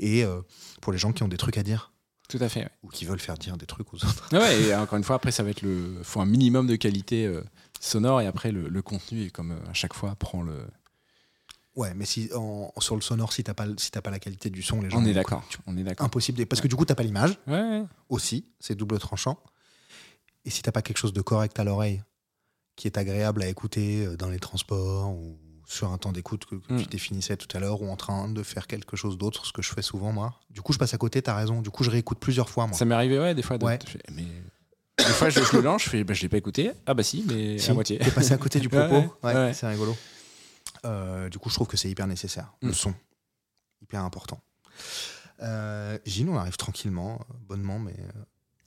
Et 0.00 0.24
euh, 0.24 0.40
pour 0.80 0.90
les 0.92 0.98
gens 0.98 1.12
qui 1.12 1.22
ont 1.22 1.28
des 1.28 1.36
trucs 1.36 1.56
à 1.58 1.62
dire 1.62 1.92
Tout 2.28 2.38
à 2.40 2.48
fait. 2.48 2.60
ouais. 2.62 2.68
ou 2.82 2.88
qui 2.88 3.04
veulent 3.04 3.20
faire 3.20 3.36
dire 3.38 3.56
des 3.56 3.66
trucs 3.66 3.92
aux 3.94 3.98
autres. 4.04 4.28
Ouais, 4.32 4.60
et 4.62 4.74
encore 4.74 4.96
une 4.98 5.04
fois, 5.04 5.16
après, 5.16 5.30
ça 5.30 5.42
va 5.44 5.50
être 5.50 5.62
le. 5.62 6.00
faut 6.02 6.20
un 6.20 6.26
minimum 6.26 6.66
de 6.66 6.74
qualité 6.76 7.26
euh, 7.26 7.44
sonore 7.78 8.20
et 8.22 8.26
après, 8.26 8.50
le, 8.50 8.68
le 8.68 8.82
contenu, 8.82 9.26
est 9.26 9.30
comme 9.30 9.52
euh, 9.52 9.70
à 9.70 9.74
chaque 9.74 9.94
fois, 9.94 10.14
prend 10.16 10.42
le. 10.42 10.64
Ouais, 11.76 11.92
mais 11.94 12.04
si 12.06 12.30
en- 12.34 12.72
sur 12.78 12.94
le 12.94 13.00
sonore, 13.02 13.32
si 13.32 13.42
t'as 13.44 13.52
pas, 13.52 13.66
si 13.76 13.90
t'as 13.90 14.00
pas 14.00 14.10
la 14.10 14.18
qualité 14.20 14.48
du 14.48 14.62
son, 14.62 14.80
les 14.80 14.88
gens. 14.90 14.98
On 15.00 15.04
est 15.04 15.12
d'accord. 15.12 15.42
On 15.66 15.76
est 15.76 15.82
d'accord. 15.82 16.06
Impossible. 16.06 16.46
Parce 16.46 16.62
que 16.62 16.68
du 16.68 16.76
coup, 16.76 16.84
t'as 16.84 16.94
pas 16.94 17.02
l'image 17.02 17.36
ouais. 17.48 17.82
aussi. 18.08 18.46
C'est 18.60 18.74
double 18.76 18.98
tranchant. 18.98 19.38
Et 20.44 20.50
si 20.50 20.62
t'as 20.62 20.72
pas 20.72 20.82
quelque 20.82 20.98
chose 20.98 21.12
de 21.12 21.22
correct 21.22 21.58
à 21.58 21.64
l'oreille, 21.64 22.02
qui 22.76 22.86
est 22.88 22.98
agréable 22.98 23.42
à 23.42 23.48
écouter 23.48 24.04
euh, 24.06 24.16
dans 24.16 24.28
les 24.28 24.38
transports 24.40 25.10
ou 25.10 25.38
sur 25.66 25.90
un 25.92 25.96
temps 25.98 26.12
d'écoute 26.12 26.44
que, 26.44 26.56
que 26.56 26.72
Mm. 26.74 26.82
tu 26.82 26.86
définissais 26.86 27.36
tout 27.38 27.48
à 27.56 27.60
l'heure 27.60 27.80
ou 27.80 27.88
en 27.88 27.96
train 27.96 28.28
de 28.28 28.42
faire 28.42 28.66
quelque 28.66 28.96
chose 28.96 29.16
d'autre, 29.16 29.46
ce 29.46 29.52
que 29.52 29.62
je 29.62 29.72
fais 29.72 29.80
souvent 29.82 30.12
moi. 30.12 30.38
Du 30.50 30.60
coup, 30.60 30.72
je 30.74 30.78
passe 30.78 30.92
à 30.92 30.98
côté, 30.98 31.22
t'as 31.22 31.34
raison. 31.34 31.62
Du 31.62 31.70
coup, 31.70 31.84
je 31.84 31.90
réécoute 31.90 32.18
plusieurs 32.18 32.50
fois 32.50 32.66
moi. 32.66 32.76
Ça 32.76 32.84
m'est 32.84 32.94
arrivé, 32.94 33.18
ouais, 33.18 33.34
des 33.34 33.42
fois. 33.42 33.56
de- 33.58 33.64
Ouais. 33.64 33.78
mais. 34.12 34.24
Des 34.98 35.04
fois, 35.12 35.28
je, 35.28 35.40
je 35.40 35.56
le 35.56 35.62
lance, 35.62 35.82
je 35.84 35.90
fais, 35.90 36.04
bah, 36.04 36.14
je 36.14 36.22
l'ai 36.22 36.28
pas 36.28 36.36
écouté. 36.36 36.70
Ah, 36.86 36.94
bah 36.94 37.02
si, 37.02 37.24
mais 37.26 37.58
Si, 37.58 37.70
à 37.70 37.74
moitié. 37.74 37.98
T'es 37.98 38.10
passé 38.12 38.32
à 38.32 38.38
côté 38.38 38.60
du 38.60 38.68
propos. 38.70 38.94
ouais, 38.96 39.08
Ouais, 39.24 39.34
ouais. 39.34 39.52
c'est 39.54 39.66
rigolo. 39.66 39.96
Euh, 40.84 41.28
du 41.30 41.38
coup, 41.38 41.48
je 41.48 41.54
trouve 41.54 41.66
que 41.66 41.76
c'est 41.76 41.88
hyper 41.90 42.06
nécessaire. 42.06 42.52
Le 42.62 42.68
Mm. 42.70 42.74
son, 42.74 42.94
hyper 43.82 44.04
important. 44.04 44.40
Euh, 45.42 45.98
Gilles, 46.06 46.28
on 46.28 46.36
arrive 46.36 46.56
tranquillement, 46.56 47.20
bonnement, 47.40 47.78
mais 47.78 47.94
euh, 47.98 48.24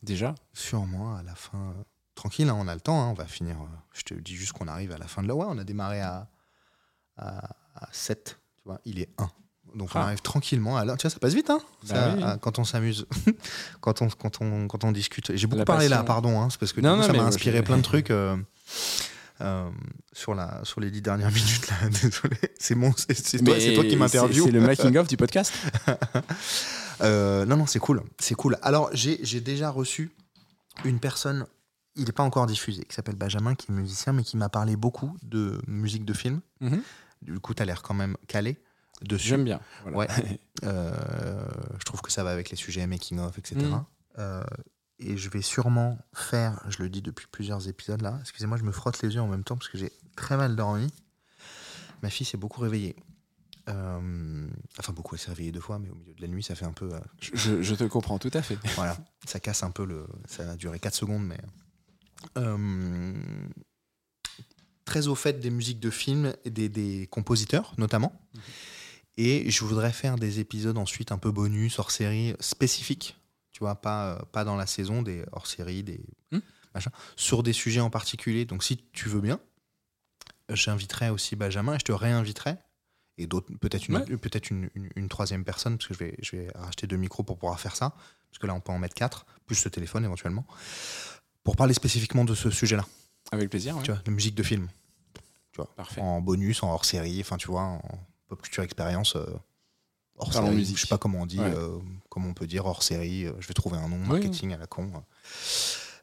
Déjà 0.07 0.33
sûrement 0.53 1.15
à 1.15 1.21
la 1.23 1.35
fin. 1.35 1.73
tranquille, 2.15 2.49
hein, 2.49 2.57
on 2.57 2.67
a 2.67 2.73
le 2.73 2.81
temps, 2.81 2.99
hein, 3.03 3.09
on 3.09 3.13
va 3.13 3.25
finir. 3.25 3.57
euh, 3.57 3.65
je 3.93 4.01
te 4.03 4.13
dis 4.15 4.35
juste 4.35 4.53
qu'on 4.53 4.67
arrive 4.67 4.91
à 4.91 4.97
la 4.97 5.05
fin 5.07 5.21
de 5.21 5.27
la. 5.27 5.35
Ouais, 5.35 5.45
on 5.47 5.57
a 5.59 5.63
démarré 5.63 6.01
à, 6.01 6.27
à, 7.17 7.49
7, 7.91 8.39
tu 8.57 8.63
vois, 8.65 8.79
il 8.85 8.99
est 8.99 9.09
1. 9.19 9.29
Donc 9.75 9.89
on 9.93 9.99
Ah. 9.99 10.03
arrive 10.05 10.21
tranquillement 10.21 10.77
à 10.77 10.85
l'heure. 10.85 10.97
Tu 10.97 11.03
vois, 11.03 11.11
ça 11.11 11.19
passe 11.19 11.33
vite, 11.35 11.49
hein, 11.49 11.59
Bah 11.83 11.93
ça, 11.93 12.13
oui. 12.15 12.23
quand 12.41 12.57
on 12.57 12.63
s'amuse, 12.63 13.05
quand, 13.81 14.01
on, 14.01 14.07
quand, 14.09 14.41
on, 14.41 14.67
quand 14.67 14.83
on 14.85 14.91
discute. 14.91 15.35
J'ai 15.35 15.45
beaucoup 15.45 15.59
La 15.59 15.65
parlé 15.65 15.89
là, 15.89 16.03
pardon, 16.03 16.41
hein, 16.41 16.49
c'est 16.49 16.59
parce 16.59 16.73
que 16.73 16.81
Non, 16.81 16.95
coup, 16.95 17.01
non, 17.01 17.07
ça 17.07 17.13
m'a 17.13 17.23
inspiré 17.23 17.61
plein 17.61 17.77
de 17.77 17.81
trucs. 17.83 18.09
euh, 18.09 18.37
euh, 19.41 19.69
sur, 20.13 20.33
la, 20.33 20.61
sur 20.63 20.79
les 20.81 20.89
dix 20.89 21.01
dernières 21.03 21.29
minutes, 21.31 21.67
là, 21.69 21.89
désolé. 21.89 22.37
C'est 22.59 22.73
toi, 23.75 23.83
qui 23.83 23.95
m'interview. 23.97 24.45
C'est 24.45 24.51
le 24.51 24.61
making-of 24.61 25.07
du 25.07 25.17
podcast 25.17 25.53
Euh, 27.01 27.45
non, 27.45 27.57
non, 27.57 27.65
c'est 27.65 27.79
cool. 27.79 28.03
C'est 28.19 28.35
cool. 28.35 28.57
Alors, 28.61 28.89
j'ai 28.93 29.41
déjà 29.41 29.69
reçu 29.69 30.11
une 30.85 30.99
personne, 30.99 31.45
il 31.95 32.05
n'est 32.05 32.11
pas 32.11 32.23
encore 32.23 32.45
diffusé, 32.45 32.83
qui 32.83 32.95
s'appelle 32.95 33.15
Benjamin, 33.15 33.55
qui 33.55 33.71
est 33.71 33.75
musicien, 33.75 34.13
mais 34.13 34.23
qui 34.23 34.37
m'a 34.37 34.49
parlé 34.49 34.75
beaucoup 34.75 35.15
de 35.23 35.59
musique 35.67 36.05
de 36.05 36.13
film. 36.13 36.41
Mhm. 36.61 36.81
Du 37.21 37.39
coup, 37.39 37.53
tu 37.53 37.63
as 37.63 37.65
l'air 37.65 37.81
quand 37.81 37.93
même 37.93 38.15
calé 38.27 38.57
dessus. 39.01 39.29
J'aime 39.29 39.43
bien. 39.43 39.59
voilà. 39.83 39.97
Ouais. 39.97 40.07
Euh, 40.63 40.91
je 41.77 41.85
trouve 41.85 42.01
que 42.01 42.11
ça 42.11 42.23
va 42.23 42.31
avec 42.31 42.49
les 42.49 42.55
sujets 42.55 42.87
making-of, 42.87 43.37
etc. 43.37 43.63
Mm. 43.63 43.85
Euh, 44.17 44.43
et 44.97 45.15
je 45.15 45.29
vais 45.29 45.43
sûrement 45.43 45.99
faire, 46.15 46.59
je 46.67 46.81
le 46.81 46.89
dis 46.89 47.03
depuis 47.03 47.27
plusieurs 47.31 47.67
épisodes 47.67 48.01
là, 48.01 48.17
excusez-moi, 48.21 48.57
je 48.57 48.63
me 48.63 48.71
frotte 48.71 48.99
les 49.03 49.13
yeux 49.13 49.21
en 49.21 49.27
même 49.27 49.43
temps 49.43 49.55
parce 49.55 49.69
que 49.69 49.77
j'ai 49.77 49.91
très 50.15 50.35
mal 50.35 50.55
dormi. 50.55 50.91
Ma 52.01 52.09
fille 52.09 52.25
s'est 52.25 52.37
beaucoup 52.37 52.59
réveillée. 52.61 52.95
Euh, 53.69 54.47
enfin, 54.79 54.93
beaucoup, 54.93 55.17
s'est 55.17 55.29
réveillée 55.29 55.51
deux 55.51 55.59
fois, 55.59 55.79
mais 55.79 55.89
au 55.89 55.95
milieu 55.95 56.13
de 56.13 56.21
la 56.21 56.27
nuit, 56.27 56.43
ça 56.43 56.55
fait 56.55 56.65
un 56.65 56.73
peu. 56.73 56.89
euh, 56.93 56.99
Je, 57.61 57.75
te 57.75 57.83
comprends 57.83 58.17
tout 58.19 58.31
à 58.33 58.41
fait. 58.41 58.57
voilà, 58.75 58.97
ça 59.25 59.39
casse 59.39 59.63
un 59.63 59.71
peu 59.71 59.85
le. 59.85 60.07
Ça 60.25 60.51
a 60.51 60.55
duré 60.55 60.79
4 60.79 60.93
secondes, 60.93 61.25
mais. 61.25 61.39
Euh, 62.37 63.13
très 64.85 65.07
au 65.07 65.15
fait 65.15 65.39
des 65.39 65.49
musiques 65.49 65.79
de 65.79 65.89
films 65.89 66.33
et 66.45 66.49
des, 66.49 66.69
des 66.69 67.07
compositeurs, 67.07 67.73
notamment. 67.77 68.13
Et 69.17 69.49
je 69.49 69.63
voudrais 69.63 69.91
faire 69.91 70.15
des 70.15 70.39
épisodes 70.39 70.77
ensuite 70.77 71.11
un 71.11 71.17
peu 71.17 71.31
bonus, 71.31 71.79
hors 71.79 71.91
série, 71.91 72.35
spécifiques. 72.39 73.17
Tu 73.51 73.59
vois, 73.59 73.75
pas, 73.75 74.23
pas 74.31 74.43
dans 74.43 74.55
la 74.55 74.67
saison, 74.67 75.01
des 75.01 75.25
hors 75.31 75.47
série, 75.47 75.83
des. 75.83 75.99
Hmm. 76.31 76.39
machins, 76.73 76.91
sur 77.15 77.43
des 77.43 77.53
sujets 77.53 77.81
en 77.81 77.89
particulier. 77.89 78.45
Donc, 78.45 78.63
si 78.63 78.77
tu 78.93 79.09
veux 79.09 79.21
bien, 79.21 79.39
j'inviterai 80.49 81.09
aussi 81.09 81.35
Benjamin 81.35 81.75
et 81.75 81.79
je 81.79 81.85
te 81.85 81.91
réinviterai. 81.91 82.55
Et 83.17 83.27
d'autres, 83.27 83.51
peut-être 83.59 83.87
une, 83.87 83.97
Ouais. 83.97 84.17
peut-être 84.17 84.49
une, 84.51 84.69
une- 84.75 84.89
une 84.95 85.09
troisième 85.09 85.43
personne, 85.43 85.77
parce 85.77 85.87
que 85.87 85.93
je 85.93 85.99
vais, 85.99 86.15
je 86.21 86.35
vais 86.35 86.47
racheter 86.55 86.85
deux 86.87 86.97
micros 86.97 87.23
pour 87.23 87.37
pouvoir 87.37 87.59
faire 87.59 87.75
ça, 87.75 87.93
parce 88.29 88.39
que 88.39 88.47
là, 88.47 88.53
on 88.53 88.59
peut 88.61 88.71
en 88.71 88.79
mettre 88.79 88.93
quatre, 88.95 89.25
plus 89.45 89.55
ce 89.55 89.69
téléphone 89.69 90.03
éventuellement, 90.05 90.45
pour 91.43 91.55
parler 91.55 91.73
spécifiquement 91.73 92.25
de 92.25 92.35
ce 92.35 92.49
sujet-là, 92.49 92.85
Avec 93.31 93.49
plaisir. 93.49 93.75
ouais. 93.77 93.83
tu 93.83 93.91
vois, 93.91 94.01
de 94.03 94.11
musique 94.11 94.35
de 94.35 94.43
film, 94.43 94.67
Parfait. 95.75 96.01
en 96.01 96.21
bonus, 96.21 96.61
en 96.61 96.71
hors 96.71 96.85
série, 96.85 97.19
enfin, 97.21 97.37
tu 97.37 97.47
vois, 97.47 97.61
en 97.63 97.81
pop 98.27 98.41
culture 98.41 98.63
expérience. 98.63 99.15
euh, 99.15 99.25
hors 100.17 100.29
Parlons 100.31 100.47
série, 100.47 100.57
musique. 100.57 100.77
je 100.77 100.81
sais 100.81 100.87
pas 100.87 100.97
comment 100.99 101.21
on 101.21 101.25
dit, 101.25 101.39
Ouais. 101.39 101.51
euh, 101.55 101.79
comment 102.09 102.27
on 102.29 102.33
peut 102.35 102.45
dire 102.47 102.65
hors 102.65 102.83
série. 102.83 103.25
euh, 103.25 103.33
je 103.39 103.47
vais 103.47 103.53
trouver 103.55 103.77
un 103.77 103.87
nom 103.89 103.97
Oui. 104.01 104.07
marketing 104.07 104.53
à 104.53 104.57
la 104.57 104.67
con. 104.67 104.91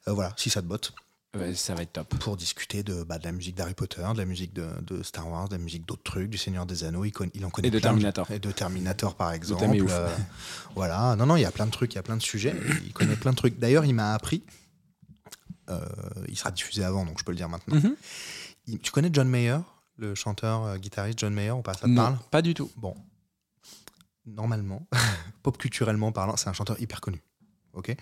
Euh, 0.09 0.12
voilà, 0.12 0.33
si 0.37 0.51
ça 0.51 0.61
te 0.62 0.67
botte, 0.67 0.93
Ouais, 1.35 1.55
ça 1.55 1.74
va 1.74 1.82
être 1.82 1.93
top. 1.93 2.14
pour 2.18 2.37
discuter 2.37 2.82
de, 2.82 3.03
bah, 3.03 3.18
de 3.18 3.24
la 3.24 3.32
musique 3.32 3.57
d'Harry 3.57 3.74
Potter, 3.74 4.03
de 4.12 4.18
la 4.18 4.24
musique 4.24 4.53
de, 4.53 4.68
de 4.82 5.03
Star 5.03 5.28
Wars, 5.28 5.49
de 5.49 5.57
la 5.57 5.62
musique 5.62 5.85
d'autres 5.87 6.03
trucs, 6.05 6.30
du 6.30 6.39
Seigneur 6.39 6.64
des 6.66 6.85
Anneaux. 6.85 7.05
Il, 7.05 7.12
con- 7.12 7.30
il 7.35 7.45
en 7.45 7.51
connaît 7.51 7.68
Et 7.68 7.70
de 7.70 7.78
plein 7.78 7.89
Terminator. 7.91 8.30
Et 8.30 8.39
de 8.39 8.51
Terminator, 8.53 9.14
par 9.16 9.32
exemple. 9.32 9.85
Euh, 9.91 10.14
voilà. 10.74 11.16
Non, 11.16 11.26
non, 11.26 11.37
il 11.37 11.43
y 11.43 11.45
a 11.45 11.51
plein 11.51 11.66
de 11.66 11.70
trucs, 11.72 11.93
il 11.95 11.97
y 11.97 11.99
a 11.99 12.03
plein 12.03 12.16
de 12.16 12.22
sujets. 12.22 12.55
Il 12.85 12.93
connaît 12.93 13.16
plein 13.16 13.32
de 13.32 13.37
trucs. 13.37 13.59
D'ailleurs, 13.59 13.85
il 13.85 13.95
m'a 13.95 14.14
appris. 14.14 14.43
euh, 15.70 15.80
il 16.28 16.37
sera 16.39 16.51
diffusé 16.51 16.85
avant, 16.85 17.05
donc 17.05 17.18
je 17.18 17.24
peux 17.24 17.32
le 17.32 17.37
dire 17.39 17.49
maintenant. 17.49 17.76
Mhm. 17.76 17.97
Il- 18.66 18.78
tu 18.78 18.91
connais 18.93 19.11
John 19.12 19.28
Mayer, 19.28 19.59
le 19.97 20.14
chanteur 20.14 20.62
euh, 20.64 20.76
guitariste 20.78 21.18
John 21.18 21.35
Mayer 21.35 21.51
ou 21.53 21.62
pas? 21.62 21.74
Ça 21.74 21.80
te 21.82 21.87
Non, 21.87 21.97
parle? 22.03 22.18
pas 22.30 22.43
du 22.43 22.55
tout. 22.55 22.70
Bon, 22.76 22.95
normalement, 24.26 24.87
pop 25.43 25.59
culturellement 25.59 26.12
parlant, 26.12 26.37
c'est 26.37 26.49
un 26.49 26.53
chanteur 26.53 26.80
hyper 26.80 27.01
connu. 27.01 27.20
Ok, 27.72 27.95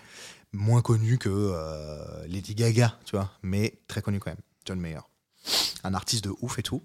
moins 0.53 0.81
connu 0.81 1.17
que 1.17 1.29
euh, 1.29 2.25
Lady 2.27 2.55
Gaga, 2.55 2.97
tu 3.05 3.15
vois, 3.15 3.31
mais 3.41 3.79
très 3.87 4.01
connu 4.01 4.19
quand 4.19 4.31
même. 4.31 4.39
John 4.65 4.79
Mayer, 4.79 4.99
un 5.83 5.93
artiste 5.93 6.23
de 6.23 6.33
ouf 6.41 6.57
et 6.59 6.63
tout. 6.63 6.81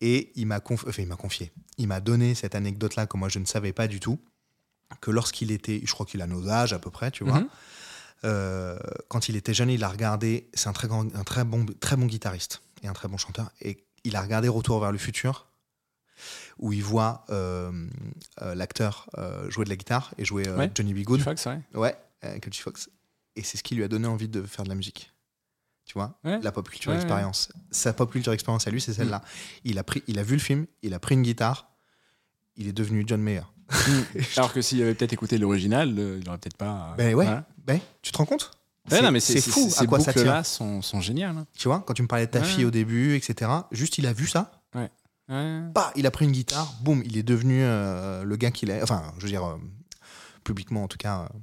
Et 0.00 0.32
il 0.34 0.46
m'a 0.46 0.58
conf- 0.58 0.88
enfin, 0.88 1.06
confié, 1.16 1.52
il 1.78 1.86
m'a 1.88 2.00
donné 2.00 2.34
cette 2.34 2.54
anecdote-là 2.54 3.06
que 3.06 3.16
moi 3.16 3.28
je 3.28 3.38
ne 3.38 3.44
savais 3.44 3.72
pas 3.72 3.86
du 3.86 4.00
tout, 4.00 4.18
que 5.00 5.10
lorsqu'il 5.10 5.50
était, 5.50 5.80
je 5.84 5.92
crois 5.92 6.04
qu'il 6.06 6.20
a 6.22 6.26
nos 6.26 6.48
âges 6.48 6.72
à 6.72 6.78
peu 6.78 6.90
près, 6.90 7.10
tu 7.10 7.24
vois. 7.24 7.40
Mhm. 7.40 7.48
Euh, 8.24 8.78
quand 9.08 9.28
il 9.28 9.36
était 9.36 9.52
jeune, 9.54 9.70
il 9.70 9.84
a 9.84 9.88
regardé. 9.88 10.48
C'est 10.54 10.68
un 10.68 10.72
très 10.72 10.88
grand, 10.88 11.14
un 11.14 11.24
très 11.24 11.44
bon, 11.44 11.66
très 11.78 11.96
bon 11.96 12.06
guitariste 12.06 12.62
et 12.82 12.88
un 12.88 12.92
très 12.94 13.06
bon 13.08 13.18
chanteur. 13.18 13.50
Et 13.60 13.84
il 14.04 14.16
a 14.16 14.22
regardé 14.22 14.48
Retour 14.48 14.80
vers 14.80 14.92
le 14.92 14.98
futur, 14.98 15.46
où 16.58 16.72
il 16.72 16.82
voit 16.82 17.24
euh, 17.30 17.70
l'acteur 18.40 19.08
jouer 19.48 19.64
de 19.64 19.70
la 19.70 19.76
guitare 19.76 20.12
et 20.18 20.24
jouer 20.24 20.48
Ouais. 20.48 20.70
Johnny 20.74 20.94
B. 20.94 21.04
Good. 21.04 21.20
Fox, 21.20 21.44
ouais. 21.46 21.60
Ouais, 21.74 21.96
G. 22.50 22.60
Fox. 22.62 22.88
Et 23.36 23.42
c'est 23.42 23.56
ce 23.56 23.62
qui 23.62 23.74
lui 23.74 23.82
a 23.84 23.88
donné 23.88 24.06
envie 24.06 24.28
de 24.28 24.42
faire 24.42 24.64
de 24.64 24.68
la 24.68 24.74
musique. 24.74 25.12
Tu 25.86 25.94
vois, 25.94 26.18
Ouais. 26.24 26.40
la 26.40 26.50
pop 26.52 26.68
culture 26.68 26.90
Ouais, 26.92 26.96
expérience. 26.96 27.50
Sa 27.70 27.92
pop 27.92 28.10
culture 28.10 28.32
expérience 28.32 28.66
à 28.66 28.70
lui, 28.70 28.80
c'est 28.80 28.94
celle-là. 28.94 29.22
Il 29.64 29.78
a 29.78 29.84
pris, 29.84 30.02
il 30.06 30.18
a 30.18 30.22
vu 30.22 30.34
le 30.34 30.40
film, 30.40 30.66
il 30.82 30.94
a 30.94 30.98
pris 30.98 31.14
une 31.14 31.22
guitare, 31.22 31.70
il 32.56 32.68
est 32.68 32.72
devenu 32.72 33.04
John 33.06 33.20
Mayer. 33.20 33.42
Alors 34.36 34.52
que 34.52 34.62
s'il 34.62 34.80
avait 34.82 34.94
peut-être 34.94 35.12
écouté 35.12 35.36
l'original, 35.38 35.94
euh, 35.98 36.18
il 36.22 36.28
aurait 36.28 36.38
peut-être 36.38 36.56
pas. 36.56 36.90
euh, 36.92 36.96
Ben 36.96 37.06
ouais. 37.14 37.24
voilà. 37.24 37.46
Ben, 37.66 37.80
tu 38.02 38.12
te 38.12 38.18
rends 38.18 38.24
compte? 38.26 38.50
Mais 38.90 39.20
c'est 39.20 39.40
fou 39.40 39.68
à 39.78 39.86
quoi 39.86 39.98
ça 40.00 40.12
tient. 40.12 40.22
boucles-là 40.22 40.44
sont, 40.44 40.80
sont 40.82 41.00
géniales. 41.00 41.36
hein. 41.36 41.46
Tu 41.56 41.68
vois, 41.68 41.80
quand 41.86 41.94
tu 41.94 42.02
me 42.02 42.08
parlais 42.08 42.26
de 42.26 42.30
ta 42.30 42.42
fille 42.42 42.64
au 42.66 42.70
début, 42.70 43.14
etc. 43.16 43.50
Juste, 43.72 43.98
il 43.98 44.06
a 44.06 44.12
vu 44.12 44.26
ça, 44.26 44.62
Ouais. 44.74 44.90
bah, 45.28 45.92
il 45.96 46.06
a 46.06 46.10
pris 46.10 46.24
une 46.26 46.32
guitare, 46.32 46.72
boum, 46.82 47.02
il 47.04 47.16
est 47.16 47.22
devenu 47.22 47.60
euh, 47.62 48.24
le 48.24 48.36
gars 48.36 48.50
qu'il 48.50 48.70
est. 48.70 48.82
Enfin, 48.82 49.12
je 49.18 49.22
veux 49.24 49.30
dire, 49.30 49.44
euh, 49.44 49.56
publiquement 50.44 50.82
en 50.84 50.88
tout 50.88 50.98
cas, 50.98 51.22
euh, 51.22 51.38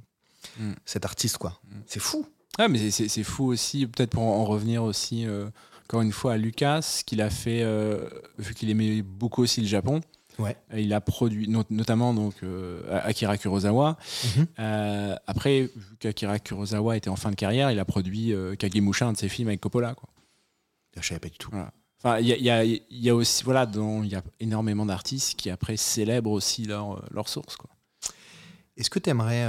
Mm. 0.58 0.72
cet 0.84 1.04
artiste, 1.04 1.38
quoi. 1.38 1.58
Mm. 1.64 1.76
C'est 1.86 2.00
fou. 2.00 2.26
Ah, 2.58 2.68
mais 2.68 2.90
c'est- 2.90 3.22
fou 3.22 3.46
aussi, 3.46 3.86
peut-être 3.86 4.10
pour 4.10 4.22
en 4.24 4.44
revenir 4.44 4.82
aussi, 4.82 5.26
euh, 5.26 5.48
encore 5.84 6.02
une 6.02 6.12
fois, 6.12 6.34
à 6.34 6.36
Lucas, 6.36 7.02
qu'il 7.06 7.22
a 7.22 7.30
fait, 7.30 7.62
euh, 7.62 8.08
vu 8.38 8.54
qu'il 8.54 8.68
aimait 8.70 9.00
beaucoup 9.02 9.42
aussi 9.42 9.60
le 9.62 9.66
Japon. 9.66 10.00
Ouais. 10.38 10.56
euh, 10.72 10.80
Il 10.80 10.92
a 10.94 11.00
produit 11.02 11.46
not- 11.48 11.64
notamment 11.68 12.14
donc 12.14 12.36
euh, 12.42 12.82
Akira 13.04 13.36
Kurosawa. 13.36 13.98
Mhm. 14.36 14.46
Euh, 14.58 15.16
après, 15.26 15.70
vu 15.76 15.96
qu'Akira 15.98 16.38
Kurosawa 16.38 16.96
était 16.96 17.10
en 17.10 17.16
fin 17.16 17.30
de 17.30 17.36
carrière, 17.36 17.70
il 17.70 17.78
a 17.78 17.84
produit 17.84 18.34
Kagemusha, 18.58 19.06
un 19.06 19.12
de 19.12 19.18
ses 19.18 19.28
films 19.28 19.48
avec 19.48 19.60
Coppola. 19.60 19.94
Quoi. 19.94 20.08
Je 20.98 21.06
savais 21.06 21.20
pas 21.20 21.28
du 21.28 21.36
tout. 21.38 21.50
Enfin, 21.98 22.18
il 22.18 22.26
y 22.26 22.42
y 22.42 22.50
a- 22.50 22.64
il 22.64 22.80
y 22.90 23.10
a 23.10 23.14
aussi, 23.14 23.44
voilà, 23.44 23.70
il 23.74 24.06
y 24.08 24.14
a 24.16 24.22
énormément 24.40 24.86
d'artistes 24.86 25.38
qui 25.38 25.50
après 25.50 25.76
célèbrent 25.76 26.30
aussi 26.30 26.64
leur, 26.64 27.04
leur 27.12 27.28
source. 27.28 27.56
Est-ce 28.78 28.88
que 28.90 28.98
tu 28.98 29.10
aimerais. 29.10 29.46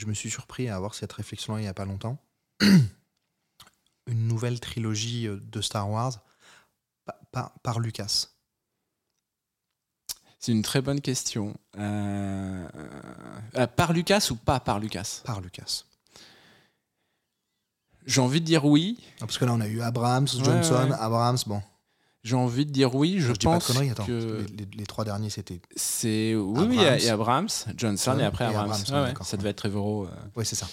Je 0.00 0.06
me 0.06 0.14
suis 0.14 0.30
surpris 0.30 0.68
à 0.68 0.76
avoir 0.76 0.94
cette 0.94 1.12
réflexion-là 1.12 1.60
il 1.60 1.64
y 1.64 1.68
a 1.68 1.74
pas 1.74 1.84
longtemps. 1.84 2.16
Une 4.06 4.26
nouvelle 4.26 4.58
trilogie 4.58 5.26
euh, 5.28 5.38
de 5.40 5.60
Star 5.60 5.88
Wars 5.90 6.20
pa- 7.04 7.20
pa- 7.32 7.52
par 7.62 7.78
Lucas. 7.80 8.28
C'est 10.38 10.52
une 10.52 10.62
très 10.62 10.80
bonne 10.80 11.02
question. 11.02 11.54
Euh, 11.76 12.66
euh, 13.56 13.66
par 13.66 13.92
Lucas 13.92 14.28
ou 14.30 14.36
pas 14.36 14.58
par 14.58 14.80
Lucas? 14.80 15.20
Par 15.24 15.42
Lucas. 15.42 15.84
J'ai 18.06 18.22
envie 18.22 18.40
de 18.40 18.46
dire 18.46 18.64
oui. 18.64 18.98
Ah, 19.16 19.26
Parce 19.26 19.36
que 19.36 19.44
là, 19.44 19.52
on 19.52 19.60
a 19.60 19.68
eu 19.68 19.82
Abrams, 19.82 20.26
Ouais, 20.32 20.44
Johnson, 20.44 20.88
ouais. 20.90 20.96
Abrams. 20.98 21.36
Bon, 21.46 21.62
J'ai 22.22 22.36
envie 22.36 22.66
de 22.66 22.70
dire 22.70 22.94
oui. 22.94 23.14
Je, 23.18 23.28
je, 23.28 23.32
dis 23.32 23.46
pas 23.46 23.58
de 23.58 23.64
pense. 23.64 23.70
Attends, 23.80 24.04
que 24.04 24.44
les, 24.50 24.64
les- 24.64 24.68
les 24.76 24.84
trois 24.86 25.04
derniers, 25.06 25.30
c'était. 25.30 25.60
c'est 25.74 26.34
oui, 26.34 26.66
oui, 26.68 26.76
il 26.98 27.04
y 27.04 27.08
a- 27.08 27.14
Abrams, 27.14 27.48
Johnson 27.76 28.18
et 28.20 28.24
après 28.24 28.44
Et 28.44 28.48
Abrams. 28.48 28.72
Abrams, 28.88 29.04
ouais, 29.06 29.14
ça 29.24 29.36
devait 29.38 29.48
être 29.50 29.56
Trevorrow. 29.56 30.04
euh. 30.04 30.08
Ouais, 30.36 30.44
c'est 30.44 30.56
ça. 30.56 30.68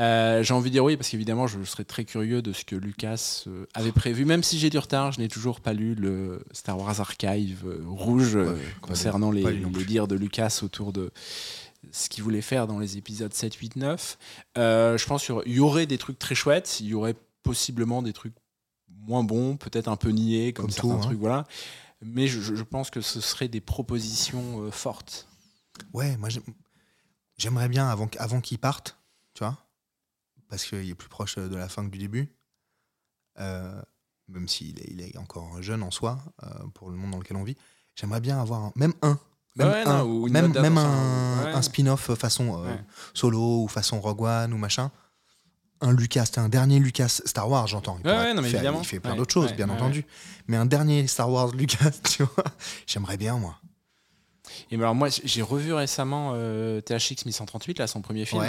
Euh, 0.00 0.42
J'ai 0.44 0.54
envie 0.54 0.70
de 0.70 0.74
dire 0.74 0.84
oui 0.84 0.96
parce 0.96 1.08
qu'évidemment, 1.08 1.46
je 1.48 1.62
serais 1.64 1.84
très 1.84 2.04
curieux 2.04 2.40
de 2.40 2.52
ce 2.52 2.64
que 2.64 2.76
Lucas 2.76 3.44
euh, 3.48 3.66
avait 3.74 3.90
prévu. 3.92 4.24
Même 4.24 4.42
si 4.44 4.58
j'ai 4.60 4.70
du 4.70 4.78
retard, 4.78 5.10
je 5.12 5.18
n'ai 5.20 5.28
toujours 5.28 5.60
pas 5.60 5.72
lu 5.72 5.94
le 5.96 6.44
Star 6.52 6.78
Wars 6.78 7.00
Archive 7.00 7.64
rouge 7.86 8.36
Ouais, 8.36 8.54
concernant 8.80 9.30
les, 9.32 9.42
les 9.42 9.84
dires 9.84 10.06
de 10.06 10.14
Lucas 10.14 10.60
autour 10.62 10.92
de 10.92 11.10
ce 11.90 12.08
qu'il 12.08 12.22
voulait 12.22 12.42
faire 12.42 12.66
dans 12.68 12.78
les 12.78 12.96
épisodes 12.96 13.32
7, 13.34 13.54
8, 13.54 13.76
9. 13.76 14.18
Euh, 14.58 14.96
je 14.98 15.06
pense 15.06 15.24
qu'il 15.26 15.34
y 15.52 15.60
aurait 15.60 15.86
des 15.86 15.98
trucs 15.98 16.18
très 16.18 16.34
chouettes. 16.36 16.78
Il 16.80 16.86
y 16.86 16.94
aurait 16.94 17.16
possiblement 17.42 18.02
des 18.02 18.12
trucs 18.12 18.34
moins 19.06 19.24
bons, 19.24 19.56
peut-être 19.56 19.88
un 19.88 19.96
peu 19.96 20.10
niais, 20.10 20.52
comme, 20.52 20.66
Comme 20.66 20.70
certains 20.72 20.88
tout, 20.88 20.94
hein. 20.94 21.00
trucs. 21.00 21.18
Voilà. 21.18 21.46
Mais 22.02 22.26
je, 22.28 22.62
pense 22.62 22.90
que 22.90 23.00
ce 23.00 23.20
seraient 23.20 23.48
des 23.48 23.60
propositions 23.60 24.62
euh, 24.62 24.70
fortes. 24.70 25.26
Ouais, 25.92 26.16
moi 26.16 26.28
j'aime- 26.28 26.42
j'aimerais 27.36 27.68
bien 27.68 27.88
avant, 27.88 28.08
avant 28.18 28.40
qu'il 28.40 28.58
parte, 28.58 28.98
tu 29.34 29.44
vois, 29.44 29.56
parce 30.48 30.64
qu'il 30.64 30.88
est 30.88 30.94
plus 30.94 31.08
proche 31.08 31.36
de 31.36 31.56
la 31.56 31.68
fin 31.68 31.84
que 31.84 31.90
du 31.90 31.98
début, 31.98 32.34
euh, 33.38 33.80
même 34.28 34.48
s'il 34.48 34.78
est, 34.80 34.88
il 34.90 35.00
est 35.00 35.16
encore 35.18 35.60
jeune 35.62 35.82
en 35.82 35.90
soi, 35.90 36.18
euh, 36.42 36.48
pour 36.74 36.90
le 36.90 36.96
monde 36.96 37.10
dans 37.12 37.18
lequel 37.18 37.36
on 37.36 37.44
vit, 37.44 37.56
j'aimerais 37.94 38.20
bien 38.20 38.40
avoir 38.40 38.60
un- 38.64 38.72
même 38.76 38.94
un. 39.02 39.18
Même, 39.56 39.68
Ouais, 39.68 39.82
un, 39.84 39.98
non, 39.98 40.04
ou 40.04 40.26
une 40.28 40.32
même, 40.32 40.46
note 40.52 40.62
même 40.62 40.74
d'avance, 40.76 40.84
un, 41.40 41.44
ouais. 41.46 41.52
un 41.54 41.62
spin-off 41.62 42.14
façon 42.14 42.62
euh, 42.62 42.68
Ouais. 42.72 42.84
solo 43.14 43.64
ou 43.64 43.68
façon 43.68 44.00
Rogue 44.00 44.22
One 44.22 44.52
ou 44.52 44.58
machin. 44.58 44.92
Un 45.82 45.92
Lucas, 45.92 46.30
un 46.36 46.48
dernier 46.48 46.78
Lucas 46.78 47.20
Star 47.24 47.48
Wars, 47.48 47.66
j'entends. 47.66 47.98
Il, 48.04 48.10
Ouais, 48.10 48.34
non, 48.34 48.42
mais 48.42 48.50
faire- 48.50 48.74
il 48.78 48.84
fait 48.84 49.00
plein 49.00 49.12
Ouais, 49.12 49.16
d'autres 49.16 49.32
choses, 49.32 49.52
bien 49.54 49.68
entendu. 49.70 50.04
Mais 50.46 50.56
un 50.56 50.66
dernier 50.66 51.06
Star 51.06 51.30
Wars 51.30 51.52
Lucas, 51.52 51.90
tu 52.04 52.22
vois, 52.22 52.44
j'aimerais 52.86 53.16
bien, 53.16 53.38
moi. 53.38 53.58
Et 54.70 54.74
alors 54.76 54.94
moi, 54.94 55.08
j'ai 55.24 55.42
revu 55.42 55.72
récemment 55.72 56.32
euh, 56.34 56.80
THX 56.80 57.24
1138, 57.24 57.78
là, 57.78 57.86
son 57.86 58.02
premier 58.02 58.24
film. 58.26 58.42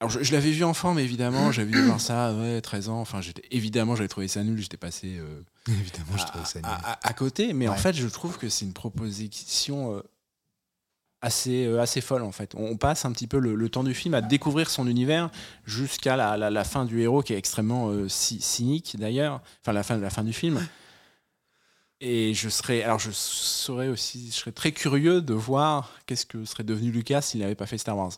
Alors 0.00 0.10
je, 0.12 0.22
je 0.22 0.32
l'avais 0.32 0.52
vu 0.52 0.62
enfant, 0.64 0.94
mais 0.94 1.02
évidemment, 1.04 1.50
j'avais 1.52 1.72
dû 1.72 1.82
voir 1.82 2.00
ça, 2.00 2.32
ouais, 2.32 2.60
13 2.60 2.88
ans. 2.88 3.00
Enfin, 3.00 3.20
évidemment, 3.50 3.96
j'avais 3.96 4.08
trouvé 4.08 4.28
ça 4.28 4.42
nul. 4.44 4.60
J'étais 4.60 4.76
passé 4.76 5.18
euh, 5.18 5.42
Évidemment, 5.68 6.16
je 6.16 6.22
à, 6.22 6.26
trouve 6.26 6.46
ça 6.46 6.60
nul. 6.60 6.66
à- 6.70 6.92
à- 6.92 7.08
à 7.08 7.12
côté. 7.12 7.52
Mais 7.52 7.68
en 7.68 7.74
fait, 7.76 7.94
je 7.94 8.06
trouve 8.06 8.38
que 8.38 8.48
c'est 8.48 8.64
une 8.64 8.72
proposition 8.72 9.96
euh, 9.96 10.02
assez, 11.20 11.66
euh, 11.66 11.80
assez 11.80 12.00
folle. 12.00 12.22
En 12.22 12.32
fait, 12.32 12.54
on, 12.56 12.76
passe 12.76 13.04
un 13.04 13.12
petit 13.12 13.26
peu 13.26 13.38
le, 13.38 13.54
le 13.54 13.68
temps 13.68 13.84
du 13.84 13.94
film 13.94 14.14
à 14.14 14.20
découvrir 14.20 14.70
son 14.70 14.86
univers 14.86 15.30
jusqu'à 15.64 16.16
la, 16.16 16.36
la- 16.36 16.50
la 16.50 16.64
fin 16.64 16.84
du 16.84 17.00
héros, 17.00 17.22
qui 17.22 17.32
est 17.32 17.38
extrêmement 17.38 17.88
euh, 17.90 18.08
cy- 18.08 18.40
cynique 18.40 18.96
d'ailleurs. 18.98 19.40
Enfin, 19.62 19.72
la 19.72 19.82
fin, 19.82 19.96
la 19.98 20.10
fin 20.10 20.24
du 20.24 20.32
film. 20.32 20.64
Et 22.00 22.32
je 22.34 22.48
serais, 22.48 22.84
alors 22.84 23.00
je 23.00 23.10
serais 23.10 23.88
aussi, 23.88 24.28
je 24.30 24.36
serais 24.36 24.52
très 24.52 24.70
curieux 24.70 25.20
de 25.20 25.34
voir 25.34 25.92
qu'est-ce 26.06 26.26
que 26.26 26.44
serait 26.44 26.62
devenu 26.62 26.92
Lucas 26.92 27.22
s'il 27.22 27.40
n'avait 27.40 27.56
pas 27.56 27.66
fait 27.66 27.78
Star 27.78 27.96
Wars. 27.96 28.12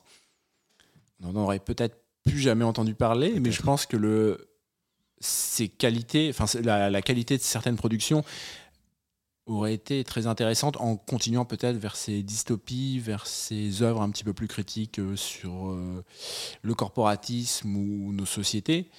On 1.22 1.32
n'en 1.32 1.42
aurait 1.44 1.61
peut-être 1.61 1.96
plus 2.26 2.38
jamais 2.38 2.64
entendu 2.64 2.94
parler, 2.94 3.40
mais 3.40 3.51
je 3.51 3.62
pense 3.62 3.86
que 3.86 3.96
le, 3.96 4.51
ses 5.18 5.68
qualités, 5.68 6.30
enfin 6.30 6.44
la 6.62 7.01
qualité 7.01 7.38
de 7.38 7.42
certaines 7.42 7.76
productions 7.76 8.22
aurait 9.51 9.74
été 9.74 10.05
très 10.05 10.26
intéressante 10.26 10.76
en 10.78 10.96
continuant 10.96 11.44
peut-être 11.44 11.76
vers 11.76 11.96
ces 11.96 12.22
dystopies, 12.22 12.98
vers 12.98 13.26
ces 13.26 13.82
œuvres 13.82 14.03
un 14.03 14.11
petit 14.11 14.24
peu 14.24 14.32
plus 14.32 14.48
critiques 14.48 14.98
euh, 14.98 15.16
sur 15.16 15.70
euh, 15.70 16.05
le 16.62 16.74
corporatisme 16.74 17.76
ou 17.76 18.12
nos 18.12 18.26
sociétés. 18.26 18.90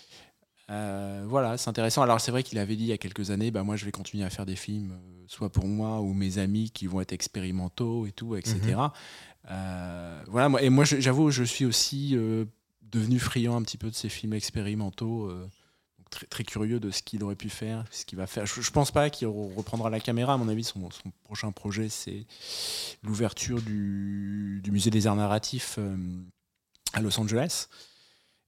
Euh, 0.71 1.25
voilà, 1.27 1.57
c'est 1.57 1.69
intéressant. 1.69 2.01
Alors 2.01 2.21
c'est 2.21 2.31
vrai 2.31 2.43
qu'il 2.43 2.57
avait 2.57 2.75
dit 2.75 2.83
il 2.83 2.89
y 2.89 2.93
a 2.93 2.97
quelques 2.97 3.29
années, 3.31 3.51
bah 3.51 3.63
moi 3.63 3.75
je 3.75 3.83
vais 3.83 3.91
continuer 3.91 4.23
à 4.23 4.29
faire 4.29 4.45
des 4.45 4.55
films, 4.55 4.97
soit 5.27 5.51
pour 5.51 5.67
moi 5.67 5.99
ou 5.99 6.13
mes 6.13 6.37
amis 6.37 6.71
qui 6.71 6.87
vont 6.87 7.01
être 7.01 7.11
expérimentaux 7.11 8.05
et 8.05 8.11
tout, 8.11 8.35
etc. 8.35 8.77
Euh, 9.49 10.21
voilà, 10.27 10.49
moi, 10.49 10.61
et 10.61 10.69
moi 10.69 10.85
j'avoue, 10.85 11.29
je 11.29 11.43
suis 11.43 11.65
aussi 11.65 12.11
euh, 12.15 12.45
devenu 12.83 13.19
friand 13.19 13.57
un 13.57 13.63
petit 13.63 13.77
peu 13.77 13.89
de 13.89 13.95
ces 13.95 14.07
films 14.07 14.33
expérimentaux, 14.33 15.31
très, 16.11 16.27
très 16.27 16.43
curieux 16.43 16.79
de 16.79 16.91
ce 16.91 17.01
qu'il 17.01 17.23
aurait 17.23 17.35
pu 17.35 17.49
faire, 17.49 17.83
ce 17.89 18.05
qu'il 18.05 18.17
va 18.19 18.27
faire. 18.27 18.45
Je, 18.45 18.61
je 18.61 18.69
pense 18.71 18.91
pas 18.91 19.09
qu'il 19.09 19.27
re- 19.27 19.55
reprendra 19.55 19.89
la 19.89 19.99
caméra. 19.99 20.33
À 20.33 20.37
mon 20.37 20.47
avis, 20.47 20.63
son, 20.63 20.91
son 20.91 21.11
prochain 21.23 21.51
projet, 21.51 21.89
c'est 21.89 22.27
l'ouverture 23.01 23.61
du, 23.63 24.61
du 24.63 24.71
musée 24.71 24.91
des 24.91 25.07
arts 25.07 25.15
narratifs 25.15 25.75
euh, 25.79 25.97
à 26.93 27.01
Los 27.01 27.19
Angeles. 27.19 27.67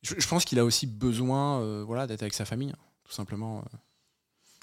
Je, 0.04 0.14
je 0.18 0.28
pense 0.28 0.46
qu'il 0.46 0.60
a 0.60 0.66
aussi 0.66 0.86
besoin 0.86 1.62
euh, 1.62 1.84
voilà, 1.84 2.06
d'être 2.06 2.22
avec 2.22 2.34
sa 2.36 2.46
famille, 2.46 2.70
hein, 2.72 2.80
tout 3.06 3.14
simplement. 3.14 3.60
euh. 3.60 3.78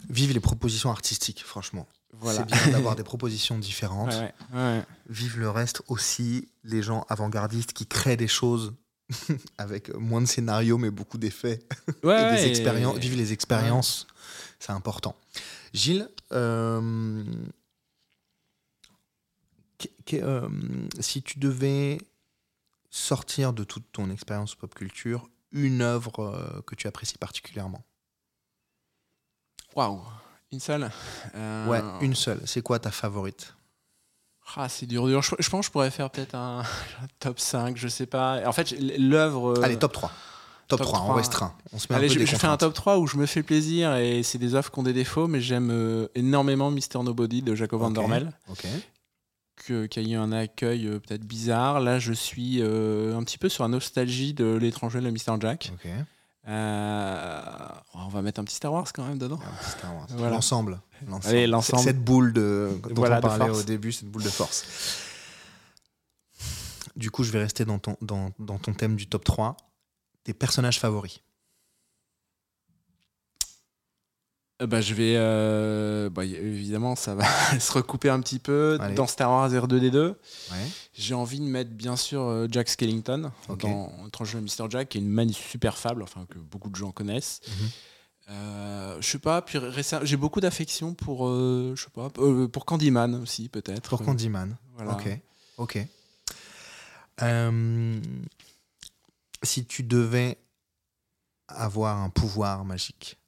Vive 0.08 0.32
les 0.32 0.40
propositions 0.40 0.90
artistiques, 0.90 1.42
franchement. 1.44 1.86
Voilà. 2.14 2.40
C'est 2.48 2.62
bien 2.64 2.72
d'avoir 2.72 2.96
des 3.00 3.04
propositions 3.04 3.58
différentes. 3.58 4.10
Ouais, 4.12 4.34
ouais, 4.54 4.58
ouais. 4.78 4.82
Vive 5.08 5.38
le 5.38 5.50
reste 5.50 5.82
aussi, 5.88 6.48
les 6.64 6.82
gens 6.82 7.04
avant-gardistes 7.08 7.72
qui 7.72 7.86
créent 7.86 8.16
des 8.16 8.28
choses 8.28 8.74
avec 9.58 9.94
moins 9.94 10.20
de 10.20 10.26
scénarios 10.26 10.78
mais 10.78 10.90
beaucoup 10.90 11.18
d'effets 11.18 11.60
Ouais, 12.02 12.22
et 12.22 12.24
des 12.26 12.42
ouais, 12.42 12.48
expériences. 12.48 12.96
et- 12.96 13.00
Vive 13.00 13.16
les 13.16 13.32
expériences, 13.32 14.06
c'est 14.58 14.72
important. 14.72 15.16
Gilles, 15.72 16.08
euh, 16.32 17.24
euh, 20.14 20.48
si 20.98 21.22
tu 21.22 21.38
devais 21.38 21.98
sortir 22.90 23.52
de 23.52 23.64
toute 23.64 23.90
ton 23.92 24.10
expérience 24.10 24.54
pop 24.54 24.74
culture 24.74 25.28
une 25.52 25.80
œuvre 25.82 26.20
euh, 26.20 26.62
que 26.62 26.74
tu 26.74 26.86
apprécies 26.86 27.18
particulièrement? 27.18 27.84
Waouh, 29.76 30.00
une 30.52 30.60
seule? 30.60 30.90
Euh, 31.34 31.66
Ouais, 31.68 31.82
une 32.04 32.14
seule. 32.14 32.40
C'est 32.46 32.62
quoi 32.62 32.78
ta 32.78 32.90
favorite? 32.90 33.54
Ah, 34.56 34.68
c'est 34.68 34.86
dur, 34.86 35.06
dur. 35.06 35.22
Je, 35.22 35.34
je 35.38 35.48
pense 35.48 35.60
que 35.60 35.66
je 35.66 35.70
pourrais 35.70 35.90
faire 35.90 36.10
peut-être 36.10 36.34
un, 36.34 36.60
un 36.60 37.06
top 37.20 37.38
5, 37.38 37.76
je 37.76 37.88
sais 37.88 38.06
pas. 38.06 38.40
En 38.46 38.52
fait, 38.52 38.74
l'œuvre. 38.98 39.58
euh, 39.58 39.62
Allez, 39.62 39.78
top 39.78 39.92
3. 39.92 40.10
Top, 40.68 40.78
top 40.80 40.86
3, 40.88 40.98
on 41.00 41.02
3. 41.04 41.16
restreint. 41.16 41.54
On 41.72 41.78
se 41.78 41.86
met 41.90 41.96
Allez, 41.96 42.06
un 42.06 42.08
peu 42.08 42.14
je, 42.14 42.18
des 42.20 42.26
je 42.26 42.36
fais 42.36 42.46
un 42.46 42.56
top 42.56 42.74
3 42.74 42.98
où 42.98 43.06
je 43.06 43.16
me 43.16 43.26
fais 43.26 43.42
plaisir 43.42 43.94
et 43.96 44.22
c'est 44.22 44.38
des 44.38 44.54
offres 44.54 44.70
qui 44.70 44.78
ont 44.78 44.82
des 44.84 44.92
défauts, 44.92 45.26
mais 45.26 45.40
j'aime 45.40 45.70
euh, 45.72 46.06
énormément 46.14 46.70
Mister 46.70 46.98
Nobody 47.02 47.42
de 47.42 47.54
Jacob 47.54 47.80
Van. 47.80 47.90
Dormel, 47.90 48.32
que- 49.56 49.86
qui 49.86 49.98
a 49.98 50.02
eu 50.02 50.14
un 50.14 50.32
accueil 50.32 50.86
euh, 50.86 50.98
peut-être 51.00 51.24
bizarre. 51.24 51.80
Là, 51.80 51.98
je 51.98 52.12
suis 52.12 52.58
euh, 52.60 53.16
un 53.16 53.22
petit 53.24 53.36
peu 53.38 53.48
sur 53.48 53.64
la 53.64 53.68
nostalgie 53.68 54.32
de 54.32 54.46
l'étranger, 54.56 55.00
le 55.00 55.10
Mr. 55.10 55.38
Jack. 55.40 55.72
Ok. 55.74 55.90
Euh, 56.48 57.68
on 57.94 58.08
va 58.08 58.22
mettre 58.22 58.40
un 58.40 58.44
petit 58.44 58.54
Star 58.56 58.72
Wars 58.72 58.90
quand 58.92 59.06
même 59.06 59.18
dedans. 59.18 59.38
Un 59.44 59.56
petit 59.62 59.70
Star 59.70 59.94
Wars. 59.94 60.06
Voilà. 60.10 60.30
L'ensemble. 60.34 60.80
Allez, 61.24 61.46
l'ensemble. 61.46 61.82
Cette 61.82 62.02
boule 62.02 62.32
de, 62.32 62.80
dont 62.82 62.94
Voilà, 62.94 63.18
on 63.18 63.20
parlait 63.20 63.46
force. 63.46 63.60
au 63.60 63.62
début, 63.62 63.92
cette 63.92 64.08
boule 64.10 64.22
de 64.22 64.30
force. 64.30 64.64
Du 66.96 67.10
coup, 67.10 67.24
je 67.24 67.30
vais 67.30 67.38
rester 67.40 67.64
dans 67.64 67.78
ton, 67.78 67.96
dans, 68.00 68.30
dans 68.38 68.58
ton 68.58 68.72
thème 68.72 68.96
du 68.96 69.06
top 69.06 69.24
3. 69.24 69.56
Tes 70.24 70.34
personnages 70.34 70.80
favoris. 70.80 71.20
Euh, 71.20 71.22
bah, 74.66 74.80
je 74.80 74.94
vais. 74.94 75.14
euh, 75.16 76.10
bah, 76.10 76.24
évidemment, 76.24 76.96
ça 76.96 77.14
va 77.14 77.24
se 77.60 77.72
recouper 77.72 78.08
un 78.10 78.20
petit 78.20 78.38
peu. 78.38 78.78
Allez. 78.80 78.94
Dans 78.94 79.06
Star 79.06 79.30
Wars 79.30 79.50
R2D2, 79.50 79.96
Ouais. 80.08 80.16
j'ai 80.94 81.14
envie 81.14 81.40
de 81.40 81.44
mettre 81.44 81.70
bien 81.70 81.96
sûr 81.96 82.22
euh, 82.22 82.46
Jack 82.50 82.68
Skellington 82.68 83.30
dans 83.48 83.90
Étranger 84.06 84.38
de 84.38 84.42
Mr. 84.44 84.68
Jack, 84.70 84.88
qui 84.90 84.98
est 84.98 85.00
une 85.00 85.08
manie 85.08 85.32
super 85.34 85.76
fable, 85.78 86.02
enfin 86.02 86.26
que 86.28 86.38
beaucoup 86.38 86.70
de 86.70 86.76
gens 86.76 86.90
connaissent. 86.92 87.40
Mhm. 87.48 87.68
Euh, 88.32 88.96
je 89.00 89.08
sais 89.08 89.18
pas, 89.18 89.42
puis 89.42 89.58
récemment, 89.58 90.04
j'ai 90.04 90.16
beaucoup 90.16 90.40
d'affection 90.40 90.94
pour, 90.94 91.26
euh, 91.26 91.72
je 91.76 91.82
sais 91.82 91.90
pas, 91.90 92.10
euh, 92.18 92.46
pour 92.46 92.64
Candyman 92.64 93.16
aussi 93.16 93.48
peut-être. 93.48 93.88
Pour 93.88 94.02
Candyman. 94.04 94.56
Voilà. 94.76 94.92
Ok. 94.92 95.18
Ok. 95.58 95.78
Euh, 97.22 98.00
si 99.42 99.64
tu 99.64 99.82
devais 99.82 100.38
avoir 101.48 101.98
un 101.98 102.08
pouvoir 102.10 102.64
magique, 102.64 103.18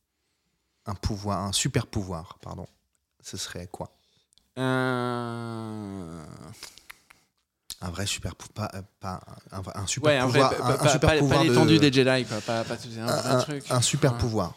un 0.87 0.95
pouvoir, 0.95 1.41
un 1.45 1.53
super 1.53 1.87
pouvoir, 1.87 2.39
pardon, 2.43 2.66
ce 3.22 3.37
serait 3.37 3.66
quoi? 3.68 3.95
Euh, 4.59 6.24
Un 7.80 7.91
vrai 7.91 8.07
super 8.07 8.35
pouvoir, 8.37 8.70
pas, 8.70 8.78
euh, 8.78 8.83
pas 9.01 9.20
un, 9.51 9.62
un 9.83 9.87
super 9.87 10.09
Ouais, 10.11 10.16
un 10.18 10.26
vrai, 10.26 10.41
pouvoir, 10.41 10.51
pas, 10.57 10.85
un- 10.85 10.87
un 10.87 10.93
super 10.93 11.11
pas- 11.11 11.18
pouvoir 11.18 11.41
pas 11.41 11.45
de- 11.47 11.51
l'étendue 11.51 11.78
des 11.78 11.93
Jedi, 11.93 12.24
pas, 12.24 12.41
un, 12.61 13.09
un, 13.09 13.39
un- 13.39 13.43
truc. 13.43 13.64
un 13.70 13.80
super 13.80 14.12
Ouais. 14.12 14.18
pouvoir. 14.18 14.55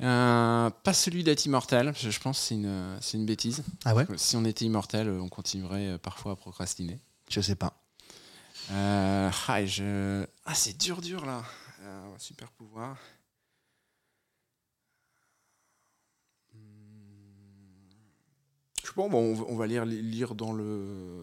Euh, 0.00 0.70
pas 0.82 0.94
celui 0.94 1.22
d'être 1.22 1.44
immortel, 1.46 1.92
je, 1.96 2.10
je 2.10 2.18
pense 2.20 2.38
que 2.40 2.44
c'est 2.46 2.54
une, 2.54 2.98
c'est 3.00 3.16
une 3.18 3.26
bêtise. 3.26 3.62
Ah 3.84 3.94
ouais? 3.94 4.06
Si 4.16 4.36
on 4.36 4.44
était 4.44 4.64
immortel, 4.64 5.08
on 5.08 5.28
continuerait 5.28 5.90
euh, 5.92 5.98
parfois 5.98 6.32
à 6.32 6.36
procrastiner. 6.36 6.98
Je 7.30 7.40
sais 7.40 7.54
pas. 7.54 7.72
Euh, 8.72 9.30
ah, 9.48 9.64
je... 9.66 10.24
ah, 10.46 10.54
c'est 10.54 10.76
dur, 10.76 11.00
dur 11.00 11.24
là. 11.24 11.42
Euh, 11.82 12.02
super 12.18 12.50
pouvoir. 12.52 12.96
Je 18.94 19.00
pas, 19.00 19.08
bon, 19.08 19.36
on, 19.48 19.56
va- 19.56 19.66
lire, 19.66 19.84
lire 19.86 20.34
dans 20.34 20.52
le 20.52 21.22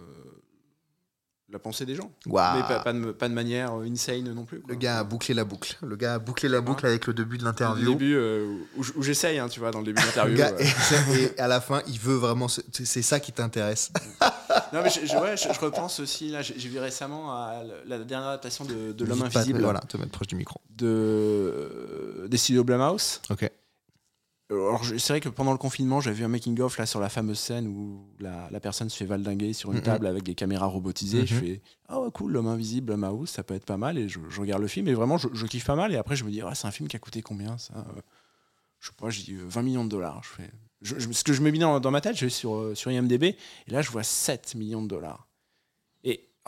la 1.51 1.57
pensée 1.57 1.83
des 1.83 1.95
gens. 1.95 2.11
Mais 2.27 2.31
pas, 2.33 2.79
pas 2.83 2.93
de, 2.93 3.11
pas 3.11 3.27
de 3.27 3.33
manière 3.33 3.73
euh, 3.73 3.83
insane 3.91 4.31
non 4.33 4.45
plus. 4.45 4.59
quoi. 4.59 4.71
Le 4.71 4.79
gars 4.79 4.99
a 4.99 5.03
bouclé 5.03 5.33
la 5.33 5.45
boucle. 5.45 5.77
Le 5.81 5.95
gars 5.95 6.13
a 6.13 6.19
bouclé 6.19 6.47
la 6.47 6.61
boucle 6.61 6.85
Hein 6.85 6.89
avec 6.89 7.07
le 7.07 7.13
début 7.15 7.39
de 7.39 7.43
l'interview. 7.43 7.89
début, 7.89 8.13
euh, 8.15 8.55
où, 8.77 9.01
j'essaye, 9.01 9.39
hein, 9.39 9.49
tu 9.49 9.59
vois, 9.59 9.71
dans 9.71 9.79
le 9.79 9.85
début 9.85 9.99
de 9.99 10.05
l'interview. 10.05 10.39
euh. 10.39 11.15
et, 11.35 11.39
à 11.39 11.47
la 11.47 11.59
fin, 11.59 11.81
il 11.87 11.97
veut 11.99 12.13
vraiment. 12.17 12.47
se- 12.47 12.61
C'est 12.71 13.01
ça 13.01 13.19
qui 13.19 13.31
t'intéresse. 13.31 13.91
Non, 14.73 14.81
mais 14.83 14.89
je, 14.91 15.03
je- 15.07 15.17
ouais, 15.17 15.35
je, 15.37 15.51
je 15.51 15.59
repense 15.59 15.99
aussi, 15.99 16.29
là, 16.29 16.43
j'ai 16.43 16.53
vu 16.69 16.77
récemment 16.77 17.33
à 17.33 17.63
la 17.87 17.97
dernière 17.99 18.29
adaptation 18.29 18.65
de, 18.65 18.91
de 18.93 19.05
L'homme 19.05 19.17
pas, 19.19 19.25
invisible 19.25 19.61
Voilà, 19.63 19.79
te 19.79 19.97
mettre 19.97 20.11
proche 20.11 20.27
du 20.27 20.35
micro. 20.35 20.61
de, 20.77 22.27
des 22.29 22.37
studios 22.37 22.63
Blumhouse. 22.63 23.21
Ok. 23.31 23.49
Alors, 24.51 24.83
je- 24.83 24.97
c'est 24.97 25.13
vrai 25.13 25.19
que 25.21 25.29
pendant 25.29 25.51
le 25.51 25.57
confinement, 25.59 26.01
j'avais 26.01 26.15
vu 26.17 26.23
un 26.23 26.27
making-of 26.29 26.77
là 26.79 26.85
sur 26.87 26.99
la 26.99 27.09
fameuse 27.09 27.37
scène 27.39 27.67
où 27.67 28.07
la, 28.19 28.47
la 28.49 28.59
personne 28.59 28.89
se 28.89 28.97
fait 28.97 29.05
valdinguer 29.05 29.53
sur 29.53 29.71
une 29.71 29.81
table 29.81 30.07
avec 30.07 30.23
des 30.23 30.33
caméras 30.33 30.65
robotisées. 30.65 31.25
Je 31.27 31.35
Mhm. 31.35 31.39
fais 31.41 31.61
ouais, 31.95 32.11
cool, 32.13 32.31
l'homme 32.31 32.47
invisible, 32.47 32.87
Blumhouse, 32.87 33.29
ça 33.29 33.43
peut 33.43 33.53
être 33.53 33.65
pas 33.65 33.77
mal. 33.77 33.97
Et 33.99 34.09
je, 34.09 34.19
je 34.27 34.41
regarde 34.41 34.61
le 34.63 34.67
film 34.67 34.87
et 34.87 34.93
vraiment, 34.95 35.17
je, 35.19 35.27
je 35.33 35.45
kiffe 35.45 35.65
pas 35.65 35.75
mal. 35.75 35.93
Et 35.93 35.97
après, 35.97 36.15
je 36.15 36.23
me 36.23 36.31
dis 36.31 36.41
Ah, 36.41 36.55
c'est 36.55 36.67
un 36.67 36.71
film 36.71 36.89
qui 36.89 36.95
a 36.95 36.99
coûté 36.99 37.21
combien 37.21 37.57
ça? 37.59 37.73
Euh, 37.95 38.01
Je 38.79 38.87
sais 38.87 38.93
pas, 38.97 39.09
je 39.11 39.21
dis 39.21 39.33
euh, 39.35 39.43
20 39.45 39.61
millions 39.61 39.83
de 39.85 39.89
dollars. 39.89 40.21
Je 40.23 40.29
fais, 40.29 40.51
je, 40.81 40.95
ce 41.11 41.23
que 41.23 41.33
je 41.33 41.41
me 41.41 41.51
mis 41.51 41.59
dans, 41.59 41.79
dans 41.79 41.91
ma 41.91 42.01
tête, 42.01 42.15
je 42.17 42.25
vais 42.25 42.29
sur, 42.31 42.55
euh, 42.55 42.73
sur 42.73 42.89
IMDb 42.89 43.23
et 43.23 43.35
là, 43.67 43.83
je 43.83 43.91
vois 43.91 44.03
7 44.03 44.55
millions 44.55 44.81
de 44.81 44.87
dollars. 44.87 45.27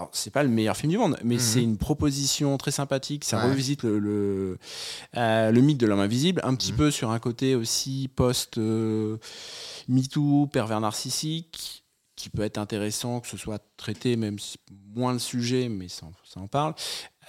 Alors, 0.02 0.10
c'est 0.14 0.32
pas 0.32 0.42
le 0.42 0.50
meilleur 0.50 0.76
film 0.76 0.90
du 0.92 0.98
monde, 0.98 1.16
mais 1.24 1.36
Mhm. 1.36 1.40
c'est 1.42 1.62
une 1.64 1.78
proposition 1.78 2.58
très 2.58 2.72
sympathique. 2.72 3.24
Ça 3.24 3.38
Ouais. 3.38 3.52
revisite 3.52 3.84
le, 3.84 4.00
le, 4.00 4.58
euh, 5.16 5.52
le 5.52 5.62
mythe 5.62 5.78
de 5.80 5.86
l'homme 5.86 6.00
invisible, 6.00 6.42
un 6.44 6.56
petit 6.56 6.72
Mhm. 6.72 6.78
peu 6.78 6.92
sur 6.92 7.12
un 7.12 7.20
côté 7.20 7.54
aussi 7.56 8.10
post 8.16 8.58
euh, 8.58 9.18
pervers 10.52 10.82
narcissique, 10.82 11.84
qui 12.16 12.30
peut 12.30 12.42
être 12.42 12.58
intéressant 12.58 13.20
que 13.20 13.28
ce 13.28 13.38
soit 13.38 13.60
traité, 13.78 14.16
même 14.16 14.40
si 14.40 14.58
moins 14.96 15.14
le 15.14 15.20
sujet, 15.20 15.70
mais 15.70 15.88
ça, 15.88 16.06
en- 16.08 16.14
ça 16.24 16.40
en 16.40 16.48
parle. 16.48 16.74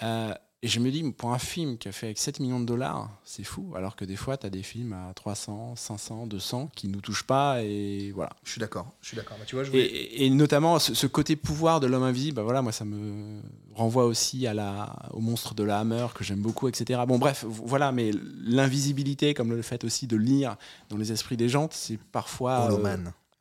Euh, 0.03 0.35
et 0.65 0.69
je 0.69 0.79
me 0.79 0.91
dis, 0.93 1.03
pour 1.11 1.33
un 1.33 1.39
film 1.41 1.77
qui 1.77 1.89
a 1.89 1.93
fait 1.93 2.07
avec 2.07 2.19
7 2.19 2.39
millions 2.39 2.61
de 2.61 2.65
dollars, 2.65 3.11
c'est 3.25 3.43
fou, 3.43 3.73
alors 3.75 3.97
que 3.97 4.05
des 4.05 4.15
fois, 4.15 4.37
tu 4.37 4.47
as 4.47 4.51
des 4.51 4.63
films 4.63 4.93
à 4.93 5.13
300, 5.15 5.75
500, 5.75 6.27
200 6.29 6.71
qui 6.77 6.87
nous 6.87 7.01
touchent 7.01 7.25
pas, 7.27 7.63
et 7.65 8.13
voilà. 8.15 8.31
Je 8.45 8.51
suis 8.53 8.61
d'accord. 8.61 8.87
Je 9.01 9.09
suis 9.09 9.17
d'accord. 9.17 9.37
Bah, 9.39 9.45
tu 9.45 9.57
vois, 9.57 9.65
je 9.65 9.71
Et, 9.71 9.73
voulais- 9.73 9.85
et- 9.87 10.27
et 10.27 10.31
notamment 10.31 10.79
ce, 10.79 10.95
ce 10.95 11.07
côté 11.09 11.35
pouvoir 11.35 11.81
de 11.81 11.89
l'homme 11.89 12.05
invisible, 12.05 12.37
bah 12.37 12.43
voilà, 12.45 12.63
moi 12.63 12.71
ça 12.71 12.85
me 12.85 13.41
renvoie 13.75 14.05
aussi 14.05 14.47
à 14.47 14.55
la, 14.55 14.95
au 15.13 15.21
monstre 15.21 15.55
de 15.55 15.65
la 15.65 15.81
Hammer 15.81 16.07
que 16.15 16.23
j'aime 16.23 16.41
beaucoup, 16.43 16.69
etc. 16.69 17.01
Bon 17.09 17.19
bref, 17.19 17.45
voilà, 17.49 17.91
mais 17.91 18.13
l'invisibilité, 18.45 19.35
comme 19.35 19.51
le 19.51 19.63
fait 19.63 19.83
aussi 19.85 20.07
de 20.07 20.17
lire 20.17 20.57
dans 20.91 20.97
les 20.97 21.11
esprits 21.11 21.37
des 21.37 21.49
gens, 21.49 21.69
c'est 21.73 21.99
parfois 21.99 22.69
euh, 22.79 22.83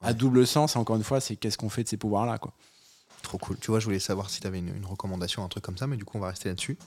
à 0.02 0.14
double 0.14 0.48
sens. 0.48 0.76
Et 0.76 0.80
encore 0.80 0.96
une 0.96 1.04
fois, 1.04 1.20
c'est 1.22 1.36
qu'est-ce 1.36 1.58
qu'on 1.58 1.70
fait 1.70 1.84
de 1.84 1.90
ces 1.90 1.98
pouvoirs-là, 1.98 2.38
quoi. 2.40 2.54
Trop 3.22 3.38
cool. 3.38 3.58
Tu 3.60 3.68
vois, 3.70 3.80
je 3.80 3.86
voulais 3.86 4.00
savoir 4.00 4.32
si 4.32 4.42
tu 4.42 4.48
avais 4.48 4.58
une, 4.58 4.76
une 4.76 4.86
recommandation, 4.86 5.44
un 5.44 5.48
truc 5.48 5.64
comme 5.64 5.78
ça, 5.78 5.86
mais 5.86 5.98
du 5.98 6.06
coup, 6.06 6.18
on 6.18 6.22
va 6.22 6.30
rester 6.30 6.50
là-dessus. 6.50 6.78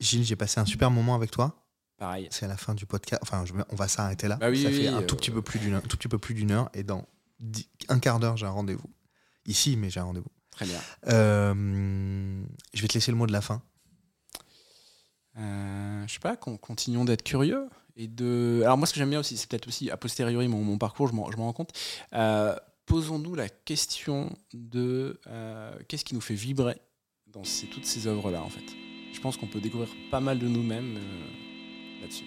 Gilles, 0.00 0.24
j'ai 0.24 0.36
passé 0.36 0.60
un 0.60 0.64
super 0.66 0.90
moment 0.90 1.14
avec 1.14 1.30
toi. 1.30 1.62
Pareil. 1.96 2.28
C'est 2.30 2.44
à 2.44 2.48
la 2.48 2.56
fin 2.56 2.74
du 2.74 2.84
podcast. 2.86 3.22
Enfin, 3.22 3.44
je- 3.46 3.54
on 3.70 3.76
va 3.76 3.88
s'arrêter 3.88 4.28
là. 4.28 4.36
Bah 4.36 4.50
oui, 4.50 4.62
ça 4.62 4.68
oui, 4.68 4.74
fait 4.74 4.80
oui, 4.82 4.86
un 4.88 5.02
euh, 5.02 5.06
tout 5.06 5.16
petit 5.16 5.30
peu 5.30 5.40
plus 5.42 5.58
d'une 5.58 5.74
heure, 5.74 5.82
tout 5.82 5.96
petit 5.96 6.08
peu 6.08 6.18
plus 6.18 6.34
d'une 6.34 6.50
heure, 6.50 6.68
et 6.74 6.82
dans 6.82 7.06
dix- 7.40 7.68
un 7.88 7.98
quart 7.98 8.20
d'heure, 8.20 8.36
j'ai 8.36 8.44
un 8.46 8.50
rendez-vous. 8.50 8.90
Ici, 9.46 9.76
mais 9.78 9.88
j'ai 9.88 10.00
un 10.00 10.04
rendez-vous. 10.04 10.30
Très 10.50 10.66
bien. 10.66 10.78
Euh, 11.08 12.42
je 12.74 12.82
vais 12.82 12.88
te 12.88 12.94
laisser 12.94 13.10
le 13.10 13.16
mot 13.16 13.26
de 13.26 13.32
la 13.32 13.40
fin. 13.40 13.62
Euh, 15.38 16.04
je 16.06 16.12
sais 16.14 16.18
pas, 16.20 16.36
qu'on 16.36 16.56
continuons 16.56 17.04
d'être 17.04 17.22
curieux 17.22 17.68
et 17.96 18.08
de. 18.08 18.60
Alors 18.64 18.76
moi, 18.78 18.86
ce 18.86 18.92
que 18.92 18.98
j'aime 18.98 19.10
bien 19.10 19.20
aussi, 19.20 19.36
c'est 19.36 19.48
peut-être 19.48 19.68
aussi 19.68 19.90
a 19.90 19.96
posteriori 19.96 20.48
mon, 20.48 20.62
mon 20.64 20.78
parcours, 20.78 21.08
je 21.08 21.14
m'en 21.14 21.30
je 21.30 21.36
m'en 21.36 21.44
rends 21.44 21.52
compte. 21.52 21.72
Euh, 22.12 22.54
Posons-nous 22.86 23.34
la 23.34 23.48
question 23.48 24.32
de 24.54 25.20
euh, 25.26 25.76
qu'est-ce 25.88 26.04
qui 26.04 26.14
nous 26.14 26.20
fait 26.20 26.34
vibrer 26.36 26.80
dans 27.26 27.42
ces- 27.42 27.66
toutes 27.66 27.84
ces 27.84 28.06
œuvres-là, 28.06 28.40
en 28.42 28.48
fait? 28.48 28.62
Je 29.12 29.20
pense 29.20 29.36
qu'on 29.36 29.46
peut 29.46 29.60
découvrir 29.60 29.88
pas 30.10 30.20
mal 30.20 30.38
de 30.38 30.46
nous-mêmes 30.46 30.96
euh, 30.96 32.02
là-dessus. 32.02 32.24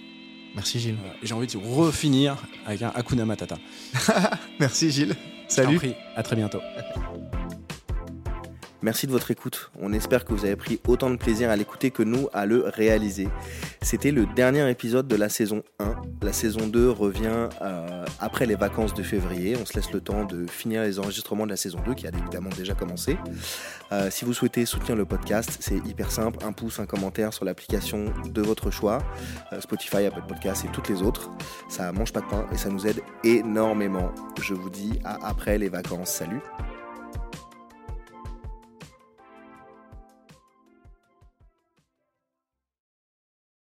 Merci 0.56 0.80
Gilles. 0.80 0.98
Et 1.22 1.28
j'ai 1.28 1.34
envie 1.34 1.48
de 1.48 1.58
refinir 1.58 2.38
avec 2.66 2.82
un 2.82 2.92
Hakuna 2.96 3.26
Matata. 3.26 3.58
Merci 4.60 4.90
Gilles. 4.92 5.16
Je 5.48 5.54
Salut. 5.56 5.78
prie, 5.78 5.94
à 6.16 6.24
très 6.24 6.36
bientôt. 6.36 6.60
Merci 8.82 9.08
de 9.08 9.12
votre 9.12 9.30
écoute. 9.30 9.72
On 9.82 9.92
espère 9.92 10.24
que 10.24 10.34
vous 10.34 10.46
avez 10.46 10.56
pris 10.56 10.80
autant 10.88 11.10
de 11.10 11.18
plaisir 11.18 11.50
à 11.50 11.58
l'écouter 11.58 11.92
que 11.92 12.02
nous 12.02 12.30
à 12.32 12.46
le 12.46 12.64
réaliser. 12.66 13.28
C'était 13.82 14.12
le 14.12 14.26
dernier 14.26 14.70
épisode 14.70 15.06
de 15.06 15.18
la 15.18 15.28
saison 15.28 15.64
1. 15.80 15.96
La 16.22 16.32
saison 16.32 16.66
2 16.66 16.90
revient 16.90 17.50
euh, 17.62 18.06
après 18.22 18.46
les 18.46 18.56
vacances 18.56 18.94
de 18.94 19.04
février. 19.04 19.58
On 19.62 19.66
se 19.66 19.74
laisse 19.74 19.92
le 19.92 20.00
temps 20.00 20.24
de 20.24 20.48
finir 20.48 20.84
les 20.84 20.98
enregistrements 20.98 21.46
de 21.46 21.52
la 21.52 21.58
saison 21.58 21.80
2 21.86 21.94
qui 21.94 22.08
a 22.08 22.12
évidemment 22.18 22.52
déjà 22.56 22.74
commencé. 22.74 23.18
Euh, 23.92 24.10
si 24.10 24.24
vous 24.24 24.34
souhaitez 24.34 24.66
soutenir 24.66 24.96
le 24.96 25.04
podcast, 25.04 25.58
c'est 25.60 25.86
hyper 25.86 26.10
simple. 26.10 26.40
Un 26.46 26.54
pouce, 26.54 26.80
un 26.80 26.86
commentaire 26.86 27.34
sur 27.34 27.44
l'application 27.44 28.14
de 28.30 28.42
votre 28.42 28.72
choix. 28.72 29.00
Euh, 29.52 29.60
Spotify, 29.60 30.06
Apple 30.06 30.24
Podcast 30.26 30.64
et 30.64 30.72
toutes 30.72 30.88
les 30.88 31.02
autres. 31.02 31.30
Ça 31.68 31.92
mange 31.92 32.14
pas 32.14 32.22
de 32.22 32.28
pain 32.28 32.48
et 32.54 32.58
ça 32.58 32.70
nous 32.70 32.88
aide 32.88 33.02
énormément. 33.26 34.14
Je 34.42 34.54
vous 34.54 34.70
dis 34.70 35.00
à 35.04 35.18
après 35.28 35.58
les 35.58 35.68
vacances. 35.68 36.12
Salut 36.12 36.42